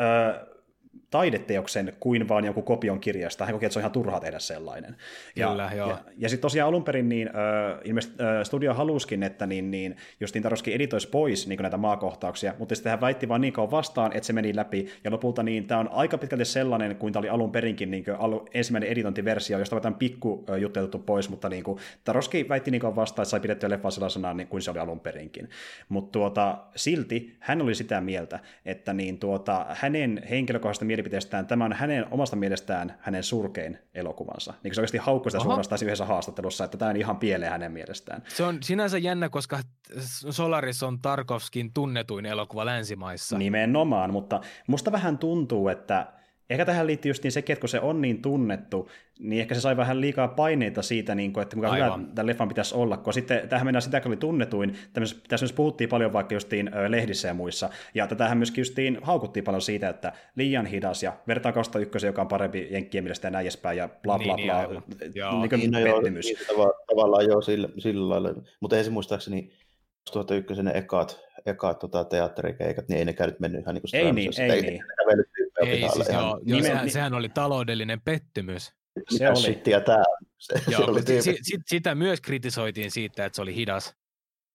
öö, 0.01 0.54
taideteoksen 1.15 1.93
kuin 1.99 2.27
vaan 2.27 2.45
joku 2.45 2.61
kopion 2.61 2.99
kirjasta. 2.99 3.45
Hän 3.45 3.53
koki, 3.53 3.65
että 3.65 3.73
se 3.73 3.79
on 3.79 3.81
ihan 3.81 3.91
turhaa 3.91 4.19
tehdä 4.19 4.39
sellainen. 4.39 4.95
Kyllä, 5.35 5.69
ja, 5.71 5.77
joo. 5.77 5.89
Ja, 5.89 5.97
ja 6.17 6.29
sitten 6.29 6.41
tosiaan 6.41 6.67
alun 6.67 6.83
perin 6.83 7.09
niin, 7.09 7.27
äh, 7.27 7.79
ilmeisesti 7.83 8.23
äh, 8.23 8.43
studio 8.43 8.73
haluskin, 8.73 9.23
että 9.23 9.47
niin, 9.47 9.71
niin, 9.71 9.95
justiin 10.19 10.43
Taroskin 10.43 10.73
editoisi 10.73 11.09
pois 11.09 11.47
niin 11.47 11.59
näitä 11.61 11.77
maakohtauksia, 11.77 12.53
mutta 12.59 12.75
sitten 12.75 12.89
hän 12.89 13.01
väitti 13.01 13.27
vaan 13.27 13.41
niin 13.41 13.53
kauan 13.53 13.71
vastaan, 13.71 14.11
että 14.13 14.27
se 14.27 14.33
meni 14.33 14.55
läpi. 14.55 14.87
Ja 15.03 15.11
lopulta 15.11 15.43
niin 15.43 15.67
tämä 15.67 15.79
on 15.79 15.89
aika 15.91 16.17
pitkälti 16.17 16.45
sellainen, 16.45 16.95
kuin 16.95 17.13
tämä 17.13 17.21
oli 17.21 17.29
alun 17.29 17.51
perinkin 17.51 17.91
niin 17.91 18.05
alu, 18.19 18.45
ensimmäinen 18.53 18.89
editointiversio, 18.89 19.59
josta 19.59 19.75
voidaan 19.75 19.95
pikku 19.95 20.45
äh, 20.49 20.57
juttu 20.57 20.99
pois, 20.99 21.29
mutta 21.29 21.49
niin 21.49 21.63
kuin, 21.63 21.79
Taroski 22.03 22.49
väitti 22.49 22.71
niin 22.71 22.81
kauan 22.81 22.95
vastaan, 22.95 23.23
että 23.23 23.29
sai 23.29 23.39
pidettyä 23.39 23.69
leffaa 23.69 23.91
sellaisena 23.91 24.33
niin 24.33 24.47
kuin 24.47 24.61
se 24.61 24.71
oli 24.71 24.79
alun 24.79 24.99
perinkin. 24.99 25.49
Mutta 25.89 26.11
tuota, 26.11 26.57
silti 26.75 27.35
hän 27.39 27.61
oli 27.61 27.75
sitä 27.75 28.01
mieltä, 28.01 28.39
että 28.65 28.93
niin 28.93 29.19
tuota, 29.19 29.65
hänen 29.69 30.21
henkilökohtaisesta 30.29 30.85
mielipiteestään 31.05 31.47
tämä 31.47 31.65
on 31.65 31.73
hänen 31.73 32.05
omasta 32.11 32.35
mielestään 32.35 32.97
hänen 32.99 33.23
surkein 33.23 33.77
elokuvansa. 33.93 34.53
Niin 34.63 34.75
se 34.75 34.81
oikeasti 34.81 34.97
haukkui 34.97 35.31
sitä 35.31 35.43
suorastaan 35.43 35.79
yhdessä 35.83 36.05
haastattelussa, 36.05 36.63
että 36.63 36.77
tämä 36.77 36.91
on 36.91 36.97
ihan 36.97 37.17
pieleen 37.17 37.51
hänen 37.51 37.71
mielestään. 37.71 38.23
Se 38.27 38.43
on 38.43 38.57
sinänsä 38.63 38.97
jännä, 38.97 39.29
koska 39.29 39.59
Solaris 40.29 40.83
on 40.83 40.99
Tarkovskin 41.01 41.73
tunnetuin 41.73 42.25
elokuva 42.25 42.65
länsimaissa. 42.65 43.37
Nimenomaan, 43.37 44.13
mutta 44.13 44.41
musta 44.67 44.91
vähän 44.91 45.17
tuntuu, 45.17 45.67
että 45.67 46.07
Ehkä 46.49 46.65
tähän 46.65 46.87
liittyy 46.87 47.09
just 47.09 47.23
niin 47.23 47.31
sekin, 47.31 47.53
että 47.53 47.61
kun 47.61 47.69
se 47.69 47.79
on 47.79 48.01
niin 48.01 48.21
tunnettu, 48.21 48.89
niin 49.19 49.41
ehkä 49.41 49.55
se 49.55 49.61
sai 49.61 49.77
vähän 49.77 50.01
liikaa 50.01 50.27
paineita 50.27 50.81
siitä, 50.81 51.15
niin 51.15 51.33
kuin, 51.33 51.41
että 51.41 51.55
kuinka 51.55 51.75
hyvä 51.75 51.99
tämän 52.15 52.27
leffan 52.27 52.47
pitäisi 52.47 52.75
olla, 52.75 52.97
kun 52.97 53.13
sitten 53.13 53.49
tähän 53.49 53.67
mennään 53.67 53.81
sitä, 53.81 54.01
kun 54.01 54.09
oli 54.09 54.17
tunnetuin, 54.17 54.75
tässä 54.93 55.43
myös 55.43 55.53
puhuttiin 55.53 55.89
paljon 55.89 56.13
vaikka 56.13 56.33
justiin 56.33 56.71
lehdissä 56.87 57.27
ja 57.27 57.33
muissa, 57.33 57.69
ja 57.93 58.07
tätähän 58.07 58.37
myöskin 58.37 58.61
justiin 58.61 58.99
haukuttiin 59.01 59.43
paljon 59.43 59.61
siitä, 59.61 59.89
että 59.89 60.13
liian 60.35 60.65
hidas 60.65 61.03
ja 61.03 61.13
vertaan 61.27 61.53
2001, 61.53 62.07
joka 62.07 62.21
on 62.21 62.27
parempi 62.27 62.67
jenkkien 62.71 63.03
mielestä 63.03 63.27
ja 63.27 63.31
näin 63.31 63.43
edespäin, 63.43 63.77
ja 63.77 63.89
bla 64.03 64.19
bla 64.19 64.35
niin, 64.35 64.51
bla, 64.51 64.67
niin, 64.67 64.83
niin, 64.99 65.49
niin, 65.49 65.71
niin 65.71 65.85
no 65.85 65.93
pettymys. 65.95 66.29
Joo, 66.29 66.65
niin, 66.65 66.73
tavallaan 66.87 67.25
joo 67.25 67.41
sillä, 67.41 67.69
sillä 67.77 68.09
lailla, 68.09 68.41
mutta 68.59 68.77
ei 68.77 68.83
se 68.83 68.89
muistaakseni 68.89 69.51
2001 70.13 70.63
ne 70.63 70.71
ekaat, 70.75 71.19
ekaat 71.45 71.79
tota, 71.79 72.03
teatterikeikat, 72.03 72.87
niin 72.89 72.97
ei 72.97 73.05
ne 73.05 73.13
käynyt 73.13 73.39
mennyt 73.39 73.61
ihan 73.61 73.75
niin 73.75 73.81
kuin 73.81 74.05
Ei 74.05 74.11
niin, 74.11 74.41
ei, 74.41 74.51
ei 74.51 74.61
niin. 74.61 74.83
Ei, 75.67 75.89
siis 75.89 76.07
joo, 76.07 76.21
joo 76.21 76.39
nimen, 76.43 76.63
sehän, 76.63 76.89
sehän 76.89 77.13
oli 77.13 77.29
taloudellinen 77.29 78.01
pettymys. 78.01 78.73
Se 79.09 79.29
oli. 79.29 79.61
tämä. 79.85 80.03
Se, 80.37 80.61
joo, 80.71 80.85
se 80.85 80.91
oli 80.91 81.01
si, 81.21 81.37
si, 81.41 81.57
sitä 81.65 81.95
myös 81.95 82.21
kritisoitiin 82.21 82.91
siitä, 82.91 83.25
että 83.25 83.35
se 83.35 83.41
oli 83.41 83.55
hidas. 83.55 83.95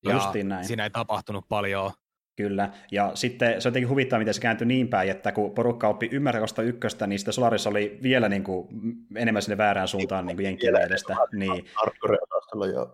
Ja 0.04 0.32
näin. 0.44 0.64
siinä 0.64 0.84
ei 0.84 0.90
tapahtunut 0.90 1.44
paljon. 1.48 1.92
Kyllä, 2.40 2.70
ja 2.90 3.10
sitten 3.14 3.62
se 3.62 3.68
on 3.68 3.70
jotenkin 3.70 3.88
huvittaa, 3.88 4.18
miten 4.18 4.34
se 4.34 4.40
kääntyi 4.40 4.66
niin 4.66 4.88
päin, 4.88 5.10
että 5.10 5.32
kun 5.32 5.50
porukka 5.50 5.88
oppi 5.88 6.08
ymmärtää 6.12 6.64
ykköstä, 6.64 7.06
niin 7.06 7.18
sitten 7.18 7.32
Solaris 7.32 7.66
oli 7.66 7.98
vielä 8.02 8.28
niin 8.28 8.44
kuin 8.44 8.68
enemmän 9.16 9.42
sinne 9.42 9.58
väärään 9.58 9.88
suuntaan 9.88 10.26
niin 10.26 10.42
Jenkkien 10.42 10.74
mielestä. 10.74 11.16
Niin. 11.32 11.64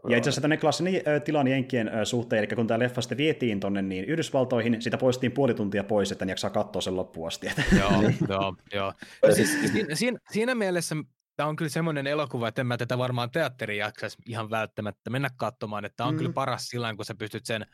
Ja 0.08 0.16
itse 0.16 0.28
asiassa 0.28 0.40
tämmöinen 0.40 0.60
klassinen 0.60 1.02
tilanne 1.24 1.50
Jenkkien 1.50 1.90
suhteen, 2.04 2.38
eli 2.38 2.46
kun 2.46 2.66
tämä 2.66 2.78
leffa 2.78 3.00
sitten 3.00 3.18
vietiin 3.18 3.60
tuonne 3.60 3.82
niin 3.82 4.04
Yhdysvaltoihin, 4.04 4.82
sitä 4.82 4.98
poistettiin 4.98 5.32
puoli 5.32 5.54
tuntia 5.54 5.84
pois, 5.84 6.12
että 6.12 6.24
ne 6.24 6.32
jaksaa 6.32 6.50
katsoa 6.50 6.82
sen 6.82 6.96
loppuun 6.96 7.28
asti. 7.28 7.46
joo, 7.78 7.90
joo, 8.28 8.54
joo. 8.74 8.92
Siis, 9.36 9.58
siinä, 9.94 10.18
siinä 10.30 10.54
mielessä 10.54 10.96
tämä 11.36 11.48
on 11.48 11.56
kyllä 11.56 11.68
semmoinen 11.68 12.06
elokuva, 12.06 12.48
että 12.48 12.60
en 12.60 12.66
mä 12.66 12.76
tätä 12.76 12.98
varmaan 12.98 13.30
teatteriin 13.30 13.78
jaksaisi 13.78 14.16
ihan 14.26 14.50
välttämättä 14.50 15.10
mennä 15.10 15.30
katsomaan, 15.36 15.84
että 15.84 15.96
tämä 15.96 16.08
on 16.08 16.14
mm. 16.14 16.18
kyllä 16.18 16.32
paras 16.32 16.66
silloin, 16.68 16.96
kun 16.96 17.04
sä 17.04 17.14
pystyt 17.14 17.46
sen 17.46 17.66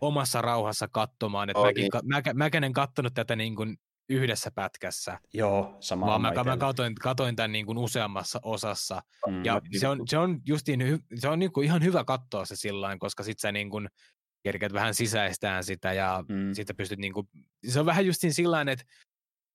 omassa 0.00 0.42
rauhassa 0.42 0.88
katsomaan. 0.88 1.50
Että 1.50 1.62
mäkin, 1.62 1.80
niin. 1.80 1.90
mä, 2.04 2.22
mäkänen 2.34 2.72
kattonut 2.72 3.14
tätä 3.14 3.36
niin 3.36 3.56
kuin 3.56 3.76
yhdessä 4.08 4.50
pätkässä. 4.50 5.18
Joo, 5.34 5.76
sama 5.80 6.06
Vaan 6.06 6.22
mä, 6.22 6.44
mä 6.44 6.56
katoin, 6.56 6.94
katoin 6.94 7.36
tämän 7.36 7.52
niin 7.52 7.66
kuin 7.66 7.78
useammassa 7.78 8.40
osassa. 8.42 9.02
Mm, 9.26 9.44
ja 9.44 9.60
se 9.78 9.88
on, 9.88 10.08
se 10.08 10.18
on, 10.18 10.40
justiin, 10.46 10.98
se 11.14 11.28
on 11.28 11.38
niin 11.38 11.52
kuin 11.52 11.64
ihan 11.64 11.84
hyvä 11.84 12.04
katsoa 12.04 12.44
se 12.44 12.56
sillä 12.56 12.96
koska 12.98 13.22
sit 13.22 13.38
sä 13.38 13.52
niin 13.52 13.70
kuin 13.70 13.88
kerkeät 14.42 14.72
vähän 14.72 14.94
sisäistään 14.94 15.64
sitä 15.64 15.92
ja 15.92 16.24
mm. 16.28 16.52
sitten 16.52 16.76
pystyt 16.76 16.98
niin 16.98 17.12
kuin, 17.12 17.28
se 17.68 17.80
on 17.80 17.86
vähän 17.86 18.06
justiin 18.06 18.34
sillä 18.34 18.60
että 18.60 18.84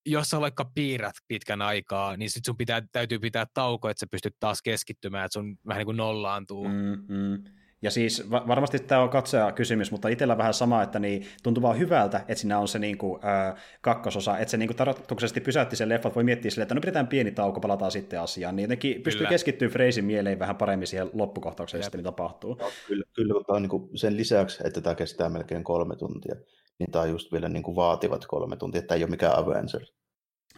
jos 0.05 0.29
sä 0.29 0.39
vaikka 0.39 0.65
piirrät 0.75 1.15
pitkän 1.27 1.61
aikaa, 1.61 2.17
niin 2.17 2.29
sit 2.29 2.45
sun 2.45 2.57
pitää, 2.57 2.81
täytyy 2.91 3.19
pitää 3.19 3.45
tauko, 3.53 3.89
että 3.89 3.99
sä 3.99 4.07
pystyt 4.11 4.35
taas 4.39 4.61
keskittymään, 4.61 5.25
että 5.25 5.33
sun 5.33 5.57
vähän 5.67 5.79
niin 5.79 5.85
kuin 5.85 5.97
nollaantuu. 5.97 6.67
Mm, 6.67 7.03
mm. 7.07 7.43
Ja 7.81 7.91
siis 7.91 8.29
varmasti 8.29 8.79
tämä 8.79 9.01
on 9.01 9.09
katsoja 9.09 9.51
kysymys, 9.51 9.91
mutta 9.91 10.07
itsellä 10.07 10.37
vähän 10.37 10.53
sama, 10.53 10.83
että 10.83 10.99
niin, 10.99 11.25
tuntuu 11.43 11.61
vaan 11.61 11.79
hyvältä, 11.79 12.17
että 12.17 12.35
siinä 12.35 12.59
on 12.59 12.67
se 12.67 12.79
niin 12.79 12.97
kuin, 12.97 13.25
äh, 13.25 13.55
kakkososa, 13.81 14.37
että 14.37 14.51
se 14.51 14.57
niin 14.57 14.67
kuin 14.67 14.77
tarkoituksesti 14.77 15.41
pysäytti 15.41 15.75
sen 15.75 15.89
leffat, 15.89 16.15
voi 16.15 16.23
miettiä 16.23 16.51
sille, 16.51 16.63
että 16.63 16.75
no 16.75 16.81
pidetään 16.81 17.07
pieni 17.07 17.31
tauko, 17.31 17.59
palataan 17.59 17.91
sitten 17.91 18.21
asiaan, 18.21 18.55
niin 18.55 18.63
jotenkin 18.63 19.01
pystyy 19.01 19.27
keskittyä 19.27 19.69
Freisin 19.69 20.05
mieleen 20.05 20.39
vähän 20.39 20.55
paremmin 20.55 20.87
siihen 20.87 21.09
loppukohtaukseen, 21.13 21.83
sitten 21.83 21.97
niin 21.97 22.03
tapahtuu. 22.03 22.55
No, 22.55 22.71
kyllä, 22.87 23.05
kyllä 23.13 23.33
kun 23.33 23.45
tämä 23.45 23.55
on 23.55 23.61
niin 23.61 23.69
kuin 23.69 23.97
sen 23.97 24.17
lisäksi, 24.17 24.67
että 24.67 24.81
tämä 24.81 24.95
kestää 24.95 25.29
melkein 25.29 25.63
kolme 25.63 25.95
tuntia, 25.95 26.35
niin 26.79 26.91
tämä 26.91 27.03
on 27.03 27.09
just 27.09 27.31
vielä 27.31 27.49
niin 27.49 27.63
kuin 27.63 27.75
vaativat 27.75 28.25
kolme 28.25 28.55
tuntia, 28.55 28.79
että 28.79 28.87
tämä 28.87 28.97
ei 28.97 29.03
ole 29.03 29.09
mikään 29.09 29.37
Avengers. 29.39 29.93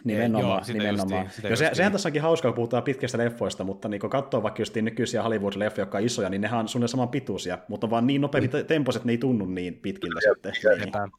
Nimenomaan, 0.04 0.62
Joo, 0.68 0.78
nimenomaan. 0.78 1.24
Justiin, 1.24 1.30
sitä 1.30 1.48
no 1.48 1.56
se, 1.56 1.70
sehän 1.72 1.92
tässä 1.92 2.08
onkin 2.08 2.22
hauskaa, 2.22 2.50
kun 2.50 2.56
puhutaan 2.56 2.82
pitkistä 2.82 3.18
leffoista, 3.18 3.64
mutta 3.64 3.88
niin 3.88 4.00
kun 4.00 4.10
katsoo 4.10 4.42
vaikka 4.42 4.62
just 4.62 4.74
nykyisiä 4.74 5.22
Hollywood-leffoja, 5.22 5.80
jotka 5.80 5.98
on 5.98 6.04
isoja, 6.04 6.28
niin 6.28 6.40
nehän 6.40 6.60
on 6.60 6.68
suunnilleen 6.68 6.88
saman 6.88 7.08
pituisia, 7.08 7.58
mutta 7.68 7.86
on 7.86 7.90
vaan 7.90 8.06
niin 8.06 8.20
nopeasti 8.20 8.56
mm. 8.56 8.66
tempoiset, 8.66 9.04
ne 9.04 9.12
ei 9.12 9.18
tunnu 9.18 9.44
niin 9.44 9.74
pitkiltä 9.74 10.20
ja, 10.24 10.32
sitten. 10.34 10.52
Ja, 10.64 10.84
niin. 10.84 11.12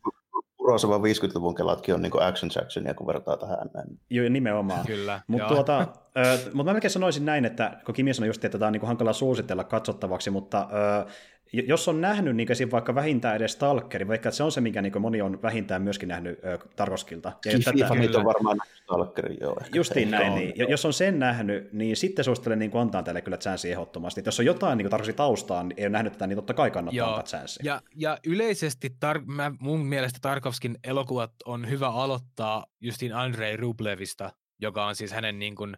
Urosava 0.60 0.98
50-luvun 0.98 1.56
kelatkin 1.56 1.96
on 1.96 2.02
niin 2.02 2.12
kuin 2.12 2.24
Action 2.24 2.52
Jacksonia, 2.56 2.94
kun 2.94 3.08
vertaa 3.08 3.38
tähän 3.38 3.70
näin. 3.74 4.00
Joo, 4.10 4.30
nimenomaan. 4.30 4.86
Kyllä. 4.86 5.22
Mutta 5.28 5.48
tuota, 5.48 5.80
äh, 5.80 6.40
mut 6.54 6.66
mä 6.66 6.74
melkein 6.74 6.92
sanoisin 6.92 7.26
näin, 7.26 7.46
että 7.46 7.82
kun 7.86 7.96
Kimi 7.96 8.14
sanoi 8.14 8.30
just, 8.30 8.46
että 8.46 8.60
tämä 8.60 8.68
on 8.68 8.74
niin 8.74 8.80
kuin 8.80 8.88
hankala 8.88 9.14
suositella 9.14 9.64
katsottavaksi, 9.64 10.30
mutta 10.30 10.60
äh, 10.60 11.14
jos 11.54 11.88
on 11.88 12.02
nähnyt 12.02 12.36
niin 12.36 12.72
vaikka 12.72 12.96
vähintään 12.96 13.36
edes 13.36 13.52
Stalkerin, 13.52 14.08
vaikka 14.08 14.32
se 14.32 14.44
on 14.44 14.52
se, 14.52 14.62
minkä 14.62 14.82
niin 14.82 15.02
moni 15.02 15.22
on 15.22 15.42
vähintään 15.42 15.82
myöskin 15.82 16.10
nähnyt 16.10 16.40
ö, 16.46 16.58
Tarkoskilta. 16.76 17.32
Ja 17.46 17.52
tätä, 17.66 18.20
on 18.20 18.26
varmaan 18.26 18.58
nähnyt 18.58 18.84
Stalkerin, 18.84 19.38
joo. 19.42 19.58
Justiin 19.74 20.12
näin, 20.12 20.36
niin. 20.36 20.54
Ja 20.56 20.66
jos 20.70 20.86
on 20.86 20.94
sen 20.94 21.20
nähnyt, 21.20 21.74
niin 21.74 21.98
sitten 21.98 22.26
suosittelen 22.26 22.60
niin 22.60 22.72
antaa 22.78 23.04
teille 23.04 23.22
kyllä 23.22 23.38
chanssi 23.38 23.72
ehdottomasti. 23.72 24.20
Et 24.20 24.26
jos 24.26 24.40
on 24.40 24.46
jotain 24.46 24.78
niin 24.78 24.90
Tarkoski 24.90 25.14
taustaa, 25.14 25.64
niin 25.64 25.74
ei 25.78 25.86
ole 25.86 25.90
nähnyt 25.90 26.14
tätä, 26.14 26.28
niin 26.28 26.38
totta 26.38 26.54
kai 26.54 26.72
kannattaa 26.72 26.98
joo. 26.98 27.08
antaa 27.08 27.24
chanssi. 27.24 27.60
Ja, 27.64 27.82
ja 27.96 28.18
yleisesti 28.26 28.90
tar- 29.06 29.26
mä, 29.26 29.52
mun 29.60 29.86
mielestä 29.86 30.20
Tarkovskin 30.22 30.78
elokuvat 30.84 31.32
on 31.46 31.70
hyvä 31.70 31.90
aloittaa 31.90 32.66
justiin 32.82 33.16
Andrei 33.16 33.58
Rublevista, 33.58 34.32
joka 34.62 34.86
on 34.86 34.96
siis 34.96 35.12
hänen 35.12 35.40
niin 35.40 35.56
kuin, 35.56 35.78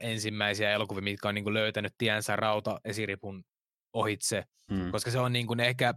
ensimmäisiä 0.00 0.72
elokuvia, 0.72 1.02
mitkä 1.02 1.28
on 1.28 1.34
niin 1.34 1.44
kuin 1.44 1.54
löytänyt 1.54 1.94
tiensä 1.98 2.36
rauta 2.36 2.80
esiripun 2.84 3.44
ohitse, 3.92 4.44
hmm. 4.68 4.90
koska 4.90 5.10
se 5.10 5.18
on 5.18 5.32
niin 5.32 5.46
kuin 5.46 5.60
ehkä 5.60 5.94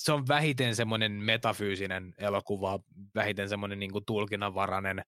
se 0.00 0.12
on 0.12 0.28
vähiten 0.28 0.76
semmoinen 0.76 1.12
metafyysinen 1.12 2.14
elokuva, 2.18 2.80
vähiten 3.14 3.48
semmoinen 3.48 3.78
niin 3.78 3.92
kuin 3.92 4.04
tulkinnanvarainen. 4.04 5.02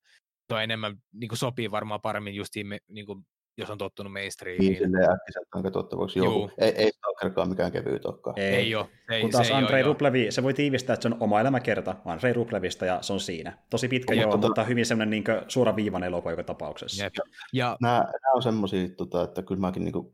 Se 0.48 0.54
on 0.54 0.62
enemmän, 0.62 0.96
niin 1.12 1.28
kuin 1.28 1.38
sopii 1.38 1.70
varmaan 1.70 2.00
paremmin 2.00 2.34
justiin, 2.34 2.66
me, 2.66 2.78
niin 2.88 3.06
kuin, 3.06 3.26
jos 3.56 3.70
on 3.70 3.78
tottunut 3.78 4.12
mainstreamiin. 4.12 4.72
Niin, 4.72 4.78
silleen 4.78 5.10
äkkiseltä 5.10 5.48
on 5.54 5.62
katsottavaksi. 5.62 6.18
Joo, 6.18 6.50
ei, 6.58 6.70
ei 6.70 6.90
Stalkerkaan 6.92 7.48
mikään 7.48 7.72
kevyt 7.72 8.04
olekaan. 8.04 8.38
Ei, 8.38 8.54
ei 8.54 8.74
ole. 8.74 8.88
Ei, 9.10 9.20
Kun 9.20 9.30
taas 9.30 9.46
se 9.46 9.54
Andrei 9.54 9.82
Ruplevi, 9.82 10.30
se 10.30 10.42
voi 10.42 10.54
tiivistää, 10.54 10.94
että 10.94 11.08
se 11.08 11.14
on 11.14 11.22
oma 11.22 11.40
elämäkerta 11.40 11.96
Andrei 12.04 12.32
Ruplevista 12.32 12.86
ja 12.86 13.02
se 13.02 13.12
on 13.12 13.20
siinä. 13.20 13.58
Tosi 13.70 13.88
pitkä 13.88 14.14
joo, 14.14 14.30
tota... 14.30 14.46
mutta 14.46 14.64
hyvin 14.64 14.86
semmoinen 14.86 15.10
niin 15.10 15.24
suora 15.48 15.76
viivan 15.76 16.04
elokuva 16.04 16.32
joka 16.32 16.44
tapauksessa. 16.44 17.04
Jep. 17.04 17.14
Ja... 17.52 17.76
Nämä, 17.80 17.98
nämä 17.98 18.32
on 18.34 18.42
semmoisia, 18.42 18.88
tota, 18.96 19.24
että 19.24 19.42
kyllä 19.42 19.60
mäkin 19.60 19.84
niin 19.84 19.92
kuin 19.92 20.12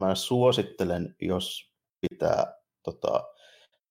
mä 0.00 0.14
suosittelen, 0.14 1.16
jos 1.22 1.72
pitää 2.00 2.54
tota, 2.82 3.24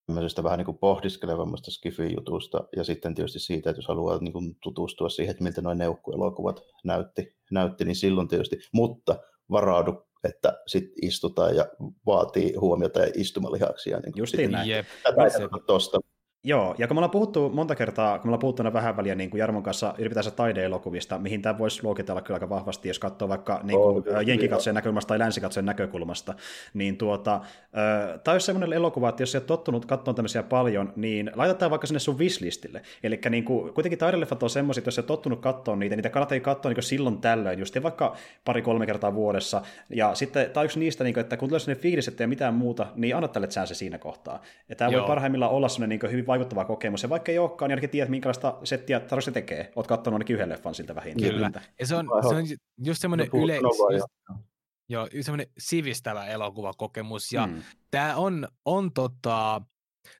tämmöisestä 0.06 0.44
vähän 0.44 0.58
niin 0.58 0.66
kuin 0.66 0.78
pohdiskelevammasta 0.78 1.72
skifi-jutusta 1.72 2.68
ja 2.76 2.84
sitten 2.84 3.16
tietysti 3.16 3.40
siitä, 3.40 3.70
että 3.70 3.78
jos 3.78 3.88
haluaa 3.88 4.18
niin 4.18 4.34
kuin 4.34 4.56
tutustua 4.64 5.10
siihen, 5.10 5.32
että 5.32 5.44
miltä 5.44 5.62
noin 5.62 5.78
neukkuelokuvat 5.78 6.62
näytti, 6.84 7.36
näytti, 7.52 7.86
niin 7.86 7.96
silloin 7.96 8.28
tietysti, 8.28 8.60
mutta 8.74 9.16
varaudu, 9.52 10.08
että 10.24 10.62
sit 10.68 10.92
istutaan 11.02 11.56
ja 11.56 11.66
vaatii 12.06 12.56
huomiota 12.56 13.00
ja 13.00 13.12
istumalihaksia. 13.16 14.00
Niin 14.00 14.14
Justiin 14.16 14.52
näin. 14.52 14.70
Jep. 14.70 14.86
Tuosta 15.68 16.00
Joo, 16.48 16.76
ja 16.78 16.88
kun 16.88 16.96
me 16.96 17.00
ollaan 17.00 17.12
puhuttu 17.12 17.50
monta 17.50 17.76
kertaa, 17.76 18.20
kun 18.20 18.28
me 18.28 18.30
ollaan 18.30 18.40
puhuttu 18.40 18.64
vähän 18.74 18.98
väliä 18.98 19.16
niin 19.16 19.30
kuin 19.30 19.40
Jarmon 19.40 19.64
kanssa 19.64 19.94
ylipäänsä 19.98 20.32
taideelokuvista, 20.32 21.20
mihin 21.20 21.42
tämä 21.42 21.58
voisi 21.58 21.84
luokitella 21.84 22.22
kyllä 22.22 22.36
aika 22.36 22.50
vahvasti, 22.50 22.88
jos 22.88 23.00
katsoo 23.00 23.30
vaikka 23.30 23.60
niin 23.64 23.80
kuin, 23.80 23.98
oh, 23.98 24.22
jenkikatsojen 24.26 24.76
näkökulmasta 24.76 25.08
tai 25.08 25.20
länsikatsojen 25.20 25.66
näkökulmasta, 25.66 26.34
niin 26.74 26.98
tuota, 26.98 27.42
tämä 28.24 28.34
olisi 28.34 28.46
sellainen 28.46 28.74
elokuva, 28.74 29.10
että 29.10 29.22
jos 29.22 29.32
sä 29.32 29.38
oot 29.38 29.46
tottunut 29.46 29.86
katsomaan 29.86 30.16
tämmöisiä 30.16 30.44
paljon, 30.44 30.94
niin 30.96 31.32
laitetaan 31.36 31.72
vaikka 31.72 31.88
sinne 31.88 32.00
sun 32.00 32.18
wishlistille. 32.18 32.82
Eli 33.04 33.20
niin 33.30 33.46
kuin, 33.46 33.74
kuitenkin 33.74 34.00
taideleffat 34.00 34.44
on 34.44 34.50
semmoisia, 34.50 34.80
että 34.80 34.88
jos 34.88 34.96
sä 34.96 35.02
oot 35.02 35.08
tottunut 35.08 35.40
katsoa 35.40 35.76
niitä, 35.76 35.96
niitä 35.96 36.10
kannattaa 36.10 36.40
katsoa 36.40 36.72
niin 36.72 36.84
silloin 36.84 37.22
tällöin, 37.22 37.60
just 37.60 37.84
vaikka 37.84 38.16
pari-kolme 38.46 38.86
kertaa 38.86 39.14
vuodessa, 39.14 39.62
ja 39.90 40.16
sitten 40.16 40.52
tämä 40.52 40.64
yksi 40.64 40.80
niistä, 40.80 41.04
niin 41.04 41.14
kuin, 41.14 41.22
että 41.22 41.38
kun 41.38 41.50
tulee 41.50 41.60
sellainen 41.60 41.82
fiilis, 41.82 42.08
että 42.08 42.24
ei 42.24 42.28
mitään 42.28 42.54
muuta, 42.54 42.88
niin 42.96 43.16
anna 43.16 43.28
tälle 43.28 43.48
se 43.52 43.76
siinä 43.76 43.98
kohtaa. 43.98 44.42
Ja 44.70 44.76
tämä 44.76 44.92
voi 44.92 45.08
parhaimmillaan 45.08 45.52
olla 45.52 45.70
sellainen 45.70 46.00
niin 46.04 46.12
hyvin 46.12 46.28
vaikuttava 46.40 46.66
kokemus. 46.66 47.04
Ja 47.04 47.10
vaikka 47.10 47.32
ei 47.32 47.40
olekaan, 47.40 47.70
niin 47.70 47.74
ainakin 47.74 47.90
tiedät, 47.90 48.10
minkälaista 48.10 48.58
settiä 48.64 49.02
se 49.20 49.32
tekee. 49.32 49.72
Oot 49.76 49.88
katsonut 49.88 50.16
ainakin 50.16 50.34
yhden 50.34 50.50
leffan 50.50 50.76
siltä 50.76 50.96
vähintään. 50.96 51.34
Kyllä. 51.34 51.52
Ja 51.80 51.88
se 51.88 51.96
on, 51.96 52.10
se 52.30 52.36
on 52.36 52.44
just 52.78 53.02
semmoinen 53.02 53.30
no, 53.34 53.44
yle... 53.44 53.60
Joo, 54.90 55.08
semmoinen 55.22 55.48
sivistävä 55.58 56.26
elokuvakokemus. 56.26 57.32
Ja 57.32 57.46
hmm. 57.46 57.62
tämä 57.92 58.16
on, 58.16 58.48
on, 58.66 58.94
tota, 58.94 59.62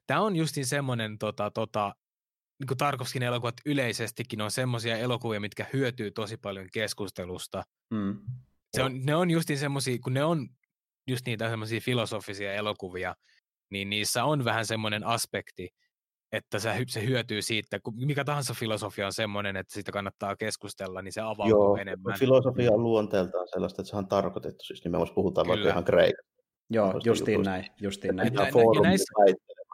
tää 0.06 0.20
on 0.20 0.36
justin 0.36 0.66
semmoinen 0.66 1.18
tota, 1.18 1.50
tota, 1.50 1.94
niin 2.58 2.66
kuin 2.66 2.78
Tarkovskin 2.78 3.22
elokuvat 3.22 3.54
yleisestikin 3.66 4.40
on 4.40 4.50
semmoisia 4.50 4.96
elokuvia, 4.96 5.40
mitkä 5.40 5.66
hyötyy 5.72 6.10
tosi 6.10 6.36
paljon 6.36 6.66
keskustelusta. 6.72 7.62
Hmm. 7.94 8.18
Se 8.76 8.82
on, 8.82 9.00
ne 9.04 9.14
on 9.14 9.30
justin 9.30 9.58
semmoisia, 9.58 9.98
kun 10.04 10.14
ne 10.14 10.24
on 10.24 10.48
just 11.06 11.26
niitä 11.26 11.50
semmoisia 11.50 11.80
filosofisia 11.80 12.54
elokuvia, 12.54 13.14
niin 13.70 13.90
niissä 13.90 14.24
on 14.24 14.44
vähän 14.44 14.66
semmoinen 14.66 15.04
aspekti, 15.04 15.68
että 16.32 16.58
se, 16.58 16.84
se 16.88 17.06
hyötyy 17.06 17.42
siitä, 17.42 17.80
kun 17.80 17.94
mikä 17.96 18.24
tahansa 18.24 18.54
filosofia 18.54 19.06
on 19.06 19.12
semmoinen, 19.12 19.56
että 19.56 19.74
siitä 19.74 19.92
kannattaa 19.92 20.36
keskustella, 20.36 21.02
niin 21.02 21.12
se 21.12 21.20
avautuu 21.20 21.48
Joo, 21.48 21.76
enemmän. 21.76 22.18
filosofia 22.18 22.72
on 22.72 22.82
luonteeltaan 22.82 23.48
sellaista, 23.48 23.82
että 23.82 23.90
se 23.90 23.96
on 23.96 24.08
tarkoitettu, 24.08 24.64
siis 24.64 24.84
nimenomaan 24.84 25.14
puhutaan 25.14 25.46
Kyllä. 25.46 25.56
vaikka 25.56 25.70
ihan 25.70 25.84
kreikasta. 25.84 26.32
Joo, 26.70 27.00
justiin 27.04 27.42
näin, 27.42 27.66
justiin 27.80 28.16
näin. 28.16 28.32
Nä, 28.32 28.42
nä, 28.42 28.50
näissä, 28.82 29.14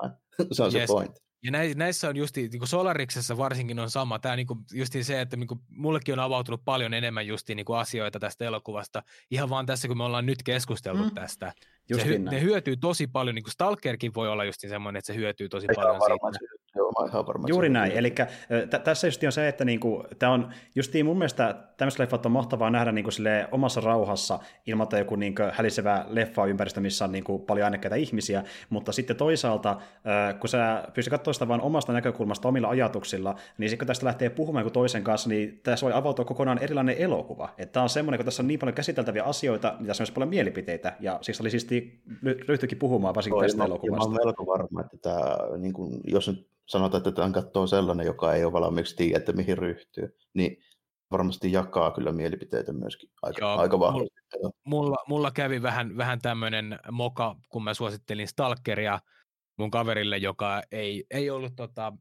se 0.53 0.63
on 0.63 0.75
yes. 0.75 0.83
se 0.83 0.87
point. 0.87 1.25
Ja 1.45 1.51
näissä 1.77 2.09
on 2.09 2.17
justi, 2.17 2.49
niin 2.49 2.59
kuin 2.59 2.69
Solariksessa 2.69 3.37
varsinkin 3.37 3.79
on 3.79 3.91
sama. 3.91 4.19
Tämä 4.19 4.37
niin 4.37 4.47
justi 4.73 5.05
se, 5.05 5.21
että 5.21 5.37
niin 5.37 5.49
kuin, 5.49 5.61
mullekin 5.69 6.13
on 6.15 6.25
avautunut 6.25 6.61
paljon 6.65 6.95
enemmän 6.95 7.27
justi 7.27 7.55
niin 7.55 7.65
kuin 7.65 7.79
asioita 7.79 8.21
tästä 8.21 8.45
elokuvasta. 8.45 9.03
Ihan 9.31 9.51
vaan 9.51 9.67
tässä, 9.67 9.89
kun 9.89 9.97
me 9.97 10.05
ollaan 10.05 10.27
nyt 10.27 10.43
keskusteltu 10.43 11.05
mm. 11.05 11.15
tästä. 11.15 11.53
Se, 11.93 12.03
hy- 12.05 12.31
ne 12.31 12.41
hyötyy 12.41 12.77
tosi 12.77 13.07
paljon, 13.07 13.35
niin 13.35 13.43
kuin 13.43 13.53
Stalkerkin 13.53 14.15
voi 14.15 14.29
olla 14.29 14.45
just 14.45 14.61
semmoinen, 14.61 14.99
että 14.99 15.07
se 15.13 15.19
hyötyy 15.19 15.49
tosi 15.49 15.67
Eikä 15.69 15.83
paljon 15.83 16.01
siitä. 16.01 16.65
Joo, 16.77 16.93
mä 17.01 17.09
ihan 17.09 17.27
varma, 17.27 17.49
Juuri 17.49 17.69
näin, 17.69 17.93
eli 17.93 18.11
t- 18.11 18.85
tässä 18.85 19.07
just 19.07 19.23
on 19.25 19.33
se, 19.33 19.49
että 19.49 19.65
niinku, 19.65 20.05
tämä 20.19 20.33
on 20.33 20.51
justiin 20.75 21.07
mun 21.07 21.19
mielestä 21.19 21.57
tämmöiset 21.77 21.99
leffat 21.99 22.27
on 22.27 22.33
mahtavaa 22.33 22.71
nähdä 22.71 22.93
niinku 22.93 23.11
omassa 23.53 23.81
rauhassa 23.81 24.39
ilman, 24.67 24.85
että 24.85 24.99
joku 24.99 25.17
niinku 25.17 25.43
hälisevä 25.53 26.05
leffa 26.09 26.47
ympäristö, 26.47 26.81
missä 26.81 27.05
on 27.05 27.13
niinku 27.13 27.39
paljon 27.39 27.65
äänekkäitä 27.65 27.97
ihmisiä, 27.97 28.45
mutta 28.71 28.93
sitten 28.93 29.17
toisaalta, 29.17 29.81
kun 30.41 30.49
sä 30.49 30.85
pystyt 30.95 31.11
katsomaan 31.11 31.35
sitä 31.35 31.49
vain 31.49 31.61
omasta 31.61 31.93
näkökulmasta 31.93 32.49
omilla 32.49 32.69
ajatuksilla, 32.69 33.35
niin 33.59 33.71
sitten 33.71 33.79
kun 33.79 33.87
tästä 33.87 34.07
lähtee 34.07 34.31
puhumaan 34.31 34.63
joku 34.63 34.71
toisen 34.71 35.05
kanssa, 35.05 35.29
niin 35.29 35.61
tässä 35.63 35.87
voi 35.87 35.93
avautua 35.93 36.25
kokonaan 36.25 36.59
erilainen 36.59 36.97
elokuva. 36.99 37.49
Että 37.59 37.73
tämä 37.73 37.83
on 37.83 37.89
semmoinen, 37.89 38.19
kun 38.19 38.25
tässä 38.25 38.43
on 38.43 38.47
niin 38.47 38.59
paljon 38.59 38.75
käsiteltäviä 38.75 39.25
asioita, 39.25 39.75
niin 39.79 39.87
tässä 39.87 40.03
on 40.03 40.05
myös 40.05 40.15
paljon 40.15 40.31
mielipiteitä, 40.31 40.97
ja 41.01 41.19
siksi 41.23 41.43
oli 41.43 41.51
siisti 41.81 42.03
ryhtyikin 42.49 42.79
puhumaan 42.79 43.15
varsinkin 43.15 43.43
tästä 43.43 43.65
elokuvasta. 43.65 44.09
Mä 44.09 44.15
olen 44.15 44.27
melko 44.27 44.47
varma, 44.47 44.81
että 44.81 44.97
tämä, 44.97 45.59
niin 45.59 45.73
kuin, 45.73 46.01
jos 46.05 46.29
nyt 46.29 46.49
sanotaan, 46.67 46.99
että 46.99 47.13
tämän 47.13 47.33
katsoo 47.33 47.67
sellainen, 47.67 48.07
joka 48.07 48.35
ei 48.35 48.45
ole 48.45 48.53
valmiiksi 48.53 48.97
tiedä, 48.97 49.19
että 49.19 49.33
mihin 49.33 49.59
ryhtyy, 49.59 50.19
niin 50.35 50.63
varmasti 51.11 51.53
jakaa 51.53 51.91
kyllä 51.91 52.13
mielipiteitä 52.13 52.73
myöskin 52.73 53.11
aika, 53.23 53.45
Joo, 53.45 53.57
aika 53.57 53.79
vahvasti. 53.79 54.15
Mulla, 54.65 54.97
mulla 55.09 55.31
kävi 55.31 55.63
vähän, 55.63 55.97
vähän 55.97 56.19
tämmöinen 56.19 56.79
moka, 56.93 57.37
kun 57.49 57.65
mä 57.65 57.75
suosittelin 57.75 58.29
Stalkeria 58.29 59.01
mun 59.59 59.71
kaverille, 59.71 60.17
joka 60.17 60.63
ei, 60.73 61.05
ei 61.11 61.31
ollut, 61.31 61.53
tota, 61.57 61.93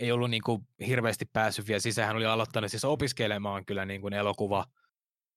ei 0.00 0.12
ollut 0.12 0.30
niin 0.30 0.42
kuin 0.42 0.62
hirveästi 0.86 1.24
päässyt 1.32 1.68
vielä 1.68 1.80
sisään. 1.80 2.06
Hän 2.06 2.16
oli 2.16 2.26
aloittanut 2.26 2.70
siis 2.70 2.84
opiskelemaan 2.84 3.64
kyllä 3.64 3.84
niin 3.84 4.00
kuin 4.00 4.14
elokuva, 4.14 4.64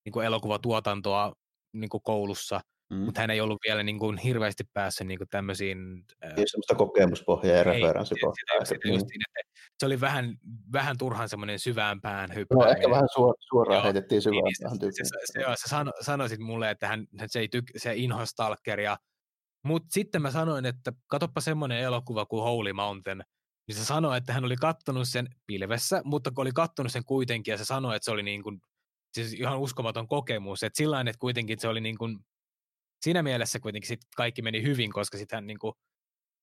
niin 0.05 0.13
kuin 0.13 0.25
elokuvatuotantoa 0.25 1.33
niin 1.73 1.89
kuin 1.89 2.03
koulussa– 2.03 2.61
mm. 2.89 2.97
mutta 2.97 3.21
hän 3.21 3.29
ei 3.29 3.41
ollut 3.41 3.59
vielä 3.67 3.83
niin 3.83 3.99
kuin 3.99 4.17
hirveästi 4.17 4.63
päässyt 4.73 5.07
niin 5.07 5.17
kuin 5.17 5.29
tämmöisiin... 5.29 6.05
Ei 6.21 6.47
semmoista 6.47 6.75
kokemuspohjaa 6.75 7.57
ja 7.57 7.63
referenssipohjaa. 7.63 8.63
Niin, 8.83 8.99
että 9.39 9.55
se 9.79 9.85
oli 9.85 10.01
vähän, 10.01 10.37
vähän 10.73 10.97
turhan 10.97 11.29
semmoinen 11.29 11.59
syvään 11.59 12.01
päähän 12.01 12.35
hyppääminen. 12.35 12.67
No 12.67 12.77
ehkä 12.77 12.89
vähän 12.89 13.09
suoraan 13.39 13.77
joo, 13.77 13.83
heitettiin 13.83 14.21
syvään 14.21 14.43
niin, 14.43 14.55
päähän 14.61 14.79
se, 14.79 14.87
se, 14.91 15.03
se, 15.25 15.55
se, 15.55 15.69
sano, 15.69 15.91
sanoisit 16.01 16.39
mulle, 16.39 16.69
että 16.71 16.87
hän, 16.87 17.07
se, 17.27 17.39
ei 17.39 17.47
tyk, 17.47 17.65
se 17.77 17.95
inho 17.95 18.25
Stalkeria, 18.25 18.97
mutta 19.63 19.87
sitten 19.91 20.21
mä 20.21 20.31
sanoin, 20.31 20.65
että 20.65 20.93
katoppa 21.07 21.41
semmoinen 21.41 21.79
elokuva 21.79 22.25
kuin 22.25 22.43
Holy 22.43 22.73
Mountain, 22.73 23.23
niin 23.67 23.75
se 23.75 23.85
sanoi, 23.85 24.17
että 24.17 24.33
hän 24.33 24.45
oli 24.45 24.55
kattonut 24.55 25.07
sen 25.07 25.27
pilvessä, 25.47 26.01
mutta 26.03 26.31
kun 26.31 26.41
oli 26.41 26.51
kattonut 26.51 26.91
sen 26.91 27.05
kuitenkin, 27.05 27.51
ja 27.51 27.57
se 27.57 27.65
sanoi, 27.65 27.95
että 27.95 28.05
se 28.05 28.11
oli 28.11 28.23
niin 28.23 28.43
kuin, 28.43 28.61
siis 29.13 29.33
ihan 29.33 29.59
uskomaton 29.59 30.07
kokemus, 30.07 30.63
että 30.63 30.77
sillä 30.77 31.01
että 31.01 31.19
kuitenkin 31.19 31.59
se 31.59 31.67
oli 31.67 31.81
niin 31.81 31.97
kuin, 31.97 32.19
siinä 33.01 33.23
mielessä 33.23 33.59
kuitenkin 33.59 33.87
sit 33.87 33.99
kaikki 34.15 34.41
meni 34.41 34.63
hyvin, 34.63 34.91
koska 34.93 35.17
sitten 35.17 35.37
hän 35.37 35.47
niin 35.47 35.59
kuin 35.59 35.73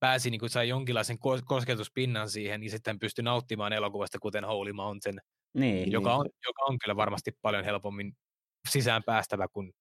pääsi, 0.01 0.31
niin 0.31 0.39
kuin 0.39 0.51
sai 0.51 0.69
jonkinlaisen 0.69 1.19
kosketuspinnan 1.47 2.31
siihen, 2.31 2.61
niin 2.61 2.70
sitten 2.70 2.99
pystyi 2.99 3.23
nauttimaan 3.23 3.73
elokuvasta, 3.73 4.19
kuten 4.19 4.45
Holy 4.45 4.73
Mountain, 4.73 5.20
niin, 5.55 5.93
joka, 5.93 6.11
niin. 6.11 6.20
On, 6.20 6.27
joka 6.47 6.62
on 6.69 6.79
kyllä 6.79 6.97
varmasti 6.97 7.33
paljon 7.43 7.65
helpommin 7.65 8.12
sisään 8.69 9.03
päästävä 9.03 9.49
kuin 9.49 9.73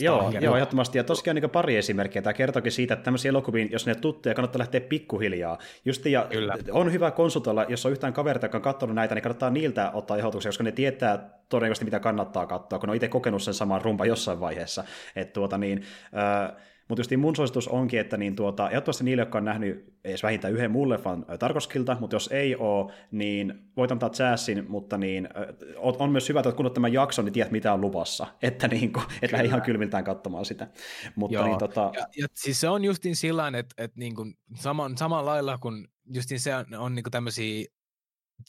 Joo, 0.00 0.32
joo, 0.40 0.56
ehdottomasti. 0.56 0.98
Ja 0.98 1.04
tosiaan 1.04 1.34
niin 1.34 1.50
pari 1.50 1.76
esimerkkiä. 1.76 2.22
Tämä 2.22 2.32
kertookin 2.32 2.72
siitä, 2.72 2.94
että 2.94 3.04
tämmöisiä 3.04 3.28
elokuviin, 3.28 3.68
jos 3.72 3.86
ne 3.86 3.94
tuttuja, 3.94 4.34
kannattaa 4.34 4.58
lähteä 4.58 4.80
pikkuhiljaa. 4.80 5.58
Just, 5.84 6.06
ja 6.06 6.26
Kyllä. 6.30 6.56
on 6.70 6.92
hyvä 6.92 7.10
konsultoilla, 7.10 7.64
jos 7.68 7.86
on 7.86 7.92
yhtään 7.92 8.12
kavereita, 8.12 8.46
joka 8.46 8.58
on 8.58 8.62
katsonut 8.62 8.94
näitä, 8.94 9.14
niin 9.14 9.22
kannattaa 9.22 9.50
niiltä 9.50 9.90
ottaa 9.90 10.16
ehdotuksia, 10.16 10.48
koska 10.48 10.64
ne 10.64 10.72
tietää 10.72 11.30
todennäköisesti, 11.48 11.84
mitä 11.84 12.00
kannattaa 12.00 12.46
katsoa, 12.46 12.78
kun 12.78 12.90
on 12.90 12.96
itse 12.96 13.08
kokenut 13.08 13.42
sen 13.42 13.54
saman 13.54 13.82
rumpa 13.82 14.06
jossain 14.06 14.40
vaiheessa. 14.40 14.84
Että 15.16 15.32
tuota 15.32 15.58
niin, 15.58 15.82
äh, 16.16 16.56
mutta 16.88 17.00
just 17.00 17.16
mun 17.16 17.36
suositus 17.36 17.68
onkin, 17.68 18.00
että 18.00 18.16
niin 18.16 18.36
tuota, 18.36 18.70
ehdottomasti 18.70 19.04
niille, 19.04 19.22
jotka 19.22 19.38
on 19.38 19.44
nähnyt 19.44 19.94
edes 20.04 20.22
vähintään 20.22 20.54
yhden 20.54 20.70
muun 20.70 20.88
leffan 20.88 21.26
Tarkoskilta, 21.38 21.96
mutta 22.00 22.16
jos 22.16 22.28
ei 22.32 22.56
ole, 22.56 22.92
niin 23.10 23.70
voit 23.76 23.92
antaa 23.92 24.10
chassin, 24.10 24.66
mutta 24.68 24.98
niin, 24.98 25.28
on 25.76 26.10
myös 26.10 26.28
hyvä, 26.28 26.40
että 26.40 26.52
kun 26.52 26.70
tämän 26.74 26.92
jakson, 26.92 27.24
niin 27.24 27.32
tiedät, 27.32 27.52
mitä 27.52 27.72
on 27.72 27.80
luvassa, 27.80 28.26
että 28.42 28.68
niin 28.68 28.92
kuin, 28.92 29.04
et 29.22 29.32
lähde 29.32 29.46
ihan 29.46 29.62
kylmiltään 29.62 30.04
katsomaan 30.04 30.44
sitä. 30.44 30.68
Mutta 31.16 31.34
Joo. 31.34 31.46
niin, 31.46 31.58
tota... 31.58 31.90
ja, 31.94 32.06
ja, 32.16 32.26
siis 32.34 32.60
se 32.60 32.68
on 32.68 32.84
justin 32.84 33.16
sillä 33.16 33.48
että, 33.48 33.74
että 33.78 33.98
niin 33.98 34.14
kuin 34.14 34.34
saman, 34.54 34.96
samalla 34.96 35.30
lailla 35.30 35.58
kun 35.58 35.88
justin 36.14 36.40
se 36.40 36.54
on, 36.56 36.64
on 36.78 36.94
niin 36.94 37.02
kuin 37.02 37.12
tämmöisiä 37.12 37.64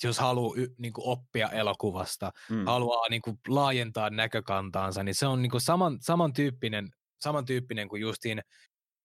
jos 0.03 0.20
haluaa 0.20 0.56
niin 0.78 0.94
kuin 0.94 1.07
oppia 1.07 1.49
elokuvasta, 1.49 2.32
mm. 2.49 2.66
haluaa 2.66 3.10
niin 3.10 3.22
kuin 3.22 3.40
laajentaa 3.48 4.10
näkökantaansa, 4.10 5.03
niin 5.03 5.16
se 5.16 5.28
on 5.28 5.41
niin 5.41 5.52
kuin 5.52 5.61
saman, 5.61 5.98
samantyyppinen 6.02 6.91
samantyyppinen 7.19 7.89
kuin 7.89 8.01
justiin 8.01 8.41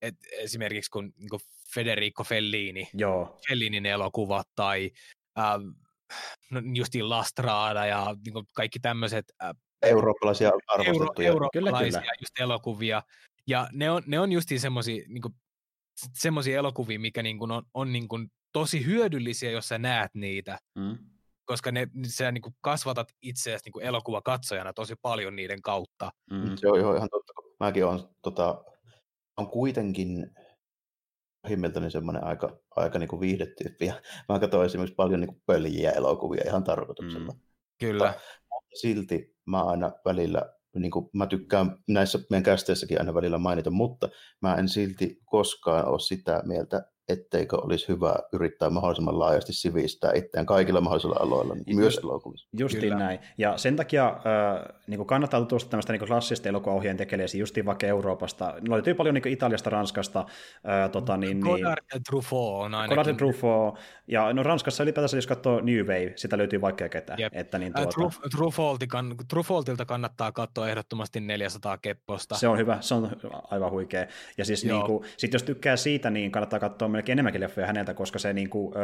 et 0.02 0.14
esimerkiksi 0.32 0.90
kun 0.90 1.12
niin 1.16 1.40
Federico 1.74 2.24
Fellini, 2.24 2.88
Joo. 2.94 3.40
Fellinin 3.48 3.86
elokuvat 3.86 4.46
tai 4.54 4.90
äh, 5.38 5.54
no 6.50 6.60
justiin 6.74 7.08
Lastrada 7.08 7.86
ja 7.86 8.16
niin 8.24 8.32
kuin 8.32 8.46
kaikki 8.52 8.78
tämmöiset 8.80 9.24
äh, 9.42 9.50
eurooppalaisia 9.82 10.50
arvostettuja. 10.68 11.28
Euro, 11.28 11.48
eurooppalaisia 11.54 12.00
kyllä, 12.00 12.00
kyllä. 12.00 12.14
just 12.20 12.40
elokuvia. 12.40 13.02
Ja 13.46 13.68
ne 13.72 13.90
on, 13.90 14.02
ne 14.06 14.20
on 14.20 14.32
justiin 14.32 14.60
semmoisia 14.60 15.04
niin 15.08 16.56
elokuvia, 16.56 17.00
mikä 17.00 17.22
niin 17.22 17.38
kuin 17.38 17.50
on, 17.50 17.62
on 17.74 17.92
niin 17.92 18.08
kuin 18.08 18.28
tosi 18.52 18.86
hyödyllisiä, 18.86 19.50
jos 19.50 19.68
sä 19.68 19.78
näet 19.78 20.14
niitä. 20.14 20.58
Mm. 20.74 20.98
Koska 21.44 21.72
ne, 21.72 21.88
sä 22.06 22.32
niin 22.32 22.42
kuin 22.42 22.54
kasvatat 22.60 23.08
itseäsi 23.22 23.70
niin 23.70 23.86
elokuvakatsojana 23.86 24.72
tosi 24.72 24.94
paljon 25.02 25.36
niiden 25.36 25.62
kautta. 25.62 26.10
Mm. 26.30 26.56
Se 26.56 26.68
on 26.68 26.78
ihan 26.78 27.08
totta, 27.10 27.32
mäkin 27.64 27.84
olen 27.84 28.00
tota, 28.22 28.64
on 29.36 29.50
kuitenkin 29.50 30.30
himmeltäni 31.48 31.90
semmoinen 31.90 32.24
aika, 32.24 32.58
aika 32.76 32.98
niin 32.98 33.08
kuin 33.08 33.20
viihdetyyppi. 33.20 33.86
Ja 33.86 33.94
mä 34.28 34.38
katsoin 34.38 34.66
esimerkiksi 34.66 34.94
paljon 34.94 35.20
niin 35.20 35.28
kuin 35.28 35.42
pöljiä 35.46 35.90
elokuvia 35.90 36.44
ihan 36.46 36.64
tarkoituksella. 36.64 37.32
Mm, 37.32 37.40
kyllä. 37.80 38.04
Mutta, 38.04 38.20
mutta 38.40 38.80
silti 38.80 39.36
mä 39.46 39.62
aina 39.62 39.92
välillä, 40.04 40.52
niin 40.76 40.90
kuin 40.90 41.10
mä 41.12 41.26
tykkään 41.26 41.78
näissä 41.88 42.18
meidän 42.30 42.42
kästeissäkin 42.42 43.00
aina 43.00 43.14
välillä 43.14 43.38
mainita, 43.38 43.70
mutta 43.70 44.08
mä 44.42 44.54
en 44.54 44.68
silti 44.68 45.18
koskaan 45.24 45.88
ole 45.88 46.00
sitä 46.00 46.42
mieltä, 46.46 46.93
etteikö 47.08 47.56
olisi 47.56 47.88
hyvä 47.88 48.14
yrittää 48.32 48.70
mahdollisimman 48.70 49.18
laajasti 49.18 49.52
sivistää 49.52 50.12
itseään 50.14 50.46
kaikilla 50.46 50.80
mahdollisilla 50.80 51.16
aloilla, 51.20 51.54
niin 51.54 51.76
myös 51.76 52.00
elokuvissa. 52.04 52.48
Justiin 52.52 52.80
Kyllä. 52.80 52.98
näin. 52.98 53.18
Ja 53.38 53.58
sen 53.58 53.76
takia 53.76 54.08
äh, 54.08 54.74
niin 54.86 55.06
kannattaa 55.06 55.40
tutustua 55.40 55.70
tämmöistä 55.70 55.92
niin 55.92 56.06
klassista 56.06 56.48
elokuvaohjeen 56.48 56.96
tekeleisiin 56.96 57.40
justiin 57.40 57.66
vaikka 57.66 57.86
Euroopasta. 57.86 58.54
No, 58.68 58.74
löytyy 58.74 58.94
paljon 58.94 59.14
niin 59.14 59.28
Italiasta, 59.28 59.70
Ranskasta. 59.70 60.20
Äh, 60.68 60.90
tota, 60.90 61.16
niin, 61.16 61.38
Godard 61.38 61.84
ja 61.94 62.00
Truffaut 62.10 62.64
on 62.64 62.74
ainakin. 62.74 62.96
Godard 62.96 63.08
ja 63.08 63.14
Truffaut. 63.14 63.78
Ja 64.06 64.32
no 64.32 64.42
Ranskassa 64.42 64.82
ylipäätänsä, 64.82 65.16
jos 65.16 65.26
katsoo 65.26 65.60
New 65.60 65.80
Wave, 65.80 66.12
sitä 66.16 66.38
löytyy 66.38 66.60
vaikka 66.60 66.88
ketä. 66.88 67.16
Yep. 67.18 67.32
Että, 67.36 67.58
niin, 67.58 67.72
tuota... 67.74 67.90
Truf, 67.90 68.18
Truffaultilta, 68.36 69.04
Truffaultilta 69.28 69.84
kannattaa 69.84 70.32
katsoa 70.32 70.68
ehdottomasti 70.68 71.20
400 71.20 71.78
kepposta. 71.78 72.34
Se 72.34 72.48
on 72.48 72.58
hyvä, 72.58 72.78
se 72.80 72.94
on 72.94 73.10
aivan 73.50 73.70
huikea. 73.70 74.06
Ja 74.38 74.44
siis 74.44 74.64
niin 74.64 74.82
kuin, 74.86 75.04
sit 75.16 75.32
jos 75.32 75.42
tykkää 75.42 75.76
siitä, 75.76 76.10
niin 76.10 76.30
kannattaa 76.30 76.60
katsoa 76.60 76.88
melkein 76.94 77.14
enemmänkin 77.14 77.40
leffoja 77.40 77.66
häneltä, 77.66 77.94
koska 77.94 78.18
se, 78.18 78.32
niin 78.32 78.50
kuin, 78.50 78.74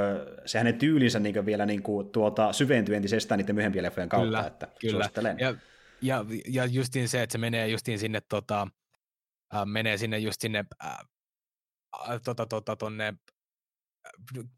se 0.47 0.59
hänen 0.59 0.78
tyylinsä 0.78 1.20
niin 1.20 1.35
kuin 1.35 1.47
vielä 1.47 1.66
niin 1.66 1.82
kuin, 1.82 2.11
tuota, 2.11 2.53
syventyy 2.53 2.97
entisestään 2.97 3.39
niiden 3.39 3.55
myöhempien 3.55 3.85
leffojen 3.85 4.09
kautta. 4.09 4.28
Kyllä, 4.28 4.47
että 4.47 4.69
kyllä. 4.81 5.35
Ja, 5.39 5.55
ja, 6.03 6.24
ja 6.49 6.65
justiin 6.65 7.09
se, 7.09 7.23
että 7.23 7.32
se 7.32 7.39
menee 7.39 7.69
justiin 7.69 7.99
sinne, 7.99 8.20
tota, 8.28 8.69
äh, 9.55 9.66
menee 9.66 9.97
sinne 9.97 10.19
just 10.19 10.41
sinne 10.41 10.65
äh, 10.85 10.99
tota, 12.24 12.47
tota, 12.47 12.77
tonne 12.77 13.15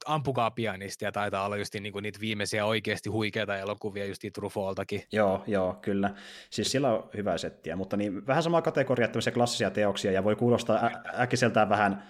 ampukaa 0.06 0.50
pianistia 0.50 1.12
taitaa 1.12 1.44
olla 1.44 1.56
just 1.56 1.74
niin 1.74 1.92
kuin 1.92 2.02
niitä 2.02 2.20
viimeisiä 2.20 2.66
oikeasti 2.66 3.08
huikeita 3.08 3.58
elokuvia 3.58 4.06
just 4.06 4.22
Truffaultakin. 4.34 5.02
Joo, 5.12 5.44
joo, 5.46 5.74
kyllä. 5.74 6.14
Siis 6.50 6.70
sillä 6.70 6.90
on 6.90 7.10
hyvä 7.16 7.38
settiä, 7.38 7.76
mutta 7.76 7.96
niin 7.96 8.26
vähän 8.26 8.42
sama 8.42 8.62
kategoria, 8.62 9.08
tämmöisiä 9.08 9.32
klassisia 9.32 9.70
teoksia, 9.70 10.12
ja 10.12 10.24
voi 10.24 10.36
kuulostaa 10.36 10.76
ä- 10.76 11.02
äkkiseltään 11.20 11.68
vähän 11.68 12.02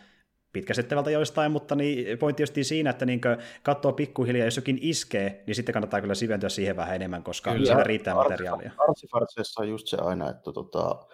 pitkäsettävältä 0.53 1.11
joistain, 1.11 1.53
mutta 1.53 1.75
niin 1.75 2.19
pointti 2.19 2.43
just 2.43 2.55
siinä, 2.63 2.91
että 2.91 3.07
niin 3.07 3.21
katsoo 3.63 3.93
pikkuhiljaa, 3.93 4.45
jos 4.45 4.57
jokin 4.57 4.79
iskee, 4.81 5.45
niin 5.47 5.55
sitten 5.55 5.73
kannattaa 5.73 6.01
kyllä 6.01 6.15
siventyä 6.15 6.49
siihen 6.49 6.77
vähän 6.77 6.97
enemmän, 6.97 7.23
koska 7.23 7.53
kyllä, 7.53 7.67
siellä 7.67 7.85
riittää 7.85 8.15
materiaalia. 8.15 8.73
Arsifarseissa 8.89 9.63
on 9.63 9.69
just 9.69 9.87
se 9.87 9.97
aina, 10.01 10.31
että 10.31 10.53
tota, 10.53 11.07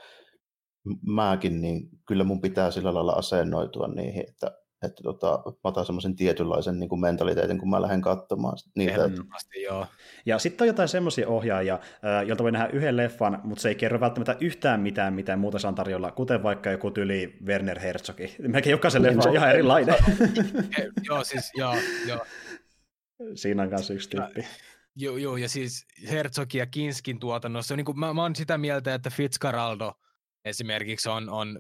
mäkin, 1.07 1.61
niin 1.61 1.89
kyllä 2.07 2.25
mun 2.25 2.41
pitää 2.41 2.71
sillä 2.71 2.95
lailla 2.95 3.13
asennoitua 3.13 3.89
niihin, 3.89 4.25
että 4.29 4.59
että 4.83 5.03
tota, 5.03 5.43
mä 5.47 5.55
otan 5.65 5.87
semmoisen 5.87 6.17
tietynlaisen 6.17 6.81
niin 6.81 6.89
kuin 6.89 7.01
mentaliteetin, 7.01 7.59
kun 7.59 7.71
mä 7.71 7.83
lähden 7.83 8.01
katsomaan 8.01 8.59
niitä. 8.75 8.93
Ehdottomasti, 8.93 9.63
joo. 9.63 9.87
Ja 10.27 10.39
sitten 10.39 10.65
on 10.65 10.67
jotain 10.67 10.89
semmoisia 10.89 11.29
ohjaajia, 11.29 11.79
joilta 12.27 12.45
voi 12.45 12.53
nähdä 12.53 12.69
yhden 12.73 12.97
leffan, 12.97 13.41
mutta 13.45 13.63
se 13.63 13.69
ei 13.69 13.75
kerro 13.75 14.01
välttämättä 14.01 14.37
yhtään 14.41 14.81
mitään, 14.81 15.15
mitä 15.15 15.37
muuta 15.37 15.59
se 15.59 15.69
on 15.69 15.75
tarjolla, 15.75 16.11
kuten 16.11 16.43
vaikka 16.43 16.71
joku 16.71 16.91
tyli 16.91 17.39
Werner 17.47 17.79
Herzogi. 17.79 18.37
Melkein 18.49 18.71
jokaisen 18.71 19.03
leffan 19.03 19.29
on 19.29 19.35
ihan 19.35 19.51
erilainen. 19.51 19.95
joo, 21.09 21.25
siis 21.25 21.51
joo, 21.55 21.75
joo. 22.07 22.25
Siinä 23.35 23.63
on 23.63 23.69
myös 23.69 23.91
yksi 23.91 24.11
tyyppi. 24.11 24.47
Joo, 24.97 25.17
joo, 25.17 25.37
ja 25.37 25.49
siis 25.49 25.87
Herzog 26.11 26.55
ja 26.55 26.67
Kinskin 26.67 27.21
tuotannossa, 27.21 27.77
niin 27.77 27.85
kuin, 27.85 27.99
mä, 27.99 28.15
mä 28.15 28.23
oon 28.23 28.37
sitä 28.37 28.59
mieltä, 28.59 28.95
että 28.95 29.11
Fitzcarraldo 29.11 29.93
esimerkiksi 30.45 31.09
on, 31.09 31.29
on 31.29 31.59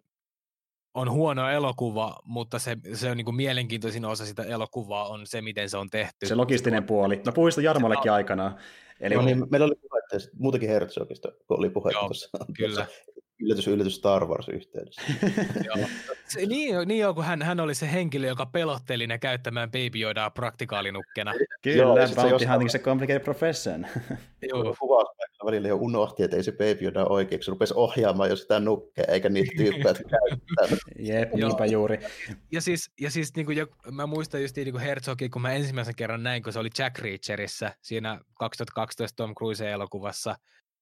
on 0.98 1.10
huono 1.10 1.50
elokuva, 1.50 2.18
mutta 2.24 2.58
se, 2.58 2.76
se 2.94 3.10
on 3.10 3.16
niin 3.16 3.24
kuin 3.24 3.34
mielenkiintoisin 3.34 4.04
osa 4.04 4.26
sitä 4.26 4.42
elokuvaa 4.42 5.08
on 5.08 5.26
se, 5.26 5.42
miten 5.42 5.70
se 5.70 5.76
on 5.76 5.90
tehty. 5.90 6.26
Se 6.26 6.34
logistinen 6.34 6.84
puoli. 6.84 7.22
Mä 7.24 7.32
puhuin 7.32 7.52
sitä 7.52 7.62
Jarmollekin 7.62 8.12
aikanaan. 8.12 8.56
Eli... 9.00 9.14
No 9.14 9.22
niin, 9.22 9.46
meillä 9.50 9.64
oli 9.64 9.74
puhetta, 9.74 10.30
muutenkin 10.38 10.68
Herzogista, 10.68 11.28
kun 11.46 11.58
oli 11.58 11.70
puhetta 11.70 11.98
Joo, 11.98 12.06
tuossa, 12.06 12.30
kyllä. 12.56 12.86
yllätys, 13.40 13.68
yllätys 13.68 13.96
Star 13.96 14.26
Wars-yhteydessä. 14.26 15.02
se, 16.28 16.46
niin, 16.46 16.88
niin 16.88 17.00
jo, 17.00 17.14
kun 17.14 17.24
hän, 17.24 17.42
hän 17.42 17.60
oli 17.60 17.74
se 17.74 17.92
henkilö, 17.92 18.26
joka 18.26 18.46
pelotteli 18.46 19.06
ne 19.06 19.18
käyttämään 19.18 19.70
Baby 19.70 20.02
Yodaa 20.02 20.30
praktikaalinnukkena. 20.30 21.34
Kyllä, 21.62 21.76
Joo, 21.76 21.96
Bounty 22.16 22.46
Hunting 22.46 22.70
se 22.70 22.78
complicated 22.78 23.24
profession. 23.24 23.86
Joo. 24.48 24.76
Välillä 25.46 25.68
jo 25.68 25.76
unohti, 25.76 26.22
että 26.22 26.36
ei 26.36 26.42
se 26.42 26.52
Baby 26.52 26.84
Yoda 26.84 27.04
oikein, 27.04 27.42
se 27.42 27.50
rupesi 27.50 27.74
ohjaamaan 27.76 28.30
jo 28.30 28.36
sitä 28.36 28.60
nukkea, 28.60 29.04
eikä 29.08 29.28
niitä 29.28 29.52
tyyppejä, 29.56 29.94
käyttää. 29.94 30.78
Jep, 30.98 31.34
niinpä 31.34 31.66
juuri. 31.66 31.98
Ja 32.52 32.60
siis, 32.60 32.90
ja 33.00 33.10
siis 33.10 33.36
niin 33.36 33.46
kuin, 33.46 33.66
mä 33.90 34.06
muistan 34.06 34.42
just 34.42 34.56
niin 34.56 34.72
kuin 34.72 34.82
Herzogi, 34.82 35.28
kun 35.28 35.42
mä 35.42 35.52
ensimmäisen 35.52 35.94
kerran 35.94 36.22
näin, 36.22 36.42
kun 36.42 36.52
se 36.52 36.58
oli 36.58 36.68
Jack 36.78 36.98
Reacherissä 36.98 37.72
siinä 37.82 38.20
2012 38.34 39.16
Tom 39.16 39.34
Cruise 39.34 39.72
elokuvassa, 39.72 40.36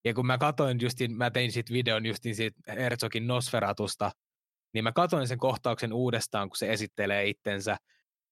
ja 0.06 0.14
kun 0.14 0.26
mä 0.26 0.38
katoin 0.38 0.78
justin, 0.80 1.16
mä 1.16 1.30
tein 1.30 1.52
siitä 1.52 1.72
videon 1.72 2.06
justin 2.06 2.34
siitä 2.34 2.72
Herzogin 2.72 3.26
Nosferatusta, 3.26 4.10
niin 4.72 4.84
mä 4.84 4.92
katoin 4.92 5.28
sen 5.28 5.38
kohtauksen 5.38 5.92
uudestaan, 5.92 6.48
kun 6.48 6.56
se 6.56 6.72
esittelee 6.72 7.28
itsensä, 7.28 7.76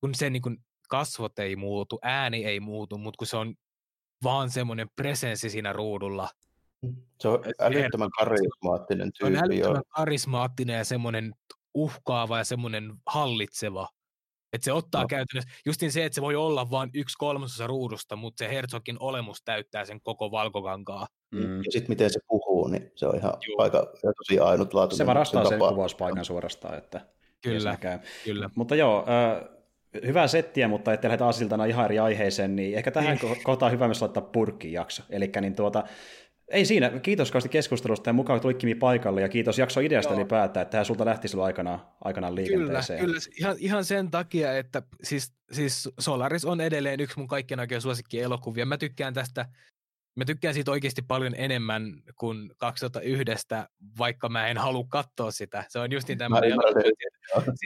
kun 0.00 0.14
se 0.14 0.30
niin 0.30 0.42
kuin 0.42 0.56
kasvot 0.88 1.38
ei 1.38 1.56
muutu, 1.56 1.98
ääni 2.02 2.44
ei 2.44 2.60
muutu, 2.60 2.98
mutta 2.98 3.18
kun 3.18 3.26
se 3.26 3.36
on 3.36 3.54
vaan 4.22 4.50
semmoinen 4.50 4.88
presenssi 4.96 5.50
siinä 5.50 5.72
ruudulla, 5.72 6.28
Se 7.20 7.28
on 7.28 7.40
älyttömän 7.60 8.10
karismaattinen 8.10 9.12
tyyppi. 9.12 9.36
Se 9.36 9.44
on 9.44 9.50
älyttömän 9.50 9.82
karismaattinen 9.88 10.76
ja 10.76 10.84
semmoinen 10.84 11.34
uhkaava 11.74 12.38
ja 12.38 12.44
semmoinen 12.44 12.92
hallitseva. 13.06 13.88
Että 14.52 14.64
se 14.64 14.72
ottaa 14.72 15.02
no. 15.02 15.08
käytännössä, 15.08 15.50
justin 15.66 15.92
se, 15.92 16.04
että 16.04 16.14
se 16.14 16.22
voi 16.22 16.36
olla 16.36 16.70
vain 16.70 16.90
yksi 16.94 17.18
kolmasosa 17.18 17.66
ruudusta, 17.66 18.16
mutta 18.16 18.38
se 18.38 18.48
Herzogin 18.48 18.96
olemus 19.00 19.42
täyttää 19.44 19.84
sen 19.84 20.00
koko 20.00 20.30
valkokankaa. 20.30 21.06
Mm. 21.34 21.56
Ja 21.56 21.72
sitten 21.72 21.88
miten 21.88 22.10
se 22.10 22.20
puhuu, 22.28 22.68
niin 22.68 22.92
se 22.94 23.06
on 23.06 23.16
ihan 23.16 23.32
Juu. 23.48 23.60
aika 23.60 23.92
tosi 24.16 24.38
ainutlaatuinen. 24.38 24.96
Se 24.96 25.06
varastaa 25.06 25.44
sen, 25.44 25.58
sen 25.58 25.68
kuvauspaikan 25.68 26.24
suorastaan, 26.24 26.78
että 26.78 27.00
kyllä, 27.42 27.78
kyllä. 28.24 28.50
Mutta 28.54 28.74
joo, 28.74 29.04
äh, 29.08 29.48
hyvää 30.06 30.26
settiä, 30.26 30.68
mutta 30.68 30.92
ettei 30.92 31.08
lähdetä 31.08 31.26
asiltana 31.26 31.64
ihan 31.64 31.84
eri 31.84 31.98
aiheeseen, 31.98 32.56
niin 32.56 32.76
ehkä 32.76 32.90
tähän 32.90 33.18
niin. 33.22 33.42
kohtaan 33.42 33.72
hyvä 33.72 33.88
myös 33.88 34.02
laittaa 34.02 34.22
purkkiin 34.22 34.72
jakso. 34.72 35.02
Eli 35.10 35.30
niin 35.40 35.54
tuota, 35.54 35.84
ei 36.48 36.64
siinä. 36.64 36.90
Kiitos 36.90 37.30
kauheasti 37.30 37.48
keskustelusta 37.48 38.08
ja 38.08 38.12
mukaan 38.12 38.40
tuli 38.40 38.54
Kimi 38.54 38.74
paikalle 38.74 39.20
ja 39.20 39.28
kiitos 39.28 39.58
jakso 39.58 39.80
ideasta 39.80 40.12
Joo. 40.12 40.20
ylipäätään, 40.20 40.62
että 40.62 40.70
tähän 40.70 40.84
sulta 40.84 41.04
lähti 41.04 41.28
silloin 41.28 41.46
aikanaan, 41.46 41.80
aikanaan 42.04 42.34
liikenteeseen. 42.34 43.00
Kyllä, 43.00 43.18
kyllä. 43.20 43.36
Ihan, 43.38 43.56
ihan 43.58 43.84
sen 43.84 44.10
takia, 44.10 44.58
että 44.58 44.82
siis, 45.02 45.32
siis 45.52 45.88
Solaris 45.98 46.44
on 46.44 46.60
edelleen 46.60 47.00
yksi 47.00 47.18
mun 47.18 47.28
kaikkien 47.28 47.60
oikein 47.60 47.80
suosikki 47.80 48.20
elokuvia. 48.20 48.66
Mä 48.66 48.78
tykkään 48.78 49.14
tästä 49.14 49.46
Mä 50.16 50.24
tykkään 50.24 50.54
siitä 50.54 50.70
oikeasti 50.70 51.02
paljon 51.02 51.34
enemmän 51.36 52.02
kuin 52.18 52.50
2001, 52.56 53.24
vaikka 53.98 54.28
mä 54.28 54.48
en 54.48 54.58
halua 54.58 54.84
katsoa 54.88 55.30
sitä. 55.30 55.64
Se 55.68 55.78
on 55.78 55.92
just 55.92 56.08
niin 56.08 56.18
tämmöinen 56.18 56.58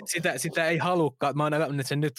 sitä, 0.07 0.39
sitä 0.39 0.69
ei 0.69 0.79
halua, 0.79 1.12
mä 1.35 1.45
oon 1.45 1.53
sen 1.85 2.01
nyt 2.01 2.15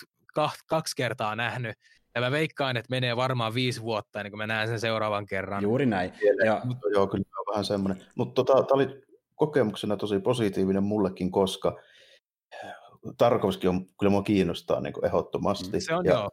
kaksi 0.68 0.96
kertaa 0.96 1.36
nähnyt, 1.36 1.76
ja 2.16 2.22
mä 2.22 2.32
veikkaan, 2.32 2.78
että 2.78 2.90
menee 2.90 3.16
varmaan 3.16 3.54
viisi 3.54 3.82
vuotta 3.82 4.20
ennen 4.20 4.32
kuin 4.32 4.38
mä 4.38 4.48
näen 4.48 4.68
sen 4.68 4.80
seuraavan 4.80 5.26
kerran. 5.26 5.64
Juuri 5.64 5.86
näin. 5.86 6.14
Ja... 6.46 6.62
Mutta, 6.64 6.90
joo, 6.90 7.08
kyllä 7.08 7.24
on 7.40 7.54
vähän 7.54 7.66
semmoinen. 7.66 8.04
Mutta 8.16 8.44
tota, 8.44 8.54
tämä 8.64 8.76
oli 8.76 9.02
kokemuksena 9.36 9.98
tosi 9.98 10.20
positiivinen 10.20 10.84
mullekin, 10.84 11.32
koska 11.32 11.80
Tarkovski 13.18 13.68
on, 13.68 13.86
kyllä 14.00 14.10
mua 14.10 14.24
kiinnostaa 14.24 14.82
niin 14.82 15.06
ehdottomasti. 15.06 15.82
Se 15.82 15.96
on 15.96 16.06
ja, 16.06 16.12
joo. 16.12 16.30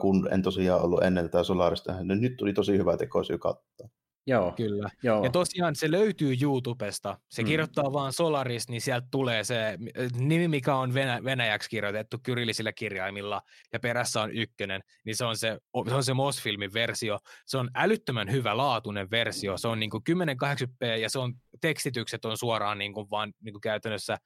Kun 0.00 0.28
en 0.32 0.42
tosiaan 0.42 0.82
ollut 0.82 1.02
ennen 1.02 1.24
tätä 1.24 1.44
Solarista, 1.44 2.02
niin 2.02 2.20
nyt 2.20 2.36
tuli 2.36 2.52
tosi 2.52 2.78
hyvä 2.78 2.96
tekosyy 2.96 3.38
katsoa. 3.38 3.88
Joo. 4.26 4.52
Kyllä. 4.56 4.88
Joo. 5.02 5.24
Ja 5.24 5.30
tosiaan 5.30 5.76
se 5.76 5.90
löytyy 5.90 6.36
YouTubesta. 6.42 7.18
Se 7.28 7.42
mm. 7.42 7.48
kirjoittaa 7.48 7.92
vaan 7.92 8.12
Solaris, 8.12 8.68
niin 8.68 8.80
sieltä 8.80 9.06
tulee 9.10 9.44
se 9.44 9.78
nimi, 10.16 10.48
mikä 10.48 10.76
on 10.76 10.94
venä, 10.94 11.24
venäjäksi 11.24 11.70
kirjoitettu 11.70 12.16
kyrillisillä 12.22 12.72
kirjaimilla 12.72 13.42
ja 13.72 13.80
perässä 13.80 14.22
on 14.22 14.32
ykkönen, 14.32 14.80
niin 15.04 15.16
se 15.16 15.24
on 15.24 15.36
se, 15.36 15.58
se, 15.88 15.94
on 15.94 16.04
se 16.04 16.14
MOS-filmin 16.14 16.72
versio. 16.74 17.18
Se 17.46 17.58
on 17.58 17.70
älyttömän 17.74 18.32
hyvä 18.32 18.56
laatuinen 18.56 19.10
versio. 19.10 19.56
Se 19.56 19.68
on 19.68 19.80
niin 19.80 19.90
1080p 20.10 20.86
ja 21.00 21.10
se 21.10 21.18
on 21.18 21.34
tekstitykset 21.60 22.24
on 22.24 22.36
suoraan 22.36 22.78
niin 22.78 22.92
kuin 22.92 23.10
vaan 23.10 23.32
niin 23.40 23.52
kuin 23.52 23.60
käytännössä 23.60 24.16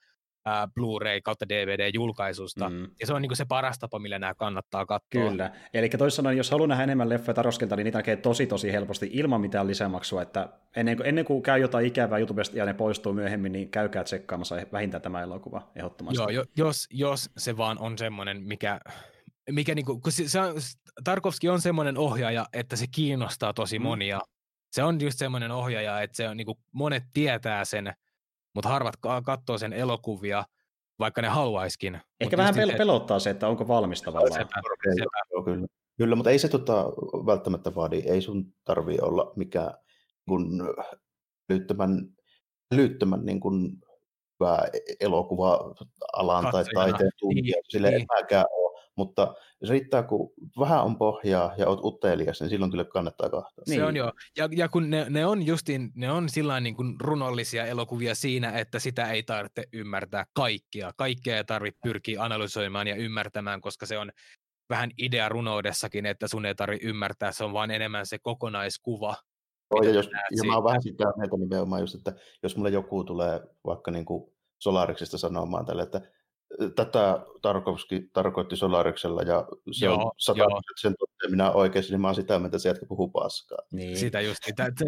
äh, 0.46 0.68
Blu-ray 0.74 1.20
kautta 1.20 1.48
DVD-julkaisusta. 1.48 2.70
Mm. 2.70 2.86
Ja 3.00 3.06
se 3.06 3.12
on 3.12 3.22
niin 3.22 3.28
kuin 3.28 3.36
se 3.36 3.44
paras 3.44 3.78
tapa, 3.78 3.98
millä 3.98 4.18
nämä 4.18 4.34
kannattaa 4.34 4.86
katsoa. 4.86 5.30
Kyllä. 5.30 5.52
Eli 5.74 5.88
toisin 5.88 6.16
sanoen, 6.16 6.36
jos 6.36 6.50
haluaa 6.50 6.66
nähdä 6.66 6.84
enemmän 6.84 7.08
leffoja 7.08 7.34
Taroskelta, 7.34 7.76
niin 7.76 7.84
niitä 7.84 7.98
näkee 7.98 8.16
tosi 8.16 8.46
tosi 8.46 8.72
helposti 8.72 9.10
ilman 9.12 9.40
mitään 9.40 9.66
lisämaksua. 9.66 10.22
Että 10.22 10.48
ennen 10.76 10.96
kuin, 10.96 11.06
ennen 11.06 11.24
kuin 11.24 11.42
käy 11.42 11.60
jotain 11.60 11.86
ikävää 11.86 12.18
YouTubesta 12.18 12.56
ja 12.56 12.64
ne 12.64 12.74
poistuu 12.74 13.12
myöhemmin, 13.12 13.52
niin 13.52 13.70
käykää 13.70 14.04
tsekkaamassa 14.04 14.56
vähintään 14.72 15.02
tämä 15.02 15.22
elokuva 15.22 15.70
ehdottomasti. 15.76 16.34
Joo, 16.34 16.44
jos, 16.56 16.86
jos 16.90 17.30
se 17.36 17.56
vaan 17.56 17.78
on 17.78 17.98
semmoinen, 17.98 18.42
mikä 18.42 18.80
mikä 19.50 19.74
niinku, 19.74 20.00
kun 20.00 20.12
se, 20.12 20.28
se 20.28 20.40
on, 20.40 20.54
Tarkovski 21.04 21.48
on 21.48 21.60
semmoinen 21.60 21.98
ohjaaja, 21.98 22.46
että 22.52 22.76
se 22.76 22.86
kiinnostaa 22.94 23.52
tosi 23.52 23.78
mm. 23.78 23.82
monia. 23.82 24.20
Se 24.70 24.82
on 24.82 25.00
just 25.00 25.18
semmoinen 25.18 25.50
ohjaaja, 25.50 26.02
että 26.02 26.16
se 26.16 26.28
on, 26.28 26.36
niinku, 26.36 26.58
monet 26.72 27.02
tietää 27.12 27.64
sen, 27.64 27.92
mutta 28.54 28.68
harvat 28.68 28.94
katsoo 29.24 29.58
sen 29.58 29.72
elokuvia, 29.72 30.44
vaikka 30.98 31.22
ne 31.22 31.28
haluaiskin. 31.28 32.00
Ehkä 32.20 32.36
vähän 32.36 32.54
pel- 32.54 32.78
pelottaa 32.78 33.18
se, 33.18 33.30
että 33.30 33.48
onko 33.48 33.68
valmis 33.68 34.02
tavallaan. 34.02 34.32
Sepä, 34.32 34.60
sepä. 34.94 35.44
kyllä. 35.44 35.66
kyllä, 35.96 36.16
mutta 36.16 36.30
ei 36.30 36.38
se 36.38 36.48
tota, 36.48 36.84
välttämättä 37.26 37.74
vaadi, 37.74 37.98
ei 38.06 38.22
sun 38.22 38.54
tarvi 38.64 38.98
olla 39.02 39.32
mikään 39.36 39.74
kun 40.28 40.74
älyttömän, 41.50 42.08
älyttömän 42.74 43.24
niin 43.24 43.40
kuin, 43.40 43.72
hyvä 44.40 44.58
e-, 44.72 44.94
elokuva-alan 45.00 46.52
tai 46.52 46.64
taiteen 46.74 47.10
tuntija. 47.18 47.42
Niin, 47.42 47.64
Sille 47.68 47.90
niin. 47.90 48.00
en 48.00 48.06
mäkään 48.20 48.44
mutta 48.98 49.34
se 49.64 49.72
riittää, 49.72 50.02
kun 50.02 50.32
vähän 50.58 50.84
on 50.84 50.98
pohjaa 50.98 51.54
ja 51.58 51.66
olet 51.66 51.80
utelias, 51.84 52.40
niin 52.40 52.50
silloin 52.50 52.70
kyllä 52.70 52.84
kannattaa 52.84 53.30
kahtaa. 53.30 53.64
Niin. 53.66 53.80
Se 53.80 53.84
on 53.84 53.96
joo. 53.96 54.12
Ja, 54.36 54.48
ja 54.52 54.68
kun 54.68 54.90
ne, 54.90 55.06
ne 55.08 55.26
on 55.26 55.46
justiin, 55.46 55.90
ne 55.94 56.10
on 56.12 56.28
sillä 56.28 56.60
niin 56.60 56.76
kuin 56.76 56.94
runollisia 57.00 57.66
elokuvia 57.66 58.14
siinä, 58.14 58.58
että 58.58 58.78
sitä 58.78 59.10
ei 59.10 59.22
tarvitse 59.22 59.64
ymmärtää 59.72 60.24
kaikkia. 60.32 60.92
Kaikkea 60.96 61.36
ei 61.36 61.44
tarvitse 61.44 61.80
pyrkiä 61.82 62.22
analysoimaan 62.22 62.86
ja 62.86 62.96
ymmärtämään, 62.96 63.60
koska 63.60 63.86
se 63.86 63.98
on 63.98 64.10
vähän 64.70 64.90
idea 64.98 65.28
runoudessakin, 65.28 66.06
että 66.06 66.28
sun 66.28 66.46
ei 66.46 66.54
tarvitse 66.54 66.88
ymmärtää, 66.88 67.32
se 67.32 67.44
on 67.44 67.52
vaan 67.52 67.70
enemmän 67.70 68.06
se 68.06 68.18
kokonaiskuva. 68.18 69.16
Joo, 69.70 69.82
ja, 69.82 69.90
jos, 69.90 70.10
ja 70.36 70.44
mä 70.46 70.54
oon 70.54 70.64
vähän 70.64 70.82
sitä 70.82 71.04
mieltä 71.16 71.36
nimenomaan 71.36 71.80
just, 71.80 71.94
että 71.94 72.12
jos 72.42 72.56
mulle 72.56 72.70
joku 72.70 73.04
tulee 73.04 73.40
vaikka 73.66 73.90
niin 73.90 74.04
kuin 74.04 74.32
Solariksesta 74.58 75.18
sanomaan 75.18 75.66
tälle, 75.66 75.82
että 75.82 76.00
tätä 76.76 77.20
Tarkovski 77.42 78.10
tarkoitti 78.12 78.56
Solariksella 78.56 79.22
ja 79.22 79.48
se 79.72 79.86
joo, 79.86 79.94
on 79.94 80.12
sata 80.16 80.44
sen 80.80 80.94
toteen 80.98 81.30
minä 81.30 81.50
oikeasti, 81.50 81.92
niin 81.92 82.00
mä 82.00 82.08
oon 82.08 82.14
sitä 82.14 82.38
mieltä, 82.38 82.46
että 82.46 82.58
se 82.58 82.68
jätkä 82.68 82.86
puhuu 82.86 83.08
paskaa. 83.08 83.58
Niin. 83.72 83.96
Sitä 83.96 84.20
just. 84.20 84.38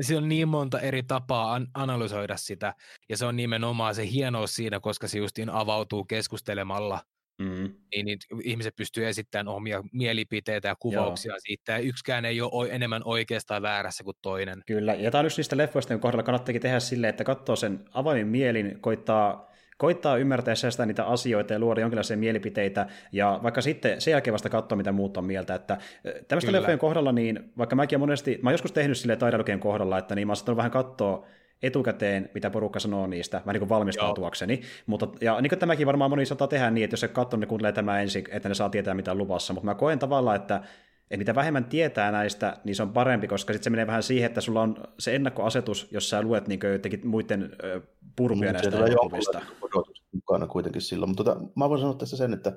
Se 0.01 0.17
on 0.17 0.29
niin 0.29 0.49
monta 0.49 0.81
eri 0.81 1.03
tapaa 1.03 1.55
an- 1.55 1.69
analysoida 1.75 2.37
sitä 2.37 2.75
ja 3.09 3.17
se 3.17 3.27
on 3.27 3.37
nimenomaan 3.37 3.95
se 3.95 4.11
hienous 4.11 4.55
siinä, 4.55 4.81
koska 4.81 5.09
se 5.09 5.19
justiin 5.19 5.51
avautuu 5.51 6.05
keskustelemalla 6.05 7.01
Mm. 7.41 7.75
Niin, 7.95 8.07
niin 8.07 8.19
ihmiset 8.43 8.77
pystyy 8.77 9.07
esittämään 9.07 9.49
omia 9.49 9.83
mielipiteitä 9.93 10.69
ja 10.69 10.77
kuvauksia 10.77 11.33
Joo. 11.33 11.39
siitä, 11.41 11.73
ja 11.73 11.79
yksikään 11.79 12.25
ei 12.25 12.41
ole 12.41 12.69
enemmän 12.71 13.03
oikeastaan 13.05 13.63
väärässä 13.63 14.05
kuin 14.05 14.17
toinen. 14.23 14.63
Kyllä, 14.67 14.95
ja 14.95 15.11
tämä 15.11 15.21
on 15.21 15.27
yksi 15.27 15.39
niistä 15.39 15.57
leffoista, 15.57 15.93
jonka 15.93 16.03
kohdalla 16.03 16.23
kannattakin 16.23 16.63
tehdä 16.63 16.81
silleen, 16.81 17.11
että 17.11 17.25
katsoo 17.25 17.57
sen 17.57 17.85
avoimin 17.95 18.27
mielin, 18.27 18.79
koittaa 18.81 19.50
koittaa 19.81 20.17
ymmärtää 20.17 20.55
sitä 20.55 20.87
niitä 20.87 21.05
asioita 21.05 21.53
ja 21.53 21.59
luoda 21.59 21.81
jonkinlaisia 21.81 22.17
mielipiteitä, 22.17 22.87
ja 23.13 23.41
vaikka 23.43 23.61
sitten 23.61 24.01
sen 24.01 24.13
jälkeen 24.13 24.33
vasta 24.33 24.49
katsoa, 24.49 24.77
mitä 24.77 24.93
muut 24.93 25.17
on 25.17 25.25
mieltä. 25.25 25.55
Että 25.55 25.79
tämmöisten 26.29 26.55
leffojen 26.55 26.79
kohdalla, 26.79 27.13
niin 27.13 27.53
vaikka 27.59 27.77
mäkin 27.77 28.01
monesti, 28.01 28.39
mä 28.43 28.51
oon 28.51 28.55
joskus 28.55 28.73
tehnyt 28.73 28.99
sille 28.99 29.17
taidalukien 29.17 29.61
kohdalla, 29.61 29.99
että 29.99 30.15
niin 30.15 30.27
mä 30.27 30.33
oon 30.49 30.57
vähän 30.57 30.71
katsoa 30.71 31.27
etukäteen, 31.63 32.31
mitä 32.35 32.51
porukka 32.51 32.81
sanoo 32.81 33.07
niistä, 33.07 33.37
vähän 33.37 33.55
niin 33.55 33.61
kuin 33.61 33.69
valmistautuakseni. 33.69 34.55
Joo. 34.55 34.63
Mutta, 34.87 35.09
ja 35.21 35.41
niin 35.41 35.51
kuin 35.51 35.59
tämäkin 35.59 35.87
varmaan 35.87 36.11
moni 36.11 36.27
saattaa 36.27 36.49
tehdä 36.49 36.71
niin, 36.71 36.85
että 36.85 36.95
jos 36.95 37.01
se 37.01 37.09
katsoo, 37.09 37.41
niin 37.41 37.49
kuuntelee 37.49 37.73
tämä 37.73 38.01
ensin, 38.01 38.25
että 38.31 38.49
ne 38.49 38.55
saa 38.55 38.71
tietää, 38.71 38.95
mitä 38.95 39.13
on 39.13 39.19
luvassa. 39.19 39.53
Mutta 39.53 39.65
mä 39.65 39.75
koen 39.75 39.99
tavallaan, 39.99 40.37
että 40.37 40.63
että 41.11 41.19
mitä 41.19 41.35
vähemmän 41.35 41.65
tietää 41.65 42.13
näistä, 42.13 42.57
niin 42.65 42.77
se 42.77 42.83
on 42.83 42.93
parempi, 42.93 43.29
koska 43.29 43.53
sitten 43.53 43.65
se 43.65 43.71
menee 43.71 43.87
vähän 43.87 44.03
siihen, 44.03 44.27
että 44.27 44.41
sulla 44.41 44.63
on 44.63 44.77
se 44.99 45.15
ennakkoasetus, 45.15 45.89
jos 45.91 46.11
sä 46.11 46.23
luet 46.23 46.49
niin 46.49 46.61
jotenkin 46.73 47.07
muiden 47.07 47.57
purkuja 48.17 48.53
niin, 48.53 48.63
näistä 48.63 48.87
elokuvista. 48.87 49.41
mukana 50.13 50.47
kuitenkin 50.47 50.83
silloin, 50.83 51.11
mutta 51.11 51.25
tota, 51.25 51.41
mä 51.57 51.69
voin 51.69 51.81
sanoa 51.81 51.95
tässä 51.95 52.17
sen, 52.17 52.33
että 52.33 52.51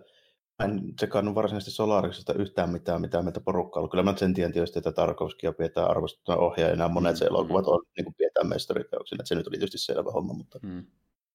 mä 0.60 0.66
en 0.66 0.96
tsekannut 0.96 1.36
varsinaisesti 1.36 1.72
Solariksesta 1.72 2.34
yhtään 2.34 2.70
mitään, 2.70 3.02
mitä 3.02 3.22
meiltä 3.22 3.42
porukkaa 3.42 3.80
ollut. 3.80 3.92
Kyllä 3.92 4.04
mä 4.04 4.18
sen 4.18 4.34
tiedän 4.34 4.54
tietysti, 4.54 4.80
että 4.80 4.92
Tarkovskia 4.92 5.54
pidetään 5.54 5.90
arvostettuna 5.90 6.38
ohjaajana, 6.38 6.90
monet 6.90 7.14
mm, 7.14 7.18
se 7.18 7.26
elokuvat 7.26 7.66
mm. 7.66 7.72
on, 7.72 7.84
niin 7.98 8.06
kuin 8.06 8.16
pidetään 8.18 8.48
mestariteoksina, 8.48 9.22
että 9.22 9.28
se 9.28 9.36
nyt 9.36 9.48
oli 9.48 9.58
tietysti 9.58 9.78
selvä 9.78 10.12
homma, 10.12 10.34
mutta 10.34 10.60
mm 10.62 10.86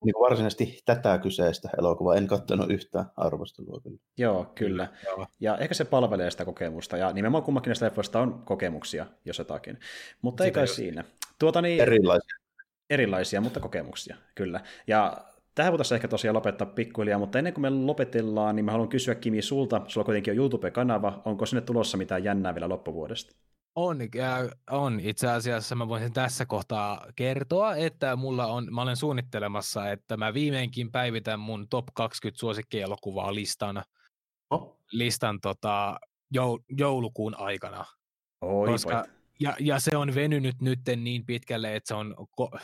niin 0.04 0.14
kuin 0.14 0.22
varsinaisesti 0.22 0.82
tätä 0.84 1.18
kyseistä 1.18 1.70
elokuvaa 1.78 2.14
en 2.14 2.26
katsonut 2.26 2.70
yhtään 2.70 3.06
arvostelua. 3.16 3.80
Kyllä. 3.80 3.98
Joo, 4.18 4.52
kyllä. 4.54 4.88
Joo. 5.04 5.26
Ja 5.40 5.58
ehkä 5.58 5.74
se 5.74 5.84
palvelee 5.84 6.30
sitä 6.30 6.44
kokemusta, 6.44 6.96
ja 6.96 7.12
nimenomaan 7.12 7.44
kummakin 7.44 7.70
näistä 7.70 7.86
leffoista 7.86 8.20
on 8.20 8.42
kokemuksia, 8.44 9.06
jos 9.24 9.38
jotakin. 9.38 9.78
Mutta 10.22 10.44
ei 10.44 10.50
kai 10.50 10.62
just... 10.62 10.74
siinä. 10.74 11.04
Tuota 11.38 11.62
niin, 11.62 11.80
erilaisia. 11.80 12.38
Erilaisia, 12.90 13.40
mutta 13.40 13.60
kokemuksia, 13.60 14.16
kyllä. 14.34 14.60
Ja 14.86 15.16
tähän 15.54 15.72
voitaisiin 15.72 15.96
ehkä 15.96 16.08
tosiaan 16.08 16.36
lopettaa 16.36 16.66
pikkuhiljaa, 16.66 17.18
mutta 17.18 17.38
ennen 17.38 17.52
kuin 17.52 17.62
me 17.62 17.70
lopetellaan, 17.70 18.56
niin 18.56 18.64
mä 18.64 18.72
haluan 18.72 18.88
kysyä 18.88 19.14
Kimi 19.14 19.42
sulta, 19.42 19.80
sulla 19.86 20.04
kuitenkin 20.04 20.32
on 20.32 20.36
YouTube-kanava, 20.36 21.22
onko 21.24 21.46
sinne 21.46 21.60
tulossa 21.60 21.96
mitään 21.96 22.24
jännää 22.24 22.54
vielä 22.54 22.68
loppuvuodesta? 22.68 23.36
On, 23.80 23.98
on. 24.70 25.00
Itse 25.00 25.28
asiassa 25.28 25.74
mä 25.74 25.88
voisin 25.88 26.12
tässä 26.12 26.46
kohtaa 26.46 27.06
kertoa, 27.16 27.76
että 27.76 28.16
mulla 28.16 28.46
on, 28.46 28.74
mä 28.74 28.82
olen 28.82 28.96
suunnittelemassa, 28.96 29.90
että 29.90 30.16
mä 30.16 30.34
viimeinkin 30.34 30.92
päivitän 30.92 31.40
mun 31.40 31.68
top 31.68 31.86
20 31.94 32.40
suosikkielokuvaa 32.40 33.34
listan, 33.34 33.82
oh. 34.50 34.80
listan 34.92 35.40
tota, 35.40 36.00
joulukuun 36.78 37.34
aikana. 37.38 37.84
Oi, 38.40 38.68
koska, 38.68 39.04
ja, 39.40 39.56
ja, 39.60 39.80
se 39.80 39.96
on 39.96 40.14
venynyt 40.14 40.60
nyt 40.60 40.80
niin 40.96 41.26
pitkälle, 41.26 41.76
että 41.76 41.88
se 41.88 41.94
on 41.94 42.14
ko- 42.40 42.60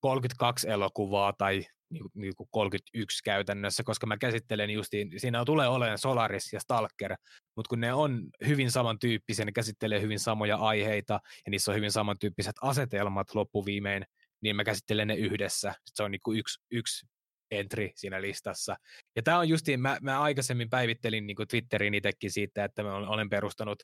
32 0.00 0.68
elokuvaa 0.68 1.32
tai 1.32 1.66
niin 2.14 2.36
kuin 2.36 2.48
31 2.50 3.22
käytännössä, 3.24 3.82
koska 3.82 4.06
mä 4.06 4.16
käsittelen 4.16 4.70
justiin, 4.70 5.10
siinä 5.16 5.44
tulee 5.44 5.68
olemaan 5.68 5.98
Solaris 5.98 6.52
ja 6.52 6.60
Stalker, 6.60 7.16
mutta 7.56 7.68
kun 7.68 7.80
ne 7.80 7.92
on 7.92 8.28
hyvin 8.46 8.70
samantyyppisiä, 8.70 9.44
ne 9.44 9.52
käsittelee 9.52 10.00
hyvin 10.00 10.18
samoja 10.18 10.56
aiheita 10.56 11.20
ja 11.46 11.50
niissä 11.50 11.70
on 11.70 11.76
hyvin 11.76 11.92
samantyyppiset 11.92 12.56
asetelmat 12.62 13.34
loppuviimein, 13.34 14.04
niin 14.42 14.56
mä 14.56 14.64
käsittelen 14.64 15.08
ne 15.08 15.14
yhdessä. 15.14 15.74
Se 15.94 16.02
on 16.02 16.10
niin 16.10 16.20
kuin 16.24 16.38
yksi, 16.38 16.60
yksi 16.70 17.06
entry 17.50 17.90
siinä 17.94 18.22
listassa. 18.22 18.76
Ja 19.16 19.22
tämä 19.22 19.38
on 19.38 19.48
justiin, 19.48 19.80
mä, 19.80 19.98
mä 20.02 20.20
aikaisemmin 20.20 20.70
päivittelin 20.70 21.26
niin 21.26 21.36
kuin 21.36 21.48
Twitterin 21.48 21.94
itsekin 21.94 22.30
siitä, 22.30 22.64
että 22.64 22.82
mä 22.82 22.94
olen 22.94 23.28
perustanut 23.28 23.82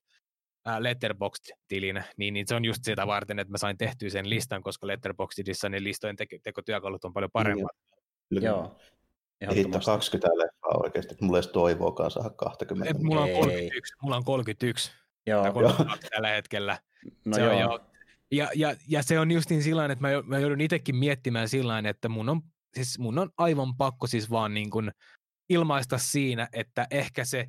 Letterboxd-tilin, 0.78 2.04
niin, 2.16 2.34
niin 2.34 2.46
se 2.48 2.54
on 2.54 2.64
just 2.64 2.84
sitä 2.84 3.06
varten, 3.06 3.38
että 3.38 3.50
mä 3.50 3.58
sain 3.58 3.78
tehtyä 3.78 4.10
sen 4.10 4.30
listan, 4.30 4.62
koska 4.62 4.86
Letterboxdissa 4.86 5.68
ne 5.68 5.82
listojen 5.82 6.16
te- 6.16 6.26
tekotyökalut 6.42 7.04
on 7.04 7.12
paljon 7.12 7.30
paremmat. 7.32 7.76
Kyllä. 8.40 8.48
Joo. 8.48 8.78
Hitto 9.54 9.80
20 9.80 10.38
leffaa 10.38 10.82
oikeasti, 10.82 11.14
että 11.14 11.24
mulla 11.24 11.38
ei 11.38 11.52
toivoakaan 11.52 12.10
saada 12.10 12.30
20. 12.30 12.90
Et, 12.90 13.02
mulla, 13.02 13.20
on 13.20 13.30
31, 13.30 13.94
mulla 14.02 14.16
on 14.16 14.24
31. 14.24 14.92
Joo. 15.26 15.42
Tai 15.42 15.52
32 15.52 16.08
tällä 16.10 16.28
hetkellä. 16.28 16.78
No 17.24 17.34
se 17.34 17.40
joo. 17.40 17.52
on 17.52 17.60
jo, 17.60 17.80
ja, 18.30 18.48
ja, 18.54 18.76
ja, 18.88 19.02
se 19.02 19.20
on 19.20 19.30
just 19.30 19.50
niin 19.50 19.62
sillä 19.62 19.84
että 19.84 20.08
mä, 20.08 20.08
mä 20.26 20.38
joudun 20.38 20.60
itsekin 20.60 20.96
miettimään 20.96 21.48
sillä 21.48 21.78
että 21.78 22.08
mun 22.08 22.28
on, 22.28 22.40
siis 22.74 22.98
mun 22.98 23.18
on 23.18 23.30
aivan 23.38 23.76
pakko 23.76 24.06
siis 24.06 24.30
vaan 24.30 24.54
niin 24.54 24.70
kuin 24.70 24.90
ilmaista 25.48 25.98
siinä, 25.98 26.48
että 26.52 26.86
ehkä 26.90 27.24
se, 27.24 27.46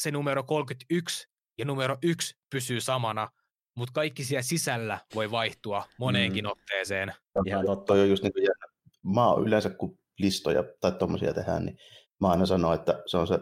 se 0.00 0.10
numero 0.10 0.44
31 0.44 1.28
ja 1.58 1.64
numero 1.64 1.98
1 2.02 2.34
pysyy 2.50 2.80
samana, 2.80 3.28
mutta 3.76 3.92
kaikki 3.92 4.24
siellä 4.24 4.42
sisällä 4.42 4.98
voi 5.14 5.30
vaihtua 5.30 5.84
moneenkin 5.98 6.44
mm. 6.44 6.50
otteeseen. 6.50 7.12
Ihan 7.46 7.66
totta. 7.66 7.84
Toi 7.84 8.00
on 8.00 8.10
just 8.10 8.22
niin 8.22 8.32
kuin 8.32 8.42
jännä. 8.42 8.69
Mä 9.04 9.28
oon 9.28 9.46
yleensä, 9.46 9.70
kun 9.70 9.98
listoja 10.18 10.64
tai 10.80 10.92
tommosia 10.92 11.34
tehdään, 11.34 11.64
niin 11.64 11.76
mä 12.20 12.28
aina 12.28 12.46
sanon, 12.46 12.74
että 12.74 13.02
se 13.06 13.16
on 13.16 13.26
se 13.26 13.38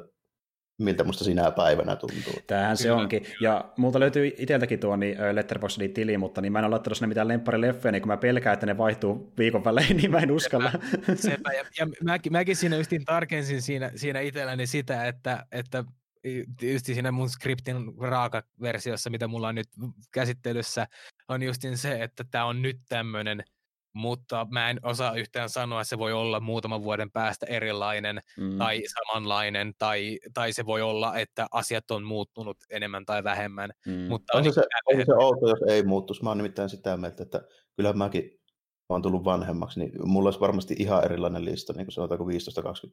miltä 0.79 1.05
musta 1.05 1.25
sinä 1.25 1.51
päivänä 1.51 1.97
tuntuu. 1.97 2.33
Tämähän 2.47 2.77
se 2.77 2.93
onkin. 2.93 3.27
Ja 3.41 3.73
multa 3.77 4.01
löytyy 4.01 4.33
itseltäkin 4.39 4.81
tuo 4.81 4.97
niin 4.97 5.17
Letterboxdin 5.33 5.95
tili, 5.95 6.19
mutta 6.19 6.41
niin 6.41 6.53
mä 6.53 6.59
en 6.59 6.65
ole 6.65 6.71
laittanut 6.71 6.97
sinne 6.97 7.07
mitään 7.07 7.29
lempparileffejä, 7.29 7.93
niin 7.93 8.03
kun 8.03 8.09
mä 8.09 8.17
pelkään, 8.17 8.55
että 8.55 8.67
ne 8.67 8.79
vaihtuu 8.79 9.33
viikon 9.39 9.65
välein, 9.65 9.97
niin 9.97 10.11
mä 10.11 10.19
en 10.19 10.31
uskalla. 10.31 10.71
Sepä, 10.71 11.17
sepä. 11.17 11.53
Ja, 11.53 11.65
ja 11.79 11.87
mäkin, 12.05 12.33
mäkin 12.33 12.57
siinä 12.57 12.77
justiin 12.77 13.05
tarkensin 13.05 13.63
siinä, 13.63 13.91
siinä 13.95 14.21
itselläni 14.21 14.67
sitä, 14.67 15.07
että, 15.07 15.47
että 15.53 15.85
just 16.63 16.87
siinä 16.87 17.13
mun 17.13 17.31
skriptin 17.31 17.77
raaka-versiossa, 18.01 19.11
mitä 19.11 19.29
mulla 19.29 19.49
on 19.49 19.55
nyt 19.55 19.69
käsittelyssä, 20.13 20.87
on 21.29 21.43
justin 21.43 21.79
se, 21.79 22.03
että 22.03 22.25
tämä 22.31 22.45
on 22.45 22.63
nyt 22.63 22.79
tämmöinen 22.89 23.45
mutta 23.93 24.47
mä 24.51 24.71
en 24.71 24.81
osaa 24.83 25.15
yhtään 25.15 25.49
sanoa, 25.49 25.81
että 25.81 25.89
se 25.89 25.99
voi 25.99 26.13
olla 26.13 26.41
muutaman 26.41 26.83
vuoden 26.83 27.11
päästä 27.11 27.47
erilainen 27.47 28.21
mm. 28.37 28.59
tai 28.59 28.83
samanlainen, 28.87 29.73
tai, 29.79 30.19
tai 30.35 30.53
se 30.53 30.67
voi 30.67 30.83
olla, 30.83 31.19
että 31.19 31.47
asiat 31.53 31.91
on 31.91 32.05
muuttunut 32.05 32.57
enemmän 32.71 33.07
tai 33.07 33.25
vähemmän. 33.25 33.71
Mm. 33.87 33.93
Mutta 33.93 34.39
on, 34.39 34.45
se, 34.45 34.63
on 34.87 35.07
se 35.07 35.13
outo, 35.13 35.49
jos 35.49 35.63
ei 35.69 35.83
muuttuisi. 35.83 36.23
Mä 36.23 36.31
oon 36.31 36.39
nimittäin 36.39 36.71
sitä 36.71 36.97
mieltä, 36.97 37.23
että 37.23 37.43
kyllä 37.77 37.93
mäkin 37.93 38.39
olen 38.89 39.03
tullut 39.03 39.25
vanhemmaksi, 39.25 39.81
niin 39.81 39.93
mulla 40.05 40.27
olisi 40.27 40.41
varmasti 40.41 40.77
ihan 40.79 41.05
erilainen 41.05 41.45
lista, 41.45 41.73
niin 41.73 41.87
kuin 41.87 41.93
sanotaanko 41.93 42.25
15-20 42.25 42.29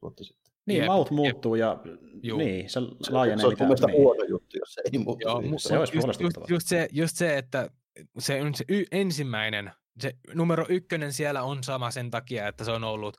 vuotta 0.01 0.23
sitten. 0.23 0.53
Niin, 0.65 0.77
Jep. 0.77 0.87
maut 0.87 1.11
muuttuu 1.11 1.55
ja 1.55 1.81
Juu. 2.23 2.37
niin, 2.37 2.69
se 2.69 2.79
laajenee. 3.09 3.37
Se, 3.37 3.55
se 3.57 3.63
on 3.63 3.69
mitä, 3.69 3.87
niin. 3.87 3.97
huono 3.97 4.23
juttu, 4.23 4.57
jos 4.57 4.73
se 4.73 4.81
ei 4.93 4.99
muutu. 4.99 5.27
Joo, 5.27 5.41
niin, 5.41 5.59
se 5.59 5.77
olisi 5.77 5.97
just, 5.97 6.21
just, 6.21 6.37
just, 6.49 6.67
se, 6.67 6.87
just 6.91 7.17
se, 7.17 7.37
että 7.37 7.69
se 8.19 8.41
on 8.41 8.55
se 8.55 8.65
y- 8.69 8.85
ensimmäinen 8.91 9.71
se 9.99 10.13
numero 10.33 10.65
ykkönen 10.69 11.13
siellä 11.13 11.43
on 11.43 11.63
sama 11.63 11.91
sen 11.91 12.11
takia, 12.11 12.47
että 12.47 12.63
se 12.63 12.71
on 12.71 12.83
ollut 12.83 13.17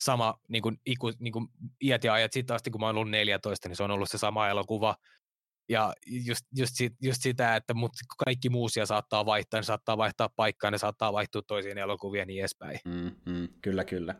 sama 0.00 0.40
niin 0.48 0.62
kuin, 0.62 0.80
iku, 0.86 1.12
niin 1.18 1.32
kuin 1.32 1.48
iät 1.82 2.04
ja 2.04 2.12
ajat 2.12 2.32
sitten 2.32 2.56
asti, 2.56 2.70
kun 2.70 2.80
mä 2.80 2.86
oon 2.86 2.96
ollut 2.96 3.10
14, 3.10 3.68
niin 3.68 3.76
se 3.76 3.82
on 3.82 3.90
ollut 3.90 4.10
se 4.10 4.18
sama 4.18 4.48
elokuva. 4.48 4.96
Ja 5.68 5.92
just, 6.06 6.44
just, 6.56 6.74
just 7.02 7.22
sitä, 7.22 7.56
että 7.56 7.74
mut 7.74 7.92
kaikki 8.24 8.48
muusia 8.48 8.86
saattaa 8.86 9.26
vaihtaa, 9.26 9.60
ne 9.60 9.64
saattaa 9.64 9.98
vaihtaa 9.98 10.28
paikkaa, 10.36 10.70
ne 10.70 10.78
saattaa 10.78 11.12
vaihtua 11.12 11.42
toisiin 11.42 11.78
elokuvia 11.78 12.24
niin 12.24 12.40
edespäin. 12.40 12.78
Mm, 12.84 13.10
mm, 13.32 13.48
kyllä, 13.62 13.84
kyllä. 13.84 14.14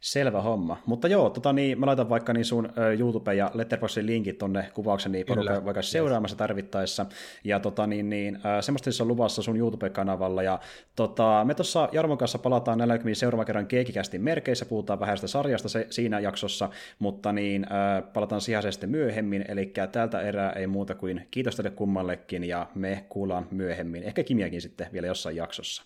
Selvä 0.00 0.42
homma. 0.42 0.82
Mutta 0.86 1.08
joo, 1.08 1.30
tota 1.30 1.52
niin, 1.52 1.80
mä 1.80 1.86
laitan 1.86 2.08
vaikka 2.08 2.32
niin 2.32 2.44
sun 2.44 2.72
YouTube 2.98 3.34
ja 3.34 3.50
Letterboxdin 3.54 4.06
linkit 4.06 4.38
tonne 4.38 4.70
kuvauksen, 4.74 5.12
niin 5.12 5.26
porukka 5.26 5.64
vaikka 5.64 5.82
seuraamassa 5.82 6.36
tarvittaessa. 6.36 7.06
Ja 7.44 7.60
tota 7.60 7.86
niin, 7.86 8.10
niin 8.10 8.38
semmoista 8.60 8.84
siis 8.84 9.00
on 9.00 9.08
luvassa 9.08 9.42
sun 9.42 9.56
YouTube-kanavalla. 9.56 10.42
Ja 10.42 10.58
tota, 10.96 11.44
me 11.44 11.54
tuossa 11.54 11.88
Jarmon 11.92 12.18
kanssa 12.18 12.38
palataan 12.38 12.78
näillä 12.78 12.98
seuraavan 13.12 13.46
kerran 13.46 13.66
Keekikästin 13.66 14.22
merkeissä, 14.22 14.66
puhutaan 14.66 15.00
vähän 15.00 15.16
sitä 15.16 15.28
sarjasta 15.28 15.68
se, 15.68 15.86
siinä 15.90 16.20
jaksossa, 16.20 16.70
mutta 16.98 17.32
niin 17.32 17.64
äh, 17.64 18.12
palataan 18.12 18.40
siihen 18.40 18.72
sitten 18.72 18.90
myöhemmin, 18.90 19.44
eli 19.48 19.72
tältä 19.92 20.20
erää 20.20 20.52
ei 20.52 20.66
muuta 20.66 20.83
kuin 20.94 21.28
kiitos 21.30 21.56
teille 21.56 21.70
kummallekin, 21.70 22.44
ja 22.44 22.70
me 22.74 23.06
kuullaan 23.08 23.48
myöhemmin, 23.50 24.02
ehkä 24.02 24.24
Kimiäkin 24.24 24.60
sitten 24.60 24.86
vielä 24.92 25.06
jossain 25.06 25.36
jaksossa. 25.36 25.84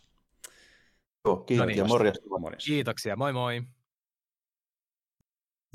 Joo, 1.24 1.36
kiitos 1.36 1.64
no 1.64 1.66
niin, 1.66 1.78
ja 1.78 1.84
morjesta. 1.84 2.28
Kiitoksia, 2.66 3.16
moi 3.16 3.32
moi. 3.32 3.62